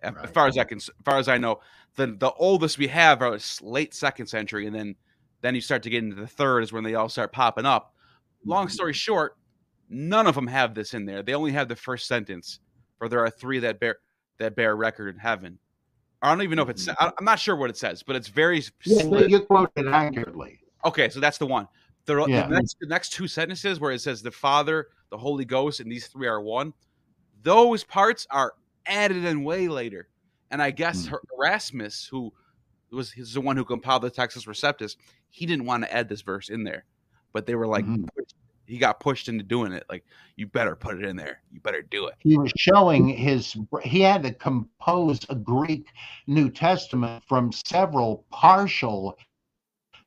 as 0.02 0.32
far 0.32 0.48
as 0.48 0.58
I 0.58 0.64
can, 0.66 0.78
as 0.78 0.90
far 1.06 1.18
as 1.20 1.28
I 1.30 1.38
know. 1.38 1.62
The 1.96 2.08
the 2.08 2.32
oldest 2.34 2.78
we 2.78 2.88
have 2.88 3.22
are 3.22 3.38
late 3.62 3.94
second 3.94 4.28
century, 4.28 4.66
and 4.68 4.76
then 4.76 4.96
then 5.42 5.56
you 5.56 5.62
start 5.62 5.84
to 5.84 5.90
get 5.92 6.04
into 6.04 6.16
the 6.16 6.28
third 6.28 6.62
is 6.64 6.74
when 6.74 6.84
they 6.84 6.96
all 6.96 7.10
start 7.10 7.32
popping 7.32 7.66
up. 7.66 7.94
Long 8.46 8.68
Mhm. 8.68 8.72
story 8.72 8.94
short, 8.94 9.38
none 9.90 10.28
of 10.28 10.36
them 10.36 10.48
have 10.48 10.74
this 10.76 10.94
in 10.94 11.06
there. 11.06 11.22
They 11.24 11.34
only 11.36 11.52
have 11.54 11.68
the 11.70 11.76
first 11.76 12.08
sentence, 12.08 12.60
for 12.98 13.08
there 13.10 13.20
are 13.20 13.30
three 13.30 13.60
that 13.60 13.80
bear 13.80 13.98
that 14.40 14.56
bear 14.56 14.76
record 14.76 15.10
in 15.14 15.20
heaven. 15.20 15.60
I 16.26 16.30
don't 16.30 16.42
even 16.42 16.56
know 16.56 16.64
if 16.64 16.70
it's. 16.70 16.88
I'm 17.00 17.24
not 17.24 17.40
sure 17.40 17.56
what 17.56 17.70
it 17.70 17.78
says, 17.78 18.02
but 18.02 18.16
it's 18.16 18.28
very. 18.28 18.64
Yeah, 18.84 19.04
you 19.28 19.42
quoted 19.42 19.88
accurately. 19.88 20.60
Okay, 20.84 21.10
so 21.10 21.20
that's 21.20 21.38
the 21.38 21.46
one. 21.46 21.68
The, 22.06 22.26
Yeah. 22.28 22.48
the, 22.48 22.56
next, 22.56 22.78
the 22.80 22.88
next 22.88 23.14
two 23.14 23.28
sentences 23.28 23.80
where 23.80 23.92
it 23.92 24.00
says 24.02 24.22
the 24.22 24.32
Father, 24.32 24.88
the 25.10 25.18
Holy 25.18 25.46
Ghost, 25.46 25.80
and 25.80 25.92
these 25.92 26.08
three 26.08 26.28
are 26.28 26.42
one, 26.42 26.74
those 27.42 27.84
parts 27.84 28.28
are 28.30 28.54
added 28.86 29.26
in 29.26 29.44
way 29.44 29.68
later. 29.68 30.08
And 30.52 30.62
I 30.62 30.72
guess 30.72 31.08
her, 31.08 31.22
Erasmus, 31.38 32.08
who 32.10 32.32
was 32.92 33.14
the 33.14 33.42
one 33.42 33.58
who 33.58 33.66
compiled 33.66 34.04
the 34.04 34.12
Textus 34.12 34.48
Receptus, 34.48 34.96
he 35.30 35.46
didn't 35.46 35.66
want 35.66 35.84
to 35.84 35.94
add 35.94 36.08
this 36.08 36.22
verse 36.22 36.50
in 36.50 36.64
there, 36.64 36.86
but 37.34 37.46
they 37.46 37.56
were 37.56 37.68
like, 37.68 37.86
Mhm. 37.86 38.08
He 38.68 38.78
got 38.78 39.00
pushed 39.00 39.28
into 39.28 39.44
doing 39.44 39.72
it. 39.72 39.86
Like, 39.90 40.06
you 40.36 40.48
better 40.48 40.76
put 40.76 40.98
it 40.98 41.06
in 41.06 41.16
there. 41.16 41.42
You 41.52 41.60
better 41.60 41.82
do 41.82 42.08
it. 42.08 42.16
He 42.20 42.38
was 42.38 42.52
showing 42.58 43.08
his, 43.08 43.56
he 43.84 44.02
had 44.02 44.24
to 44.24 44.34
compose 44.34 45.20
a 45.30 45.36
Greek 45.36 45.88
New 46.28 46.50
Testament 46.50 47.24
from 47.28 47.52
several 47.52 48.26
partial 48.32 49.18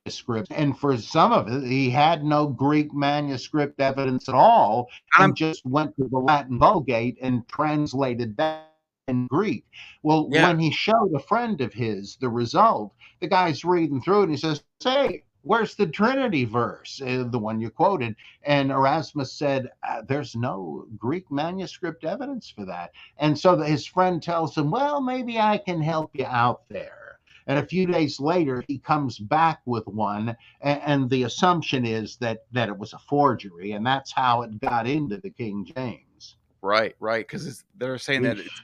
scripts. 0.07 0.49
And 0.51 0.77
for 0.77 0.97
some 0.97 1.31
of 1.31 1.47
it, 1.47 1.63
he 1.63 1.89
had 1.89 2.23
no 2.23 2.47
Greek 2.47 2.93
manuscript 2.93 3.79
evidence 3.79 4.27
at 4.27 4.35
all 4.35 4.89
I'm- 5.15 5.29
and 5.29 5.35
just 5.35 5.65
went 5.65 5.95
to 5.97 6.07
the 6.07 6.17
Latin 6.17 6.57
Vulgate 6.57 7.17
and 7.21 7.47
translated 7.47 8.35
that 8.37 8.65
in 9.07 9.27
Greek. 9.27 9.65
Well, 10.03 10.29
Yeah. 10.31 10.47
when 10.47 10.59
he 10.59 10.71
showed 10.71 11.11
a 11.15 11.19
friend 11.19 11.61
of 11.61 11.73
his 11.73 12.15
the 12.17 12.29
result, 12.29 12.93
the 13.19 13.27
guy's 13.27 13.65
reading 13.65 14.01
through 14.01 14.21
it 14.21 14.23
and 14.23 14.31
he 14.31 14.37
says, 14.37 14.63
Say, 14.81 15.23
where's 15.43 15.75
the 15.75 15.87
Trinity 15.87 16.45
verse, 16.45 17.01
uh, 17.01 17.25
the 17.29 17.39
one 17.39 17.59
you 17.61 17.69
quoted? 17.69 18.15
And 18.43 18.71
Erasmus 18.71 19.33
said, 19.33 19.69
uh, 19.87 20.01
There's 20.07 20.35
no 20.35 20.85
Greek 20.97 21.31
manuscript 21.31 22.03
evidence 22.03 22.49
for 22.49 22.65
that. 22.65 22.91
And 23.17 23.37
so 23.37 23.57
his 23.57 23.85
friend 23.85 24.21
tells 24.21 24.57
him, 24.57 24.71
Well, 24.71 25.01
maybe 25.01 25.39
I 25.39 25.57
can 25.57 25.81
help 25.81 26.11
you 26.13 26.25
out 26.25 26.67
there. 26.69 27.19
And 27.47 27.57
a 27.57 27.65
few 27.65 27.87
days 27.87 28.19
later, 28.19 28.63
he 28.67 28.77
comes 28.77 29.17
back 29.17 29.61
with 29.65 29.87
one, 29.87 30.37
and, 30.61 30.81
and 30.85 31.09
the 31.09 31.23
assumption 31.23 31.83
is 31.83 32.15
that 32.17 32.43
that 32.51 32.69
it 32.69 32.77
was 32.77 32.93
a 32.93 32.99
forgery, 32.99 33.71
and 33.71 33.83
that's 33.83 34.11
how 34.11 34.43
it 34.43 34.59
got 34.59 34.85
into 34.85 35.17
the 35.17 35.31
King 35.31 35.65
James. 35.75 36.35
Right, 36.61 36.95
right. 36.99 37.25
Because 37.27 37.63
they're 37.77 37.97
saying 37.97 38.21
that 38.23 38.37
it's, 38.37 38.61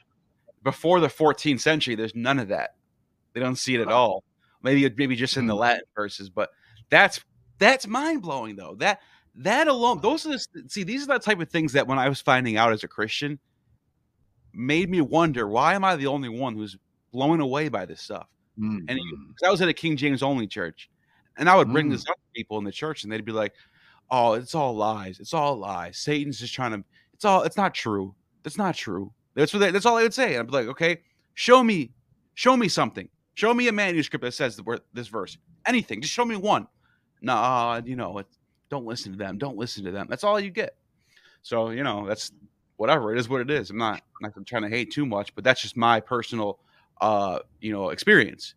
before 0.64 1.00
the 1.00 1.08
14th 1.08 1.62
century, 1.62 1.96
there's 1.96 2.14
none 2.14 2.38
of 2.38 2.50
that. 2.50 2.76
They 3.34 3.40
don't 3.40 3.56
see 3.56 3.74
it 3.74 3.82
at 3.82 3.88
all. 3.88 4.24
Maybe 4.62 4.88
maybe 4.98 5.16
just 5.16 5.38
in 5.38 5.48
the 5.48 5.56
Mhm. 5.56 5.60
Latin 5.60 5.84
verses, 5.96 6.30
but 6.30 6.50
that's 6.90 7.24
that's 7.60 7.88
mind 7.88 8.22
blowing 8.22 8.56
though. 8.56 8.76
That 8.76 9.00
that 9.36 9.68
alone, 9.68 10.00
those 10.02 10.26
are 10.26 10.30
the 10.32 10.40
see 10.70 10.84
these 10.84 11.04
are 11.04 11.08
the 11.08 11.20
type 11.20 11.40
of 11.40 11.50
things 11.50 11.74
that 11.74 11.88
when 11.88 12.00
I 12.00 12.10
was 12.10 12.22
finding 12.22 12.58
out 12.58 12.72
as 12.72 12.84
a 12.84 12.88
Christian 12.88 13.40
made 14.54 14.90
me 14.90 15.02
wonder 15.02 15.48
why 15.48 15.74
am 15.74 15.84
I 15.84 15.96
the 15.96 16.08
only 16.08 16.30
one 16.30 16.56
who's 16.56 16.78
blown 17.12 17.40
away 17.42 17.68
by 17.70 17.86
this 17.86 18.02
stuff? 18.02 18.28
And 18.58 18.88
Mhm. 18.90 19.28
because 19.28 19.48
I 19.48 19.52
was 19.52 19.62
at 19.62 19.68
a 19.68 19.74
King 19.74 19.98
James 19.98 20.24
only 20.24 20.48
church, 20.48 20.90
and 21.36 21.50
I 21.50 21.58
would 21.58 21.70
bring 21.70 21.88
Mm. 21.88 21.92
this 21.92 22.08
up 22.08 22.16
to 22.16 22.22
people 22.34 22.58
in 22.58 22.64
the 22.64 22.72
church, 22.72 23.04
and 23.04 23.12
they'd 23.12 23.26
be 23.26 23.34
like, 23.34 23.54
"Oh, 24.10 24.34
it's 24.34 24.56
all 24.56 24.74
lies. 24.74 25.20
It's 25.20 25.34
all 25.34 25.58
lies. 25.58 25.98
Satan's 25.98 26.40
just 26.40 26.54
trying 26.54 26.72
to. 26.72 26.84
It's 27.14 27.26
all. 27.26 27.44
It's 27.44 27.58
not 27.58 27.74
true. 27.74 28.16
That's 28.44 28.58
not 28.58 28.76
true. 28.76 29.14
That's 29.34 29.52
what. 29.54 29.60
They, 29.60 29.72
that's 29.72 29.86
all 29.86 29.98
I 29.98 30.04
would 30.04 30.14
say." 30.14 30.36
And 30.36 30.40
I'd 30.40 30.48
be 30.48 30.54
like, 30.54 30.68
"Okay, 30.68 31.02
show 31.34 31.62
me, 31.66 31.92
show 32.36 32.56
me 32.56 32.70
something. 32.70 33.10
Show 33.34 33.54
me 33.54 33.68
a 33.68 33.74
manuscript 33.74 34.24
that 34.24 34.32
says 34.34 34.56
the 34.56 34.82
this 34.94 35.08
verse. 35.10 35.38
Anything. 35.66 36.00
Just 36.02 36.14
show 36.14 36.24
me 36.24 36.38
one. 36.38 36.68
Nah, 37.26 37.82
you 37.84 37.96
know, 37.96 38.22
don't 38.70 38.86
listen 38.86 39.12
to 39.12 39.18
them. 39.18 39.40
Don't 39.40 39.58
listen 39.58 39.84
to 39.86 39.92
them. 39.92 40.06
That's 40.08 40.24
all 40.24 40.40
you 40.40 40.52
get. 40.52 40.76
So 41.42 41.72
you 41.72 41.84
know, 41.84 42.08
that's 42.08 42.32
whatever. 42.78 43.14
It 43.14 43.20
is 43.20 43.28
what 43.28 43.42
it 43.42 43.50
is. 43.50 43.72
I'm 43.72 43.78
not, 43.78 44.02
I'm 44.24 44.32
not 44.36 44.46
trying 44.46 44.62
to 44.64 44.70
hate 44.70 44.92
too 44.92 45.06
much, 45.08 45.34
but 45.34 45.44
that's 45.44 45.62
just 45.62 45.76
my 45.76 46.00
personal, 46.00 46.60
uh, 47.02 47.40
you 47.62 47.72
know, 47.74 47.90
experience. 47.90 48.54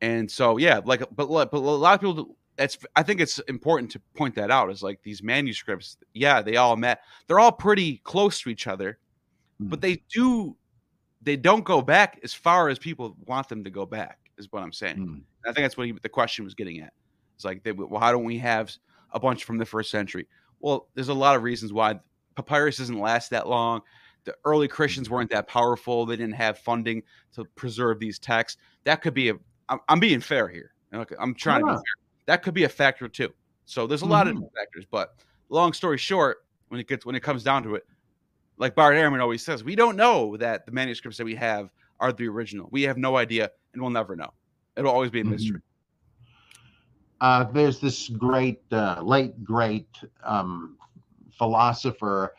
And 0.00 0.30
so, 0.30 0.56
yeah, 0.56 0.80
like, 0.84 1.00
but 1.14 1.28
but 1.28 1.54
a 1.54 1.58
lot 1.58 1.94
of 1.94 2.00
people. 2.00 2.36
That's 2.56 2.78
I 2.96 3.02
think 3.02 3.20
it's 3.20 3.38
important 3.40 3.90
to 3.92 4.00
point 4.14 4.34
that 4.36 4.50
out. 4.50 4.70
Is 4.70 4.82
like 4.82 5.02
these 5.02 5.22
manuscripts. 5.22 5.96
Yeah, 6.14 6.42
they 6.42 6.56
all 6.56 6.76
met. 6.76 7.00
They're 7.26 7.40
all 7.40 7.52
pretty 7.52 7.98
close 8.04 8.40
to 8.42 8.50
each 8.50 8.66
other, 8.66 8.98
but 9.60 9.80
they 9.80 10.02
do. 10.12 10.56
They 11.22 11.36
don't 11.36 11.64
go 11.64 11.82
back 11.82 12.20
as 12.24 12.34
far 12.34 12.68
as 12.68 12.78
people 12.78 13.16
want 13.26 13.48
them 13.48 13.64
to 13.64 13.70
go 13.70 13.86
back. 13.86 14.18
Is 14.38 14.48
what 14.52 14.62
I'm 14.62 14.72
saying. 14.72 14.96
Mhm. 14.98 15.22
I 15.46 15.52
think 15.52 15.64
that's 15.64 15.76
what 15.76 15.86
he, 15.86 15.92
the 15.92 16.08
question 16.08 16.44
was 16.44 16.54
getting 16.54 16.80
at. 16.80 16.92
It's 17.42 17.44
like, 17.44 17.64
they, 17.64 17.72
how 17.98 18.12
don't 18.12 18.24
we 18.24 18.38
have 18.38 18.72
a 19.10 19.18
bunch 19.18 19.44
from 19.44 19.58
the 19.58 19.66
first 19.66 19.90
century? 19.90 20.28
Well, 20.60 20.88
there's 20.94 21.08
a 21.08 21.14
lot 21.14 21.34
of 21.34 21.42
reasons 21.42 21.72
why 21.72 21.98
papyrus 22.36 22.76
doesn't 22.76 22.98
last 22.98 23.30
that 23.30 23.48
long. 23.48 23.80
The 24.24 24.36
early 24.44 24.68
Christians 24.68 25.10
weren't 25.10 25.30
that 25.32 25.48
powerful. 25.48 26.06
They 26.06 26.14
didn't 26.14 26.36
have 26.36 26.56
funding 26.58 27.02
to 27.34 27.44
preserve 27.56 27.98
these 27.98 28.20
texts. 28.20 28.60
That 28.84 29.02
could 29.02 29.14
be 29.14 29.30
a. 29.30 29.34
I'm, 29.68 29.80
I'm 29.88 29.98
being 29.98 30.20
fair 30.20 30.46
here. 30.46 30.72
Okay, 30.94 31.16
I'm 31.18 31.34
trying 31.34 31.60
to 31.60 31.66
be 31.66 31.72
fair. 31.72 31.82
That 32.26 32.42
could 32.44 32.54
be 32.54 32.62
a 32.62 32.68
factor 32.68 33.08
too. 33.08 33.32
So 33.64 33.88
there's 33.88 34.02
a 34.02 34.06
lot 34.06 34.28
of 34.28 34.34
Mhm. 34.34 34.36
different 34.36 34.54
factors. 34.54 34.84
But 34.88 35.16
long 35.48 35.72
story 35.72 35.98
short, 35.98 36.44
when 36.68 36.78
it 36.78 36.86
gets 36.86 37.04
when 37.04 37.16
it 37.16 37.20
comes 37.20 37.42
down 37.42 37.64
to 37.64 37.74
it, 37.74 37.84
like 38.58 38.76
Bart 38.76 38.94
Ehrman 38.94 39.20
always 39.20 39.44
says, 39.44 39.64
we 39.64 39.74
don't 39.74 39.96
know 39.96 40.36
that 40.36 40.64
the 40.66 40.70
manuscripts 40.72 41.18
that 41.18 41.24
we 41.24 41.34
have 41.34 41.70
are 41.98 42.12
the 42.12 42.28
original. 42.28 42.68
We 42.70 42.82
have 42.82 42.98
no 42.98 43.16
idea, 43.16 43.50
and 43.72 43.82
we'll 43.82 43.90
never 43.90 44.14
know. 44.14 44.32
It'll 44.76 44.92
always 44.92 45.10
be 45.10 45.20
a 45.20 45.24
mystery. 45.24 45.60
Uh, 47.22 47.44
there's 47.52 47.78
this 47.78 48.08
great, 48.08 48.60
uh, 48.72 49.00
late 49.00 49.44
great 49.44 49.86
um, 50.24 50.76
philosopher, 51.38 52.34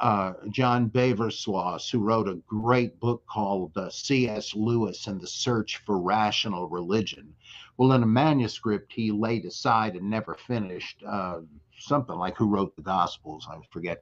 uh, 0.00 0.34
John 0.50 0.88
Beversluis, 0.88 1.90
who 1.90 1.98
wrote 1.98 2.28
a 2.28 2.36
great 2.46 3.00
book 3.00 3.24
called 3.26 3.76
uh, 3.76 3.90
C.S. 3.90 4.54
Lewis 4.54 5.08
and 5.08 5.20
the 5.20 5.26
Search 5.26 5.78
for 5.78 5.98
Rational 5.98 6.68
Religion. 6.68 7.34
Well, 7.78 7.90
in 7.92 8.04
a 8.04 8.06
manuscript 8.06 8.92
he 8.92 9.10
laid 9.10 9.44
aside 9.44 9.96
and 9.96 10.08
never 10.08 10.36
finished, 10.36 11.02
uh, 11.04 11.40
something 11.76 12.14
like 12.14 12.36
Who 12.36 12.46
Wrote 12.46 12.76
the 12.76 12.82
Gospels, 12.82 13.48
I 13.50 13.56
forget. 13.72 14.00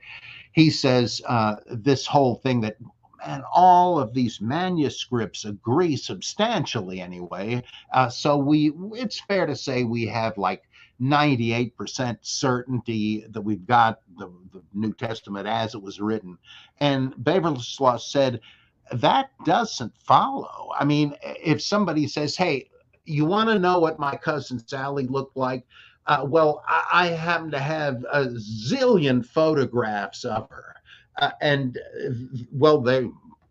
He 0.52 0.68
says 0.68 1.22
uh, 1.26 1.56
this 1.70 2.06
whole 2.06 2.34
thing 2.34 2.60
that, 2.60 2.76
man, 3.24 3.42
all 3.52 3.98
of 3.98 4.14
these 4.14 4.40
manuscripts 4.40 5.44
agree 5.44 5.96
substantially 5.96 7.00
anyway. 7.00 7.62
Uh, 7.92 8.08
so 8.08 8.36
we, 8.36 8.72
it's 8.92 9.20
fair 9.20 9.46
to 9.46 9.56
say 9.56 9.84
we 9.84 10.06
have 10.06 10.36
like 10.38 10.62
98% 11.00 12.18
certainty 12.22 13.26
that 13.30 13.40
we've 13.40 13.66
got 13.66 14.00
the, 14.18 14.32
the 14.52 14.62
New 14.74 14.92
Testament 14.92 15.46
as 15.46 15.74
it 15.74 15.82
was 15.82 16.00
written. 16.00 16.38
And 16.80 17.14
Beversluis 17.14 18.00
said 18.00 18.40
that 18.92 19.30
doesn't 19.44 19.92
follow. 19.98 20.70
I 20.78 20.84
mean, 20.84 21.14
if 21.22 21.60
somebody 21.60 22.06
says, 22.06 22.36
"Hey, 22.36 22.70
you 23.04 23.24
want 23.24 23.50
to 23.50 23.58
know 23.58 23.78
what 23.78 23.98
my 23.98 24.16
cousin 24.16 24.64
Sally 24.66 25.06
looked 25.06 25.36
like?" 25.36 25.66
Uh, 26.06 26.24
well, 26.26 26.62
I, 26.68 26.86
I 26.92 27.06
happen 27.08 27.50
to 27.50 27.58
have 27.58 28.04
a 28.12 28.26
zillion 28.26 29.26
photographs 29.26 30.24
of 30.24 30.48
her, 30.50 30.75
uh, 31.18 31.30
and 31.40 31.78
uh, 31.78 32.10
well, 32.52 32.80
they 32.80 33.08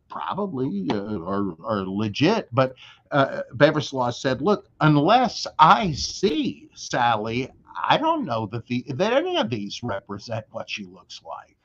probably 0.10 0.88
uh, 0.92 1.20
are, 1.22 1.56
are 1.64 1.86
legit. 1.86 2.48
But 2.54 2.76
uh, 3.12 3.42
Beversluis 3.56 4.16
said, 4.16 4.42
"Look, 4.42 4.70
unless 4.82 5.48
I 5.60 5.92
see 5.94 6.70
Sally, 6.76 7.50
I 7.88 7.98
don't 7.98 8.26
know 8.26 8.48
that 8.52 8.66
the 8.68 8.86
that 8.90 9.14
any 9.14 9.38
of 9.38 9.50
these 9.50 9.82
represent 9.84 10.46
what 10.52 10.70
she 10.70 10.86
looks 10.86 11.22
like." 11.26 11.58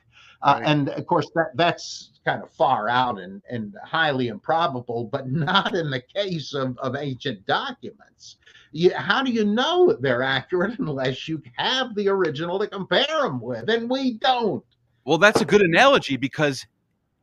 Uh, 0.43 0.57
Right. 0.59 0.67
And 0.67 0.89
of 0.89 1.05
course, 1.05 1.29
that 1.35 1.51
that's 1.55 2.11
kind 2.25 2.41
of 2.41 2.51
far 2.51 2.89
out 2.89 3.19
and, 3.19 3.41
and 3.49 3.75
highly 3.85 4.27
improbable, 4.27 5.05
but 5.05 5.29
not 5.31 5.75
in 5.75 5.89
the 5.89 6.01
case 6.01 6.53
of, 6.53 6.77
of 6.79 6.95
ancient 6.95 7.45
documents. 7.45 8.37
You, 8.71 8.91
how 8.95 9.23
do 9.23 9.31
you 9.31 9.45
know 9.45 9.95
they're 9.99 10.23
accurate 10.23 10.79
unless 10.79 11.27
you 11.27 11.41
have 11.57 11.93
the 11.95 12.09
original 12.09 12.59
to 12.59 12.67
compare 12.67 13.21
them 13.21 13.39
with? 13.39 13.69
And 13.69 13.89
we 13.89 14.13
don't. 14.13 14.63
Well, 15.05 15.17
that's 15.17 15.41
a 15.41 15.45
good 15.45 15.61
analogy 15.61 16.17
because 16.17 16.65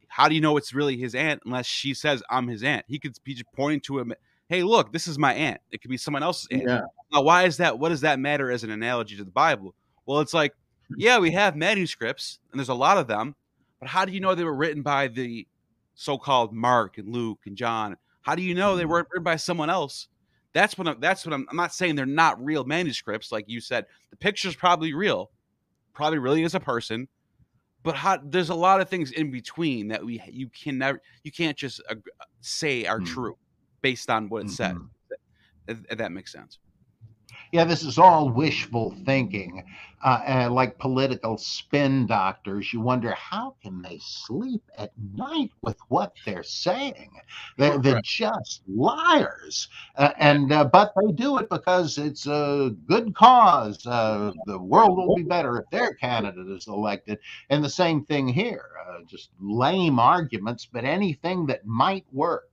how 0.09 0.29
do 0.29 0.35
you 0.35 0.41
know 0.41 0.57
it's 0.57 0.75
really 0.75 0.97
his 0.97 1.15
aunt 1.15 1.41
unless 1.45 1.67
she 1.67 1.95
says 1.95 2.23
I'm 2.31 2.49
his 2.49 2.63
aunt? 2.63 2.85
He 2.89 2.99
could 2.99 3.17
be 3.25 3.35
just 3.35 3.51
pointing 3.55 3.81
to 3.83 3.99
him. 3.99 4.13
Hey, 4.49 4.63
look, 4.63 4.93
this 4.93 5.07
is 5.07 5.19
my 5.19 5.35
aunt. 5.35 5.61
It 5.71 5.81
could 5.83 5.91
be 5.91 5.97
someone 5.99 6.23
else's 6.23 6.49
aunt. 6.51 6.65
Yeah. 6.67 6.81
Now, 7.13 7.23
why 7.23 7.45
is 7.45 7.59
that? 7.59 7.79
What 7.79 7.91
does 7.91 8.01
that 8.01 8.19
matter 8.19 8.51
as 8.51 8.65
an 8.65 8.71
analogy 8.71 9.17
to 9.17 9.25
the 9.25 9.31
Bible? 9.31 9.75
Well, 10.07 10.21
it's 10.21 10.35
like, 10.35 10.55
yeah, 10.97 11.19
we 11.19 11.31
have 11.33 11.55
manuscripts, 11.55 12.41
and 12.51 12.59
there's 12.59 12.71
a 12.71 12.75
lot 12.75 12.97
of 12.97 13.07
them, 13.07 13.35
but 13.79 13.89
how 13.89 14.05
do 14.07 14.13
you 14.13 14.21
know 14.21 14.35
they 14.35 14.45
were 14.45 14.55
written 14.55 14.83
by 14.83 15.09
the 15.09 15.47
so-called 15.95 16.53
Mark 16.53 16.97
and 16.97 17.13
Luke 17.13 17.41
and 17.47 17.57
John? 17.57 17.97
How 18.23 18.35
do 18.35 18.43
you 18.43 18.55
know 18.55 18.75
they 18.75 18.85
Mhm. 18.85 18.89
weren't 18.89 19.09
written 19.11 19.25
by 19.25 19.37
someone 19.37 19.71
else? 19.71 20.09
That's 20.55 20.79
what 20.79 20.89
I'm, 20.89 20.99
that's 20.99 21.27
what 21.27 21.35
I'm. 21.35 21.47
I'm 21.51 21.57
not 21.57 21.75
saying 21.75 21.95
they're 21.95 22.07
not 22.07 22.43
real 22.43 22.65
manuscripts, 22.65 23.31
like 23.31 23.45
you 23.49 23.61
said. 23.61 23.85
The 24.11 24.17
picture's 24.17 24.57
probably 24.57 24.95
real, 24.95 25.31
probably 25.93 26.19
really 26.19 26.43
is 26.43 26.55
a 26.55 26.61
person, 26.61 27.07
but 27.85 27.97
how, 27.97 28.19
there's 28.25 28.51
a 28.51 28.55
lot 28.55 28.81
of 28.81 28.89
things 28.89 29.13
in 29.13 29.31
between 29.31 29.89
that 29.89 30.05
we 30.05 30.23
you 30.29 30.49
can 30.51 30.79
never 30.79 31.01
you 31.25 31.33
can't 31.33 31.57
just 31.57 31.81
uh, 31.91 31.95
say 32.41 32.87
are 32.87 33.01
Mhm. 33.01 33.05
true 33.07 33.39
based 33.83 34.11
on 34.11 34.29
what 34.29 34.43
it 34.43 34.51
said. 34.51 34.77
Mhm. 34.77 34.91
If, 35.69 35.85
if 35.91 35.99
that 35.99 36.13
makes 36.13 36.33
sense. 36.33 36.59
Yeah, 37.52 37.65
this 37.65 37.82
is 37.82 37.98
all 37.98 38.28
wishful 38.31 38.94
thinking, 39.06 39.65
uh, 40.05 40.20
and 40.27 40.55
like 40.55 40.78
political 40.78 41.39
spin 41.39 42.06
doctors. 42.06 42.73
You 42.73 42.81
wonder 42.81 43.12
how 43.12 43.56
can 43.62 43.81
they 43.82 43.98
sleep 44.02 44.62
at 44.77 44.93
night 45.15 45.51
with 45.62 45.77
what 45.89 46.12
they're 46.27 46.43
saying? 46.43 47.10
They're, 47.56 47.78
they're 47.78 48.02
just 48.02 48.62
liars, 48.69 49.69
uh, 49.97 50.10
and 50.19 50.52
uh, 50.52 50.65
but 50.66 50.93
they 51.01 51.12
do 51.12 51.39
it 51.39 51.48
because 51.48 51.98
it's 51.98 52.27
a 52.27 52.74
good 52.86 53.15
cause. 53.15 53.86
Uh, 53.86 54.32
the 54.47 54.59
world 54.59 54.97
will 54.98 55.10
be 55.10 55.23
better 55.23 55.59
if 55.59 55.70
their 55.70 55.94
candidate 55.94 56.48
is 56.48 56.66
elected, 56.69 57.19
and 57.51 57.65
the 57.65 57.70
same 57.70 58.05
thing 58.05 58.28
here. 58.28 58.66
Uh, 58.89 58.98
just 59.06 59.31
lame 59.40 59.98
arguments, 59.98 60.66
but 60.70 60.85
anything 60.85 61.47
that 61.47 61.66
might 61.66 62.05
work. 62.12 62.51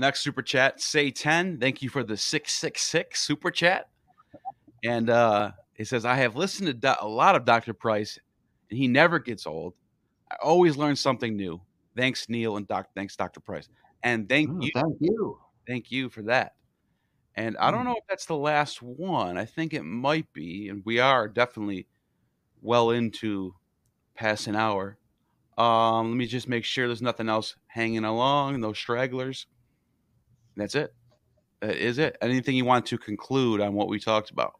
Next 0.00 0.20
super 0.20 0.40
chat, 0.40 0.80
say 0.80 1.10
10. 1.10 1.58
Thank 1.60 1.82
you 1.82 1.90
for 1.90 2.02
the 2.02 2.16
666 2.16 3.20
super 3.20 3.50
chat. 3.50 3.90
And 4.82 5.10
uh 5.10 5.52
it 5.76 5.88
says, 5.88 6.06
I 6.06 6.14
have 6.16 6.36
listened 6.36 6.68
to 6.68 6.72
do- 6.74 6.94
a 7.00 7.06
lot 7.06 7.36
of 7.36 7.44
Dr. 7.44 7.74
Price, 7.74 8.18
and 8.70 8.78
he 8.78 8.88
never 8.88 9.18
gets 9.18 9.46
old. 9.46 9.74
I 10.30 10.36
always 10.42 10.78
learn 10.78 10.96
something 10.96 11.36
new. 11.36 11.60
Thanks, 11.96 12.28
Neil, 12.30 12.56
and 12.56 12.66
doc- 12.66 12.88
thanks, 12.94 13.14
Dr. 13.14 13.40
Price. 13.40 13.68
And 14.02 14.26
thank 14.26 14.48
Mm, 14.48 14.62
you, 14.62 14.70
thank 14.74 14.96
you. 15.00 15.38
thank 15.66 15.90
you 15.90 16.08
for 16.08 16.22
that. 16.22 16.54
And 17.34 17.58
I 17.58 17.70
don't 17.70 17.82
Mm. 17.82 17.84
know 17.86 17.96
if 17.96 18.04
that's 18.08 18.24
the 18.26 18.36
last 18.36 18.80
one. 18.80 19.36
I 19.36 19.44
think 19.44 19.74
it 19.74 19.82
might 19.82 20.32
be, 20.32 20.68
and 20.70 20.82
we 20.86 20.98
are 20.98 21.28
definitely 21.28 21.86
well 22.62 22.90
into 22.90 23.54
past 24.14 24.46
an 24.46 24.56
hour. 24.56 24.98
Um, 25.58 26.10
let 26.10 26.16
me 26.16 26.26
just 26.26 26.48
make 26.48 26.64
sure 26.64 26.86
there's 26.86 27.02
nothing 27.02 27.28
else 27.28 27.56
hanging 27.66 28.04
along, 28.04 28.60
no 28.60 28.72
stragglers. 28.72 29.46
That's 30.60 30.74
it. 30.74 30.94
That 31.60 31.76
is 31.76 31.98
it. 31.98 32.18
Anything 32.20 32.54
you 32.54 32.66
want 32.66 32.84
to 32.86 32.98
conclude 32.98 33.62
on 33.62 33.72
what 33.72 33.88
we 33.88 33.98
talked 33.98 34.30
about? 34.30 34.54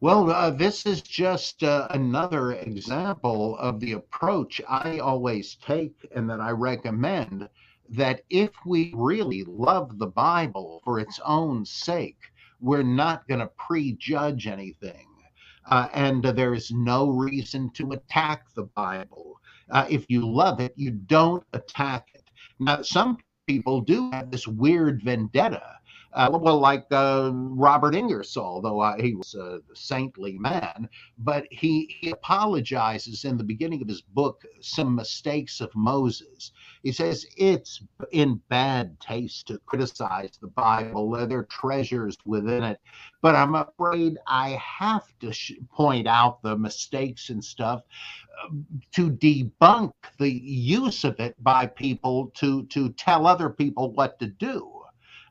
Well, 0.00 0.30
uh, 0.30 0.50
this 0.50 0.84
is 0.84 1.00
just 1.00 1.62
uh, 1.62 1.86
another 1.90 2.52
example 2.52 3.56
of 3.58 3.80
the 3.80 3.92
approach 3.92 4.60
I 4.68 4.98
always 4.98 5.56
take 5.64 5.94
and 6.14 6.28
that 6.28 6.40
I 6.40 6.50
recommend 6.50 7.48
that 7.88 8.22
if 8.28 8.50
we 8.66 8.92
really 8.94 9.44
love 9.44 9.98
the 9.98 10.08
Bible 10.08 10.82
for 10.84 10.98
its 10.98 11.18
own 11.24 11.64
sake, 11.64 12.20
we're 12.60 12.82
not 12.82 13.26
going 13.28 13.40
to 13.40 13.50
prejudge 13.56 14.46
anything. 14.46 15.06
Uh, 15.70 15.88
and 15.94 16.26
uh, 16.26 16.32
there 16.32 16.52
is 16.52 16.72
no 16.72 17.08
reason 17.08 17.70
to 17.70 17.92
attack 17.92 18.52
the 18.54 18.64
Bible. 18.64 19.40
Uh, 19.70 19.86
if 19.88 20.04
you 20.10 20.28
love 20.28 20.60
it, 20.60 20.74
you 20.76 20.90
don't 20.90 21.44
attack 21.52 22.08
it. 22.12 22.24
Now, 22.58 22.82
some 22.82 23.18
people 23.46 23.80
do 23.80 24.10
have 24.10 24.30
this 24.30 24.46
weird 24.46 25.02
vendetta 25.02 25.62
uh, 26.14 26.28
well, 26.30 26.58
like 26.58 26.84
uh, 26.90 27.30
Robert 27.32 27.94
Ingersoll, 27.94 28.60
though 28.60 28.80
uh, 28.80 29.00
he 29.00 29.14
was 29.14 29.34
a 29.34 29.60
saintly 29.74 30.36
man, 30.38 30.88
but 31.18 31.46
he, 31.50 31.96
he 32.00 32.10
apologizes 32.10 33.24
in 33.24 33.38
the 33.38 33.44
beginning 33.44 33.80
of 33.80 33.88
his 33.88 34.02
book, 34.02 34.42
Some 34.60 34.94
Mistakes 34.94 35.60
of 35.60 35.74
Moses. 35.74 36.52
He 36.82 36.92
says 36.92 37.26
it's 37.36 37.82
in 38.10 38.40
bad 38.48 38.98
taste 39.00 39.46
to 39.48 39.58
criticize 39.66 40.32
the 40.40 40.48
Bible, 40.48 41.10
there 41.26 41.38
are 41.38 41.44
treasures 41.44 42.16
within 42.26 42.64
it, 42.64 42.80
but 43.20 43.36
I'm 43.36 43.54
afraid 43.54 44.18
I 44.26 44.60
have 44.60 45.06
to 45.20 45.32
sh- 45.32 45.52
point 45.70 46.08
out 46.08 46.42
the 46.42 46.56
mistakes 46.56 47.30
and 47.30 47.44
stuff 47.44 47.82
uh, 48.42 48.48
to 48.92 49.10
debunk 49.10 49.92
the 50.18 50.30
use 50.30 51.04
of 51.04 51.20
it 51.20 51.36
by 51.42 51.66
people 51.66 52.32
to, 52.36 52.64
to 52.66 52.90
tell 52.90 53.26
other 53.26 53.48
people 53.50 53.92
what 53.92 54.18
to 54.18 54.26
do 54.26 54.81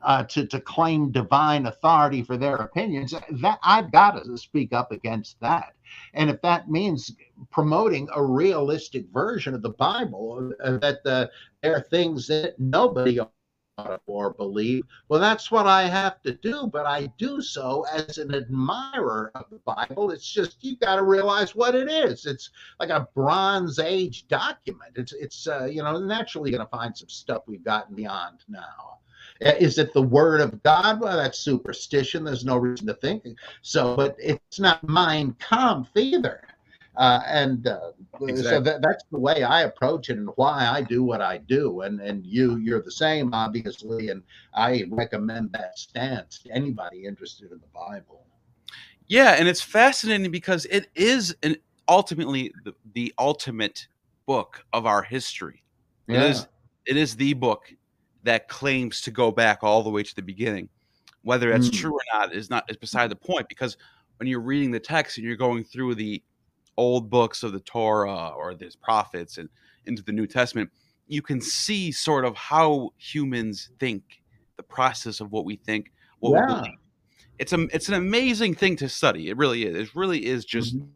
uh, 0.02 0.24
to 0.24 0.46
to 0.46 0.60
claim 0.60 1.10
divine 1.10 1.66
authority 1.66 2.22
for 2.22 2.36
their 2.36 2.56
opinions. 2.56 3.14
That 3.30 3.58
I've 3.62 3.92
got 3.92 4.22
to 4.24 4.36
speak 4.36 4.72
up 4.72 4.92
against 4.92 5.40
that. 5.40 5.74
And 6.14 6.30
if 6.30 6.40
that 6.42 6.70
means 6.70 7.12
promoting 7.50 8.08
a 8.14 8.24
realistic 8.24 9.06
version 9.12 9.54
of 9.54 9.62
the 9.62 9.70
Bible, 9.70 10.52
uh, 10.62 10.78
that 10.78 11.04
the, 11.04 11.30
there 11.62 11.76
are 11.76 11.80
things 11.80 12.26
that 12.28 12.58
nobody 12.58 13.20
ought 13.20 13.30
to 13.78 14.00
or 14.06 14.34
believe, 14.34 14.84
well, 15.08 15.20
that's 15.20 15.50
what 15.50 15.66
I 15.66 15.84
have 15.84 16.20
to 16.22 16.34
do. 16.34 16.66
But 16.66 16.86
I 16.86 17.06
do 17.18 17.40
so 17.40 17.86
as 17.92 18.18
an 18.18 18.34
admirer 18.34 19.30
of 19.34 19.46
the 19.50 19.60
Bible. 19.64 20.10
It's 20.10 20.30
just 20.30 20.58
you've 20.62 20.80
got 20.80 20.96
to 20.96 21.02
realize 21.02 21.54
what 21.54 21.74
it 21.74 21.90
is. 21.90 22.26
It's 22.26 22.50
like 22.78 22.90
a 22.90 23.08
Bronze 23.14 23.78
Age 23.78 24.28
document. 24.28 24.92
It's 24.96 25.12
it's 25.12 25.46
uh, 25.46 25.64
you 25.64 25.82
know 25.82 25.98
naturally 25.98 26.50
going 26.50 26.64
to 26.64 26.70
find 26.70 26.96
some 26.96 27.08
stuff 27.08 27.42
we've 27.46 27.64
gotten 27.64 27.94
beyond 27.94 28.44
now. 28.48 28.98
Uh, 29.44 29.54
Is 29.58 29.78
it 29.78 29.92
the 29.92 30.02
word 30.02 30.40
of 30.40 30.62
God? 30.62 31.00
Well, 31.00 31.16
that's 31.16 31.38
superstition. 31.38 32.24
There's 32.24 32.44
no 32.44 32.56
reason 32.56 32.86
to 32.86 32.94
think 32.94 33.24
so, 33.62 33.96
but 33.96 34.16
it's 34.18 34.60
not 34.60 34.86
Mein 34.88 35.34
Kampf 35.38 35.90
either. 35.96 36.42
Uh, 36.96 37.22
and 37.26 37.66
uh, 37.66 37.92
so 38.18 38.60
that, 38.60 38.82
that's 38.82 39.04
the 39.10 39.18
way 39.18 39.42
I 39.42 39.62
approach 39.62 40.10
it 40.10 40.18
and 40.18 40.28
why 40.36 40.68
I 40.68 40.82
do 40.82 41.02
what 41.02 41.22
I 41.22 41.38
do. 41.38 41.82
And 41.82 42.00
and 42.00 42.26
you 42.26 42.56
you're 42.56 42.82
the 42.82 42.90
same, 42.90 43.32
obviously. 43.32 44.10
And 44.10 44.22
I 44.54 44.84
recommend 44.90 45.52
that 45.52 45.78
stance 45.78 46.40
to 46.40 46.50
anybody 46.50 47.06
interested 47.06 47.50
in 47.50 47.60
the 47.60 47.66
Bible. 47.72 48.26
Yeah, 49.06 49.36
and 49.38 49.48
it's 49.48 49.62
fascinating 49.62 50.30
because 50.30 50.66
it 50.66 50.88
is 50.94 51.34
an 51.42 51.56
ultimately 51.88 52.52
the, 52.64 52.74
the 52.92 53.14
ultimate 53.18 53.86
book 54.26 54.64
of 54.72 54.84
our 54.84 55.02
history. 55.02 55.62
It 56.08 56.20
is 56.20 56.46
it 56.84 56.98
is 56.98 57.16
the 57.16 57.32
book 57.32 57.72
that 58.24 58.48
claims 58.48 59.00
to 59.02 59.10
go 59.10 59.30
back 59.32 59.62
all 59.62 59.82
the 59.82 59.90
way 59.90 60.02
to 60.02 60.14
the 60.14 60.22
beginning. 60.22 60.68
Whether 61.22 61.50
that's 61.50 61.68
Mm. 61.68 61.72
true 61.72 61.94
or 61.94 62.00
not 62.14 62.34
is 62.34 62.50
not 62.50 62.70
is 62.70 62.76
beside 62.76 63.10
the 63.10 63.16
point 63.16 63.48
because 63.48 63.76
when 64.18 64.28
you're 64.28 64.40
reading 64.40 64.70
the 64.70 64.80
text 64.80 65.18
and 65.18 65.26
you're 65.26 65.36
going 65.36 65.64
through 65.64 65.94
the 65.96 66.22
old 66.76 67.10
books 67.10 67.42
of 67.42 67.52
the 67.52 67.60
Torah 67.60 68.28
or 68.30 68.54
the 68.54 68.74
prophets 68.82 69.38
and 69.38 69.48
into 69.86 70.02
the 70.02 70.12
New 70.12 70.26
Testament, 70.26 70.70
you 71.08 71.22
can 71.22 71.40
see 71.40 71.92
sort 71.92 72.24
of 72.24 72.36
how 72.36 72.90
humans 72.98 73.70
think, 73.78 74.22
the 74.56 74.62
process 74.62 75.20
of 75.20 75.32
what 75.32 75.44
we 75.44 75.56
think, 75.56 75.92
what 76.20 76.34
we 76.34 76.42
believe. 76.42 76.78
It's 77.38 77.52
a 77.52 77.62
it's 77.74 77.88
an 77.88 77.94
amazing 77.94 78.54
thing 78.54 78.76
to 78.76 78.88
study. 78.88 79.28
It 79.30 79.36
really 79.36 79.64
is. 79.66 79.76
It 79.90 79.94
really 79.96 80.26
is 80.26 80.44
just 80.44 80.76
Mhm. 80.76 80.88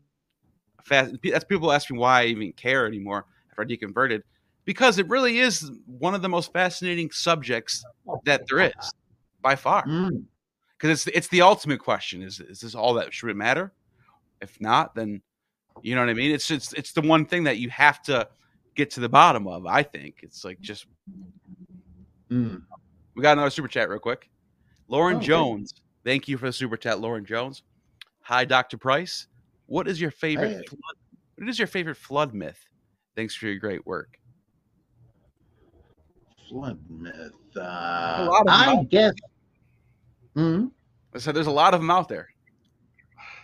fast. 0.84 1.14
That's 1.24 1.44
people 1.44 1.72
ask 1.72 1.90
me 1.90 1.98
why 1.98 2.22
I 2.22 2.26
even 2.26 2.52
care 2.52 2.86
anymore 2.86 3.26
after 3.50 3.62
I 3.62 3.64
deconverted, 3.66 4.22
because 4.66 4.98
it 4.98 5.08
really 5.08 5.38
is 5.38 5.70
one 5.86 6.14
of 6.14 6.20
the 6.20 6.28
most 6.28 6.52
fascinating 6.52 7.10
subjects 7.10 7.82
that 8.26 8.42
there 8.50 8.66
is 8.66 8.92
by 9.40 9.56
far. 9.56 9.86
Mm. 9.86 10.24
Because 10.76 11.06
it's 11.06 11.16
it's 11.16 11.28
the 11.28 11.40
ultimate 11.40 11.78
question: 11.78 12.20
is 12.20 12.40
is 12.40 12.60
this 12.60 12.74
all 12.74 12.92
that 12.94 13.14
should 13.14 13.30
it 13.30 13.36
matter? 13.36 13.72
If 14.42 14.60
not, 14.60 14.94
then 14.94 15.22
you 15.80 15.94
know 15.94 16.02
what 16.02 16.10
I 16.10 16.14
mean. 16.14 16.32
It's 16.32 16.50
it's 16.50 16.74
it's 16.74 16.92
the 16.92 17.00
one 17.00 17.24
thing 17.24 17.44
that 17.44 17.56
you 17.56 17.70
have 17.70 18.02
to 18.02 18.28
get 18.74 18.90
to 18.90 19.00
the 19.00 19.08
bottom 19.08 19.46
of. 19.48 19.64
I 19.64 19.82
think 19.82 20.16
it's 20.22 20.44
like 20.44 20.60
just 20.60 20.84
Mm. 22.30 22.60
we 23.14 23.22
got 23.22 23.34
another 23.34 23.50
super 23.50 23.68
chat 23.68 23.88
real 23.88 24.00
quick. 24.00 24.28
Lauren 24.88 25.18
Oh. 25.18 25.20
Jones, 25.20 25.72
thank 26.04 26.26
you 26.26 26.36
for 26.36 26.46
the 26.46 26.52
super 26.52 26.76
chat, 26.76 26.98
Lauren 27.00 27.24
Jones. 27.24 27.62
Hi, 28.22 28.44
Doctor 28.44 28.76
Price. 28.76 29.28
What 29.66 29.86
is 29.86 30.00
your 30.00 30.10
favorite? 30.10 30.56
Hey. 30.56 30.64
Flood, 30.66 30.96
what 31.36 31.48
is 31.48 31.56
your 31.56 31.68
favorite 31.68 31.96
flood 31.96 32.34
myth? 32.34 32.58
Thanks 33.14 33.36
for 33.36 33.46
your 33.46 33.58
great 33.58 33.86
work. 33.86 34.18
Flood 36.48 36.78
myth. 36.90 37.32
A 38.16 38.20
Uh, 38.20 38.22
lot 38.22 38.46
of 38.48 38.54
I 38.54 38.66
out 38.66 38.86
guess. 38.90 39.14
Mm. 40.36 40.70
So 41.16 41.32
there's 41.32 41.46
a 41.46 41.52
lot 41.52 41.74
of 41.74 41.80
them 41.80 41.90
out 41.90 42.08
there. 42.08 42.28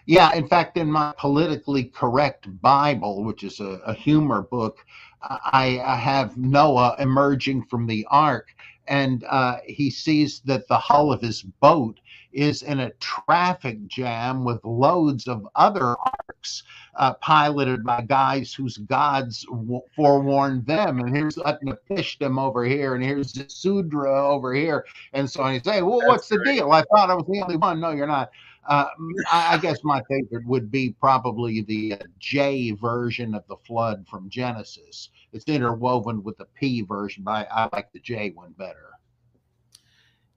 Yeah, 0.07 0.35
in 0.35 0.49
fact, 0.49 0.77
in 0.77 0.91
my 0.91 1.13
politically 1.19 1.85
correct 1.85 2.49
Bible, 2.61 3.25
which 3.25 3.45
is 3.45 3.61
a, 3.61 3.81
a 3.87 3.95
humor 3.95 4.43
book, 4.43 4.79
I, 5.23 5.81
I 5.85 5.97
have 5.97 6.37
Noah 6.37 6.97
emerging 6.99 7.65
from 7.65 7.87
the 7.87 8.07
ark, 8.11 8.49
and 8.89 9.25
uh, 9.29 9.59
he 9.67 9.91
sees 9.91 10.41
that 10.47 10.69
the 10.69 10.79
hull 10.79 11.13
of 11.13 11.21
his 11.23 11.43
boat 11.43 12.01
is 12.33 12.63
in 12.63 12.81
a 12.81 12.91
traffic 12.93 13.87
jam 13.87 14.45
with 14.45 14.65
loads 14.65 15.29
of 15.29 15.47
other 15.55 15.97
arks 15.99 16.63
uh, 16.97 17.15
piloted 17.15 17.85
by 17.85 18.03
guys 18.03 18.53
whose 18.53 18.79
gods 18.79 19.45
w- 19.47 19.83
forewarned 19.95 20.67
them. 20.67 20.99
And 20.99 21.15
here's 21.15 21.37
Utnapishtim 21.37 22.41
over 22.41 22.65
here, 22.65 22.95
and 22.95 23.05
here's 23.05 23.33
Sudra 23.53 24.29
over 24.29 24.55
here, 24.55 24.85
and 25.13 25.31
so 25.31 25.43
on. 25.43 25.55
He's 25.55 25.65
saying, 25.65 25.85
"Well, 25.85 26.07
what's 26.07 26.29
the 26.29 26.39
great. 26.39 26.57
deal? 26.57 26.73
I 26.73 26.83
thought 26.83 27.11
I 27.11 27.15
was 27.15 27.27
the 27.29 27.41
only 27.41 27.57
one. 27.57 27.81
No, 27.81 27.91
you're 27.91 28.07
not." 28.07 28.31
Uh, 28.69 28.87
I, 29.31 29.55
I, 29.55 29.59
guess 29.59 29.83
my 29.83 30.01
favorite 30.09 30.47
would 30.47 30.71
be 30.71 30.95
probably 31.01 31.63
the 31.63 31.95
uh, 31.95 31.97
J 32.21 32.71
version 32.71 33.35
of 33.35 33.45
the 33.49 33.57
flood 33.57 34.07
from 34.09 34.31
Genesis. 34.31 35.09
It's 35.33 35.47
interwoven 35.47 36.23
with 36.23 36.39
the 36.39 36.45
P 36.55 36.83
version, 36.83 37.25
but 37.25 37.49
I, 37.51 37.65
I 37.65 37.69
like 37.73 37.93
the 37.93 37.99
J 37.99 38.31
one 38.31 38.53
better. 38.53 38.92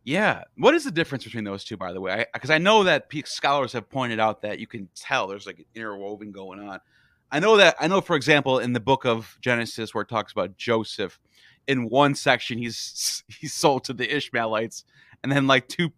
Yeah. 0.05 0.43
What 0.55 0.75
is 0.75 0.83
the 0.85 0.91
difference 0.91 1.23
between 1.23 1.43
those 1.43 1.63
two, 1.63 1.77
by 1.77 1.91
the 1.91 1.99
way? 1.99 2.25
Because 2.31 2.51
I, 2.51 2.55
I, 2.55 2.59
know 2.59 2.83
that 2.83 3.07
scholars 3.25 3.73
have 3.73 3.89
pointed 3.89 4.19
out 4.19 4.43
that 4.43 4.59
you 4.59 4.67
can 4.67 4.87
tell 4.95 5.27
there's 5.27 5.47
like 5.47 5.59
an 5.59 5.65
interwoven 5.73 6.31
going 6.31 6.59
on. 6.59 6.79
I 7.31 7.39
know 7.39 7.57
that 7.57 7.75
I 7.79 7.87
know, 7.87 8.01
for 8.01 8.15
example, 8.15 8.59
in 8.59 8.71
the 8.71 8.79
book 8.79 9.03
of 9.03 9.35
Genesis, 9.41 9.93
where 9.93 10.03
it 10.03 10.09
talks 10.09 10.31
about 10.31 10.57
Joseph, 10.57 11.19
in 11.67 11.89
one 11.89 12.13
section 12.13 12.57
he's 12.59 13.23
he's 13.27 13.53
sold 13.53 13.83
to 13.85 13.93
the 13.93 14.15
Ishmaelites, 14.15 14.85
and 15.23 15.31
then 15.31 15.47
like 15.47 15.67
two 15.67 15.91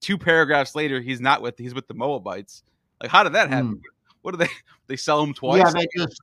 two 0.00 0.16
paragraphs 0.16 0.74
later 0.76 1.00
he's 1.00 1.20
not 1.20 1.42
with 1.42 1.58
he's 1.58 1.74
with 1.74 1.88
the 1.88 1.94
Moabites. 1.94 2.62
Like, 3.02 3.10
how 3.10 3.24
did 3.24 3.32
that 3.32 3.48
happen? 3.48 3.76
Mm. 3.76 3.82
What 4.22 4.32
do 4.32 4.36
they 4.38 4.50
they 4.86 4.96
sell 4.96 5.22
him 5.22 5.34
twice? 5.34 5.58
Yeah, 5.58 5.72
they 5.72 5.88
just 5.96 6.20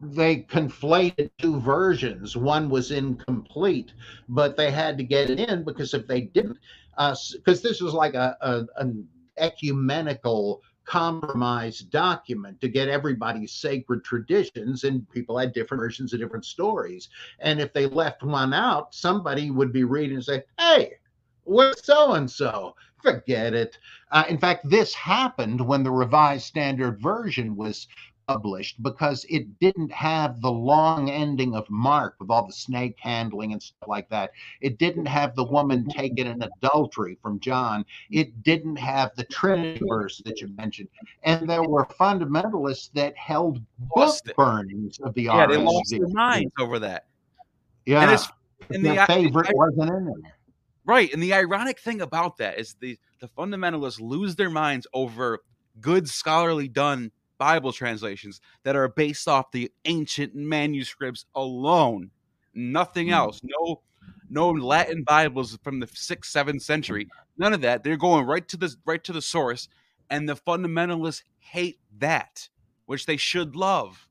they 0.00 0.38
conflated 0.38 1.30
two 1.38 1.60
versions. 1.60 2.36
One 2.36 2.70
was 2.70 2.90
incomplete, 2.90 3.92
but 4.28 4.56
they 4.56 4.70
had 4.70 4.96
to 4.98 5.04
get 5.04 5.30
it 5.30 5.38
in 5.38 5.64
because 5.64 5.94
if 5.94 6.06
they 6.06 6.22
didn't, 6.22 6.58
because 6.96 7.34
uh, 7.46 7.68
this 7.68 7.80
was 7.80 7.94
like 7.94 8.14
a, 8.14 8.36
a 8.40 8.66
an 8.76 9.06
ecumenical 9.38 10.62
compromise 10.84 11.80
document 11.80 12.60
to 12.60 12.68
get 12.68 12.88
everybody's 12.88 13.52
sacred 13.52 14.02
traditions 14.02 14.84
and 14.84 15.08
people 15.10 15.38
had 15.38 15.52
different 15.52 15.80
versions 15.80 16.12
of 16.12 16.18
different 16.18 16.44
stories. 16.44 17.08
And 17.38 17.60
if 17.60 17.72
they 17.72 17.86
left 17.86 18.22
one 18.22 18.52
out 18.52 18.94
somebody 18.94 19.50
would 19.50 19.72
be 19.72 19.84
reading 19.84 20.16
and 20.16 20.24
say 20.24 20.42
hey 20.58 20.94
where's 21.44 21.84
so 21.84 22.14
and 22.14 22.28
so 22.28 22.74
forget 23.02 23.54
it. 23.54 23.78
Uh, 24.10 24.24
in 24.28 24.38
fact 24.38 24.68
this 24.68 24.92
happened 24.94 25.60
when 25.60 25.84
the 25.84 25.90
revised 25.90 26.46
standard 26.46 27.00
version 27.00 27.54
was 27.54 27.86
published 28.30 28.80
because 28.80 29.26
it 29.28 29.58
didn't 29.58 29.90
have 29.90 30.40
the 30.40 30.50
long 30.50 31.10
ending 31.10 31.56
of 31.56 31.68
Mark 31.68 32.14
with 32.20 32.30
all 32.30 32.46
the 32.46 32.52
snake 32.52 32.96
handling 33.00 33.52
and 33.52 33.60
stuff 33.60 33.88
like 33.88 34.08
that. 34.08 34.30
It 34.60 34.78
didn't 34.78 35.06
have 35.06 35.34
the 35.34 35.42
woman 35.42 35.88
taken 35.88 36.28
in 36.28 36.40
adultery 36.40 37.18
from 37.20 37.40
John. 37.40 37.84
It 38.08 38.44
didn't 38.44 38.76
have 38.76 39.10
the 39.16 39.24
Trinity 39.24 39.84
verse 39.84 40.22
that 40.24 40.40
you 40.40 40.48
mentioned. 40.56 40.88
And 41.24 41.50
there 41.50 41.64
were 41.64 41.86
fundamentalists 41.86 42.92
that 42.92 43.16
held 43.16 43.60
book 43.96 44.14
burnings 44.36 45.00
of 45.00 45.12
the 45.14 45.22
Yeah, 45.22 45.46
they 45.48 45.56
lost 45.56 45.90
their 45.90 46.06
minds 46.08 46.52
over 46.60 46.78
that. 46.78 47.06
Yeah. 47.84 48.02
And, 48.02 48.12
it's, 48.12 48.28
and 48.72 48.84
the 48.84 49.04
favorite 49.08 49.48
I, 49.48 49.52
wasn't 49.54 49.90
in 49.90 50.04
there. 50.04 50.34
Right. 50.84 51.12
And 51.12 51.20
the 51.20 51.34
ironic 51.34 51.80
thing 51.80 52.00
about 52.00 52.36
that 52.36 52.60
is 52.60 52.76
the, 52.80 52.96
the 53.20 53.26
fundamentalists 53.26 54.00
lose 54.00 54.36
their 54.36 54.50
minds 54.50 54.86
over 54.94 55.40
good 55.80 56.08
scholarly 56.08 56.68
done 56.68 57.10
Bible 57.40 57.72
translations 57.72 58.42
that 58.64 58.76
are 58.76 58.88
based 58.88 59.26
off 59.26 59.50
the 59.50 59.72
ancient 59.86 60.34
manuscripts 60.34 61.24
alone, 61.34 62.10
nothing 62.54 63.08
mm. 63.08 63.12
else. 63.14 63.40
No, 63.42 63.80
no 64.28 64.50
Latin 64.50 65.02
Bibles 65.04 65.58
from 65.64 65.80
the 65.80 65.88
sixth, 65.88 66.30
seventh 66.30 66.60
century. 66.60 67.08
None 67.38 67.54
of 67.54 67.62
that. 67.62 67.82
They're 67.82 67.96
going 67.96 68.26
right 68.26 68.46
to 68.48 68.58
the 68.58 68.76
right 68.84 69.02
to 69.04 69.14
the 69.14 69.22
source, 69.22 69.68
and 70.10 70.28
the 70.28 70.36
fundamentalists 70.36 71.22
hate 71.38 71.80
that, 71.98 72.46
which 72.84 73.06
they 73.06 73.16
should 73.16 73.56
love, 73.56 74.06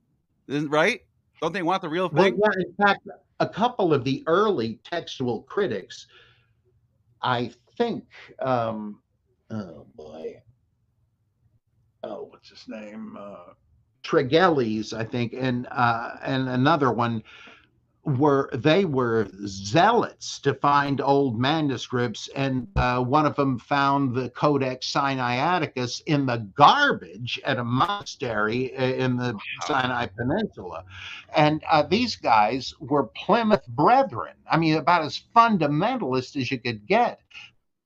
right? 0.48 1.02
Don't 1.40 1.54
they 1.54 1.62
want 1.62 1.84
the 1.84 1.90
real 1.90 2.10
thing? 2.10 2.36
Well, 2.36 2.52
yeah, 2.58 2.66
in 2.66 2.74
fact, 2.84 3.08
a 3.40 3.48
couple 3.48 3.94
of 3.94 4.04
the 4.04 4.24
early 4.26 4.80
textual 4.84 5.44
critics, 5.44 6.08
I 7.22 7.52
think. 7.78 8.06
Um, 8.42 9.02
oh 9.52 9.86
boy, 9.96 10.42
oh, 12.04 12.28
what's 12.30 12.50
his 12.50 12.68
name? 12.68 13.18
Uh, 13.20 13.54
Tregelles, 14.04 14.94
I 14.94 15.04
think, 15.04 15.34
and 15.34 15.68
uh, 15.72 16.16
and 16.24 16.48
another 16.50 16.92
one 16.92 17.24
were 18.06 18.50
they 18.54 18.86
were 18.86 19.28
zealots 19.46 20.40
to 20.40 20.54
find 20.54 21.02
old 21.02 21.38
manuscripts, 21.38 22.30
and 22.36 22.68
uh, 22.78 23.04
one 23.04 23.26
of 23.26 23.36
them 23.36 23.60
found 23.60 24.16
the 24.16 24.30
Codex 24.30 24.92
Sinaiticus 24.92 26.02
in 26.06 26.26
the 26.26 26.38
garbage 26.56 27.40
at 27.44 27.60
a 27.60 27.64
monastery 27.64 28.76
uh, 28.78 28.84
in 28.84 29.18
the 29.18 29.38
Sinai 29.66 30.08
Peninsula, 30.08 30.86
and 31.36 31.62
uh, 31.70 31.84
these 31.84 32.16
guys 32.16 32.74
were 32.80 33.04
Plymouth 33.04 33.68
Brethren. 33.68 34.36
I 34.50 34.58
mean, 34.58 34.78
about 34.78 35.04
as 35.04 35.22
fundamentalist 35.36 36.38
as 36.38 36.50
you 36.50 36.60
could 36.60 36.88
get 36.88 37.20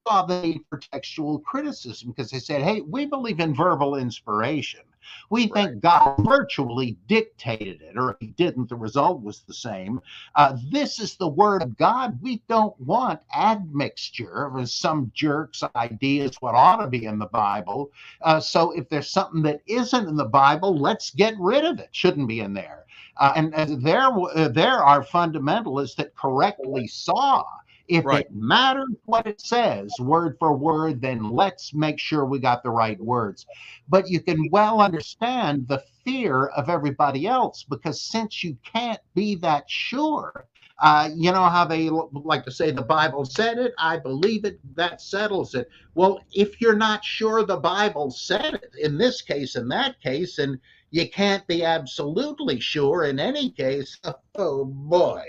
saw 0.08 0.26
the 0.26 0.42
need 0.42 0.62
for 0.70 0.80
textual 0.80 1.40
criticism 1.40 2.10
because 2.10 2.30
they 2.30 2.40
said, 2.40 2.62
hey, 2.62 2.82
we 2.82 3.06
believe 3.06 3.40
in 3.40 3.56
verbal 3.56 3.96
inspiration. 3.96 4.82
We 5.30 5.50
right. 5.52 5.54
think 5.54 5.82
God 5.82 6.16
virtually 6.20 6.98
dictated 7.08 7.82
it, 7.82 7.98
or 7.98 8.12
if 8.12 8.18
he 8.20 8.28
didn't, 8.28 8.70
the 8.70 8.76
result 8.76 9.22
was 9.22 9.42
the 9.42 9.54
same. 9.54 10.02
Uh, 10.36 10.58
this 10.72 11.00
is 11.00 11.16
the 11.16 11.28
word 11.28 11.62
of 11.62 11.78
God. 11.78 12.20
We 12.22 12.42
don't 12.48 12.80
want 12.80 13.20
admixture 13.36 14.46
of 14.46 14.70
some 14.70 15.12
jerk's 15.14 15.64
ideas 15.76 16.38
what 16.40 16.56
ought 16.56 16.78
to 16.78 16.88
be 16.88 17.06
in 17.06 17.20
the 17.20 17.26
Bible. 17.26 17.92
Uh, 18.22 18.40
so 18.40 18.72
if 18.72 18.88
there's 18.90 19.10
something 19.10 19.42
that 19.44 19.62
isn't 19.68 20.08
in 20.08 20.16
the 20.16 20.26
Bible, 20.26 20.78
let's 20.78 21.12
get 21.12 21.38
rid 21.38 21.66
of 21.66 21.80
it. 21.80 21.90
Shouldn't 21.92 22.28
be 22.28 22.40
in 22.40 22.54
there. 22.54 22.86
Uh, 23.18 23.34
and, 23.36 23.54
and 23.54 23.82
there, 23.82 24.08
uh, 24.08 24.48
there 24.48 24.84
are 24.84 25.04
fundamentalists 25.04 25.96
that 25.98 26.16
correctly 26.16 26.88
saw 26.88 27.44
if 27.88 28.06
right. 28.06 28.26
it 28.26 28.34
matters 28.34 28.90
what 29.06 29.28
it 29.28 29.42
says 29.42 29.94
word 30.00 30.38
for 30.40 30.56
word, 30.56 31.02
then 31.02 31.30
let's 31.30 31.74
make 31.74 32.00
sure 32.00 32.26
we 32.26 32.40
got 32.40 32.64
the 32.64 32.70
right 32.70 33.00
words. 33.00 33.46
But 33.90 34.10
you 34.10 34.22
can 34.22 34.50
well 34.52 34.82
understand 34.82 35.68
the 35.68 35.84
fear 36.04 36.48
of 36.48 36.70
everybody 36.70 37.28
else 37.28 37.64
because 37.64 38.02
since 38.02 38.44
you 38.44 38.58
can't 38.64 39.02
be 39.14 39.36
that 39.36 39.70
sure, 39.70 40.46
uh, 40.80 41.10
you 41.16 41.32
know 41.32 41.46
how 41.46 41.66
they 41.66 41.90
like 41.90 42.44
to 42.46 42.52
say 42.52 42.72
the 42.72 42.82
Bible 42.82 43.26
said 43.26 43.58
it, 43.58 43.74
I 43.78 43.98
believe 43.98 44.44
it, 44.44 44.60
that 44.76 45.02
settles 45.02 45.54
it. 45.54 45.70
Well, 45.94 46.22
if 46.34 46.60
you're 46.60 46.76
not 46.76 47.06
sure 47.06 47.44
the 47.44 47.58
Bible 47.58 48.12
said 48.12 48.56
it, 48.56 48.72
in 48.82 48.98
this 48.98 49.22
case, 49.22 49.56
in 49.56 49.68
that 49.70 50.02
case, 50.02 50.40
and 50.40 50.60
you 50.94 51.10
can't 51.10 51.46
be 51.48 51.64
absolutely 51.66 52.60
sure 52.60 53.06
in 53.06 53.20
any 53.20 53.50
case, 53.50 54.00
oh 54.36 54.64
boy. 54.66 55.24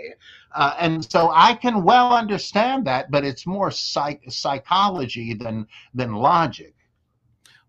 Uh, 0.55 0.75
and 0.79 1.11
so 1.11 1.31
I 1.33 1.55
can 1.55 1.83
well 1.83 2.15
understand 2.15 2.87
that, 2.87 3.11
but 3.11 3.25
it's 3.25 3.47
more 3.47 3.71
psych- 3.71 4.25
psychology 4.29 5.33
than 5.33 5.67
than 5.95 6.17
logic. 6.17 6.75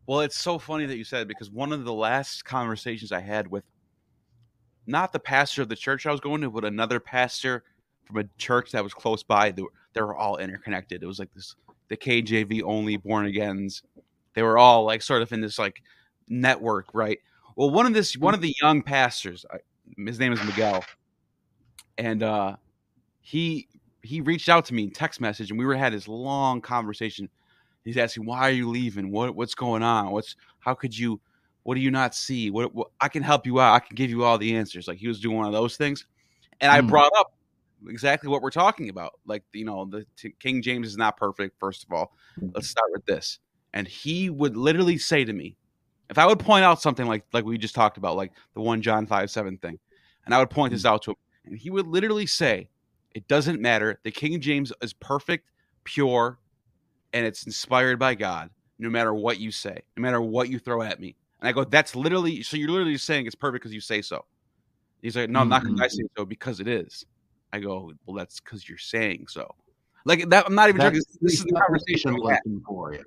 Well, 0.08 0.20
it's 0.20 0.38
so 0.38 0.60
funny 0.60 0.86
that 0.88 0.98
you 0.98 1.06
said 1.06 1.30
because 1.30 1.50
one 1.50 1.72
of 1.72 1.86
the 1.86 1.94
last 1.94 2.44
conversations 2.44 3.14
I 3.14 3.22
had 3.22 3.50
with 3.50 3.64
not 4.86 5.14
the 5.14 5.20
pastor 5.20 5.62
of 5.62 5.70
the 5.70 5.76
church 5.78 6.06
I 6.06 6.12
was 6.12 6.20
going 6.20 6.42
to, 6.42 6.52
but 6.52 6.66
another 6.66 7.00
pastor 7.00 7.64
from 8.04 8.18
a 8.18 8.26
church 8.38 8.74
that 8.74 8.84
was 8.84 8.94
close 8.94 9.24
by. 9.24 9.52
They 9.52 9.62
were, 9.62 9.74
they 9.94 10.02
were 10.02 10.18
all 10.18 10.36
interconnected. 10.36 11.02
It 11.02 11.08
was 11.08 11.18
like 11.18 11.34
this 11.34 11.56
the 11.88 11.96
KJV 11.96 12.62
only 12.64 12.98
born 12.98 13.26
agains. 13.26 13.84
They 14.34 14.42
were 14.42 14.58
all 14.58 14.84
like 14.84 15.02
sort 15.02 15.22
of 15.22 15.32
in 15.32 15.40
this 15.40 15.58
like 15.58 15.82
network, 16.28 16.88
right? 16.94 17.20
Well, 17.56 17.70
one 17.70 17.86
of 17.86 17.94
this 17.94 18.18
one 18.18 18.34
of 18.34 18.42
the 18.42 18.54
young 18.62 18.82
pastors, 18.82 19.46
his 19.98 20.20
name 20.20 20.34
is 20.34 20.44
Miguel, 20.44 20.84
and 21.98 22.22
uh, 22.22 22.56
he 23.22 23.68
he 24.02 24.22
reached 24.22 24.50
out 24.50 24.66
to 24.66 24.74
me 24.74 24.84
in 24.84 24.92
text 24.92 25.20
message 25.20 25.50
and 25.50 25.60
we 25.60 25.66
were 25.66 25.76
had 25.76 25.94
this 25.94 26.08
long 26.08 26.62
conversation. 26.62 27.30
He's 27.84 27.98
asking, 27.98 28.26
"Why 28.26 28.42
are 28.42 28.52
you 28.52 28.70
leaving? 28.70 29.12
What 29.12 29.36
what's 29.36 29.56
going 29.56 29.84
on? 29.84 30.12
What's 30.12 30.36
how 30.60 30.74
could 30.74 30.98
you? 30.98 31.22
What 31.64 31.76
do 31.76 31.82
you 31.82 31.92
not 31.92 32.14
see? 32.14 32.52
What, 32.52 32.76
what 32.76 32.90
I 33.02 33.08
can 33.08 33.24
help 33.24 33.46
you 33.46 33.60
out. 33.60 33.74
I 33.74 33.80
can 33.80 33.96
give 33.96 34.10
you 34.10 34.24
all 34.24 34.38
the 34.38 34.56
answers." 34.56 34.88
Like 34.88 34.98
he 34.98 35.08
was 35.08 35.20
doing 35.20 35.38
one 35.38 35.48
of 35.48 35.54
those 35.54 35.78
things, 35.78 36.06
and 36.62 36.72
mm. 36.72 36.76
I 36.76 36.82
brought 36.82 37.12
up 37.18 37.34
exactly 37.88 38.30
what 38.30 38.42
we're 38.42 38.50
talking 38.50 38.90
about. 38.90 39.14
Like 39.26 39.44
you 39.54 39.66
know, 39.66 39.86
the 39.86 40.06
King 40.40 40.62
James 40.62 40.88
is 40.88 40.98
not 40.98 41.16
perfect. 41.16 41.60
First 41.60 41.84
of 41.84 41.92
all, 41.94 42.14
let's 42.54 42.70
start 42.70 42.92
with 42.92 43.06
this. 43.06 43.40
And 43.74 43.88
he 43.88 44.30
would 44.30 44.56
literally 44.56 44.98
say 44.98 45.26
to 45.26 45.34
me, 45.34 45.58
if 46.10 46.18
I 46.18 46.26
would 46.26 46.40
point 46.40 46.64
out 46.64 46.82
something 46.82 47.06
like 47.06 47.26
like 47.34 47.46
we 47.46 47.58
just 47.58 47.76
talked 47.76 47.98
about, 47.98 48.16
like 48.16 48.32
the 48.54 48.62
one 48.62 48.82
John 48.82 49.08
five 49.08 49.30
seven 49.32 49.58
thing, 49.58 49.80
and 50.26 50.34
I 50.34 50.40
would 50.40 50.50
point 50.50 50.74
this 50.74 50.84
mm. 50.84 50.90
out 50.90 51.04
to 51.04 51.12
him, 51.12 51.18
and 51.46 51.58
he 51.58 51.70
would 51.70 51.88
literally 51.88 52.26
say, 52.26 52.70
it 53.14 53.28
doesn't 53.28 53.62
matter. 53.62 54.00
The 54.04 54.12
King 54.12 54.40
James 54.42 54.72
is 54.82 54.94
perfect, 54.94 55.50
pure, 55.84 56.40
and 57.14 57.26
it's 57.26 57.46
inspired 57.46 57.98
by 57.98 58.16
God, 58.16 58.50
no 58.78 58.90
matter 58.90 59.14
what 59.14 59.40
you 59.40 59.52
say, 59.52 59.82
no 59.96 60.02
matter 60.02 60.22
what 60.22 60.50
you 60.50 60.60
throw 60.60 60.82
at 60.82 61.00
me. 61.00 61.16
And 61.40 61.48
I 61.48 61.52
go, 61.52 61.64
that's 61.64 61.96
literally, 61.96 62.44
so 62.44 62.58
you're 62.58 62.70
literally 62.70 62.98
saying 62.98 63.26
it's 63.26 63.36
perfect 63.36 63.64
because 63.64 63.74
you 63.74 63.82
say 63.82 64.02
so. 64.02 64.26
He's 65.02 65.16
like, 65.16 65.30
no, 65.30 65.40
I'm 65.40 65.50
not 65.50 65.64
because 65.64 65.80
I 65.80 65.86
mm-hmm. 65.86 65.96
say 65.96 66.04
so, 66.18 66.26
because 66.26 66.60
it 66.60 66.68
is. 66.68 67.06
I 67.54 67.60
go, 67.60 67.94
well, 68.06 68.18
that's 68.18 68.40
because 68.40 68.68
you're 68.68 68.78
saying 68.78 69.28
so. 69.30 69.54
Like 70.04 70.30
that, 70.30 70.46
I'm 70.48 70.56
not 70.56 70.70
even 70.70 70.82
joking. 70.82 71.02
This, 71.22 71.40
is 71.40 71.46
the 71.46 71.54
conversation 71.54 72.16
we 72.16 72.32
had. 72.32 72.40
For 72.66 72.94
you. 72.94 73.04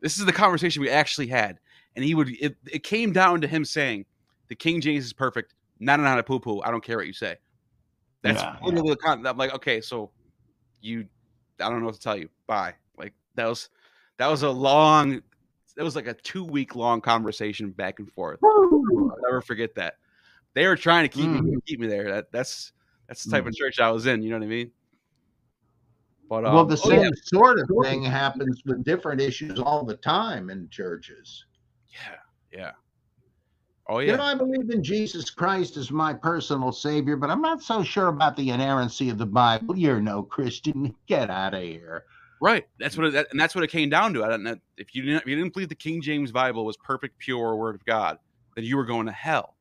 This 0.00 0.18
is 0.18 0.26
the 0.26 0.32
conversation 0.32 0.82
we 0.82 0.90
actually 0.90 1.28
had, 1.28 1.58
and 1.96 2.04
he 2.04 2.14
would. 2.14 2.28
It, 2.40 2.56
it 2.70 2.82
came 2.82 3.12
down 3.12 3.40
to 3.40 3.48
him 3.48 3.64
saying, 3.64 4.04
"The 4.48 4.54
King 4.54 4.80
James 4.80 5.04
is 5.04 5.12
perfect. 5.12 5.54
Not 5.80 5.98
on 5.98 6.18
a 6.18 6.22
poo 6.22 6.38
poo. 6.38 6.62
I 6.62 6.70
don't 6.70 6.84
care 6.84 6.98
what 6.98 7.06
you 7.06 7.12
say." 7.12 7.36
That's 8.22 8.40
yeah, 8.40 8.56
literally 8.62 8.88
yeah. 8.88 8.94
the 8.94 8.96
con- 8.96 9.26
I'm 9.26 9.36
like, 9.36 9.54
okay, 9.54 9.80
so 9.80 10.10
you, 10.80 11.06
I 11.60 11.68
don't 11.68 11.80
know 11.80 11.86
what 11.86 11.94
to 11.94 12.00
tell 12.00 12.16
you. 12.16 12.28
Bye. 12.46 12.74
Like 12.98 13.12
that 13.34 13.46
was 13.46 13.68
that 14.18 14.28
was 14.28 14.42
a 14.42 14.50
long 14.50 15.22
it 15.76 15.82
was 15.82 15.94
like 15.94 16.06
a 16.06 16.14
two 16.14 16.44
week 16.44 16.74
long 16.74 17.00
conversation 17.00 17.70
back 17.70 17.98
and 17.98 18.10
forth. 18.12 18.40
I'll 18.42 19.18
never 19.22 19.40
forget 19.40 19.74
that. 19.74 19.94
They 20.54 20.66
were 20.66 20.76
trying 20.76 21.04
to 21.04 21.08
keep 21.08 21.26
mm. 21.26 21.42
me 21.42 21.56
keep 21.66 21.80
me 21.80 21.86
there. 21.86 22.10
That 22.10 22.32
that's 22.32 22.72
that's 23.08 23.24
the 23.24 23.30
type 23.30 23.44
mm. 23.44 23.48
of 23.48 23.54
church 23.54 23.78
I 23.78 23.90
was 23.90 24.06
in. 24.06 24.22
You 24.22 24.30
know 24.30 24.38
what 24.38 24.44
I 24.44 24.48
mean? 24.48 24.70
But 26.28 26.46
um, 26.46 26.54
well, 26.54 26.64
the 26.64 26.80
oh, 26.84 26.88
same 26.88 27.02
yeah. 27.02 27.10
sort 27.24 27.60
of 27.60 27.70
thing 27.82 28.02
happens 28.02 28.62
with 28.64 28.84
different 28.84 29.20
issues 29.20 29.60
all 29.60 29.84
the 29.84 29.96
time 29.96 30.50
in 30.50 30.68
churches. 30.70 31.44
Yeah, 31.96 32.58
yeah. 32.58 32.70
Oh 33.88 34.00
yeah. 34.00 34.12
You 34.12 34.16
know, 34.16 34.24
I 34.24 34.34
believe 34.34 34.70
in 34.70 34.82
Jesus 34.82 35.30
Christ 35.30 35.76
as 35.76 35.90
my 35.90 36.12
personal 36.12 36.72
savior, 36.72 37.16
but 37.16 37.30
I'm 37.30 37.40
not 37.40 37.62
so 37.62 37.82
sure 37.82 38.08
about 38.08 38.36
the 38.36 38.50
inerrancy 38.50 39.10
of 39.10 39.18
the 39.18 39.26
Bible. 39.26 39.78
You're 39.78 40.00
no 40.00 40.22
Christian. 40.22 40.94
Get 41.06 41.30
out 41.30 41.54
of 41.54 41.62
here. 41.62 42.04
Right. 42.40 42.66
That's 42.78 42.96
what 42.96 43.14
it, 43.14 43.26
and 43.30 43.40
that's 43.40 43.54
what 43.54 43.64
it 43.64 43.70
came 43.70 43.88
down 43.88 44.12
to. 44.14 44.24
I 44.24 44.28
don't 44.28 44.42
know 44.42 44.56
if 44.76 44.94
you 44.94 45.02
didn't 45.02 45.22
if 45.22 45.26
you 45.26 45.36
didn't 45.36 45.52
believe 45.52 45.68
the 45.68 45.74
King 45.74 46.02
James 46.02 46.32
Bible 46.32 46.64
was 46.64 46.76
perfect, 46.76 47.18
pure 47.18 47.54
word 47.56 47.76
of 47.76 47.84
God, 47.84 48.18
then 48.56 48.64
you 48.64 48.76
were 48.76 48.84
going 48.84 49.06
to 49.06 49.12
hell. 49.12 49.54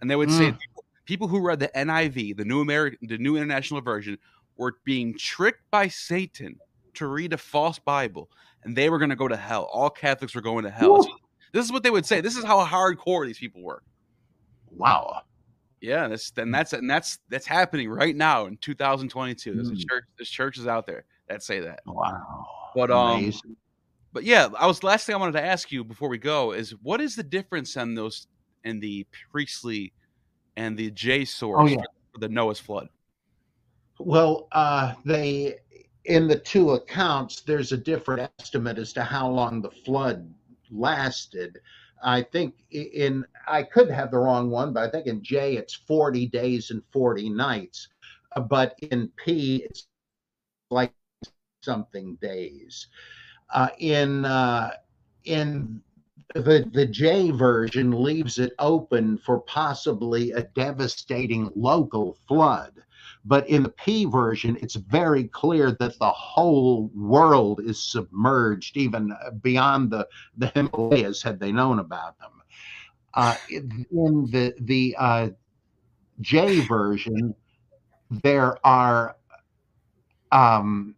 And 0.00 0.10
they 0.10 0.16
would 0.16 0.30
mm. 0.30 0.38
say 0.38 0.52
people, 0.52 0.84
people 1.04 1.28
who 1.28 1.40
read 1.40 1.60
the 1.60 1.68
NIV, 1.68 2.36
the 2.36 2.44
New 2.44 2.60
American, 2.60 2.98
the 3.02 3.18
New 3.18 3.36
International 3.36 3.80
Version, 3.80 4.18
were 4.56 4.76
being 4.84 5.16
tricked 5.16 5.62
by 5.70 5.88
Satan 5.88 6.58
to 6.94 7.06
read 7.06 7.32
a 7.32 7.38
false 7.38 7.78
Bible, 7.78 8.30
and 8.64 8.74
they 8.74 8.90
were 8.90 8.98
going 8.98 9.10
to 9.10 9.16
go 9.16 9.28
to 9.28 9.36
hell. 9.36 9.70
All 9.72 9.90
Catholics 9.90 10.34
were 10.34 10.40
going 10.40 10.64
to 10.64 10.70
hell. 10.70 11.06
This 11.52 11.64
is 11.64 11.72
what 11.72 11.82
they 11.82 11.90
would 11.90 12.06
say. 12.06 12.20
This 12.20 12.36
is 12.36 12.44
how 12.44 12.64
hardcore 12.64 13.26
these 13.26 13.38
people 13.38 13.62
were. 13.62 13.82
Wow. 14.70 15.22
Yeah, 15.80 16.08
that's 16.08 16.32
and 16.36 16.54
that's 16.54 16.72
and 16.74 16.88
that's 16.88 17.18
that's 17.28 17.46
happening 17.46 17.88
right 17.88 18.14
now 18.14 18.46
in 18.46 18.58
2022. 18.58 19.54
There's 19.54 19.68
mm. 19.68 19.70
a 19.70 19.74
hmm. 19.74 19.80
church. 19.88 20.04
There's 20.18 20.30
churches 20.30 20.66
out 20.66 20.86
there 20.86 21.04
that 21.28 21.42
say 21.42 21.60
that. 21.60 21.80
Wow. 21.86 22.46
But 22.74 22.90
um, 22.90 23.32
but 24.12 24.24
yeah, 24.24 24.48
I 24.58 24.66
was 24.66 24.82
last 24.82 25.06
thing 25.06 25.14
I 25.14 25.18
wanted 25.18 25.32
to 25.32 25.44
ask 25.44 25.72
you 25.72 25.82
before 25.82 26.08
we 26.08 26.18
go 26.18 26.52
is 26.52 26.72
what 26.82 27.00
is 27.00 27.16
the 27.16 27.22
difference 27.22 27.76
in 27.76 27.94
those 27.94 28.26
in 28.64 28.78
the 28.78 29.06
priestly 29.32 29.94
and 30.56 30.76
the 30.76 30.90
J 30.90 31.24
source 31.24 31.60
oh, 31.60 31.66
yeah. 31.66 31.80
for 32.12 32.20
the 32.20 32.28
Noah's 32.28 32.60
flood? 32.60 32.88
Well, 33.98 34.48
uh, 34.52 34.94
they 35.04 35.56
in 36.04 36.26
the 36.26 36.38
two 36.38 36.72
accounts, 36.72 37.42
there's 37.42 37.72
a 37.72 37.76
different 37.76 38.30
estimate 38.38 38.78
as 38.78 38.92
to 38.94 39.02
how 39.02 39.28
long 39.28 39.62
the 39.62 39.70
flood 39.70 40.32
lasted. 40.70 41.58
I 42.02 42.22
think 42.22 42.54
in 42.70 43.24
I 43.46 43.62
could 43.62 43.90
have 43.90 44.10
the 44.10 44.18
wrong 44.18 44.50
one, 44.50 44.72
but 44.72 44.84
I 44.84 44.90
think 44.90 45.06
in 45.06 45.22
J 45.22 45.56
it's 45.56 45.74
40 45.74 46.26
days 46.26 46.70
and 46.70 46.82
40 46.92 47.30
nights. 47.30 47.88
Uh, 48.36 48.40
but 48.40 48.74
in 48.82 49.10
P 49.16 49.64
it's 49.64 49.86
like 50.70 50.92
something 51.62 52.16
days. 52.20 52.88
Uh, 53.52 53.68
in 53.78 54.24
uh, 54.24 54.70
in 55.24 55.80
the 56.34 56.68
the 56.72 56.86
J 56.86 57.30
version 57.30 58.02
leaves 58.02 58.38
it 58.38 58.52
open 58.58 59.18
for 59.18 59.40
possibly 59.40 60.32
a 60.32 60.42
devastating 60.42 61.50
local 61.54 62.16
flood. 62.28 62.72
But 63.24 63.48
in 63.48 63.62
the 63.62 63.68
P 63.68 64.06
version, 64.06 64.56
it's 64.62 64.76
very 64.76 65.24
clear 65.24 65.72
that 65.72 65.98
the 65.98 66.10
whole 66.10 66.90
world 66.94 67.60
is 67.60 67.82
submerged, 67.82 68.76
even 68.76 69.14
beyond 69.42 69.90
the, 69.90 70.08
the 70.38 70.46
Himalayas, 70.48 71.22
had 71.22 71.38
they 71.38 71.52
known 71.52 71.80
about 71.80 72.18
them. 72.18 72.30
Uh, 73.12 73.34
in 73.48 74.26
the 74.30 74.54
the 74.60 74.94
uh, 74.98 75.28
J 76.20 76.60
version, 76.60 77.34
there 78.22 78.56
are 78.64 79.16
um, 80.32 80.94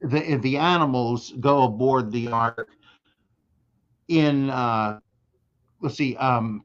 the 0.00 0.36
the 0.36 0.56
animals 0.56 1.32
go 1.40 1.64
aboard 1.64 2.10
the 2.10 2.28
ark 2.28 2.68
in 4.08 4.50
uh, 4.50 4.98
let's 5.80 5.96
see 5.96 6.16
um, 6.16 6.64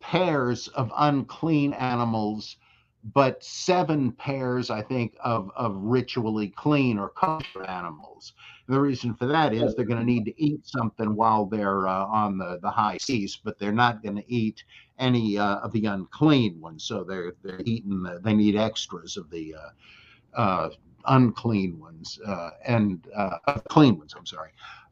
pairs 0.00 0.68
of 0.68 0.90
unclean 0.96 1.72
animals 1.74 2.56
but 3.02 3.42
seven 3.42 4.12
pairs, 4.12 4.70
I 4.70 4.82
think, 4.82 5.16
of, 5.24 5.50
of 5.56 5.74
ritually 5.76 6.48
clean 6.48 6.98
or 6.98 7.10
kosher 7.10 7.64
animals. 7.64 8.34
And 8.66 8.76
the 8.76 8.80
reason 8.80 9.14
for 9.14 9.26
that 9.26 9.54
is 9.54 9.74
they're 9.74 9.86
going 9.86 10.00
to 10.00 10.04
need 10.04 10.26
to 10.26 10.42
eat 10.42 10.66
something 10.66 11.16
while 11.16 11.46
they're 11.46 11.88
uh, 11.88 12.04
on 12.06 12.36
the, 12.36 12.58
the 12.60 12.70
high 12.70 12.98
seas, 12.98 13.40
but 13.42 13.58
they're 13.58 13.72
not 13.72 14.02
going 14.02 14.16
to 14.16 14.32
eat 14.32 14.62
any 14.98 15.38
uh, 15.38 15.56
of 15.56 15.72
the 15.72 15.86
unclean 15.86 16.60
ones. 16.60 16.84
So 16.84 17.02
they're 17.02 17.32
they're 17.42 17.62
eating. 17.64 18.02
The, 18.02 18.20
they 18.22 18.34
need 18.34 18.56
extras 18.56 19.16
of 19.16 19.30
the 19.30 19.54
uh, 19.54 20.38
uh 20.40 20.70
unclean 21.06 21.80
ones 21.80 22.20
uh, 22.26 22.50
and 22.66 23.06
uh, 23.16 23.38
clean 23.70 23.98
ones. 23.98 24.14
I'm 24.16 24.26
sorry. 24.26 24.50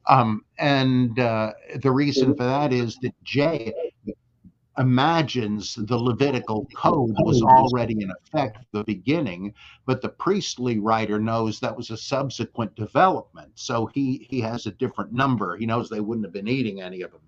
Um, 0.09 0.43
and 0.59 1.15
the 1.15 1.91
reason 1.93 2.35
for 2.35 2.45
that 2.45 2.73
is 2.73 2.97
that 3.03 3.13
J 3.25 3.75
imagines 4.79 5.75
the 5.75 5.97
Levitical 5.97 6.67
code 6.75 7.15
was 7.19 7.43
already 7.43 8.03
in 8.03 8.11
effect 8.11 8.59
at 8.59 8.67
the 8.73 8.85
beginning, 8.85 9.55
but 9.87 10.01
the 10.01 10.09
priestly 10.09 10.79
writer 10.79 11.19
knows 11.19 11.59
that 11.61 11.77
was 11.77 11.91
a 11.91 11.97
subsequent 11.97 12.75
development. 12.77 13.51
So 13.55 13.87
he 13.87 14.27
he 14.31 14.41
has 14.41 14.67
a 14.67 14.73
different 14.73 15.13
number. 15.13 15.57
He 15.57 15.67
knows 15.67 15.89
they 15.89 16.01
wouldn't 16.01 16.27
have 16.27 16.33
been 16.33 16.49
eating 16.49 16.81
any 16.81 17.03
of 17.03 17.11
them. 17.11 17.21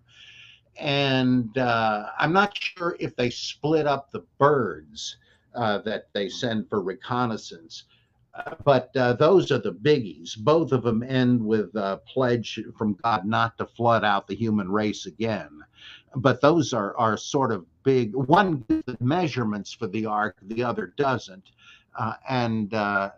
And 0.77 1.57
uh, 1.59 2.11
I'm 2.19 2.33
not 2.33 2.57
sure 2.57 2.97
if 3.01 3.17
they 3.17 3.31
split 3.31 3.87
up 3.87 4.11
the 4.11 4.25
birds 4.39 5.17
uh, 5.55 5.79
that 5.79 6.09
they 6.13 6.29
send 6.29 6.69
for 6.69 6.81
reconnaissance. 6.81 7.85
But 8.65 8.95
uh, 8.97 9.15
those 9.15 9.51
are 9.51 9.59
the 9.59 9.73
biggies. 9.73 10.37
Both 10.37 10.73
of 10.73 10.83
them 10.83 11.03
end 11.03 11.45
with 11.45 11.75
a 11.75 12.01
pledge 12.07 12.61
from 12.77 12.95
God 13.03 13.25
not 13.25 13.59
to 13.59 13.67
flood 13.67 14.05
out 14.05 14.27
the 14.27 14.35
human 14.35 14.71
race 14.71 15.07
again 15.07 15.65
but 16.17 16.41
those 16.41 16.73
are 16.73 16.97
are 16.97 17.17
sort 17.17 17.53
of 17.53 17.65
big. 17.83 18.15
One 18.15 18.65
the 18.69 18.97
measurements 19.01 19.73
for 19.73 19.87
the 19.87 20.07
ark, 20.07 20.37
the 20.43 20.63
other 20.63 20.93
doesn't, 20.97 21.51
uh, 21.99 22.15
and 22.29 22.73
uh, 22.75 23.11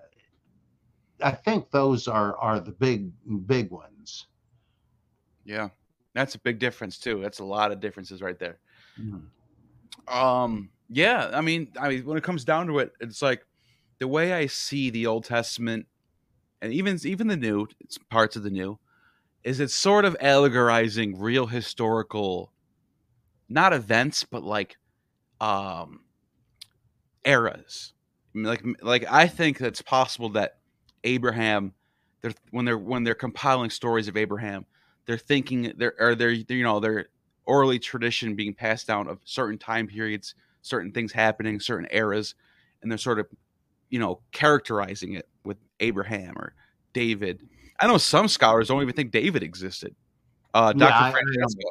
I 1.22 1.30
think 1.30 1.70
those 1.70 2.08
are 2.08 2.36
are 2.36 2.60
the 2.60 2.72
big 2.72 3.10
big 3.46 3.70
ones. 3.70 4.26
Yeah, 5.44 5.70
that's 6.14 6.34
a 6.34 6.38
big 6.38 6.58
difference 6.58 6.98
too. 6.98 7.20
That's 7.20 7.38
a 7.38 7.44
lot 7.44 7.72
of 7.72 7.80
differences 7.80 8.22
right 8.22 8.38
there. 8.38 8.58
Mm-hmm. 9.00 10.16
Um, 10.16 10.70
yeah, 10.90 11.30
I 11.32 11.40
mean, 11.40 11.68
I 11.80 11.88
mean, 11.88 12.04
when 12.04 12.18
it 12.18 12.24
comes 12.24 12.44
down 12.44 12.66
to 12.66 12.78
it, 12.80 12.92
it's 13.00 13.22
like 13.22 13.46
the 14.02 14.08
way 14.08 14.32
I 14.32 14.46
see 14.46 14.90
the 14.90 15.06
Old 15.06 15.24
Testament, 15.26 15.86
and 16.60 16.72
even 16.72 16.98
even 17.04 17.28
the 17.28 17.36
New, 17.36 17.68
parts 18.10 18.34
of 18.34 18.42
the 18.42 18.50
New, 18.50 18.80
is 19.44 19.60
it's 19.60 19.76
sort 19.76 20.04
of 20.04 20.16
allegorizing 20.20 21.20
real 21.20 21.46
historical 21.46 22.50
not 23.48 23.72
events, 23.72 24.24
but 24.24 24.42
like 24.42 24.76
um 25.40 26.00
eras. 27.24 27.92
like 28.34 28.64
like 28.82 29.04
I 29.08 29.28
think 29.28 29.60
it's 29.60 29.82
possible 29.82 30.30
that 30.30 30.58
Abraham 31.04 31.72
they're 32.22 32.34
when 32.50 32.64
they're 32.64 32.76
when 32.76 33.04
they're 33.04 33.14
compiling 33.14 33.70
stories 33.70 34.08
of 34.08 34.16
Abraham, 34.16 34.66
they're 35.06 35.16
thinking 35.16 35.74
they're 35.76 35.94
they're, 35.96 36.16
they're 36.16 36.30
you 36.30 36.64
know 36.64 36.80
they're 36.80 37.06
orally 37.44 37.78
tradition 37.78 38.34
being 38.34 38.52
passed 38.52 38.88
down 38.88 39.06
of 39.06 39.20
certain 39.24 39.58
time 39.58 39.86
periods, 39.86 40.34
certain 40.60 40.90
things 40.90 41.12
happening, 41.12 41.60
certain 41.60 41.86
eras, 41.92 42.34
and 42.82 42.90
they're 42.90 42.98
sort 42.98 43.20
of 43.20 43.28
you 43.92 43.98
know 43.98 44.20
characterizing 44.32 45.12
it 45.12 45.28
with 45.44 45.58
Abraham 45.78 46.34
or 46.36 46.54
David. 46.94 47.38
I 47.78 47.86
know 47.86 47.98
some 47.98 48.26
scholars 48.26 48.68
don't 48.68 48.82
even 48.82 48.94
think 48.94 49.12
David 49.12 49.42
existed. 49.42 49.94
Uh, 50.54 50.72
Dr. 50.72 50.90
Yeah, 50.90 51.10
Francesca, 51.12 51.62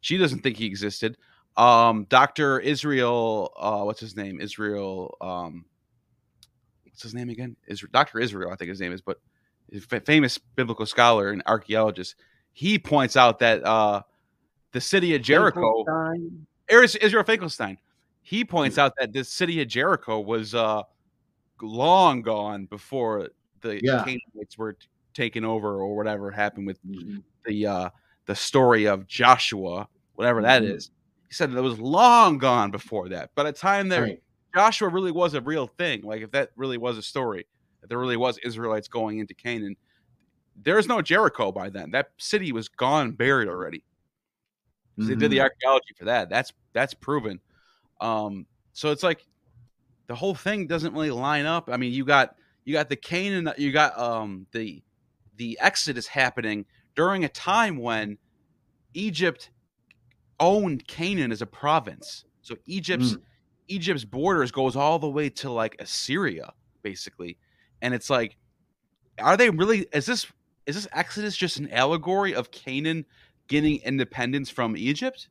she 0.00 0.16
doesn't 0.16 0.40
think 0.40 0.56
he 0.56 0.66
existed. 0.66 1.16
Um, 1.56 2.06
Doctor 2.08 2.58
Israel, 2.60 3.52
uh, 3.58 3.82
what's 3.82 4.00
his 4.00 4.16
name? 4.16 4.40
Israel. 4.40 5.16
Um, 5.20 5.66
what's 6.84 7.02
his 7.02 7.14
name 7.14 7.28
again? 7.28 7.56
Is 7.66 7.84
Doctor 7.92 8.18
Israel? 8.18 8.50
I 8.52 8.56
think 8.56 8.70
his 8.70 8.80
name 8.80 8.92
is, 8.92 9.02
but 9.02 9.18
famous 10.06 10.38
biblical 10.38 10.86
scholar 10.86 11.30
and 11.30 11.42
archaeologist. 11.46 12.16
He 12.52 12.78
points 12.78 13.16
out 13.16 13.38
that 13.40 13.62
uh, 13.64 14.02
the 14.72 14.80
city 14.80 15.14
of 15.14 15.22
Jericho, 15.22 15.84
Israel 16.68 17.24
Finkelstein, 17.24 17.78
he 18.22 18.44
points 18.44 18.78
out 18.78 18.94
that 18.98 19.12
the 19.12 19.24
city 19.24 19.60
of 19.60 19.68
Jericho 19.68 20.20
was 20.20 20.54
uh, 20.54 20.82
long 21.62 22.22
gone 22.22 22.66
before 22.66 23.28
the 23.60 23.80
yeah. 23.82 24.04
Canaanites 24.04 24.56
were 24.56 24.76
taken 25.14 25.44
over 25.44 25.80
or 25.80 25.96
whatever 25.96 26.30
happened 26.30 26.66
with 26.66 26.84
mm-hmm. 26.84 27.18
the 27.44 27.66
uh, 27.66 27.90
the 28.26 28.34
story 28.34 28.86
of 28.86 29.06
Joshua, 29.06 29.88
whatever 30.14 30.42
that 30.42 30.62
mm-hmm. 30.62 30.72
is. 30.72 30.90
He 31.28 31.34
said 31.34 31.52
it 31.52 31.60
was 31.60 31.78
long 31.78 32.38
gone 32.38 32.70
before 32.70 33.08
that. 33.10 33.34
By 33.34 33.44
the 33.44 33.52
time 33.52 33.88
that 33.90 34.00
right. 34.00 34.22
Joshua 34.54 34.88
really 34.88 35.12
was 35.12 35.34
a 35.34 35.40
real 35.40 35.66
thing, 35.66 36.02
like 36.02 36.22
if 36.22 36.30
that 36.32 36.50
really 36.56 36.78
was 36.78 36.98
a 36.98 37.02
story, 37.02 37.46
if 37.82 37.88
there 37.88 37.98
really 37.98 38.16
was 38.16 38.38
Israelites 38.38 38.88
going 38.88 39.18
into 39.18 39.34
Canaan, 39.34 39.76
there's 40.62 40.88
no 40.88 41.00
Jericho 41.00 41.52
by 41.52 41.70
then. 41.70 41.92
That 41.92 42.10
city 42.18 42.52
was 42.52 42.68
gone, 42.68 43.12
buried 43.12 43.48
already. 43.48 43.84
Mm-hmm. 44.98 45.08
They 45.08 45.14
did 45.14 45.30
the 45.30 45.36
mm-hmm. 45.36 45.44
archaeology 45.44 45.94
for 45.96 46.06
that. 46.06 46.28
That's 46.28 46.52
that's 46.72 46.94
proven. 46.94 47.40
Um, 48.00 48.46
so 48.72 48.90
it's 48.90 49.02
like 49.02 49.24
the 50.10 50.16
whole 50.16 50.34
thing 50.34 50.66
doesn't 50.66 50.92
really 50.92 51.12
line 51.12 51.46
up. 51.46 51.68
I 51.70 51.76
mean, 51.76 51.92
you 51.92 52.04
got 52.04 52.34
you 52.64 52.72
got 52.72 52.88
the 52.88 52.96
Canaan, 52.96 53.52
you 53.56 53.70
got 53.70 53.96
um 53.96 54.48
the 54.50 54.82
the 55.36 55.56
Exodus 55.60 56.08
happening 56.08 56.66
during 56.96 57.24
a 57.24 57.28
time 57.28 57.76
when 57.76 58.18
Egypt 58.92 59.50
owned 60.40 60.88
Canaan 60.88 61.30
as 61.30 61.42
a 61.42 61.46
province. 61.46 62.24
So 62.42 62.56
Egypt's 62.66 63.12
mm. 63.12 63.20
Egypt's 63.68 64.04
borders 64.04 64.50
goes 64.50 64.74
all 64.74 64.98
the 64.98 65.08
way 65.08 65.30
to 65.30 65.52
like 65.52 65.76
Assyria, 65.78 66.54
basically. 66.82 67.38
And 67.80 67.94
it's 67.94 68.10
like, 68.10 68.36
are 69.20 69.36
they 69.36 69.48
really? 69.48 69.86
Is 69.92 70.06
this 70.06 70.26
is 70.66 70.74
this 70.74 70.88
Exodus 70.92 71.36
just 71.36 71.60
an 71.60 71.70
allegory 71.70 72.34
of 72.34 72.50
Canaan 72.50 73.06
getting 73.46 73.76
independence 73.82 74.50
from 74.50 74.76
Egypt? 74.76 75.28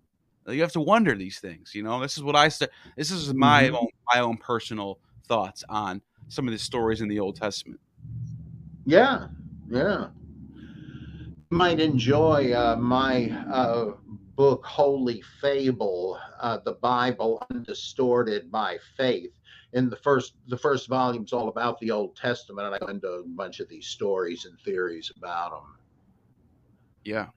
You 0.47 0.61
have 0.61 0.71
to 0.71 0.79
wonder 0.79 1.15
these 1.15 1.39
things. 1.39 1.75
You 1.75 1.83
know, 1.83 1.99
this 1.99 2.15
is 2.15 2.23
what 2.23 2.37
I 2.37 2.47
said. 2.47 2.69
This 2.95 3.11
is 3.11 3.33
my 3.33 3.63
mm-hmm. 3.63 3.75
own 3.75 3.87
my 4.13 4.19
own 4.19 4.37
personal 4.37 4.99
thoughts 5.27 5.63
on 5.69 6.01
some 6.27 6.47
of 6.47 6.51
the 6.51 6.59
stories 6.59 7.01
in 7.01 7.07
the 7.07 7.19
Old 7.19 7.35
Testament. 7.35 7.79
Yeah, 8.85 9.27
yeah. 9.69 10.07
might 11.49 11.79
enjoy 11.79 12.53
uh, 12.53 12.75
my 12.75 13.29
uh, 13.51 13.91
book, 14.35 14.65
Holy 14.65 15.21
Fable, 15.41 16.19
uh, 16.39 16.59
the 16.63 16.73
Bible 16.73 17.45
undistorted 17.51 18.51
by 18.51 18.77
faith. 18.95 19.31
In 19.73 19.89
the 19.89 19.97
first, 19.97 20.33
the 20.47 20.57
first 20.57 20.87
volume 20.87 21.25
is 21.25 21.33
all 21.33 21.49
about 21.49 21.79
the 21.79 21.91
Old 21.91 22.15
Testament, 22.15 22.65
and 22.65 22.75
I 22.75 22.79
go 22.79 22.87
into 22.87 23.07
a 23.07 23.23
bunch 23.23 23.59
of 23.59 23.69
these 23.69 23.87
stories 23.87 24.45
and 24.45 24.57
theories 24.61 25.11
about 25.15 25.51
them. 25.51 25.75
Yeah, 27.03 27.27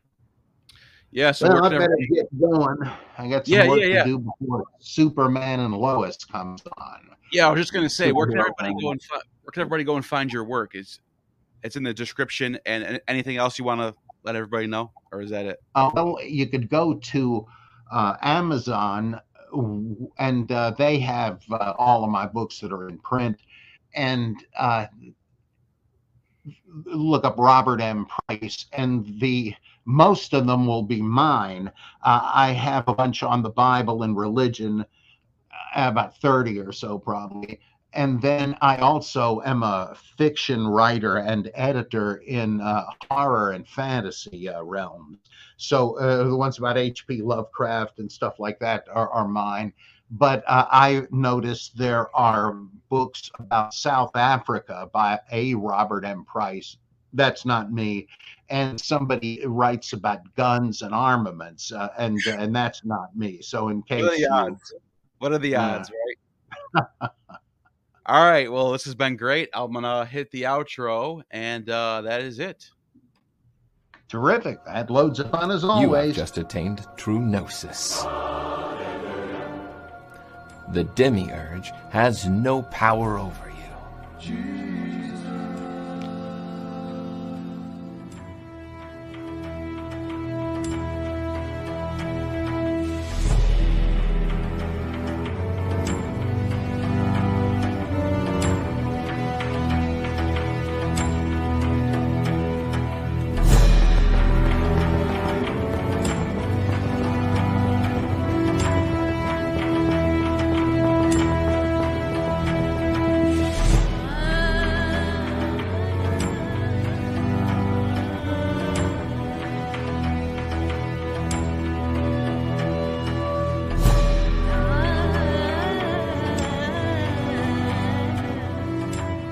yeah. 1.12 1.30
So 1.30 1.48
well, 1.48 1.64
I 1.64 1.68
better 1.68 1.96
get 2.12 2.40
going. 2.40 2.78
I 3.18 3.28
got 3.28 3.46
some 3.46 3.54
yeah, 3.54 3.68
work 3.68 3.80
yeah, 3.80 3.86
yeah. 3.86 4.02
to 4.04 4.08
do 4.08 4.18
before 4.18 4.64
Superman 4.80 5.60
and 5.60 5.74
Lois 5.74 6.16
comes 6.24 6.62
on. 6.78 7.10
Yeah, 7.30 7.46
I 7.46 7.50
was 7.50 7.60
just 7.60 7.72
gonna 7.72 7.88
say, 7.88 8.12
where 8.12 8.26
can 8.26 8.38
everybody 8.38 8.74
go 8.80 8.90
and 8.90 9.02
fi- 9.02 9.20
where 9.42 9.52
can 9.52 9.60
everybody 9.60 9.84
go 9.84 9.96
and 9.96 10.04
find 10.04 10.32
your 10.32 10.44
work? 10.44 10.74
Is 10.74 11.00
it's 11.62 11.76
in 11.76 11.82
the 11.82 11.94
description, 11.94 12.58
and 12.66 13.00
anything 13.08 13.36
else 13.36 13.58
you 13.58 13.64
want 13.64 13.80
to 13.80 13.94
let 14.24 14.36
everybody 14.36 14.66
know, 14.66 14.90
or 15.12 15.20
is 15.20 15.30
that 15.30 15.46
it? 15.46 15.58
Uh, 15.74 15.90
well, 15.94 16.18
you 16.22 16.46
could 16.46 16.68
go 16.68 16.94
to 16.94 17.46
uh, 17.92 18.16
Amazon, 18.22 19.20
and 20.18 20.50
uh, 20.50 20.70
they 20.72 20.98
have 20.98 21.42
uh, 21.50 21.74
all 21.78 22.04
of 22.04 22.10
my 22.10 22.26
books 22.26 22.58
that 22.60 22.72
are 22.72 22.88
in 22.88 22.98
print, 22.98 23.38
and 23.94 24.36
uh, 24.58 24.86
look 26.84 27.24
up 27.24 27.36
Robert 27.38 27.80
M. 27.80 28.06
Price, 28.06 28.66
and 28.72 29.20
the 29.20 29.54
most 29.84 30.32
of 30.32 30.46
them 30.46 30.66
will 30.66 30.82
be 30.82 31.02
mine. 31.02 31.68
Uh, 32.02 32.30
I 32.34 32.52
have 32.52 32.88
a 32.88 32.94
bunch 32.94 33.22
on 33.22 33.42
the 33.42 33.50
Bible 33.50 34.02
and 34.02 34.16
religion 34.16 34.84
about 35.74 36.16
30 36.18 36.58
or 36.58 36.72
so 36.72 36.98
probably 36.98 37.58
and 37.94 38.20
then 38.22 38.56
I 38.60 38.78
also 38.78 39.42
am 39.44 39.62
a 39.62 39.94
fiction 40.16 40.66
writer 40.66 41.18
and 41.18 41.50
editor 41.54 42.16
in 42.26 42.60
uh, 42.60 42.84
horror 43.10 43.52
and 43.52 43.68
fantasy 43.68 44.48
uh, 44.48 44.62
realms. 44.62 45.18
So 45.58 45.98
uh, 45.98 46.24
the 46.28 46.36
ones 46.36 46.58
about 46.58 46.78
H.P. 46.78 47.22
Lovecraft 47.22 47.98
and 47.98 48.10
stuff 48.10 48.38
like 48.38 48.58
that 48.60 48.86
are, 48.92 49.10
are 49.10 49.28
mine. 49.28 49.72
But 50.10 50.42
uh, 50.46 50.66
I 50.70 51.02
noticed 51.10 51.76
there 51.76 52.14
are 52.16 52.52
books 52.88 53.30
about 53.38 53.74
South 53.74 54.16
Africa 54.16 54.88
by 54.92 55.20
a 55.30 55.54
Robert 55.54 56.04
M. 56.04 56.24
Price. 56.24 56.76
That's 57.12 57.44
not 57.44 57.72
me. 57.72 58.08
And 58.48 58.80
somebody 58.80 59.42
writes 59.46 59.92
about 59.92 60.20
guns 60.36 60.82
and 60.82 60.94
armaments, 60.94 61.72
uh, 61.72 61.88
and 61.98 62.18
and 62.26 62.54
that's 62.54 62.84
not 62.84 63.16
me. 63.16 63.40
So 63.40 63.68
in 63.68 63.82
case 63.82 64.02
what 64.02 64.12
are 64.12 64.16
the 64.16 64.28
odds? 64.28 64.74
what 65.18 65.32
are 65.32 65.38
the 65.38 65.56
odds, 65.56 65.90
right? 65.90 67.10
All 68.06 68.24
right. 68.24 68.50
Well, 68.50 68.72
this 68.72 68.84
has 68.84 68.94
been 68.94 69.16
great. 69.16 69.48
I'm 69.54 69.72
gonna 69.72 70.04
hit 70.04 70.30
the 70.32 70.42
outro, 70.42 71.22
and 71.30 71.68
uh, 71.70 72.02
that 72.02 72.20
is 72.22 72.40
it. 72.40 72.68
Terrific. 74.08 74.62
That 74.66 74.90
loads 74.90 75.20
of 75.20 75.30
fun 75.30 75.50
as 75.50 75.64
always. 75.64 75.82
You 75.88 75.94
have 75.94 76.14
just 76.14 76.36
attained 76.36 76.86
true 76.96 77.20
gnosis. 77.20 78.02
The 80.72 80.84
demiurge 80.94 81.70
has 81.90 82.26
no 82.26 82.62
power 82.62 83.18
over 83.18 83.50
you. 84.20 84.71